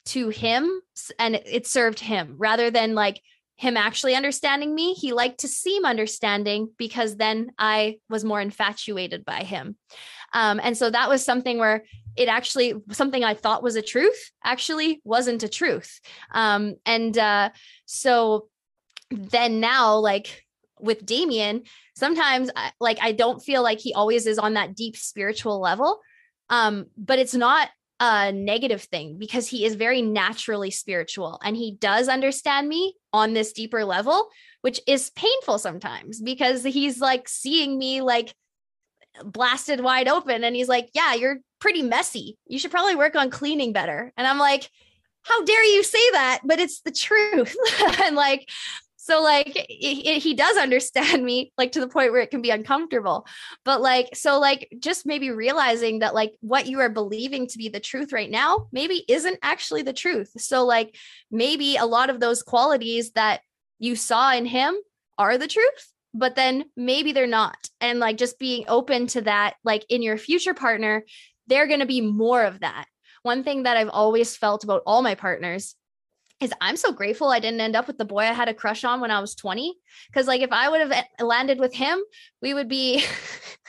to 0.06 0.30
him 0.30 0.82
and 1.18 1.36
it 1.36 1.66
served 1.66 2.00
him 2.00 2.36
rather 2.38 2.70
than 2.70 2.94
like 2.96 3.22
him 3.56 3.78
actually 3.78 4.16
understanding 4.16 4.74
me. 4.74 4.94
He 4.94 5.14
liked 5.14 5.40
to 5.40 5.48
seem 5.48 5.86
understanding 5.86 6.70
because 6.78 7.16
then 7.16 7.52
I 7.58 8.00
was 8.10 8.26
more 8.26 8.42
infatuated 8.42 9.24
by 9.24 9.44
him. 9.44 9.78
Um, 10.34 10.60
and 10.62 10.78
so 10.78 10.90
that 10.90 11.10
was 11.10 11.24
something 11.24 11.60
where 11.60 11.86
it 12.16 12.28
actually 12.28 12.74
something 12.92 13.24
I 13.24 13.34
thought 13.34 13.64
was 13.64 13.76
a 13.76 13.82
truth 13.82 14.32
actually 14.44 15.02
wasn't 15.04 15.44
a 15.44 15.50
truth. 15.50 16.00
Um, 16.32 16.76
and 16.86 17.18
uh, 17.18 17.50
so 17.86 18.50
then 19.12 19.60
now, 19.60 19.98
like 19.98 20.44
with 20.84 21.06
Damien, 21.06 21.64
sometimes 21.96 22.52
like 22.80 23.00
I 23.02 23.14
don't 23.14 23.42
feel 23.42 23.64
like 23.64 23.80
he 23.80 23.94
always 23.94 24.28
is 24.28 24.38
on 24.38 24.54
that 24.54 24.76
deep 24.76 24.98
spiritual 24.98 25.60
level. 25.60 26.02
Um, 26.50 26.88
but 26.98 27.20
it's 27.20 27.34
not 27.34 27.70
a 28.00 28.32
negative 28.32 28.82
thing 28.84 29.18
because 29.18 29.48
he 29.48 29.66
is 29.66 29.76
very 29.76 30.02
naturally 30.02 30.72
spiritual 30.72 31.40
and 31.44 31.56
he 31.56 31.72
does 31.80 32.10
understand 32.10 32.68
me 32.68 32.96
on 33.14 33.34
this 33.34 33.54
deeper 33.54 33.86
level, 33.86 34.28
which 34.62 34.82
is 34.88 35.12
painful 35.12 35.58
sometimes 35.58 36.22
because 36.22 36.64
he's 36.64 37.00
like 37.00 37.30
seeing 37.30 37.78
me 37.78 38.02
like 38.02 38.36
blasted 39.24 39.80
wide 39.80 40.08
open 40.08 40.44
and 40.44 40.56
he's 40.56 40.68
like, 40.68 40.90
Yeah, 40.94 41.14
you're 41.14 41.38
pretty 41.60 41.82
messy. 41.82 42.38
You 42.46 42.60
should 42.60 42.72
probably 42.72 42.96
work 42.96 43.16
on 43.16 43.30
cleaning 43.30 43.74
better. 43.74 44.12
And 44.18 44.28
I'm 44.28 44.40
like, 44.40 44.70
How 45.22 45.44
dare 45.46 45.64
you 45.64 45.84
say 45.84 46.12
that? 46.12 46.42
But 46.44 46.60
it's 46.60 46.82
the 46.82 46.92
truth. 46.92 47.56
and 48.04 48.16
like, 48.16 48.50
so 49.04 49.22
like 49.22 49.54
it, 49.54 49.68
it, 49.70 50.24
he 50.24 50.34
does 50.34 50.56
understand 50.56 51.26
me 51.26 51.52
like 51.58 51.74
to 51.74 51.82
the 51.82 51.90
point 51.90 52.14
where 52.14 52.22
it 52.22 52.32
can 52.32 52.42
be 52.42 52.52
uncomfortable. 52.52 53.28
But 53.66 53.82
like 53.82 54.16
so 54.16 54.40
like 54.40 54.70
just 54.80 55.06
maybe 55.06 55.30
realizing 55.30 56.00
that 56.00 56.16
like 56.16 56.36
what 56.40 56.68
you 56.68 56.80
are 56.80 56.88
believing 56.88 57.48
to 57.48 57.58
be 57.58 57.68
the 57.68 57.82
truth 57.82 58.14
right 58.14 58.32
now 58.32 58.68
maybe 58.72 59.04
isn't 59.10 59.40
actually 59.44 59.82
the 59.82 59.92
truth. 59.92 60.32
So 60.38 60.66
like 60.66 60.96
maybe 61.30 61.76
a 61.76 61.86
lot 61.86 62.10
of 62.10 62.22
those 62.22 62.44
qualities 62.44 63.12
that 63.12 63.42
you 63.78 63.98
saw 63.98 64.34
in 64.34 64.46
him 64.46 64.74
are 65.18 65.38
the 65.38 65.48
truth 65.48 65.92
but 66.14 66.36
then 66.36 66.64
maybe 66.78 67.12
they're 67.12 67.28
not. 67.28 67.58
And 67.82 68.00
like 68.00 68.18
just 68.18 68.40
being 68.40 68.64
open 68.70 69.08
to 69.08 69.22
that 69.24 69.56
like 69.66 69.86
in 69.90 70.02
your 70.02 70.18
future 70.18 70.54
partner 70.54 71.04
they're 71.48 71.68
going 71.68 71.82
to 71.82 71.86
be 71.86 72.00
more 72.00 72.46
of 72.46 72.62
that. 72.62 72.86
One 73.24 73.44
thing 73.44 73.64
that 73.64 73.76
i've 73.76 73.90
always 73.90 74.38
felt 74.38 74.64
about 74.64 74.84
all 74.86 75.02
my 75.02 75.16
partners 75.16 75.76
is 76.44 76.54
I'm 76.62 76.78
so 76.78 76.92
grateful 76.92 77.30
I 77.30 77.40
didn't 77.40 77.62
end 77.62 77.76
up 77.76 77.88
with 77.88 77.98
the 77.98 78.06
boy 78.06 78.20
I 78.20 78.34
had 78.34 78.50
a 78.50 78.54
crush 78.54 78.84
on 78.84 79.02
when 79.02 79.12
I 79.12 79.20
was 79.20 79.36
20. 79.36 79.76
Cause 80.14 80.28
like 80.28 80.42
if 80.42 80.52
I 80.52 80.70
would 80.70 80.82
have 80.82 81.06
landed 81.20 81.60
with 81.60 81.74
him, 81.74 82.00
we 82.42 82.54
would 82.54 82.68
be, 82.68 83.04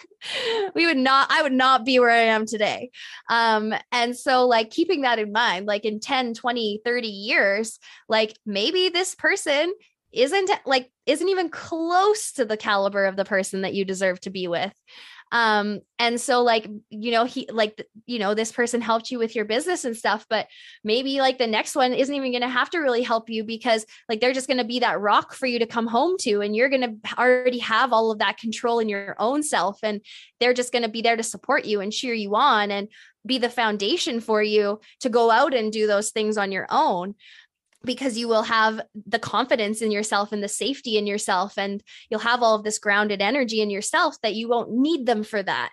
we 0.74 0.86
would 0.86 0.96
not, 0.96 1.28
I 1.30 1.42
would 1.42 1.52
not 1.52 1.84
be 1.84 1.98
where 1.98 2.10
I 2.10 2.24
am 2.24 2.46
today. 2.46 2.90
Um, 3.30 3.74
and 3.92 4.16
so 4.16 4.46
like 4.46 4.70
keeping 4.70 5.02
that 5.02 5.18
in 5.18 5.32
mind, 5.32 5.66
like 5.66 5.84
in 5.84 6.00
10, 6.00 6.34
20, 6.34 6.80
30 6.84 7.08
years, 7.08 7.78
like 8.08 8.36
maybe 8.44 8.88
this 8.88 9.14
person 9.14 9.72
isn't 10.12 10.50
like, 10.66 10.90
isn't 11.06 11.28
even 11.28 11.48
close 11.48 12.32
to 12.32 12.44
the 12.44 12.56
caliber 12.56 13.04
of 13.06 13.16
the 13.16 13.24
person 13.24 13.62
that 13.62 13.74
you 13.74 13.84
deserve 13.84 14.20
to 14.20 14.30
be 14.30 14.48
with 14.48 14.72
um 15.34 15.80
and 15.98 16.20
so 16.20 16.42
like 16.42 16.68
you 16.90 17.10
know 17.10 17.24
he 17.24 17.46
like 17.50 17.84
you 18.06 18.20
know 18.20 18.34
this 18.34 18.52
person 18.52 18.80
helped 18.80 19.10
you 19.10 19.18
with 19.18 19.34
your 19.34 19.44
business 19.44 19.84
and 19.84 19.96
stuff 19.96 20.24
but 20.30 20.46
maybe 20.84 21.18
like 21.18 21.38
the 21.38 21.46
next 21.46 21.74
one 21.74 21.92
isn't 21.92 22.14
even 22.14 22.30
going 22.30 22.40
to 22.40 22.48
have 22.48 22.70
to 22.70 22.78
really 22.78 23.02
help 23.02 23.28
you 23.28 23.42
because 23.42 23.84
like 24.08 24.20
they're 24.20 24.32
just 24.32 24.46
going 24.46 24.58
to 24.58 24.64
be 24.64 24.78
that 24.78 25.00
rock 25.00 25.34
for 25.34 25.46
you 25.46 25.58
to 25.58 25.66
come 25.66 25.88
home 25.88 26.16
to 26.20 26.40
and 26.40 26.54
you're 26.54 26.68
going 26.68 26.80
to 27.02 27.14
already 27.18 27.58
have 27.58 27.92
all 27.92 28.12
of 28.12 28.20
that 28.20 28.38
control 28.38 28.78
in 28.78 28.88
your 28.88 29.16
own 29.18 29.42
self 29.42 29.80
and 29.82 30.00
they're 30.38 30.54
just 30.54 30.72
going 30.72 30.84
to 30.84 30.88
be 30.88 31.02
there 31.02 31.16
to 31.16 31.22
support 31.24 31.64
you 31.64 31.80
and 31.80 31.92
cheer 31.92 32.14
you 32.14 32.34
on 32.36 32.70
and 32.70 32.88
be 33.26 33.38
the 33.38 33.48
foundation 33.48 34.20
for 34.20 34.42
you 34.42 34.80
to 35.00 35.08
go 35.08 35.30
out 35.30 35.54
and 35.54 35.72
do 35.72 35.86
those 35.86 36.10
things 36.10 36.36
on 36.36 36.52
your 36.52 36.66
own 36.70 37.14
because 37.84 38.16
you 38.16 38.28
will 38.28 38.42
have 38.42 38.80
the 39.06 39.18
confidence 39.18 39.82
in 39.82 39.90
yourself 39.90 40.32
and 40.32 40.42
the 40.42 40.48
safety 40.48 40.96
in 40.96 41.06
yourself 41.06 41.58
and 41.58 41.82
you'll 42.10 42.20
have 42.20 42.42
all 42.42 42.54
of 42.54 42.64
this 42.64 42.78
grounded 42.78 43.20
energy 43.20 43.60
in 43.60 43.70
yourself 43.70 44.16
that 44.22 44.34
you 44.34 44.48
won't 44.48 44.70
need 44.70 45.06
them 45.06 45.22
for 45.22 45.42
that 45.42 45.72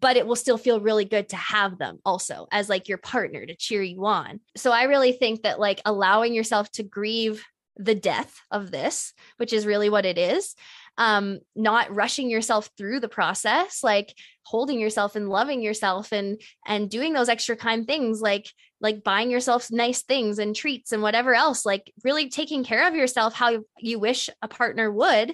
but 0.00 0.16
it 0.16 0.26
will 0.26 0.36
still 0.36 0.56
feel 0.56 0.80
really 0.80 1.04
good 1.04 1.28
to 1.28 1.36
have 1.36 1.76
them 1.78 1.98
also 2.04 2.46
as 2.50 2.68
like 2.68 2.88
your 2.88 2.98
partner 2.98 3.44
to 3.44 3.54
cheer 3.54 3.82
you 3.82 4.04
on. 4.06 4.40
So 4.56 4.72
i 4.72 4.84
really 4.84 5.12
think 5.12 5.42
that 5.42 5.60
like 5.60 5.80
allowing 5.84 6.34
yourself 6.34 6.70
to 6.72 6.82
grieve 6.82 7.44
the 7.76 7.94
death 7.94 8.38
of 8.50 8.70
this 8.70 9.14
which 9.38 9.52
is 9.52 9.66
really 9.66 9.88
what 9.88 10.04
it 10.04 10.18
is 10.18 10.54
um 10.98 11.38
not 11.56 11.94
rushing 11.94 12.28
yourself 12.28 12.68
through 12.76 13.00
the 13.00 13.08
process 13.08 13.82
like 13.82 14.14
holding 14.42 14.78
yourself 14.78 15.16
and 15.16 15.30
loving 15.30 15.62
yourself 15.62 16.12
and 16.12 16.38
and 16.66 16.90
doing 16.90 17.14
those 17.14 17.30
extra 17.30 17.56
kind 17.56 17.86
things 17.86 18.20
like 18.20 18.46
like 18.82 19.04
buying 19.04 19.30
yourself 19.30 19.70
nice 19.70 20.02
things 20.02 20.38
and 20.38 20.54
treats 20.54 20.92
and 20.92 21.02
whatever 21.02 21.34
else 21.34 21.64
like 21.64 21.92
really 22.04 22.28
taking 22.28 22.64
care 22.64 22.86
of 22.86 22.94
yourself 22.94 23.32
how 23.32 23.62
you 23.78 23.98
wish 23.98 24.28
a 24.42 24.48
partner 24.48 24.90
would 24.90 25.32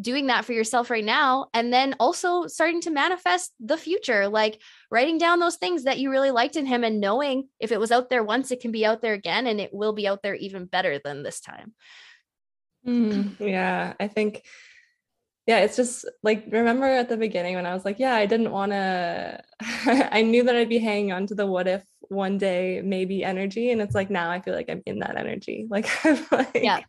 doing 0.00 0.26
that 0.26 0.44
for 0.44 0.52
yourself 0.52 0.90
right 0.90 1.04
now 1.04 1.46
and 1.54 1.72
then 1.72 1.94
also 1.98 2.46
starting 2.46 2.80
to 2.80 2.90
manifest 2.90 3.52
the 3.60 3.76
future 3.76 4.28
like 4.28 4.60
writing 4.90 5.18
down 5.18 5.38
those 5.38 5.56
things 5.56 5.84
that 5.84 5.98
you 5.98 6.10
really 6.10 6.30
liked 6.30 6.56
in 6.56 6.66
him 6.66 6.84
and 6.84 7.00
knowing 7.00 7.48
if 7.60 7.72
it 7.72 7.80
was 7.80 7.92
out 7.92 8.10
there 8.10 8.22
once 8.22 8.50
it 8.50 8.60
can 8.60 8.72
be 8.72 8.84
out 8.84 9.00
there 9.00 9.14
again 9.14 9.46
and 9.46 9.60
it 9.60 9.72
will 9.72 9.92
be 9.92 10.06
out 10.06 10.22
there 10.22 10.34
even 10.34 10.66
better 10.66 11.00
than 11.02 11.22
this 11.22 11.40
time. 11.40 11.72
Mm, 12.86 13.40
yeah 13.40 13.94
i 13.98 14.08
think 14.08 14.44
yeah 15.46 15.58
it's 15.58 15.76
just 15.76 16.04
like 16.22 16.44
remember 16.50 16.86
at 16.86 17.08
the 17.08 17.16
beginning 17.16 17.54
when 17.54 17.66
i 17.66 17.74
was 17.74 17.84
like 17.84 17.98
yeah 17.98 18.14
i 18.14 18.26
didn't 18.26 18.50
want 18.50 18.72
to 18.72 19.42
i 20.12 20.22
knew 20.22 20.42
that 20.42 20.56
i'd 20.56 20.68
be 20.68 20.78
hanging 20.78 21.12
on 21.12 21.26
to 21.26 21.34
the 21.34 21.46
what 21.46 21.66
if 21.66 21.84
one 22.08 22.38
day 22.38 22.80
maybe 22.84 23.24
energy 23.24 23.70
and 23.70 23.80
it's 23.80 23.94
like 23.94 24.10
now 24.10 24.30
i 24.30 24.40
feel 24.40 24.54
like 24.54 24.68
i'm 24.68 24.82
in 24.86 24.98
that 25.00 25.16
energy. 25.16 25.66
Like 25.74 25.88
i'm 26.04 26.24
like 26.30 26.60
yeah. 26.62 26.80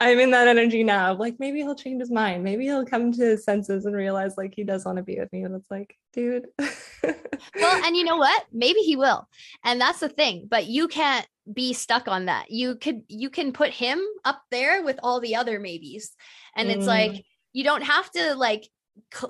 I'm 0.00 0.18
in 0.18 0.32
that 0.32 0.48
energy 0.48 0.84
now 0.84 1.14
like 1.14 1.36
maybe 1.38 1.60
he'll 1.60 1.74
change 1.74 2.00
his 2.00 2.10
mind. 2.10 2.44
Maybe 2.44 2.64
he'll 2.64 2.84
come 2.84 3.12
to 3.12 3.22
his 3.22 3.44
senses 3.44 3.86
and 3.86 3.94
realize 3.94 4.36
like 4.36 4.52
he 4.54 4.64
does 4.64 4.84
want 4.84 4.96
to 4.96 5.02
be 5.02 5.18
with 5.18 5.32
me 5.32 5.44
and 5.44 5.54
it's 5.54 5.70
like 5.70 5.96
dude. 6.12 6.46
Well 6.58 7.84
and 7.84 7.96
you 7.96 8.04
know 8.04 8.16
what? 8.26 8.44
Maybe 8.52 8.80
he 8.80 8.96
will 8.96 9.28
and 9.64 9.80
that's 9.80 10.00
the 10.00 10.08
thing 10.08 10.46
but 10.50 10.66
you 10.66 10.88
can't 10.88 11.26
be 11.50 11.72
stuck 11.72 12.08
on 12.08 12.26
that. 12.26 12.50
You 12.50 12.76
could 12.76 13.02
you 13.08 13.30
can 13.30 13.52
put 13.52 13.70
him 13.70 14.00
up 14.24 14.42
there 14.50 14.82
with 14.82 14.98
all 15.02 15.20
the 15.20 15.36
other 15.36 15.58
maybes 15.58 16.14
and 16.54 16.68
mm. 16.68 16.76
it's 16.76 16.86
like 16.86 17.24
you 17.52 17.64
don't 17.64 17.82
have 17.82 18.10
to 18.12 18.34
like 18.34 18.68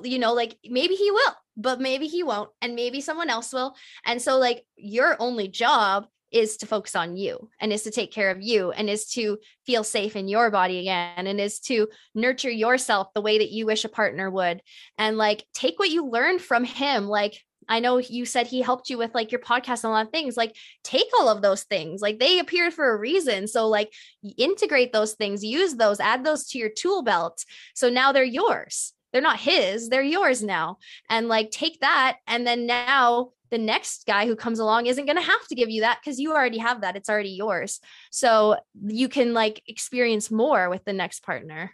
you 0.05 0.19
know 0.19 0.32
like 0.32 0.57
maybe 0.65 0.94
he 0.94 1.11
will 1.11 1.35
but 1.57 1.81
maybe 1.81 2.07
he 2.07 2.23
won't 2.23 2.51
and 2.61 2.74
maybe 2.74 3.01
someone 3.01 3.31
else 3.31 3.53
will. 3.53 3.74
And 4.05 4.20
so 4.20 4.39
like 4.39 4.65
your 4.77 5.16
only 5.19 5.49
job 5.49 6.07
is 6.31 6.57
to 6.57 6.66
focus 6.66 6.97
on 6.97 7.15
you 7.15 7.51
and 7.61 7.73
is 7.73 7.82
to 7.82 7.90
take 7.90 8.11
care 8.11 8.31
of 8.31 8.40
you 8.40 8.73
and 8.73 8.89
is 8.89 9.07
to 9.11 9.39
feel 9.66 9.85
safe 9.85 10.16
in 10.16 10.28
your 10.28 10.51
body 10.51 10.78
again 10.78 11.27
and 11.27 11.39
is 11.39 11.61
to 11.61 11.89
nurture 12.15 12.51
yourself 12.51 13.09
the 13.15 13.20
way 13.20 13.39
that 13.39 13.51
you 13.51 13.66
wish 13.66 13.85
a 13.85 13.89
partner 13.89 14.31
would. 14.31 14.62
And 14.97 15.19
like 15.19 15.44
take 15.53 15.78
what 15.78 15.90
you 15.90 16.07
learned 16.07 16.40
from 16.40 16.65
him 16.65 17.07
like 17.07 17.39
I 17.73 17.81
know 17.81 17.97
you 17.99 18.27
said 18.27 18.47
he 18.47 18.61
helped 18.61 18.90
you 18.90 18.99
with 18.99 19.15
like 19.15 19.32
your 19.32 19.40
podcast 19.40 19.82
and 19.82 19.86
a 19.86 19.89
lot 19.89 20.07
of 20.07 20.12
things. 20.12 20.36
Like 20.36 20.55
take 20.85 21.09
all 21.19 21.28
of 21.28 21.40
those 21.40 21.62
things. 21.62 22.03
Like 22.03 22.19
they 22.19 22.39
appeared 22.39 22.74
for 22.74 22.93
a 22.93 22.99
reason. 22.99 23.49
So 23.49 23.66
like 23.69 23.93
integrate 24.36 24.93
those 24.93 25.15
things, 25.15 25.43
use 25.43 25.74
those, 25.74 25.99
add 25.99 26.23
those 26.23 26.49
to 26.49 26.59
your 26.59 26.69
tool 26.69 27.03
belt. 27.03 27.44
So 27.74 27.89
now 27.89 28.12
they're 28.12 28.24
yours 28.24 28.93
they're 29.12 29.23
not 29.23 29.39
his, 29.40 29.89
they're 29.89 30.03
yours 30.03 30.43
now. 30.43 30.78
And 31.09 31.28
like 31.28 31.51
take 31.51 31.81
that. 31.81 32.19
And 32.27 32.47
then 32.47 32.66
now 32.66 33.32
the 33.51 33.59
next 33.59 34.07
guy 34.07 34.27
who 34.27 34.35
comes 34.35 34.59
along 34.59 34.86
isn't 34.86 35.05
going 35.05 35.16
to 35.16 35.23
have 35.23 35.47
to 35.49 35.55
give 35.55 35.69
you 35.69 35.82
that 35.82 35.99
because 36.03 36.19
you 36.19 36.32
already 36.32 36.59
have 36.59 36.81
that. 36.81 36.97
It's 36.97 37.11
already 37.11 37.31
yours. 37.31 37.81
So 38.11 38.57
you 38.82 39.09
can 39.09 39.35
like 39.35 39.62
experience 39.66 40.31
more 40.31 40.70
with 40.70 40.85
the 40.85 40.94
next 40.94 41.23
partner. 41.23 41.73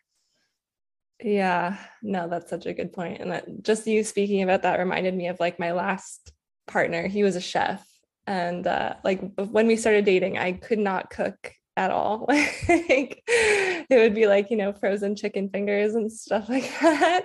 Yeah, 1.21 1.77
no, 2.03 2.29
that's 2.29 2.51
such 2.51 2.67
a 2.67 2.75
good 2.75 2.93
point. 2.93 3.21
And 3.21 3.33
that 3.33 3.63
just 3.63 3.87
you 3.87 4.05
speaking 4.05 4.43
about 4.43 4.63
that 4.63 4.79
reminded 4.79 5.15
me 5.15 5.29
of 5.29 5.41
like 5.41 5.59
my 5.59 5.73
last 5.73 6.33
partner. 6.67 7.07
He 7.09 7.23
was 7.23 7.37
a 7.37 7.41
chef. 7.41 7.85
And 8.27 8.67
uh, 8.67 8.95
like 9.05 9.21
when 9.37 9.67
we 9.67 9.77
started 9.77 10.05
dating, 10.05 10.39
I 10.39 10.53
could 10.53 10.79
not 10.79 11.11
cook 11.11 11.53
at 11.77 11.91
all. 11.91 12.27
like 12.29 13.23
it 13.27 13.99
would 13.99 14.15
be 14.15 14.27
like, 14.27 14.51
you 14.51 14.57
know, 14.57 14.73
frozen 14.73 15.17
chicken 15.17 15.49
fingers 15.49 15.95
and 15.95 16.13
stuff 16.13 16.49
like 16.49 16.71
that. 16.81 17.25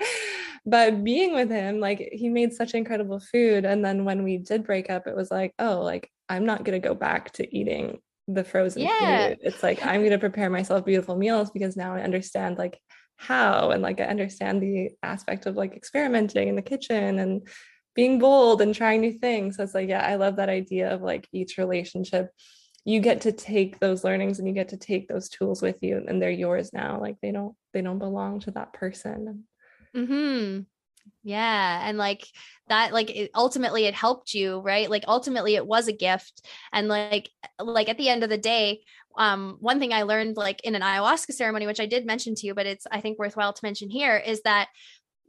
But 0.66 1.04
being 1.04 1.34
with 1.34 1.50
him, 1.50 1.80
like 1.80 2.10
he 2.14 2.30
made 2.30 2.54
such 2.54 2.74
incredible 2.74 3.20
food. 3.20 3.66
And 3.66 3.84
then 3.84 4.06
when 4.06 4.24
we 4.24 4.38
did 4.38 4.64
break 4.64 4.90
up, 4.90 5.08
it 5.08 5.16
was 5.16 5.30
like, 5.30 5.54
oh, 5.60 5.82
like 5.82 6.10
I'm 6.30 6.46
not 6.46 6.64
gonna 6.64 6.80
go 6.80 6.96
back 6.96 7.32
to 7.34 7.56
eating 7.56 8.00
the 8.30 8.46
frozen 8.46 8.84
yeah. 8.84 9.30
food. 9.30 9.40
It's 9.42 9.62
like 9.62 9.86
I'm 9.86 10.04
gonna 10.04 10.18
prepare 10.18 10.50
myself 10.50 10.86
beautiful 10.86 11.18
meals 11.18 11.52
because 11.52 11.76
now 11.76 11.96
I 11.96 12.02
understand 12.02 12.58
like 12.58 12.80
how 13.18 13.70
and 13.72 13.82
like 13.82 14.00
I 14.00 14.06
understand 14.06 14.62
the 14.62 14.92
aspect 15.02 15.46
of 15.46 15.56
like 15.56 15.76
experimenting 15.76 16.48
in 16.48 16.56
the 16.56 16.62
kitchen 16.62 17.20
and 17.20 17.48
being 17.96 18.20
bold 18.20 18.62
and 18.62 18.74
trying 18.74 19.02
new 19.02 19.14
things. 19.14 19.58
So 19.58 19.64
it's 19.64 19.76
like, 19.76 19.90
yeah, 19.90 20.06
I 20.06 20.16
love 20.16 20.38
that 20.38 20.50
idea 20.50 20.94
of 20.94 21.02
like 21.02 21.28
each 21.32 21.58
relationship 21.58 22.32
you 22.86 23.00
get 23.00 23.22
to 23.22 23.32
take 23.32 23.80
those 23.80 24.04
learnings 24.04 24.40
and 24.40 24.48
you 24.48 24.54
get 24.54 24.70
to 24.70 24.78
take 24.78 25.08
those 25.08 25.30
tools 25.30 25.62
with 25.62 25.78
you 25.82 26.04
and 26.06 26.22
they're 26.22 26.32
yours 26.32 26.74
now. 26.74 27.00
Like 27.00 27.16
they 27.22 27.32
don't 27.32 27.56
they 27.74 27.82
don't 27.82 28.00
belong 28.00 28.42
to 28.42 28.52
that 28.52 28.74
person. 28.74 29.46
Hmm 29.96 30.62
yeah 31.24 31.88
and 31.88 31.98
like 31.98 32.26
that 32.68 32.94
like 32.94 33.10
it, 33.10 33.32
ultimately 33.36 33.86
it 33.86 33.94
helped 33.94 34.34
you 34.34 34.60
right? 34.60 34.90
Like 34.90 35.06
ultimately 35.08 35.56
it 35.56 35.66
was 35.66 35.88
a 35.88 35.94
gift 35.94 36.46
and 36.72 36.88
like 36.88 37.30
like 37.60 37.90
at 37.90 37.98
the 37.98 38.10
end 38.10 38.24
of 38.24 38.30
the 38.30 38.38
day 38.38 38.82
um 39.18 39.58
one 39.60 39.80
thing 39.80 39.94
i 39.94 40.04
learned 40.04 40.38
like 40.38 40.62
in 40.64 40.76
an 40.76 40.82
ayahuasca 40.82 41.32
ceremony 41.32 41.68
which 41.68 41.80
i 41.80 41.86
did 41.86 42.06
mention 42.06 42.36
to 42.36 42.48
you 42.48 42.54
but 42.54 42.66
it's 42.66 42.86
i 42.92 43.00
think 43.00 43.20
worthwhile 43.20 43.54
to 43.54 43.64
mention 43.64 43.90
here 43.90 44.18
is 44.18 44.42
that 44.42 44.68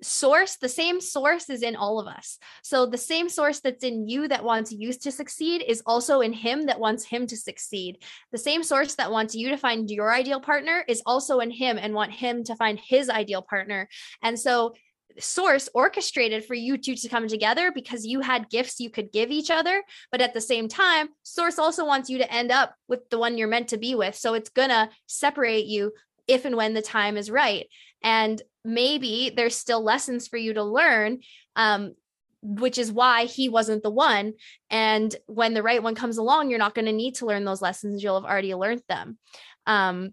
source, 0.02 0.56
the 0.56 0.68
same 0.68 1.00
source 1.00 1.48
is 1.48 1.62
in 1.62 1.76
all 1.76 1.98
of 1.98 2.06
us. 2.06 2.38
So 2.62 2.86
the 2.86 2.98
same 2.98 3.28
source 3.28 3.60
that's 3.60 3.84
in 3.84 4.08
you 4.08 4.28
that 4.28 4.44
wants 4.44 4.72
you 4.72 4.92
to 4.92 5.10
succeed 5.10 5.64
is 5.66 5.82
also 5.86 6.20
in 6.20 6.32
him 6.32 6.66
that 6.66 6.80
wants 6.80 7.04
him 7.04 7.26
to 7.28 7.36
succeed. 7.36 8.02
The 8.32 8.38
same 8.38 8.62
source 8.62 8.94
that 8.96 9.10
wants 9.10 9.34
you 9.34 9.50
to 9.50 9.56
find 9.56 9.90
your 9.90 10.12
ideal 10.12 10.40
partner 10.40 10.84
is 10.88 11.02
also 11.06 11.40
in 11.40 11.50
him 11.50 11.78
and 11.78 11.94
want 11.94 12.12
him 12.12 12.44
to 12.44 12.56
find 12.56 12.78
his 12.78 13.08
ideal 13.08 13.42
partner. 13.42 13.88
And 14.22 14.38
so 14.38 14.74
source 15.18 15.68
orchestrated 15.74 16.44
for 16.44 16.54
you 16.54 16.76
two 16.76 16.94
to 16.94 17.08
come 17.08 17.28
together 17.28 17.70
because 17.72 18.06
you 18.06 18.20
had 18.20 18.50
gifts 18.50 18.80
you 18.80 18.90
could 18.90 19.12
give 19.12 19.30
each 19.30 19.50
other. 19.50 19.82
But 20.10 20.20
at 20.20 20.34
the 20.34 20.40
same 20.40 20.68
time 20.68 21.08
source 21.22 21.58
also 21.58 21.84
wants 21.84 22.10
you 22.10 22.18
to 22.18 22.32
end 22.32 22.50
up 22.50 22.74
with 22.88 23.08
the 23.10 23.18
one 23.18 23.38
you're 23.38 23.48
meant 23.48 23.68
to 23.68 23.78
be 23.78 23.94
with. 23.94 24.14
So 24.14 24.34
it's 24.34 24.50
gonna 24.50 24.90
separate 25.06 25.66
you 25.66 25.92
if 26.26 26.44
and 26.44 26.56
when 26.56 26.74
the 26.74 26.82
time 26.82 27.16
is 27.16 27.30
right. 27.30 27.66
And 28.02 28.40
maybe 28.64 29.32
there's 29.34 29.56
still 29.56 29.82
lessons 29.82 30.28
for 30.28 30.36
you 30.36 30.54
to 30.54 30.62
learn 30.62 31.20
um, 31.56 31.94
which 32.42 32.76
is 32.76 32.92
why 32.92 33.24
he 33.24 33.48
wasn't 33.48 33.82
the 33.82 33.90
one. 33.90 34.34
And 34.68 35.14
when 35.26 35.54
the 35.54 35.62
right 35.62 35.82
one 35.82 35.94
comes 35.94 36.18
along 36.18 36.50
you're 36.50 36.58
not 36.58 36.74
going 36.74 36.86
to 36.86 36.92
need 36.92 37.16
to 37.16 37.26
learn 37.26 37.44
those 37.44 37.62
lessons. 37.62 38.02
You'll 38.02 38.20
have 38.20 38.30
already 38.30 38.54
learned 38.54 38.82
them. 38.88 39.18
Um, 39.66 40.12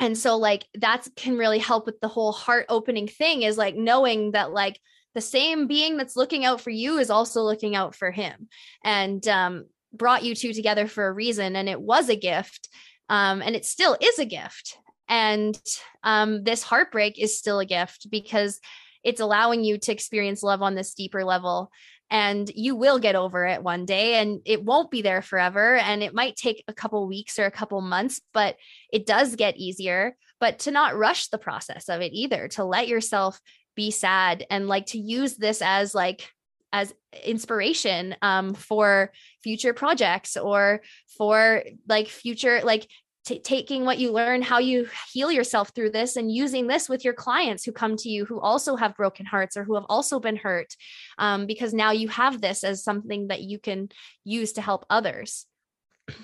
and 0.00 0.18
so 0.18 0.36
like 0.36 0.66
that 0.74 1.06
can 1.14 1.36
really 1.38 1.58
help 1.58 1.86
with 1.86 2.00
the 2.00 2.08
whole 2.08 2.32
heart 2.32 2.66
opening 2.68 3.06
thing 3.06 3.42
is 3.42 3.56
like 3.56 3.76
knowing 3.76 4.32
that 4.32 4.50
like 4.50 4.80
the 5.14 5.20
same 5.20 5.66
being 5.66 5.96
that's 5.96 6.16
looking 6.16 6.44
out 6.44 6.60
for 6.60 6.70
you 6.70 6.98
is 6.98 7.10
also 7.10 7.42
looking 7.42 7.76
out 7.76 7.94
for 7.94 8.10
him 8.10 8.48
and 8.82 9.26
um, 9.28 9.66
brought 9.92 10.24
you 10.24 10.34
two 10.34 10.52
together 10.52 10.86
for 10.86 11.06
a 11.06 11.12
reason 11.12 11.54
and 11.56 11.68
it 11.68 11.80
was 11.80 12.08
a 12.08 12.16
gift 12.16 12.68
um, 13.10 13.42
and 13.42 13.56
it 13.56 13.66
still 13.66 13.98
is 14.00 14.18
a 14.18 14.24
gift. 14.24 14.78
And 15.08 15.60
um, 16.04 16.44
this 16.44 16.62
heartbreak 16.62 17.18
is 17.18 17.36
still 17.36 17.58
a 17.58 17.66
gift 17.66 18.06
because 18.08 18.60
it's 19.02 19.20
allowing 19.20 19.64
you 19.64 19.78
to 19.78 19.92
experience 19.92 20.42
love 20.42 20.62
on 20.62 20.76
this 20.76 20.94
deeper 20.94 21.24
level 21.24 21.70
and 22.10 22.50
you 22.54 22.74
will 22.74 22.98
get 22.98 23.14
over 23.14 23.46
it 23.46 23.62
one 23.62 23.84
day 23.84 24.14
and 24.14 24.40
it 24.44 24.64
won't 24.64 24.90
be 24.90 25.02
there 25.02 25.22
forever 25.22 25.76
and 25.76 26.02
it 26.02 26.14
might 26.14 26.36
take 26.36 26.64
a 26.66 26.74
couple 26.74 27.06
weeks 27.06 27.38
or 27.38 27.46
a 27.46 27.50
couple 27.50 27.80
months 27.80 28.20
but 28.32 28.56
it 28.92 29.06
does 29.06 29.36
get 29.36 29.56
easier. 29.56 30.16
But 30.40 30.60
to 30.60 30.70
not 30.70 30.96
rush 30.96 31.28
the 31.28 31.38
process 31.38 31.88
of 31.88 32.00
it 32.00 32.12
either 32.14 32.48
to 32.48 32.64
let 32.64 32.88
yourself 32.88 33.38
be 33.76 33.90
sad 33.90 34.46
and 34.50 34.68
like 34.68 34.86
to 34.86 34.98
use 34.98 35.36
this 35.36 35.62
as 35.62 35.94
like 35.94 36.30
as 36.72 36.94
inspiration 37.24 38.16
um, 38.22 38.54
for 38.54 39.12
future 39.42 39.74
projects 39.74 40.36
or 40.36 40.80
for 41.18 41.62
like 41.88 42.08
future 42.08 42.60
like 42.64 42.88
t- 43.24 43.38
taking 43.38 43.84
what 43.84 43.98
you 43.98 44.12
learn, 44.12 44.42
how 44.42 44.58
you 44.58 44.88
heal 45.12 45.30
yourself 45.30 45.70
through 45.74 45.90
this, 45.90 46.16
and 46.16 46.32
using 46.32 46.66
this 46.66 46.88
with 46.88 47.04
your 47.04 47.14
clients 47.14 47.64
who 47.64 47.72
come 47.72 47.96
to 47.96 48.08
you 48.08 48.24
who 48.24 48.40
also 48.40 48.76
have 48.76 48.96
broken 48.96 49.26
hearts 49.26 49.56
or 49.56 49.64
who 49.64 49.74
have 49.74 49.86
also 49.88 50.20
been 50.20 50.36
hurt, 50.36 50.74
um, 51.18 51.46
because 51.46 51.72
now 51.72 51.90
you 51.90 52.08
have 52.08 52.40
this 52.40 52.64
as 52.64 52.84
something 52.84 53.28
that 53.28 53.42
you 53.42 53.58
can 53.58 53.88
use 54.24 54.52
to 54.54 54.62
help 54.62 54.86
others. 54.90 55.46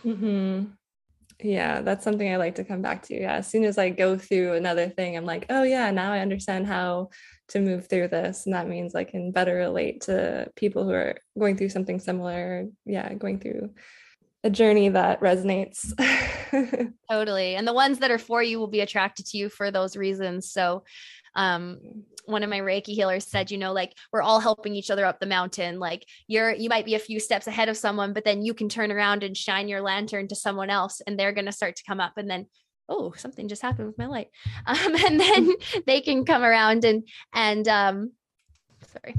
Mm-hmm. 0.05 0.73
Yeah, 1.43 1.82
that's 1.82 2.02
something 2.02 2.32
I 2.32 2.36
like 2.36 2.55
to 2.55 2.64
come 2.64 2.81
back 2.81 3.02
to. 3.05 3.20
Yeah, 3.20 3.35
as 3.35 3.47
soon 3.47 3.64
as 3.64 3.77
I 3.77 3.90
go 3.90 4.16
through 4.16 4.55
another 4.55 4.89
thing, 4.89 5.16
I'm 5.16 5.27
like, 5.27 5.47
oh, 5.51 5.64
yeah, 5.64 5.90
now 5.90 6.12
I 6.12 6.20
understand 6.20 6.66
how 6.66 7.10
to 7.48 7.60
move 7.60 7.89
through 7.89 8.09
this. 8.09 8.47
And 8.47 8.55
that 8.55 8.68
means 8.68 8.94
I 8.94 9.05
can 9.05 9.32
better 9.32 9.55
relate 9.55 10.02
to 10.02 10.51
people 10.56 10.85
who 10.85 10.93
are 10.93 11.16
going 11.39 11.59
through 11.59 11.68
something 11.68 12.01
similar. 12.01 12.64
Yeah, 12.86 13.12
going 13.12 13.39
through 13.39 13.74
a 14.47 14.51
journey 14.51 14.89
that 14.89 15.20
resonates. 15.20 15.93
totally. 17.10 17.56
And 17.56 17.66
the 17.66 17.73
ones 17.73 17.98
that 17.98 18.12
are 18.12 18.18
for 18.18 18.43
you 18.43 18.59
will 18.59 18.68
be 18.68 18.81
attracted 18.81 19.27
to 19.27 19.39
you 19.39 19.48
for 19.48 19.70
those 19.70 19.97
reasons. 19.97 20.51
So, 20.51 20.85
um, 21.35 21.81
one 22.24 22.43
of 22.43 22.51
my 22.51 22.60
Reiki 22.60 22.94
healers 22.94 23.27
said, 23.27 23.51
you 23.51 23.59
know, 23.59 23.73
like 23.73 23.93
we're 24.12 24.23
all 24.23 24.40
helping 24.40 24.74
each 24.74 24.90
other 24.90 25.05
up 25.05 25.20
the 25.20 25.27
mountain. 25.27 25.78
Like 25.78 26.06
you're, 26.27 26.52
you 26.52 26.68
might 26.68 26.85
be 26.85 26.94
a 26.94 27.01
few 27.01 27.20
steps 27.20 27.47
ahead 27.47 27.68
of 27.68 27.77
someone, 27.77 28.12
but 28.12 28.24
then 28.24 28.43
you 28.43 28.55
can 28.55 28.68
turn 28.68 28.90
around 28.90 29.23
and 29.23 29.36
shine 29.36 29.68
your 29.68 29.81
lantern 29.81 30.28
to 30.28 30.35
someone 30.35 30.70
else 30.70 31.01
and 31.06 31.18
they're 31.18 31.32
going 31.32 31.47
to 31.47 31.52
start 31.52 31.77
to 31.77 31.85
come 31.86 32.01
up. 32.01 32.14
And 32.16 32.31
then, 32.31 32.47
oh, 32.89 33.12
something 33.16 33.48
just 33.48 33.62
happened 33.62 33.89
with 33.89 33.98
my 33.98 34.06
light. 34.06 34.28
Um, 34.66 34.97
and 34.97 35.20
then 35.20 35.52
they 35.86 36.01
can 36.01 36.24
come 36.24 36.43
around 36.43 36.85
and, 36.85 37.06
and, 37.35 37.68
um, 37.68 38.12
sorry 38.93 39.14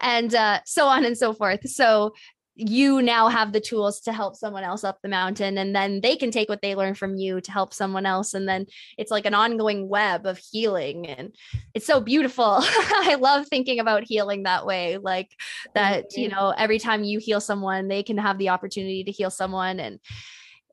and 0.00 0.34
uh, 0.34 0.60
so 0.64 0.86
on 0.86 1.04
and 1.04 1.16
so 1.16 1.32
forth 1.32 1.68
so 1.68 2.12
you 2.60 3.00
now 3.00 3.28
have 3.28 3.52
the 3.52 3.60
tools 3.60 4.00
to 4.00 4.12
help 4.12 4.34
someone 4.34 4.64
else 4.64 4.82
up 4.82 4.98
the 5.00 5.08
mountain 5.08 5.56
and 5.58 5.76
then 5.76 6.00
they 6.00 6.16
can 6.16 6.32
take 6.32 6.48
what 6.48 6.60
they 6.60 6.74
learn 6.74 6.92
from 6.92 7.16
you 7.16 7.40
to 7.40 7.52
help 7.52 7.72
someone 7.72 8.04
else. 8.04 8.34
And 8.34 8.48
then 8.48 8.66
it's 8.98 9.12
like 9.12 9.26
an 9.26 9.34
ongoing 9.34 9.88
web 9.88 10.26
of 10.26 10.38
healing 10.38 11.06
and 11.06 11.32
it's 11.72 11.86
so 11.86 12.00
beautiful. 12.00 12.56
I 12.60 13.16
love 13.20 13.46
thinking 13.46 13.78
about 13.78 14.02
healing 14.02 14.42
that 14.42 14.66
way 14.66 14.98
like 14.98 15.30
that 15.74 16.16
you. 16.16 16.28
know 16.28 16.52
every 16.58 16.80
time 16.80 17.04
you 17.04 17.20
heal 17.20 17.40
someone 17.40 17.86
they 17.86 18.02
can 18.02 18.18
have 18.18 18.38
the 18.38 18.48
opportunity 18.48 19.04
to 19.04 19.12
heal 19.12 19.30
someone 19.30 19.78
and 19.78 20.00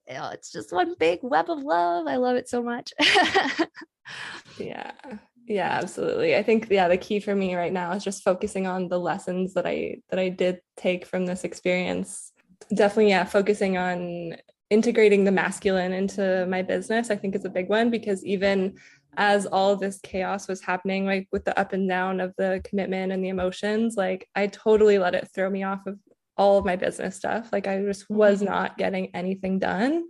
you 0.07 0.15
know, 0.15 0.29
it's 0.29 0.51
just 0.51 0.71
one 0.71 0.95
big 0.99 1.19
web 1.21 1.49
of 1.49 1.63
love. 1.63 2.07
I 2.07 2.17
love 2.17 2.35
it 2.35 2.49
so 2.49 2.63
much. 2.63 2.93
Yeah 4.59 4.91
yeah 5.47 5.79
absolutely. 5.81 6.35
I 6.35 6.43
think 6.43 6.67
yeah 6.69 6.87
the 6.87 6.97
key 6.97 7.19
for 7.19 7.35
me 7.35 7.55
right 7.55 7.73
now 7.73 7.91
is 7.93 8.03
just 8.03 8.23
focusing 8.23 8.67
on 8.67 8.87
the 8.87 8.99
lessons 8.99 9.53
that 9.53 9.65
i 9.65 9.97
that 10.09 10.19
i 10.19 10.29
did 10.29 10.59
take 10.77 11.05
from 11.05 11.25
this 11.25 11.43
experience. 11.43 12.31
Definitely 12.73 13.09
yeah 13.09 13.25
focusing 13.25 13.77
on 13.77 14.35
integrating 14.69 15.23
the 15.23 15.31
masculine 15.31 15.93
into 15.93 16.43
my 16.49 16.63
business 16.63 17.11
i 17.11 17.15
think 17.15 17.35
is 17.35 17.45
a 17.45 17.49
big 17.49 17.69
one 17.69 17.91
because 17.91 18.25
even 18.25 18.75
as 19.15 19.45
all 19.45 19.75
this 19.75 19.99
chaos 20.01 20.47
was 20.47 20.59
happening 20.59 21.05
like 21.05 21.27
with 21.31 21.45
the 21.45 21.57
up 21.57 21.71
and 21.71 21.87
down 21.87 22.19
of 22.19 22.33
the 22.39 22.59
commitment 22.63 23.11
and 23.11 23.23
the 23.23 23.29
emotions 23.29 23.95
like 23.95 24.27
i 24.35 24.47
totally 24.47 24.97
let 24.97 25.13
it 25.13 25.29
throw 25.35 25.51
me 25.51 25.61
off 25.61 25.85
of 25.85 25.99
all 26.37 26.57
of 26.57 26.65
my 26.65 26.75
business 26.75 27.15
stuff. 27.15 27.49
Like 27.51 27.67
i 27.67 27.81
just 27.81 28.09
was 28.09 28.41
mm-hmm. 28.41 28.51
not 28.51 28.77
getting 28.77 29.13
anything 29.15 29.59
done 29.59 30.07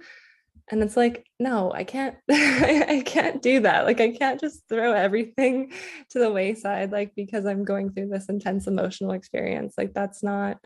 and 0.71 0.81
it's 0.81 0.97
like 0.97 1.25
no 1.39 1.71
i 1.73 1.83
can't 1.83 2.15
i 2.31 3.03
can't 3.05 3.41
do 3.41 3.61
that. 3.61 3.85
Like 3.85 4.01
i 4.01 4.11
can't 4.11 4.39
just 4.39 4.63
throw 4.67 4.93
everything 4.93 5.71
to 6.09 6.19
the 6.19 6.31
wayside 6.31 6.91
like 6.91 7.13
because 7.15 7.45
i'm 7.45 7.63
going 7.63 7.91
through 7.91 8.09
this 8.09 8.29
intense 8.29 8.67
emotional 8.67 9.11
experience. 9.11 9.75
Like 9.77 9.93
that's 9.93 10.23
not 10.23 10.57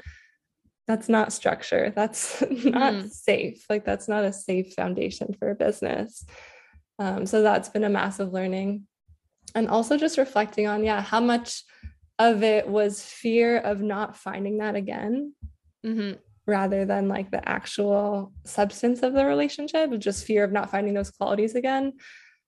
that's 0.88 1.10
not 1.10 1.34
structure. 1.34 1.94
That's 1.96 2.42
not 2.66 2.94
mm. 2.94 3.10
safe. 3.12 3.64
Like 3.70 3.86
that's 3.86 4.08
not 4.08 4.24
a 4.24 4.34
safe 4.34 4.74
foundation 4.74 5.36
for 5.38 5.52
a 5.52 5.56
business. 5.56 6.26
Um, 6.98 7.26
so 7.26 7.44
that's 7.44 7.70
been 7.70 7.84
a 7.84 7.90
massive 7.90 8.34
learning. 8.34 8.88
And 9.54 9.68
also 9.68 9.98
just 9.98 10.18
reflecting 10.18 10.68
on 10.68 10.84
yeah 10.84 11.02
how 11.02 11.20
much 11.20 11.64
of 12.18 12.44
it 12.44 12.68
was 12.68 13.04
fear 13.04 13.58
of 13.58 13.82
not 13.82 14.18
finding 14.18 14.60
that 14.60 14.76
again. 14.76 15.34
Mm-hmm 15.86 16.20
rather 16.50 16.86
than 16.86 17.08
like 17.08 17.32
the 17.32 17.48
actual 17.48 18.34
substance 18.46 19.04
of 19.04 19.14
the 19.14 19.26
relationship, 19.26 19.98
just 20.00 20.26
fear 20.26 20.44
of 20.44 20.52
not 20.52 20.72
finding 20.72 20.94
those 20.94 21.12
qualities 21.12 21.56
again. 21.56 21.94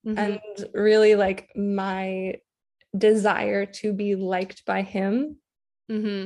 Mm-hmm. 0.05 0.17
And 0.17 0.69
really 0.73 1.15
like 1.15 1.55
my 1.55 2.35
desire 2.97 3.65
to 3.65 3.93
be 3.93 4.15
liked 4.15 4.65
by 4.65 4.81
him 4.81 5.37
mm-hmm. 5.89 6.25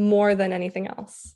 more 0.00 0.34
than 0.34 0.52
anything 0.52 0.88
else. 0.88 1.34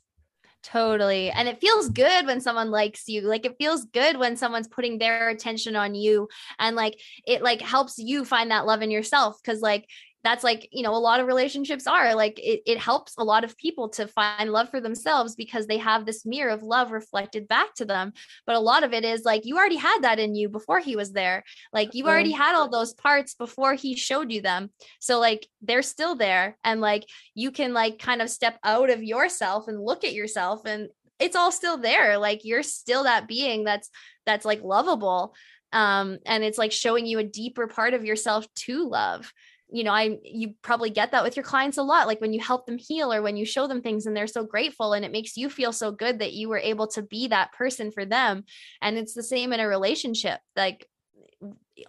Totally. 0.63 1.29
And 1.29 1.49
it 1.49 1.59
feels 1.59 1.89
good 1.89 2.25
when 2.25 2.39
someone 2.39 2.71
likes 2.71 3.07
you. 3.09 3.21
Like 3.21 3.45
it 3.45 3.57
feels 3.57 3.85
good 3.85 4.17
when 4.17 4.37
someone's 4.37 4.69
putting 4.69 4.97
their 4.97 5.29
attention 5.29 5.75
on 5.75 5.93
you 5.93 6.29
and 6.57 6.75
like 6.75 6.99
it 7.27 7.43
like 7.43 7.61
helps 7.61 7.97
you 7.97 8.23
find 8.23 8.51
that 8.51 8.65
love 8.65 8.81
in 8.81 8.89
yourself 8.89 9.41
cuz 9.43 9.59
like 9.59 9.85
that's 10.23 10.43
like 10.43 10.69
you 10.71 10.83
know 10.83 10.95
a 10.95 10.97
lot 10.97 11.19
of 11.19 11.27
relationships 11.27 11.85
are 11.85 12.15
like 12.15 12.39
it, 12.39 12.61
it 12.65 12.77
helps 12.77 13.13
a 13.17 13.23
lot 13.23 13.43
of 13.43 13.57
people 13.57 13.89
to 13.89 14.07
find 14.07 14.51
love 14.51 14.69
for 14.69 14.79
themselves 14.79 15.35
because 15.35 15.67
they 15.67 15.77
have 15.77 16.05
this 16.05 16.25
mirror 16.25 16.49
of 16.49 16.63
love 16.63 16.91
reflected 16.91 17.47
back 17.47 17.73
to 17.75 17.85
them. 17.85 18.13
But 18.45 18.55
a 18.55 18.59
lot 18.59 18.83
of 18.83 18.93
it 18.93 19.03
is 19.03 19.25
like 19.25 19.45
you 19.45 19.57
already 19.57 19.75
had 19.75 19.99
that 20.01 20.19
in 20.19 20.33
you 20.35 20.49
before 20.49 20.79
he 20.79 20.95
was 20.95 21.11
there. 21.11 21.43
Like 21.73 21.93
you 21.93 22.07
already 22.07 22.31
had 22.31 22.55
all 22.55 22.69
those 22.69 22.93
parts 22.93 23.35
before 23.35 23.73
he 23.73 23.95
showed 23.95 24.31
you 24.31 24.41
them. 24.41 24.71
So 24.99 25.19
like 25.19 25.47
they're 25.61 25.81
still 25.81 26.15
there. 26.15 26.57
And 26.63 26.79
like 26.79 27.05
you 27.35 27.51
can 27.51 27.73
like 27.73 27.99
kind 27.99 28.21
of 28.21 28.29
step 28.29 28.57
out 28.63 28.89
of 28.89 29.03
yourself 29.03 29.67
and 29.67 29.83
look 29.83 30.03
at 30.03 30.13
yourself 30.13 30.65
and 30.65 30.87
it's 31.19 31.35
all 31.35 31.51
still 31.51 31.77
there. 31.77 32.17
Like 32.17 32.45
you're 32.45 32.63
still 32.63 33.03
that 33.03 33.27
being 33.27 33.65
that's 33.65 33.89
that's 34.25 34.45
like 34.45 34.63
lovable. 34.63 35.35
Um 35.73 36.19
and 36.25 36.43
it's 36.43 36.57
like 36.57 36.71
showing 36.71 37.05
you 37.05 37.19
a 37.19 37.23
deeper 37.23 37.67
part 37.67 37.93
of 37.93 38.05
yourself 38.05 38.47
to 38.55 38.87
love 38.87 39.31
you 39.73 39.83
know 39.83 39.91
i 39.91 40.17
you 40.23 40.53
probably 40.61 40.91
get 40.91 41.11
that 41.11 41.23
with 41.23 41.35
your 41.35 41.43
clients 41.43 41.77
a 41.77 41.83
lot 41.83 42.05
like 42.05 42.21
when 42.21 42.31
you 42.31 42.39
help 42.39 42.65
them 42.67 42.77
heal 42.77 43.11
or 43.11 43.23
when 43.23 43.35
you 43.35 43.43
show 43.43 43.67
them 43.67 43.81
things 43.81 44.05
and 44.05 44.15
they're 44.15 44.27
so 44.27 44.43
grateful 44.43 44.93
and 44.93 45.03
it 45.03 45.11
makes 45.11 45.35
you 45.35 45.49
feel 45.49 45.73
so 45.73 45.91
good 45.91 46.19
that 46.19 46.33
you 46.33 46.47
were 46.47 46.59
able 46.59 46.87
to 46.87 47.01
be 47.01 47.27
that 47.27 47.51
person 47.51 47.91
for 47.91 48.05
them. 48.05 48.43
And 48.81 48.97
it's 48.97 49.15
the 49.15 49.23
same 49.23 49.51
in 49.51 49.59
a 49.59 49.67
relationship 49.67 50.39
like 50.55 50.87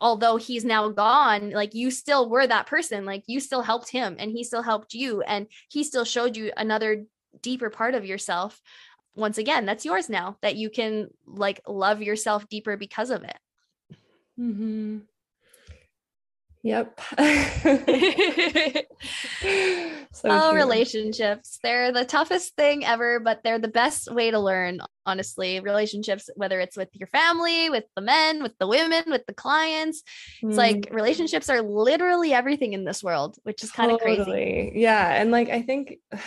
although 0.01 0.37
he's 0.37 0.65
now 0.65 0.89
gone 0.89 1.51
like 1.51 1.75
you 1.75 1.91
still 1.91 2.29
were 2.29 2.47
that 2.47 2.67
person 2.67 3.05
like 3.05 3.23
you 3.27 3.39
still 3.39 3.61
helped 3.61 3.91
him 3.91 4.17
and 4.19 4.31
he 4.31 4.43
still 4.43 4.63
helped 4.63 4.95
you 4.95 5.21
and 5.21 5.47
he 5.69 5.85
still 5.85 6.05
showed 6.05 6.37
you 6.37 6.51
another 6.57 7.05
deeper 7.43 7.69
part 7.69 7.95
of 7.95 8.07
yourself. 8.07 8.61
Once 9.15 9.37
again 9.37 9.67
that's 9.67 9.85
yours 9.85 10.09
now 10.09 10.39
that 10.41 10.57
you 10.57 10.71
can 10.71 11.09
like 11.27 11.61
love 11.69 12.01
yourself 12.01 12.49
deeper 12.49 12.79
because 12.79 13.11
of 13.11 13.25
it. 13.25 13.39
Mm-hmm. 14.41 14.99
Yep. 16.65 16.99
so 20.13 20.29
oh, 20.31 20.51
true. 20.51 20.59
relationships. 20.59 21.59
They're 21.63 21.93
the 21.93 22.07
toughest 22.07 22.57
thing 22.57 22.87
ever, 22.87 23.21
but 23.21 23.43
they're 23.45 23.59
the 23.59 23.69
best 23.69 24.11
way 24.11 24.31
to 24.31 24.41
learn, 24.41 24.81
honestly. 25.05 25.61
Relationships, 25.61 26.31
whether 26.37 26.59
it's 26.61 26.79
with 26.79 26.89
your 26.95 27.09
family, 27.09 27.69
with 27.69 27.85
the 27.95 28.01
men, 28.01 28.43
with 28.43 28.57
the 28.59 28.67
women, 28.67 29.05
with 29.09 29.27
the 29.27 29.35
clients. 29.35 30.03
Mm. 30.43 30.49
It's 30.49 30.59
like 30.59 30.77
mm. 30.77 30.95
relationships 30.95 31.51
are 31.51 31.61
literally 31.61 32.33
everything 32.33 32.73
in 32.73 32.85
this 32.85 33.05
world, 33.05 33.37
which 33.43 33.63
is 33.63 33.71
kind 33.71 33.93
of 33.93 34.01
crazy. 34.01 34.73
Yeah. 34.75 35.21
And 35.21 35.31
like, 35.31 35.51
I 35.51 35.61
think 35.61 35.99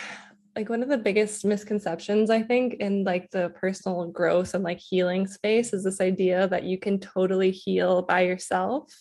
like 0.54 0.68
one 0.68 0.82
of 0.82 0.88
the 0.88 0.98
biggest 0.98 1.44
misconceptions 1.44 2.30
i 2.30 2.42
think 2.42 2.74
in 2.80 3.04
like 3.04 3.30
the 3.30 3.48
personal 3.50 4.06
growth 4.06 4.54
and 4.54 4.64
like 4.64 4.80
healing 4.80 5.24
space 5.24 5.72
is 5.72 5.84
this 5.84 6.00
idea 6.00 6.48
that 6.48 6.64
you 6.64 6.76
can 6.76 6.98
totally 6.98 7.52
heal 7.52 8.02
by 8.02 8.22
yourself 8.22 8.92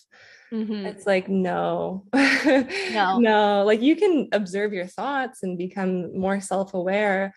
Mm-hmm. 0.52 0.86
It's 0.86 1.06
like, 1.06 1.28
no, 1.28 2.06
no, 2.14 3.20
no, 3.20 3.64
like 3.66 3.82
you 3.82 3.96
can 3.96 4.30
observe 4.32 4.74
your 4.74 4.88
thoughts 4.88 5.44
and 5.44 5.58
become 5.58 6.18
more 6.18 6.40
self 6.40 6.74
aware, 6.74 7.34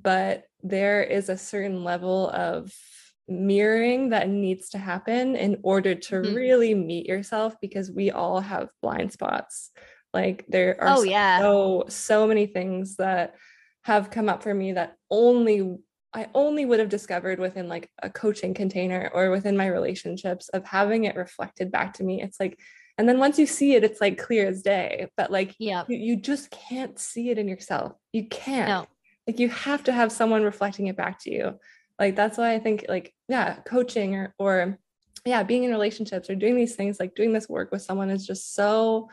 but 0.00 0.44
there 0.62 1.02
is 1.02 1.28
a 1.28 1.38
certain 1.38 1.84
level 1.84 2.30
of 2.30 2.72
mirroring 3.28 4.10
that 4.10 4.28
needs 4.28 4.70
to 4.70 4.78
happen 4.78 5.36
in 5.36 5.58
order 5.62 5.94
to 5.94 6.16
mm-hmm. 6.16 6.34
really 6.34 6.74
meet 6.74 7.06
yourself 7.06 7.54
because 7.60 7.90
we 7.90 8.10
all 8.10 8.40
have 8.40 8.70
blind 8.82 9.12
spots. 9.12 9.70
Like 10.14 10.44
there 10.48 10.80
are 10.80 10.98
oh, 10.98 11.02
yeah. 11.02 11.38
so 11.38 11.84
so 11.88 12.26
many 12.26 12.46
things 12.46 12.96
that 12.96 13.34
have 13.82 14.10
come 14.10 14.28
up 14.28 14.42
for 14.42 14.52
me 14.52 14.72
that 14.72 14.96
only 15.10 15.76
I 16.14 16.28
only 16.34 16.64
would 16.64 16.80
have 16.80 16.88
discovered 16.88 17.38
within 17.38 17.68
like 17.68 17.90
a 18.02 18.08
coaching 18.08 18.54
container 18.54 19.10
or 19.12 19.30
within 19.30 19.56
my 19.56 19.66
relationships 19.66 20.48
of 20.50 20.64
having 20.64 21.04
it 21.04 21.16
reflected 21.16 21.70
back 21.70 21.94
to 21.94 22.04
me. 22.04 22.22
It's 22.22 22.40
like, 22.40 22.58
and 22.96 23.08
then 23.08 23.18
once 23.18 23.38
you 23.38 23.46
see 23.46 23.74
it, 23.74 23.84
it's 23.84 24.00
like 24.00 24.18
clear 24.18 24.48
as 24.48 24.62
day. 24.62 25.08
But 25.16 25.30
like, 25.30 25.54
yeah, 25.58 25.84
you, 25.88 25.98
you 25.98 26.16
just 26.16 26.50
can't 26.50 26.98
see 26.98 27.30
it 27.30 27.38
in 27.38 27.46
yourself. 27.46 27.92
You 28.12 28.26
can't. 28.26 28.68
No. 28.68 28.86
Like 29.26 29.38
you 29.38 29.50
have 29.50 29.84
to 29.84 29.92
have 29.92 30.10
someone 30.10 30.42
reflecting 30.42 30.86
it 30.86 30.96
back 30.96 31.20
to 31.20 31.30
you. 31.30 31.58
Like 31.98 32.16
that's 32.16 32.38
why 32.38 32.54
I 32.54 32.58
think 32.58 32.86
like 32.88 33.12
yeah, 33.28 33.56
coaching 33.66 34.14
or 34.14 34.34
or 34.38 34.78
yeah, 35.24 35.42
being 35.42 35.64
in 35.64 35.70
relationships 35.70 36.30
or 36.30 36.34
doing 36.34 36.56
these 36.56 36.74
things 36.74 36.98
like 36.98 37.14
doing 37.14 37.32
this 37.32 37.48
work 37.48 37.70
with 37.70 37.82
someone 37.82 38.08
is 38.08 38.26
just 38.26 38.54
so 38.54 39.08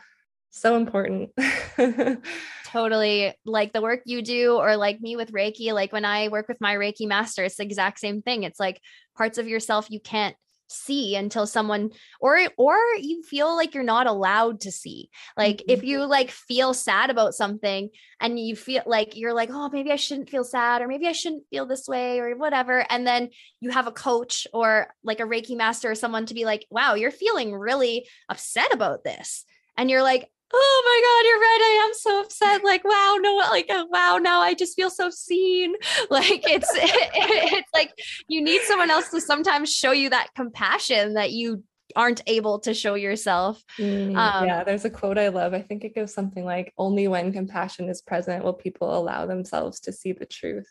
so 0.56 0.76
important. 0.76 1.30
totally. 2.66 3.34
Like 3.44 3.72
the 3.72 3.82
work 3.82 4.02
you 4.06 4.22
do, 4.22 4.54
or 4.56 4.76
like 4.76 5.00
me 5.00 5.16
with 5.16 5.32
Reiki, 5.32 5.72
like 5.72 5.92
when 5.92 6.04
I 6.04 6.28
work 6.28 6.48
with 6.48 6.60
my 6.60 6.74
Reiki 6.74 7.06
master, 7.06 7.44
it's 7.44 7.56
the 7.56 7.64
exact 7.64 7.98
same 8.00 8.22
thing. 8.22 8.42
It's 8.42 8.60
like 8.60 8.80
parts 9.16 9.38
of 9.38 9.48
yourself 9.48 9.90
you 9.90 10.00
can't 10.00 10.36
see 10.68 11.14
until 11.14 11.46
someone 11.46 11.90
or 12.20 12.40
or 12.56 12.76
you 12.98 13.22
feel 13.22 13.54
like 13.54 13.72
you're 13.72 13.84
not 13.84 14.08
allowed 14.08 14.60
to 14.60 14.72
see 14.72 15.08
like 15.36 15.58
mm-hmm. 15.58 15.70
if 15.70 15.84
you 15.84 16.04
like 16.04 16.30
feel 16.30 16.74
sad 16.74 17.08
about 17.08 17.34
something 17.34 17.88
and 18.20 18.38
you 18.38 18.56
feel 18.56 18.82
like 18.84 19.16
you're 19.16 19.32
like 19.32 19.48
oh 19.52 19.70
maybe 19.72 19.92
I 19.92 19.96
shouldn't 19.96 20.28
feel 20.28 20.42
sad 20.42 20.82
or 20.82 20.88
maybe 20.88 21.06
I 21.06 21.12
shouldn't 21.12 21.46
feel 21.50 21.66
this 21.66 21.86
way 21.86 22.18
or 22.18 22.36
whatever 22.36 22.84
and 22.90 23.06
then 23.06 23.28
you 23.60 23.70
have 23.70 23.86
a 23.86 23.92
coach 23.92 24.46
or 24.52 24.88
like 25.04 25.20
a 25.20 25.24
reiki 25.24 25.56
master 25.56 25.92
or 25.92 25.94
someone 25.94 26.26
to 26.26 26.34
be 26.34 26.44
like 26.44 26.66
wow 26.68 26.94
you're 26.94 27.12
feeling 27.12 27.54
really 27.54 28.08
upset 28.28 28.72
about 28.72 29.04
this 29.04 29.44
and 29.76 29.88
you're 29.88 30.02
like 30.02 30.28
oh 30.52 30.82
my 30.84 31.00
god 31.04 31.28
you're 31.28 31.40
right 31.40 31.60
i 31.62 31.86
am 31.86 31.94
so 31.94 32.20
upset 32.20 32.64
like 32.64 32.84
wow 32.84 33.16
no 33.20 33.36
like 33.50 33.66
oh, 33.70 33.86
wow 33.90 34.18
now 34.20 34.40
i 34.40 34.54
just 34.54 34.76
feel 34.76 34.90
so 34.90 35.10
seen 35.10 35.74
like 36.10 36.48
it's 36.48 36.70
it, 36.74 37.10
it's 37.52 37.70
like 37.74 37.92
you 38.28 38.42
need 38.42 38.60
someone 38.62 38.90
else 38.90 39.08
to 39.10 39.20
sometimes 39.20 39.72
show 39.72 39.92
you 39.92 40.10
that 40.10 40.28
compassion 40.34 41.14
that 41.14 41.32
you 41.32 41.62
aren't 41.94 42.20
able 42.26 42.58
to 42.58 42.74
show 42.74 42.94
yourself 42.94 43.62
mm, 43.78 44.16
um, 44.16 44.46
yeah 44.46 44.62
there's 44.64 44.84
a 44.84 44.90
quote 44.90 45.18
i 45.18 45.28
love 45.28 45.54
i 45.54 45.62
think 45.62 45.84
it 45.84 45.94
goes 45.94 46.12
something 46.12 46.44
like 46.44 46.72
only 46.78 47.08
when 47.08 47.32
compassion 47.32 47.88
is 47.88 48.02
present 48.02 48.44
will 48.44 48.52
people 48.52 48.96
allow 48.96 49.26
themselves 49.26 49.80
to 49.80 49.92
see 49.92 50.12
the 50.12 50.26
truth 50.26 50.68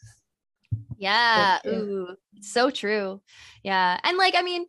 yeah, 0.98 1.60
ooh, 1.68 2.16
so 2.42 2.70
true. 2.70 3.22
Yeah. 3.64 4.00
And 4.04 4.18
like, 4.18 4.36
I 4.38 4.42
mean, 4.42 4.66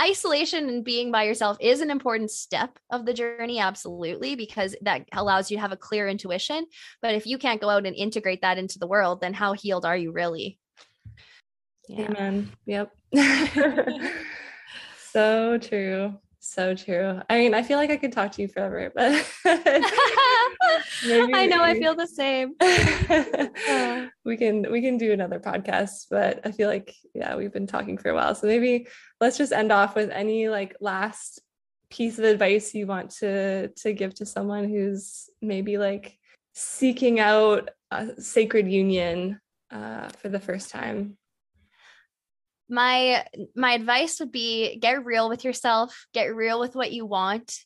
isolation 0.00 0.68
and 0.68 0.84
being 0.84 1.10
by 1.10 1.24
yourself 1.24 1.56
is 1.60 1.80
an 1.80 1.90
important 1.90 2.30
step 2.30 2.78
of 2.90 3.06
the 3.06 3.14
journey 3.14 3.58
absolutely 3.58 4.34
because 4.34 4.74
that 4.82 5.06
allows 5.12 5.50
you 5.50 5.56
to 5.56 5.60
have 5.60 5.72
a 5.72 5.76
clear 5.76 6.08
intuition. 6.08 6.66
But 7.00 7.14
if 7.14 7.26
you 7.26 7.38
can't 7.38 7.60
go 7.60 7.70
out 7.70 7.86
and 7.86 7.96
integrate 7.96 8.42
that 8.42 8.58
into 8.58 8.78
the 8.78 8.86
world 8.86 9.20
then 9.20 9.34
how 9.34 9.52
healed 9.52 9.84
are 9.84 9.96
you 9.96 10.12
really? 10.12 10.58
Yeah. 11.88 12.10
amen. 12.10 12.52
Yep. 12.66 12.92
So 15.14 15.58
true 15.58 16.18
so 16.44 16.74
true. 16.74 17.20
I 17.30 17.38
mean, 17.38 17.54
I 17.54 17.62
feel 17.62 17.78
like 17.78 17.90
I 17.90 17.96
could 17.96 18.12
talk 18.12 18.32
to 18.32 18.42
you 18.42 18.48
forever, 18.48 18.92
but 18.94 19.26
I 19.46 21.48
know 21.50 21.62
I 21.62 21.78
feel 21.78 21.94
the 21.94 22.06
same. 22.06 22.54
we 24.24 24.36
can 24.36 24.70
we 24.70 24.82
can 24.82 24.98
do 24.98 25.12
another 25.12 25.40
podcast, 25.40 26.06
but 26.10 26.40
I 26.44 26.52
feel 26.52 26.68
like 26.68 26.94
yeah, 27.14 27.36
we've 27.36 27.52
been 27.52 27.66
talking 27.66 27.96
for 27.96 28.10
a 28.10 28.14
while. 28.14 28.34
So 28.34 28.46
maybe 28.46 28.86
let's 29.20 29.38
just 29.38 29.52
end 29.52 29.72
off 29.72 29.94
with 29.94 30.10
any 30.10 30.48
like 30.48 30.76
last 30.80 31.40
piece 31.90 32.18
of 32.18 32.24
advice 32.24 32.74
you 32.74 32.86
want 32.86 33.10
to 33.20 33.68
to 33.68 33.92
give 33.92 34.14
to 34.16 34.26
someone 34.26 34.68
who's 34.68 35.30
maybe 35.40 35.78
like 35.78 36.18
seeking 36.52 37.20
out 37.20 37.70
a 37.90 38.20
sacred 38.20 38.70
union 38.70 39.40
uh, 39.70 40.08
for 40.08 40.28
the 40.28 40.40
first 40.40 40.70
time 40.70 41.16
my 42.68 43.24
my 43.54 43.72
advice 43.72 44.20
would 44.20 44.32
be 44.32 44.78
get 44.78 45.04
real 45.04 45.28
with 45.28 45.44
yourself 45.44 46.06
get 46.14 46.34
real 46.34 46.60
with 46.60 46.74
what 46.74 46.92
you 46.92 47.06
want. 47.06 47.58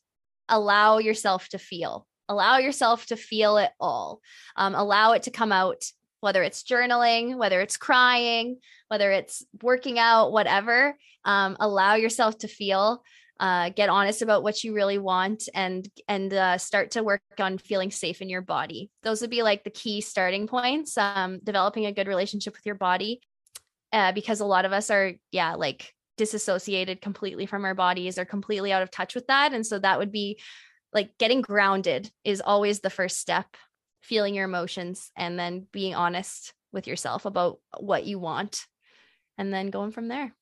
Allow 0.48 0.98
yourself 0.98 1.48
to 1.50 1.58
feel. 1.58 2.06
Allow 2.28 2.58
yourself 2.58 3.06
to 3.06 3.16
feel 3.16 3.58
it 3.58 3.70
all. 3.78 4.20
Um, 4.56 4.74
allow 4.74 5.12
it 5.12 5.24
to 5.24 5.30
come 5.30 5.52
out 5.52 5.84
whether 6.20 6.42
it's 6.42 6.64
journaling 6.64 7.36
whether 7.36 7.60
it's 7.60 7.76
crying 7.76 8.58
whether 8.88 9.12
it's 9.12 9.44
working 9.62 9.98
out 9.98 10.32
whatever. 10.32 10.96
Um, 11.24 11.56
allow 11.60 11.94
yourself 11.94 12.38
to 12.38 12.48
feel 12.48 13.02
uh, 13.40 13.70
get 13.70 13.88
honest 13.88 14.22
about 14.22 14.42
what 14.42 14.64
you 14.64 14.74
really 14.74 14.98
want 14.98 15.48
and 15.54 15.88
and 16.08 16.32
uh, 16.34 16.58
start 16.58 16.92
to 16.92 17.04
work 17.04 17.22
on 17.38 17.58
feeling 17.58 17.90
safe 17.90 18.20
in 18.20 18.28
your 18.28 18.42
body. 18.42 18.90
Those 19.02 19.20
would 19.20 19.30
be 19.30 19.42
like 19.42 19.62
the 19.62 19.70
key 19.70 20.00
starting 20.00 20.48
points 20.48 20.98
um, 20.98 21.38
developing 21.44 21.86
a 21.86 21.92
good 21.92 22.08
relationship 22.08 22.54
with 22.54 22.66
your 22.66 22.74
body 22.74 23.20
uh, 23.92 24.12
because 24.12 24.40
a 24.40 24.46
lot 24.46 24.64
of 24.64 24.72
us 24.72 24.90
are, 24.90 25.12
yeah, 25.32 25.54
like 25.54 25.92
disassociated 26.16 27.00
completely 27.00 27.46
from 27.46 27.64
our 27.64 27.74
bodies 27.74 28.18
or 28.18 28.24
completely 28.24 28.72
out 28.72 28.82
of 28.82 28.90
touch 28.90 29.14
with 29.14 29.26
that. 29.28 29.52
And 29.54 29.66
so 29.66 29.78
that 29.78 29.98
would 29.98 30.12
be 30.12 30.40
like 30.92 31.16
getting 31.18 31.40
grounded 31.40 32.10
is 32.24 32.42
always 32.44 32.80
the 32.80 32.90
first 32.90 33.18
step, 33.18 33.46
feeling 34.02 34.34
your 34.34 34.44
emotions 34.44 35.10
and 35.16 35.38
then 35.38 35.66
being 35.72 35.94
honest 35.94 36.52
with 36.72 36.86
yourself 36.86 37.24
about 37.24 37.58
what 37.78 38.04
you 38.04 38.18
want 38.18 38.66
and 39.38 39.52
then 39.52 39.70
going 39.70 39.92
from 39.92 40.08
there. 40.08 40.34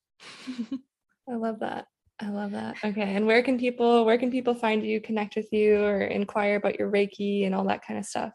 I 1.28 1.34
love 1.34 1.60
that. 1.60 1.86
I 2.18 2.30
love 2.30 2.52
that. 2.52 2.76
Okay. 2.82 3.14
And 3.14 3.26
where 3.26 3.42
can 3.42 3.58
people 3.58 4.06
where 4.06 4.16
can 4.16 4.30
people 4.30 4.54
find 4.54 4.84
you, 4.84 5.00
connect 5.00 5.36
with 5.36 5.52
you 5.52 5.84
or 5.84 6.00
inquire 6.00 6.56
about 6.56 6.78
your 6.78 6.90
Reiki 6.90 7.44
and 7.44 7.54
all 7.54 7.64
that 7.64 7.84
kind 7.86 7.98
of 7.98 8.06
stuff? 8.06 8.32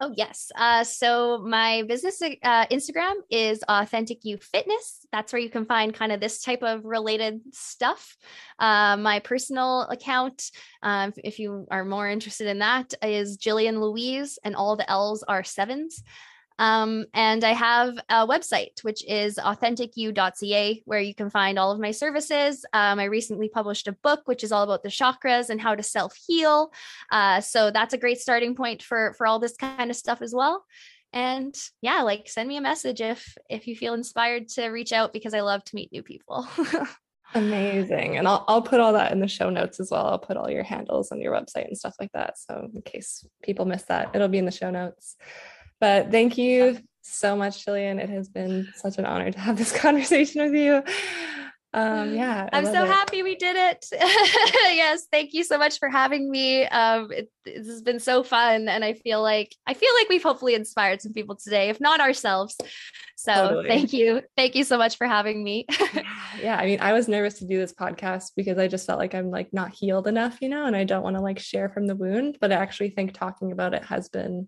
Oh, 0.00 0.12
yes. 0.16 0.52
Uh, 0.54 0.84
so 0.84 1.38
my 1.38 1.82
business 1.88 2.22
uh, 2.22 2.66
Instagram 2.66 3.14
is 3.30 3.64
Authentic 3.68 4.24
You 4.24 4.38
Fitness. 4.38 5.04
That's 5.10 5.32
where 5.32 5.42
you 5.42 5.50
can 5.50 5.66
find 5.66 5.92
kind 5.92 6.12
of 6.12 6.20
this 6.20 6.40
type 6.40 6.62
of 6.62 6.84
related 6.84 7.40
stuff. 7.52 8.16
Uh, 8.60 8.96
my 8.96 9.18
personal 9.18 9.82
account, 9.90 10.52
um, 10.84 11.12
if 11.16 11.40
you 11.40 11.66
are 11.72 11.84
more 11.84 12.08
interested 12.08 12.46
in 12.46 12.60
that, 12.60 12.94
is 13.02 13.38
Jillian 13.38 13.80
Louise, 13.80 14.38
and 14.44 14.54
all 14.54 14.76
the 14.76 14.88
L's 14.88 15.24
are 15.24 15.42
sevens. 15.42 16.04
Um, 16.58 17.06
and 17.14 17.44
I 17.44 17.52
have 17.52 17.98
a 18.08 18.26
website, 18.26 18.82
which 18.82 19.04
is 19.06 19.36
authenticyou.ca, 19.36 20.82
where 20.84 21.00
you 21.00 21.14
can 21.14 21.30
find 21.30 21.58
all 21.58 21.70
of 21.70 21.80
my 21.80 21.90
services. 21.90 22.64
Um, 22.72 22.98
I 22.98 23.04
recently 23.04 23.48
published 23.48 23.88
a 23.88 23.92
book, 23.92 24.22
which 24.26 24.42
is 24.42 24.52
all 24.52 24.64
about 24.64 24.82
the 24.82 24.88
chakras 24.88 25.50
and 25.50 25.60
how 25.60 25.74
to 25.74 25.82
self 25.82 26.16
heal. 26.26 26.72
Uh, 27.10 27.40
so 27.40 27.70
that's 27.70 27.94
a 27.94 27.98
great 27.98 28.18
starting 28.18 28.54
point 28.54 28.82
for 28.82 29.12
for 29.14 29.26
all 29.26 29.38
this 29.38 29.56
kind 29.56 29.90
of 29.90 29.96
stuff 29.96 30.22
as 30.22 30.34
well. 30.34 30.64
And 31.12 31.56
yeah, 31.80 32.02
like 32.02 32.28
send 32.28 32.48
me 32.48 32.56
a 32.56 32.62
message 32.62 33.00
if 33.00 33.36
if 33.48 33.66
you 33.66 33.76
feel 33.76 33.94
inspired 33.94 34.48
to 34.50 34.66
reach 34.66 34.92
out 34.92 35.12
because 35.12 35.34
I 35.34 35.40
love 35.40 35.64
to 35.64 35.74
meet 35.74 35.92
new 35.92 36.02
people. 36.02 36.46
Amazing. 37.34 38.16
And 38.16 38.26
I'll, 38.26 38.44
I'll 38.48 38.62
put 38.62 38.80
all 38.80 38.94
that 38.94 39.12
in 39.12 39.20
the 39.20 39.28
show 39.28 39.50
notes 39.50 39.80
as 39.80 39.90
well. 39.90 40.06
I'll 40.06 40.18
put 40.18 40.38
all 40.38 40.50
your 40.50 40.62
handles 40.62 41.12
on 41.12 41.20
your 41.20 41.34
website 41.34 41.66
and 41.66 41.76
stuff 41.76 41.94
like 42.00 42.12
that. 42.12 42.38
So 42.38 42.70
in 42.74 42.80
case 42.82 43.26
people 43.42 43.66
miss 43.66 43.82
that, 43.84 44.10
it'll 44.14 44.28
be 44.28 44.38
in 44.38 44.46
the 44.46 44.50
show 44.50 44.70
notes. 44.70 45.16
But 45.80 46.10
thank 46.10 46.38
you 46.38 46.78
so 47.02 47.36
much, 47.36 47.64
Jillian. 47.64 48.02
It 48.02 48.10
has 48.10 48.28
been 48.28 48.68
such 48.74 48.98
an 48.98 49.06
honor 49.06 49.30
to 49.30 49.38
have 49.38 49.56
this 49.56 49.72
conversation 49.76 50.42
with 50.42 50.54
you. 50.54 50.82
Um, 51.74 52.14
yeah, 52.14 52.48
I 52.52 52.58
am 52.58 52.64
so 52.64 52.84
it. 52.84 52.88
happy 52.88 53.22
we 53.22 53.36
did 53.36 53.56
it. 53.56 53.86
yes, 53.92 55.06
thank 55.10 55.34
you 55.34 55.44
so 55.44 55.58
much 55.58 55.78
for 55.78 55.88
having 55.88 56.30
me. 56.30 56.66
Um, 56.66 57.10
it, 57.12 57.30
this 57.44 57.66
has 57.66 57.82
been 57.82 58.00
so 58.00 58.22
fun, 58.22 58.68
and 58.68 58.84
I 58.84 58.94
feel 58.94 59.22
like 59.22 59.54
I 59.66 59.74
feel 59.74 59.90
like 59.98 60.08
we've 60.08 60.22
hopefully 60.22 60.54
inspired 60.54 61.00
some 61.02 61.12
people 61.12 61.36
today, 61.36 61.68
if 61.68 61.80
not 61.80 62.00
ourselves. 62.00 62.56
So 63.16 63.32
totally. 63.32 63.68
thank 63.68 63.92
you, 63.92 64.22
thank 64.36 64.54
you 64.54 64.62
so 64.62 64.78
much 64.78 64.96
for 64.96 65.08
having 65.08 65.42
me. 65.42 65.66
yeah, 66.40 66.56
I 66.56 66.66
mean, 66.66 66.78
I 66.80 66.92
was 66.92 67.08
nervous 67.08 67.40
to 67.40 67.46
do 67.46 67.58
this 67.58 67.74
podcast 67.74 68.30
because 68.36 68.58
I 68.58 68.68
just 68.68 68.86
felt 68.86 69.00
like 69.00 69.12
I'm 69.12 69.30
like 69.30 69.52
not 69.52 69.74
healed 69.74 70.06
enough, 70.06 70.38
you 70.40 70.48
know, 70.48 70.66
and 70.66 70.76
I 70.76 70.84
don't 70.84 71.02
want 71.02 71.16
to 71.16 71.22
like 71.22 71.40
share 71.40 71.68
from 71.68 71.88
the 71.88 71.96
wound. 71.96 72.38
But 72.40 72.52
I 72.52 72.56
actually 72.56 72.90
think 72.90 73.14
talking 73.14 73.50
about 73.50 73.74
it 73.74 73.84
has 73.84 74.08
been 74.08 74.46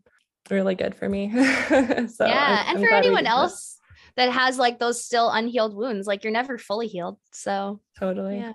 really 0.51 0.75
good 0.75 0.95
for 0.95 1.09
me. 1.09 1.31
so 1.33 2.27
yeah, 2.27 2.65
I'm, 2.67 2.77
and 2.77 2.79
I'm 2.79 2.89
for 2.89 2.95
anyone 2.95 3.27
else 3.27 3.79
that 4.17 4.31
has 4.31 4.59
like 4.59 4.79
those 4.79 5.05
still 5.05 5.31
unhealed 5.31 5.75
wounds, 5.75 6.07
like 6.07 6.25
you're 6.25 6.33
never 6.33 6.59
fully 6.59 6.89
healed. 6.89 7.19
So 7.33 7.81
totally, 7.99 8.39
yeah, 8.39 8.53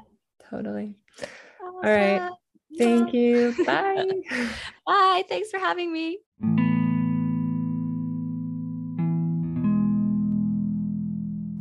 totally. 0.50 0.96
All 1.62 1.82
right, 1.84 2.30
thank 2.78 3.14
you. 3.14 3.54
Bye. 3.66 4.22
Bye. 4.86 5.24
Thanks 5.28 5.50
for 5.50 5.60
having 5.60 5.92
me. 5.92 6.20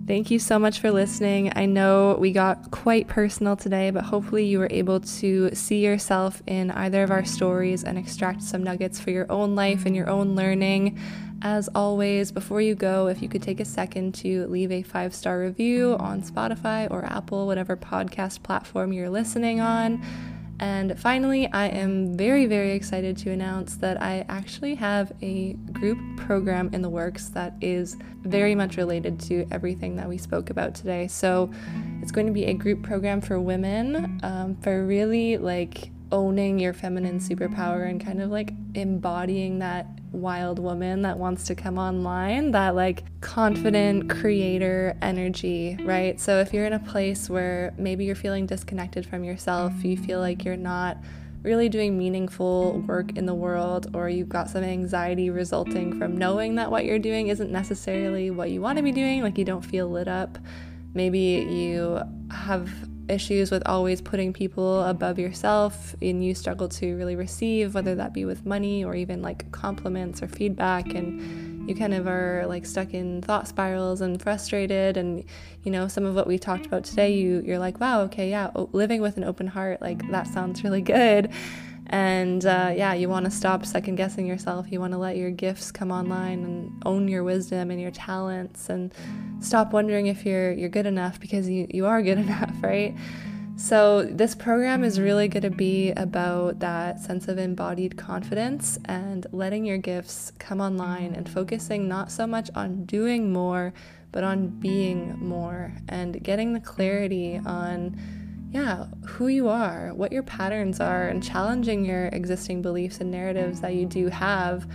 Thank 0.07 0.31
you 0.31 0.39
so 0.39 0.59
much 0.59 0.81
for 0.81 0.91
listening. 0.91 1.51
I 1.57 1.65
know 1.65 2.19
we 2.21 2.31
got 2.31 2.71
quite 2.71 3.09
personal 3.09 3.57
today, 3.57 3.91
but 3.91 4.05
hopefully 4.05 4.45
you 4.45 4.59
were 4.59 4.69
able 4.71 5.01
to 5.01 5.55
see 5.55 5.83
yourself 5.83 6.43
in 6.47 6.71
either 6.73 7.03
of 7.03 7.11
our 7.11 7.25
stories 7.25 7.85
and 7.85 7.97
extract 7.97 8.43
some 8.43 8.63
nuggets 8.63 9.01
for 9.01 9.11
your 9.11 9.25
own 9.33 9.55
life 9.55 9.87
and 9.87 9.97
your 9.97 10.11
own 10.11 10.35
learning. 10.35 10.99
As 11.41 11.71
always, 11.75 12.33
before 12.33 12.61
you 12.61 12.75
go, 12.75 13.07
if 13.07 13.23
you 13.23 13.31
could 13.31 13.43
take 13.43 13.61
a 13.61 13.65
second 13.65 14.15
to 14.17 14.47
leave 14.49 14.71
a 14.71 14.83
five 14.83 15.15
star 15.15 15.41
review 15.41 15.97
on 15.99 16.21
Spotify 16.21 16.91
or 16.91 17.07
Apple, 17.07 17.47
whatever 17.47 17.75
podcast 17.75 18.43
platform 18.43 18.93
you're 18.93 19.09
listening 19.09 19.61
on. 19.61 20.05
And 20.61 20.99
finally, 20.99 21.47
I 21.53 21.67
am 21.67 22.17
very, 22.17 22.47
very 22.47 22.73
excited 22.73 23.17
to 23.19 23.31
announce 23.31 23.77
that 23.77 24.01
I 24.01 24.25
actually 24.29 24.75
have 24.77 25.13
a 25.21 25.55
group 25.73 25.99
program 26.17 26.71
in 26.73 26.83
the 26.83 26.89
works 26.89 27.29
that 27.31 27.55
is 27.61 27.97
very 28.23 28.55
much 28.55 28.77
related 28.77 29.21
to 29.21 29.47
everything 29.51 29.97
that 29.97 30.09
we 30.09 30.17
spoke 30.17 30.51
about 30.51 30.75
today. 30.75 31.09
So 31.09 31.51
it's 32.01 32.13
going 32.13 32.27
to 32.27 32.33
be 32.33 32.45
a 32.47 32.55
group 32.55 32.83
program 32.83 33.21
for 33.21 33.41
women 33.41 34.21
um, 34.23 34.57
for 34.57 34.87
really 34.87 35.37
like 35.37 35.91
owning 36.15 36.61
your 36.61 36.73
feminine 36.73 37.19
superpower 37.19 37.91
and 37.91 38.03
kind 38.03 38.23
of 38.23 38.31
like 38.31 38.53
embodying 38.75 39.59
that 39.59 39.89
wild 40.13 40.61
woman 40.61 41.03
that 41.03 41.19
wants 41.19 41.43
to 41.49 41.57
come 41.57 41.77
online, 41.77 42.53
that 42.53 42.77
like 42.77 43.03
confident 43.21 44.09
creator 44.09 44.97
energy, 45.03 45.77
right? 45.83 46.21
So 46.21 46.39
if 46.39 46.55
you're 46.55 46.67
in 46.67 46.73
a 46.73 46.79
place 46.79 47.29
where 47.29 47.75
maybe 47.77 48.05
you're 48.05 48.15
feeling 48.15 48.47
disconnected 48.47 49.05
from 49.05 49.25
yourself, 49.25 49.73
you 49.83 49.97
feel 49.97 50.21
like 50.21 50.45
you're 50.45 50.57
not 50.57 50.99
really 51.43 51.69
doing 51.69 51.99
meaningful 51.99 52.79
work 52.87 53.19
in 53.19 53.27
the 53.27 53.35
world, 53.35 53.91
or 53.93 54.09
you've 54.09 54.29
got 54.29 54.49
some 54.49 54.63
anxiety 54.63 55.31
resulting 55.31 55.99
from 55.99 56.17
knowing 56.17 56.55
that 56.55 56.71
what 56.71 56.85
you're 56.85 57.01
doing 57.01 57.27
isn't 57.27 57.51
necessarily 57.51 58.31
what 58.31 58.51
you 58.51 58.61
want 58.61 58.79
to 58.79 58.85
be 58.85 58.93
doing, 58.93 59.21
like 59.21 59.37
you 59.37 59.45
don't 59.45 59.65
feel 59.65 59.89
lit 59.91 60.07
up. 60.07 60.39
Maybe 60.95 61.19
you 61.51 62.01
have 62.31 62.71
issues 63.09 63.51
with 63.51 63.63
always 63.67 64.01
putting 64.01 64.33
people 64.33 64.83
above 64.85 65.19
yourself 65.19 65.95
and 66.01 66.25
you 66.25 66.35
struggle 66.35 66.69
to 66.69 66.97
really 66.97 67.17
receive, 67.17 67.75
whether 67.75 67.95
that 67.95 68.13
be 68.13 68.25
with 68.25 68.47
money 68.47 68.85
or 68.85 68.95
even 68.95 69.23
like 69.23 69.51
compliments 69.53 70.23
or 70.23 70.29
feedback, 70.29 70.95
and 70.95 71.69
you 71.69 71.75
kind 71.75 71.95
of 71.95 72.07
are 72.07 72.45
like 72.47 72.67
stuck 72.67 72.95
in 72.95 73.23
thought 73.23 73.49
spirals 73.49 74.01
and 74.01 74.21
frustrated. 74.23 74.97
And 74.97 75.25
you 75.63 75.71
know, 75.71 75.89
some 75.89 76.05
of 76.05 76.15
what 76.15 76.27
we 76.27 76.39
talked 76.39 76.67
about 76.67 76.85
today, 76.85 77.13
you 77.15 77.43
you're 77.45 77.59
like, 77.59 77.81
wow, 77.81 78.03
okay, 78.03 78.31
yeah, 78.31 78.51
living 78.73 79.01
with 79.01 79.17
an 79.17 79.25
open 79.25 79.47
heart, 79.47 79.81
like 79.81 80.11
that 80.11 80.27
sounds 80.27 80.65
really 80.65 80.83
good. 80.83 81.31
And 81.95 82.45
uh, 82.45 82.73
yeah, 82.77 82.93
you 82.95 83.09
want 83.09 83.25
to 83.27 83.31
stop 83.31 83.65
second 83.65 83.95
guessing 83.95 84.27
yourself. 84.27 84.67
You 84.69 84.81
want 84.81 84.95
to 84.95 84.99
let 84.99 85.17
your 85.17 85.31
gifts 85.31 85.71
come 85.71 85.93
online 85.93 86.43
and 86.43 86.83
own 86.85 87.07
your 87.07 87.23
wisdom 87.23 87.71
and 87.71 87.81
your 87.81 87.93
talents 87.93 88.69
and 88.69 88.93
stop 89.39 89.73
wondering 89.73 90.09
if 90.09 90.27
you're 90.27 90.51
you're 90.51 90.69
good 90.69 90.87
enough 90.87 91.21
because 91.21 91.49
you, 91.49 91.69
you 91.71 91.87
are 91.87 92.03
good 92.03 92.19
enough, 92.27 92.53
right? 92.61 92.97
So 93.55 94.03
this 94.03 94.35
program 94.35 94.83
is 94.83 94.99
really 94.99 95.29
going 95.29 95.45
to 95.45 95.51
be 95.51 95.93
about 95.93 96.59
that 96.59 96.99
sense 96.99 97.29
of 97.29 97.39
embodied 97.39 97.97
confidence 97.97 98.77
and 98.87 99.29
letting 99.31 99.65
your 99.65 99.79
gifts 99.79 100.33
come 100.41 100.61
online 100.61 101.15
and 101.15 101.29
focusing 101.29 101.87
not 101.87 102.11
so 102.11 102.27
much 102.27 102.51
on 102.57 102.87
doing 102.87 103.33
more, 103.33 103.73
but 104.11 104.25
on 104.25 104.49
being 104.49 105.17
more 105.21 105.73
and 105.89 106.21
getting 106.25 106.55
the 106.55 106.61
clarity 106.61 107.41
on 107.47 107.97
yeah, 108.55 108.87
who 109.05 109.27
you 109.27 109.49
are, 109.49 109.93
what 109.95 110.13
your 110.13 110.23
patterns 110.23 110.79
are, 110.79 111.09
and 111.09 111.25
challenging 111.25 111.85
your 111.85 112.07
existing 112.07 112.63
beliefs 112.63 113.01
and 113.01 113.11
narratives 113.11 113.61
that 113.63 113.75
you 113.75 113.85
do 113.85 114.07
have, 114.07 114.71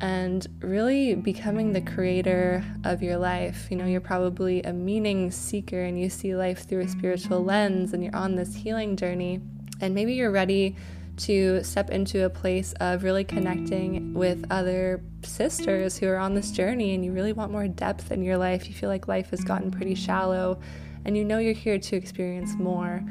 and 0.00 0.46
really 0.60 1.14
becoming 1.14 1.74
the 1.74 1.80
creator 1.82 2.64
of 2.84 3.02
your 3.02 3.18
life. 3.18 3.66
You 3.70 3.76
know, 3.76 3.84
you're 3.84 4.00
probably 4.00 4.62
a 4.62 4.72
meaning 4.72 5.30
seeker 5.30 5.82
and 5.82 6.00
you 6.00 6.08
see 6.08 6.34
life 6.34 6.66
through 6.66 6.80
a 6.80 6.88
spiritual 6.88 7.44
lens, 7.44 7.92
and 7.92 8.02
you're 8.02 8.16
on 8.16 8.34
this 8.34 8.54
healing 8.54 8.96
journey, 8.96 9.42
and 9.78 9.94
maybe 9.94 10.14
you're 10.14 10.30
ready 10.30 10.74
to 11.18 11.62
step 11.62 11.90
into 11.90 12.24
a 12.24 12.30
place 12.30 12.72
of 12.80 13.02
really 13.02 13.24
connecting 13.24 14.14
with 14.14 14.46
other 14.50 15.02
sisters 15.22 15.98
who 15.98 16.08
are 16.08 16.16
on 16.16 16.32
this 16.32 16.50
journey 16.52 16.94
and 16.94 17.04
you 17.04 17.10
really 17.10 17.32
want 17.32 17.50
more 17.50 17.66
depth 17.66 18.12
in 18.12 18.22
your 18.22 18.38
life. 18.38 18.68
You 18.68 18.74
feel 18.74 18.88
like 18.88 19.08
life 19.08 19.30
has 19.30 19.42
gotten 19.42 19.72
pretty 19.72 19.96
shallow 19.96 20.60
and 21.08 21.16
you 21.16 21.24
know 21.24 21.38
you're 21.38 21.54
here 21.54 21.78
to 21.78 21.96
experience 21.96 22.54
more. 22.56 23.02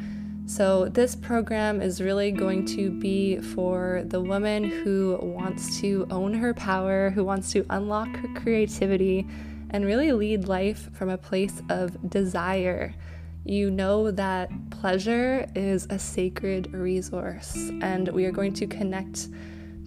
So, 0.46 0.86
this 0.86 1.16
program 1.16 1.82
is 1.82 2.00
really 2.00 2.32
going 2.32 2.64
to 2.68 2.92
be 2.92 3.40
for 3.40 4.04
the 4.06 4.22
woman 4.22 4.64
who 4.64 5.18
wants 5.20 5.82
to 5.82 6.06
own 6.12 6.32
her 6.36 6.54
power, 6.54 7.10
who 7.10 7.26
wants 7.26 7.52
to 7.54 7.66
unlock 7.72 8.08
her 8.18 8.28
creativity, 8.36 9.26
and 9.72 9.84
really 9.84 10.12
lead 10.12 10.48
life 10.48 10.90
from 10.94 11.10
a 11.10 11.18
place 11.18 11.64
of 11.70 12.08
desire. 12.08 12.94
You 13.44 13.72
know 13.72 14.12
that 14.12 14.52
pleasure 14.70 15.48
is 15.56 15.88
a 15.90 15.98
sacred 15.98 16.72
resource, 16.74 17.56
and 17.82 18.10
we 18.10 18.26
are 18.26 18.32
going 18.32 18.54
to 18.54 18.68
connect 18.68 19.28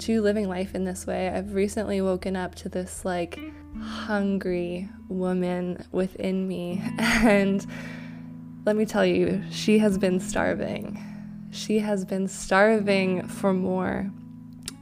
to 0.01 0.21
living 0.21 0.49
life 0.49 0.75
in 0.75 0.83
this 0.83 1.07
way. 1.07 1.29
I've 1.29 1.55
recently 1.55 2.01
woken 2.01 2.35
up 2.35 2.57
to 2.57 2.69
this 2.69 3.05
like 3.05 3.39
hungry 3.81 4.89
woman 5.09 5.87
within 5.93 6.49
me, 6.49 6.83
and 6.99 7.65
let 8.65 8.77
me 8.77 8.85
tell 8.85 9.07
you, 9.07 9.43
she 9.51 9.79
has 9.79 9.99
been 9.99 10.21
starving. 10.21 11.03
She 11.51 11.79
has 11.79 12.05
been 12.05 12.29
starving 12.29 13.27
for 13.27 13.53
more. 13.53 14.11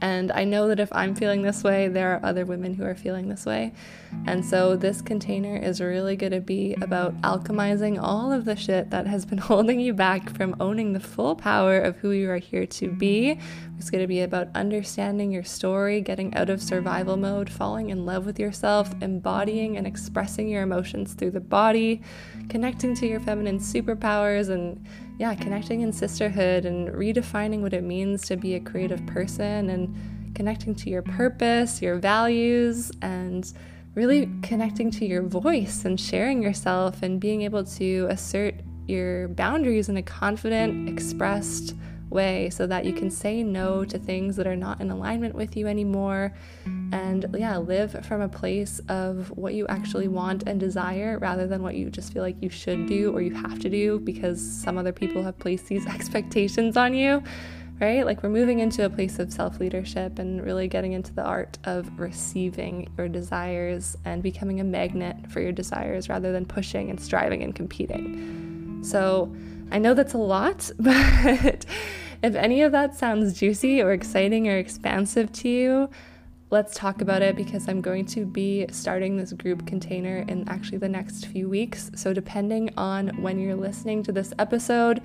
And 0.01 0.31
I 0.31 0.43
know 0.43 0.67
that 0.67 0.79
if 0.79 0.89
I'm 0.91 1.15
feeling 1.15 1.41
this 1.41 1.63
way, 1.63 1.87
there 1.87 2.13
are 2.13 2.25
other 2.25 2.45
women 2.45 2.73
who 2.73 2.85
are 2.85 2.95
feeling 2.95 3.29
this 3.29 3.45
way. 3.45 3.73
And 4.25 4.45
so 4.45 4.75
this 4.75 5.01
container 5.01 5.55
is 5.55 5.81
really 5.81 6.15
going 6.15 6.33
to 6.33 6.41
be 6.41 6.75
about 6.81 7.19
alchemizing 7.21 8.01
all 8.01 8.31
of 8.31 8.45
the 8.45 8.55
shit 8.55 8.89
that 8.91 9.07
has 9.07 9.25
been 9.25 9.37
holding 9.49 9.79
you 9.79 9.93
back 9.93 10.29
from 10.35 10.55
owning 10.59 10.93
the 10.93 10.99
full 10.99 11.35
power 11.35 11.79
of 11.79 11.97
who 11.97 12.11
you 12.11 12.29
are 12.29 12.37
here 12.37 12.65
to 12.65 12.89
be. 12.89 13.39
It's 13.77 13.89
going 13.89 14.03
to 14.03 14.07
be 14.07 14.21
about 14.21 14.49
understanding 14.55 15.31
your 15.31 15.43
story, 15.43 16.01
getting 16.01 16.35
out 16.35 16.49
of 16.49 16.61
survival 16.61 17.17
mode, 17.17 17.49
falling 17.49 17.89
in 17.89 18.05
love 18.05 18.25
with 18.25 18.39
yourself, 18.39 18.93
embodying 19.01 19.77
and 19.77 19.87
expressing 19.87 20.49
your 20.49 20.63
emotions 20.63 21.13
through 21.13 21.31
the 21.31 21.39
body, 21.39 22.01
connecting 22.49 22.93
to 22.95 23.07
your 23.07 23.19
feminine 23.19 23.59
superpowers 23.59 24.49
and 24.49 24.85
yeah, 25.17 25.35
connecting 25.35 25.81
in 25.81 25.91
sisterhood 25.91 26.65
and 26.65 26.89
redefining 26.89 27.61
what 27.61 27.73
it 27.73 27.83
means 27.83 28.21
to 28.27 28.37
be 28.37 28.55
a 28.55 28.59
creative 28.59 29.05
person 29.05 29.69
and 29.69 29.95
connecting 30.33 30.73
to 30.75 30.89
your 30.89 31.01
purpose, 31.01 31.81
your 31.81 31.97
values, 31.97 32.91
and 33.01 33.53
really 33.95 34.29
connecting 34.41 34.91
to 34.91 35.05
your 35.05 35.23
voice 35.23 35.85
and 35.85 35.99
sharing 35.99 36.41
yourself 36.41 37.01
and 37.01 37.19
being 37.19 37.41
able 37.41 37.63
to 37.63 38.07
assert 38.09 38.55
your 38.87 39.27
boundaries 39.29 39.89
in 39.89 39.97
a 39.97 40.01
confident, 40.01 40.89
expressed, 40.89 41.75
way 42.09 42.49
so 42.49 42.65
that 42.67 42.85
you 42.85 42.93
can 42.93 43.09
say 43.09 43.43
no 43.43 43.85
to 43.85 43.99
things 43.99 44.35
that 44.35 44.47
are 44.47 44.55
not 44.55 44.81
in 44.81 44.89
alignment 44.89 45.35
with 45.35 45.55
you 45.55 45.67
anymore. 45.67 46.33
And 46.91 47.25
yeah 47.37 47.57
live 47.57 48.05
from 48.05 48.21
a 48.21 48.29
place 48.29 48.79
of 48.89 49.29
what 49.37 49.53
you 49.53 49.67
actually 49.67 50.07
want 50.07 50.43
and 50.47 50.59
desire 50.59 51.19
rather 51.19 51.45
than 51.45 51.61
what 51.61 51.75
you 51.75 51.89
just 51.89 52.11
feel 52.11 52.23
like 52.23 52.41
you 52.41 52.49
should 52.49 52.87
do 52.87 53.11
or 53.11 53.21
you 53.21 53.33
have 53.35 53.59
to 53.59 53.69
do 53.69 53.99
because 53.99 54.41
some 54.41 54.77
other 54.77 54.91
people 54.91 55.21
have 55.23 55.37
placed 55.37 55.67
these 55.67 55.85
expectations 55.95 56.77
on 56.77 56.93
you 56.93 57.21
right 57.79 58.05
like 58.05 58.21
we're 58.23 58.29
moving 58.29 58.59
into 58.59 58.85
a 58.85 58.89
place 58.89 59.19
of 59.19 59.31
self-leadership 59.31 60.19
and 60.19 60.43
really 60.43 60.67
getting 60.67 60.93
into 60.93 61.13
the 61.13 61.23
art 61.23 61.57
of 61.63 61.99
receiving 61.99 62.89
your 62.97 63.07
desires 63.07 63.97
and 64.05 64.21
becoming 64.23 64.59
a 64.59 64.63
magnet 64.63 65.15
for 65.29 65.39
your 65.41 65.51
desires 65.51 66.09
rather 66.09 66.31
than 66.31 66.45
pushing 66.45 66.89
and 66.89 66.99
striving 66.99 67.43
and 67.43 67.55
competing 67.55 68.81
so 68.83 69.33
I 69.71 69.77
know 69.77 69.93
that's 69.93 70.13
a 70.13 70.17
lot, 70.17 70.71
but 70.79 71.65
if 72.23 72.35
any 72.35 72.61
of 72.61 72.71
that 72.71 72.95
sounds 72.95 73.39
juicy 73.39 73.81
or 73.81 73.91
exciting 73.91 74.47
or 74.47 74.57
expansive 74.57 75.31
to 75.33 75.49
you, 75.49 75.89
let's 76.49 76.75
talk 76.75 77.01
about 77.01 77.21
it 77.21 77.35
because 77.35 77.67
I'm 77.67 77.81
going 77.81 78.05
to 78.07 78.25
be 78.25 78.65
starting 78.71 79.17
this 79.17 79.33
group 79.33 79.67
container 79.67 80.25
in 80.27 80.47
actually 80.49 80.79
the 80.79 80.89
next 80.89 81.27
few 81.27 81.47
weeks. 81.47 81.91
So, 81.95 82.13
depending 82.13 82.71
on 82.77 83.21
when 83.21 83.39
you're 83.39 83.55
listening 83.55 84.03
to 84.03 84.11
this 84.11 84.33
episode, 84.39 85.01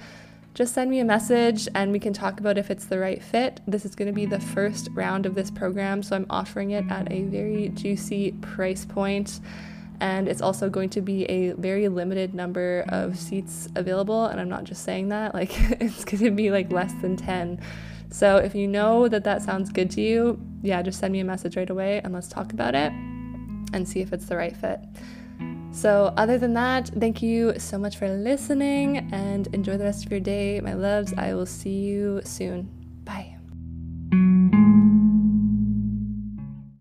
just 0.54 0.72
send 0.72 0.88
me 0.88 1.00
a 1.00 1.04
message 1.04 1.68
and 1.74 1.90
we 1.90 1.98
can 1.98 2.12
talk 2.12 2.38
about 2.38 2.56
if 2.56 2.70
it's 2.70 2.84
the 2.84 2.98
right 2.98 3.20
fit. 3.20 3.60
This 3.66 3.84
is 3.84 3.96
going 3.96 4.06
to 4.06 4.14
be 4.14 4.24
the 4.24 4.38
first 4.38 4.88
round 4.94 5.26
of 5.26 5.34
this 5.34 5.50
program, 5.50 6.00
so 6.02 6.14
I'm 6.14 6.26
offering 6.30 6.70
it 6.70 6.84
at 6.88 7.10
a 7.12 7.22
very 7.24 7.70
juicy 7.70 8.32
price 8.40 8.84
point. 8.84 9.40
And 10.00 10.28
it's 10.28 10.40
also 10.40 10.70
going 10.70 10.90
to 10.90 11.00
be 11.00 11.24
a 11.24 11.52
very 11.52 11.88
limited 11.88 12.34
number 12.34 12.84
of 12.88 13.18
seats 13.18 13.68
available 13.76 14.26
and 14.26 14.40
i'm 14.40 14.48
not 14.48 14.64
just 14.64 14.84
saying 14.84 15.08
that 15.08 15.32
like 15.34 15.50
it's 15.80 16.04
going 16.04 16.22
to 16.22 16.30
be 16.32 16.50
like 16.50 16.70
less 16.72 16.92
than 16.94 17.16
10 17.16 17.60
so 18.10 18.36
if 18.36 18.56
you 18.56 18.66
know 18.66 19.08
that 19.08 19.22
that 19.24 19.40
sounds 19.40 19.70
good 19.70 19.90
to 19.92 20.00
you 20.00 20.38
yeah 20.62 20.82
just 20.82 20.98
send 20.98 21.12
me 21.12 21.20
a 21.20 21.24
message 21.24 21.56
right 21.56 21.70
away 21.70 22.00
and 22.02 22.12
let's 22.12 22.28
talk 22.28 22.52
about 22.52 22.74
it 22.74 22.92
and 23.72 23.88
see 23.88 24.00
if 24.00 24.12
it's 24.12 24.26
the 24.26 24.36
right 24.36 24.56
fit 24.56 24.80
so, 25.74 26.14
other 26.16 26.38
than 26.38 26.54
that, 26.54 26.88
thank 27.00 27.20
you 27.20 27.58
so 27.58 27.78
much 27.78 27.96
for 27.96 28.08
listening 28.08 29.10
and 29.12 29.48
enjoy 29.48 29.76
the 29.76 29.84
rest 29.84 30.06
of 30.06 30.10
your 30.12 30.20
day, 30.20 30.60
my 30.60 30.74
loves. 30.74 31.12
I 31.18 31.34
will 31.34 31.46
see 31.46 31.80
you 31.80 32.20
soon. 32.24 32.70
Bye. 33.04 33.36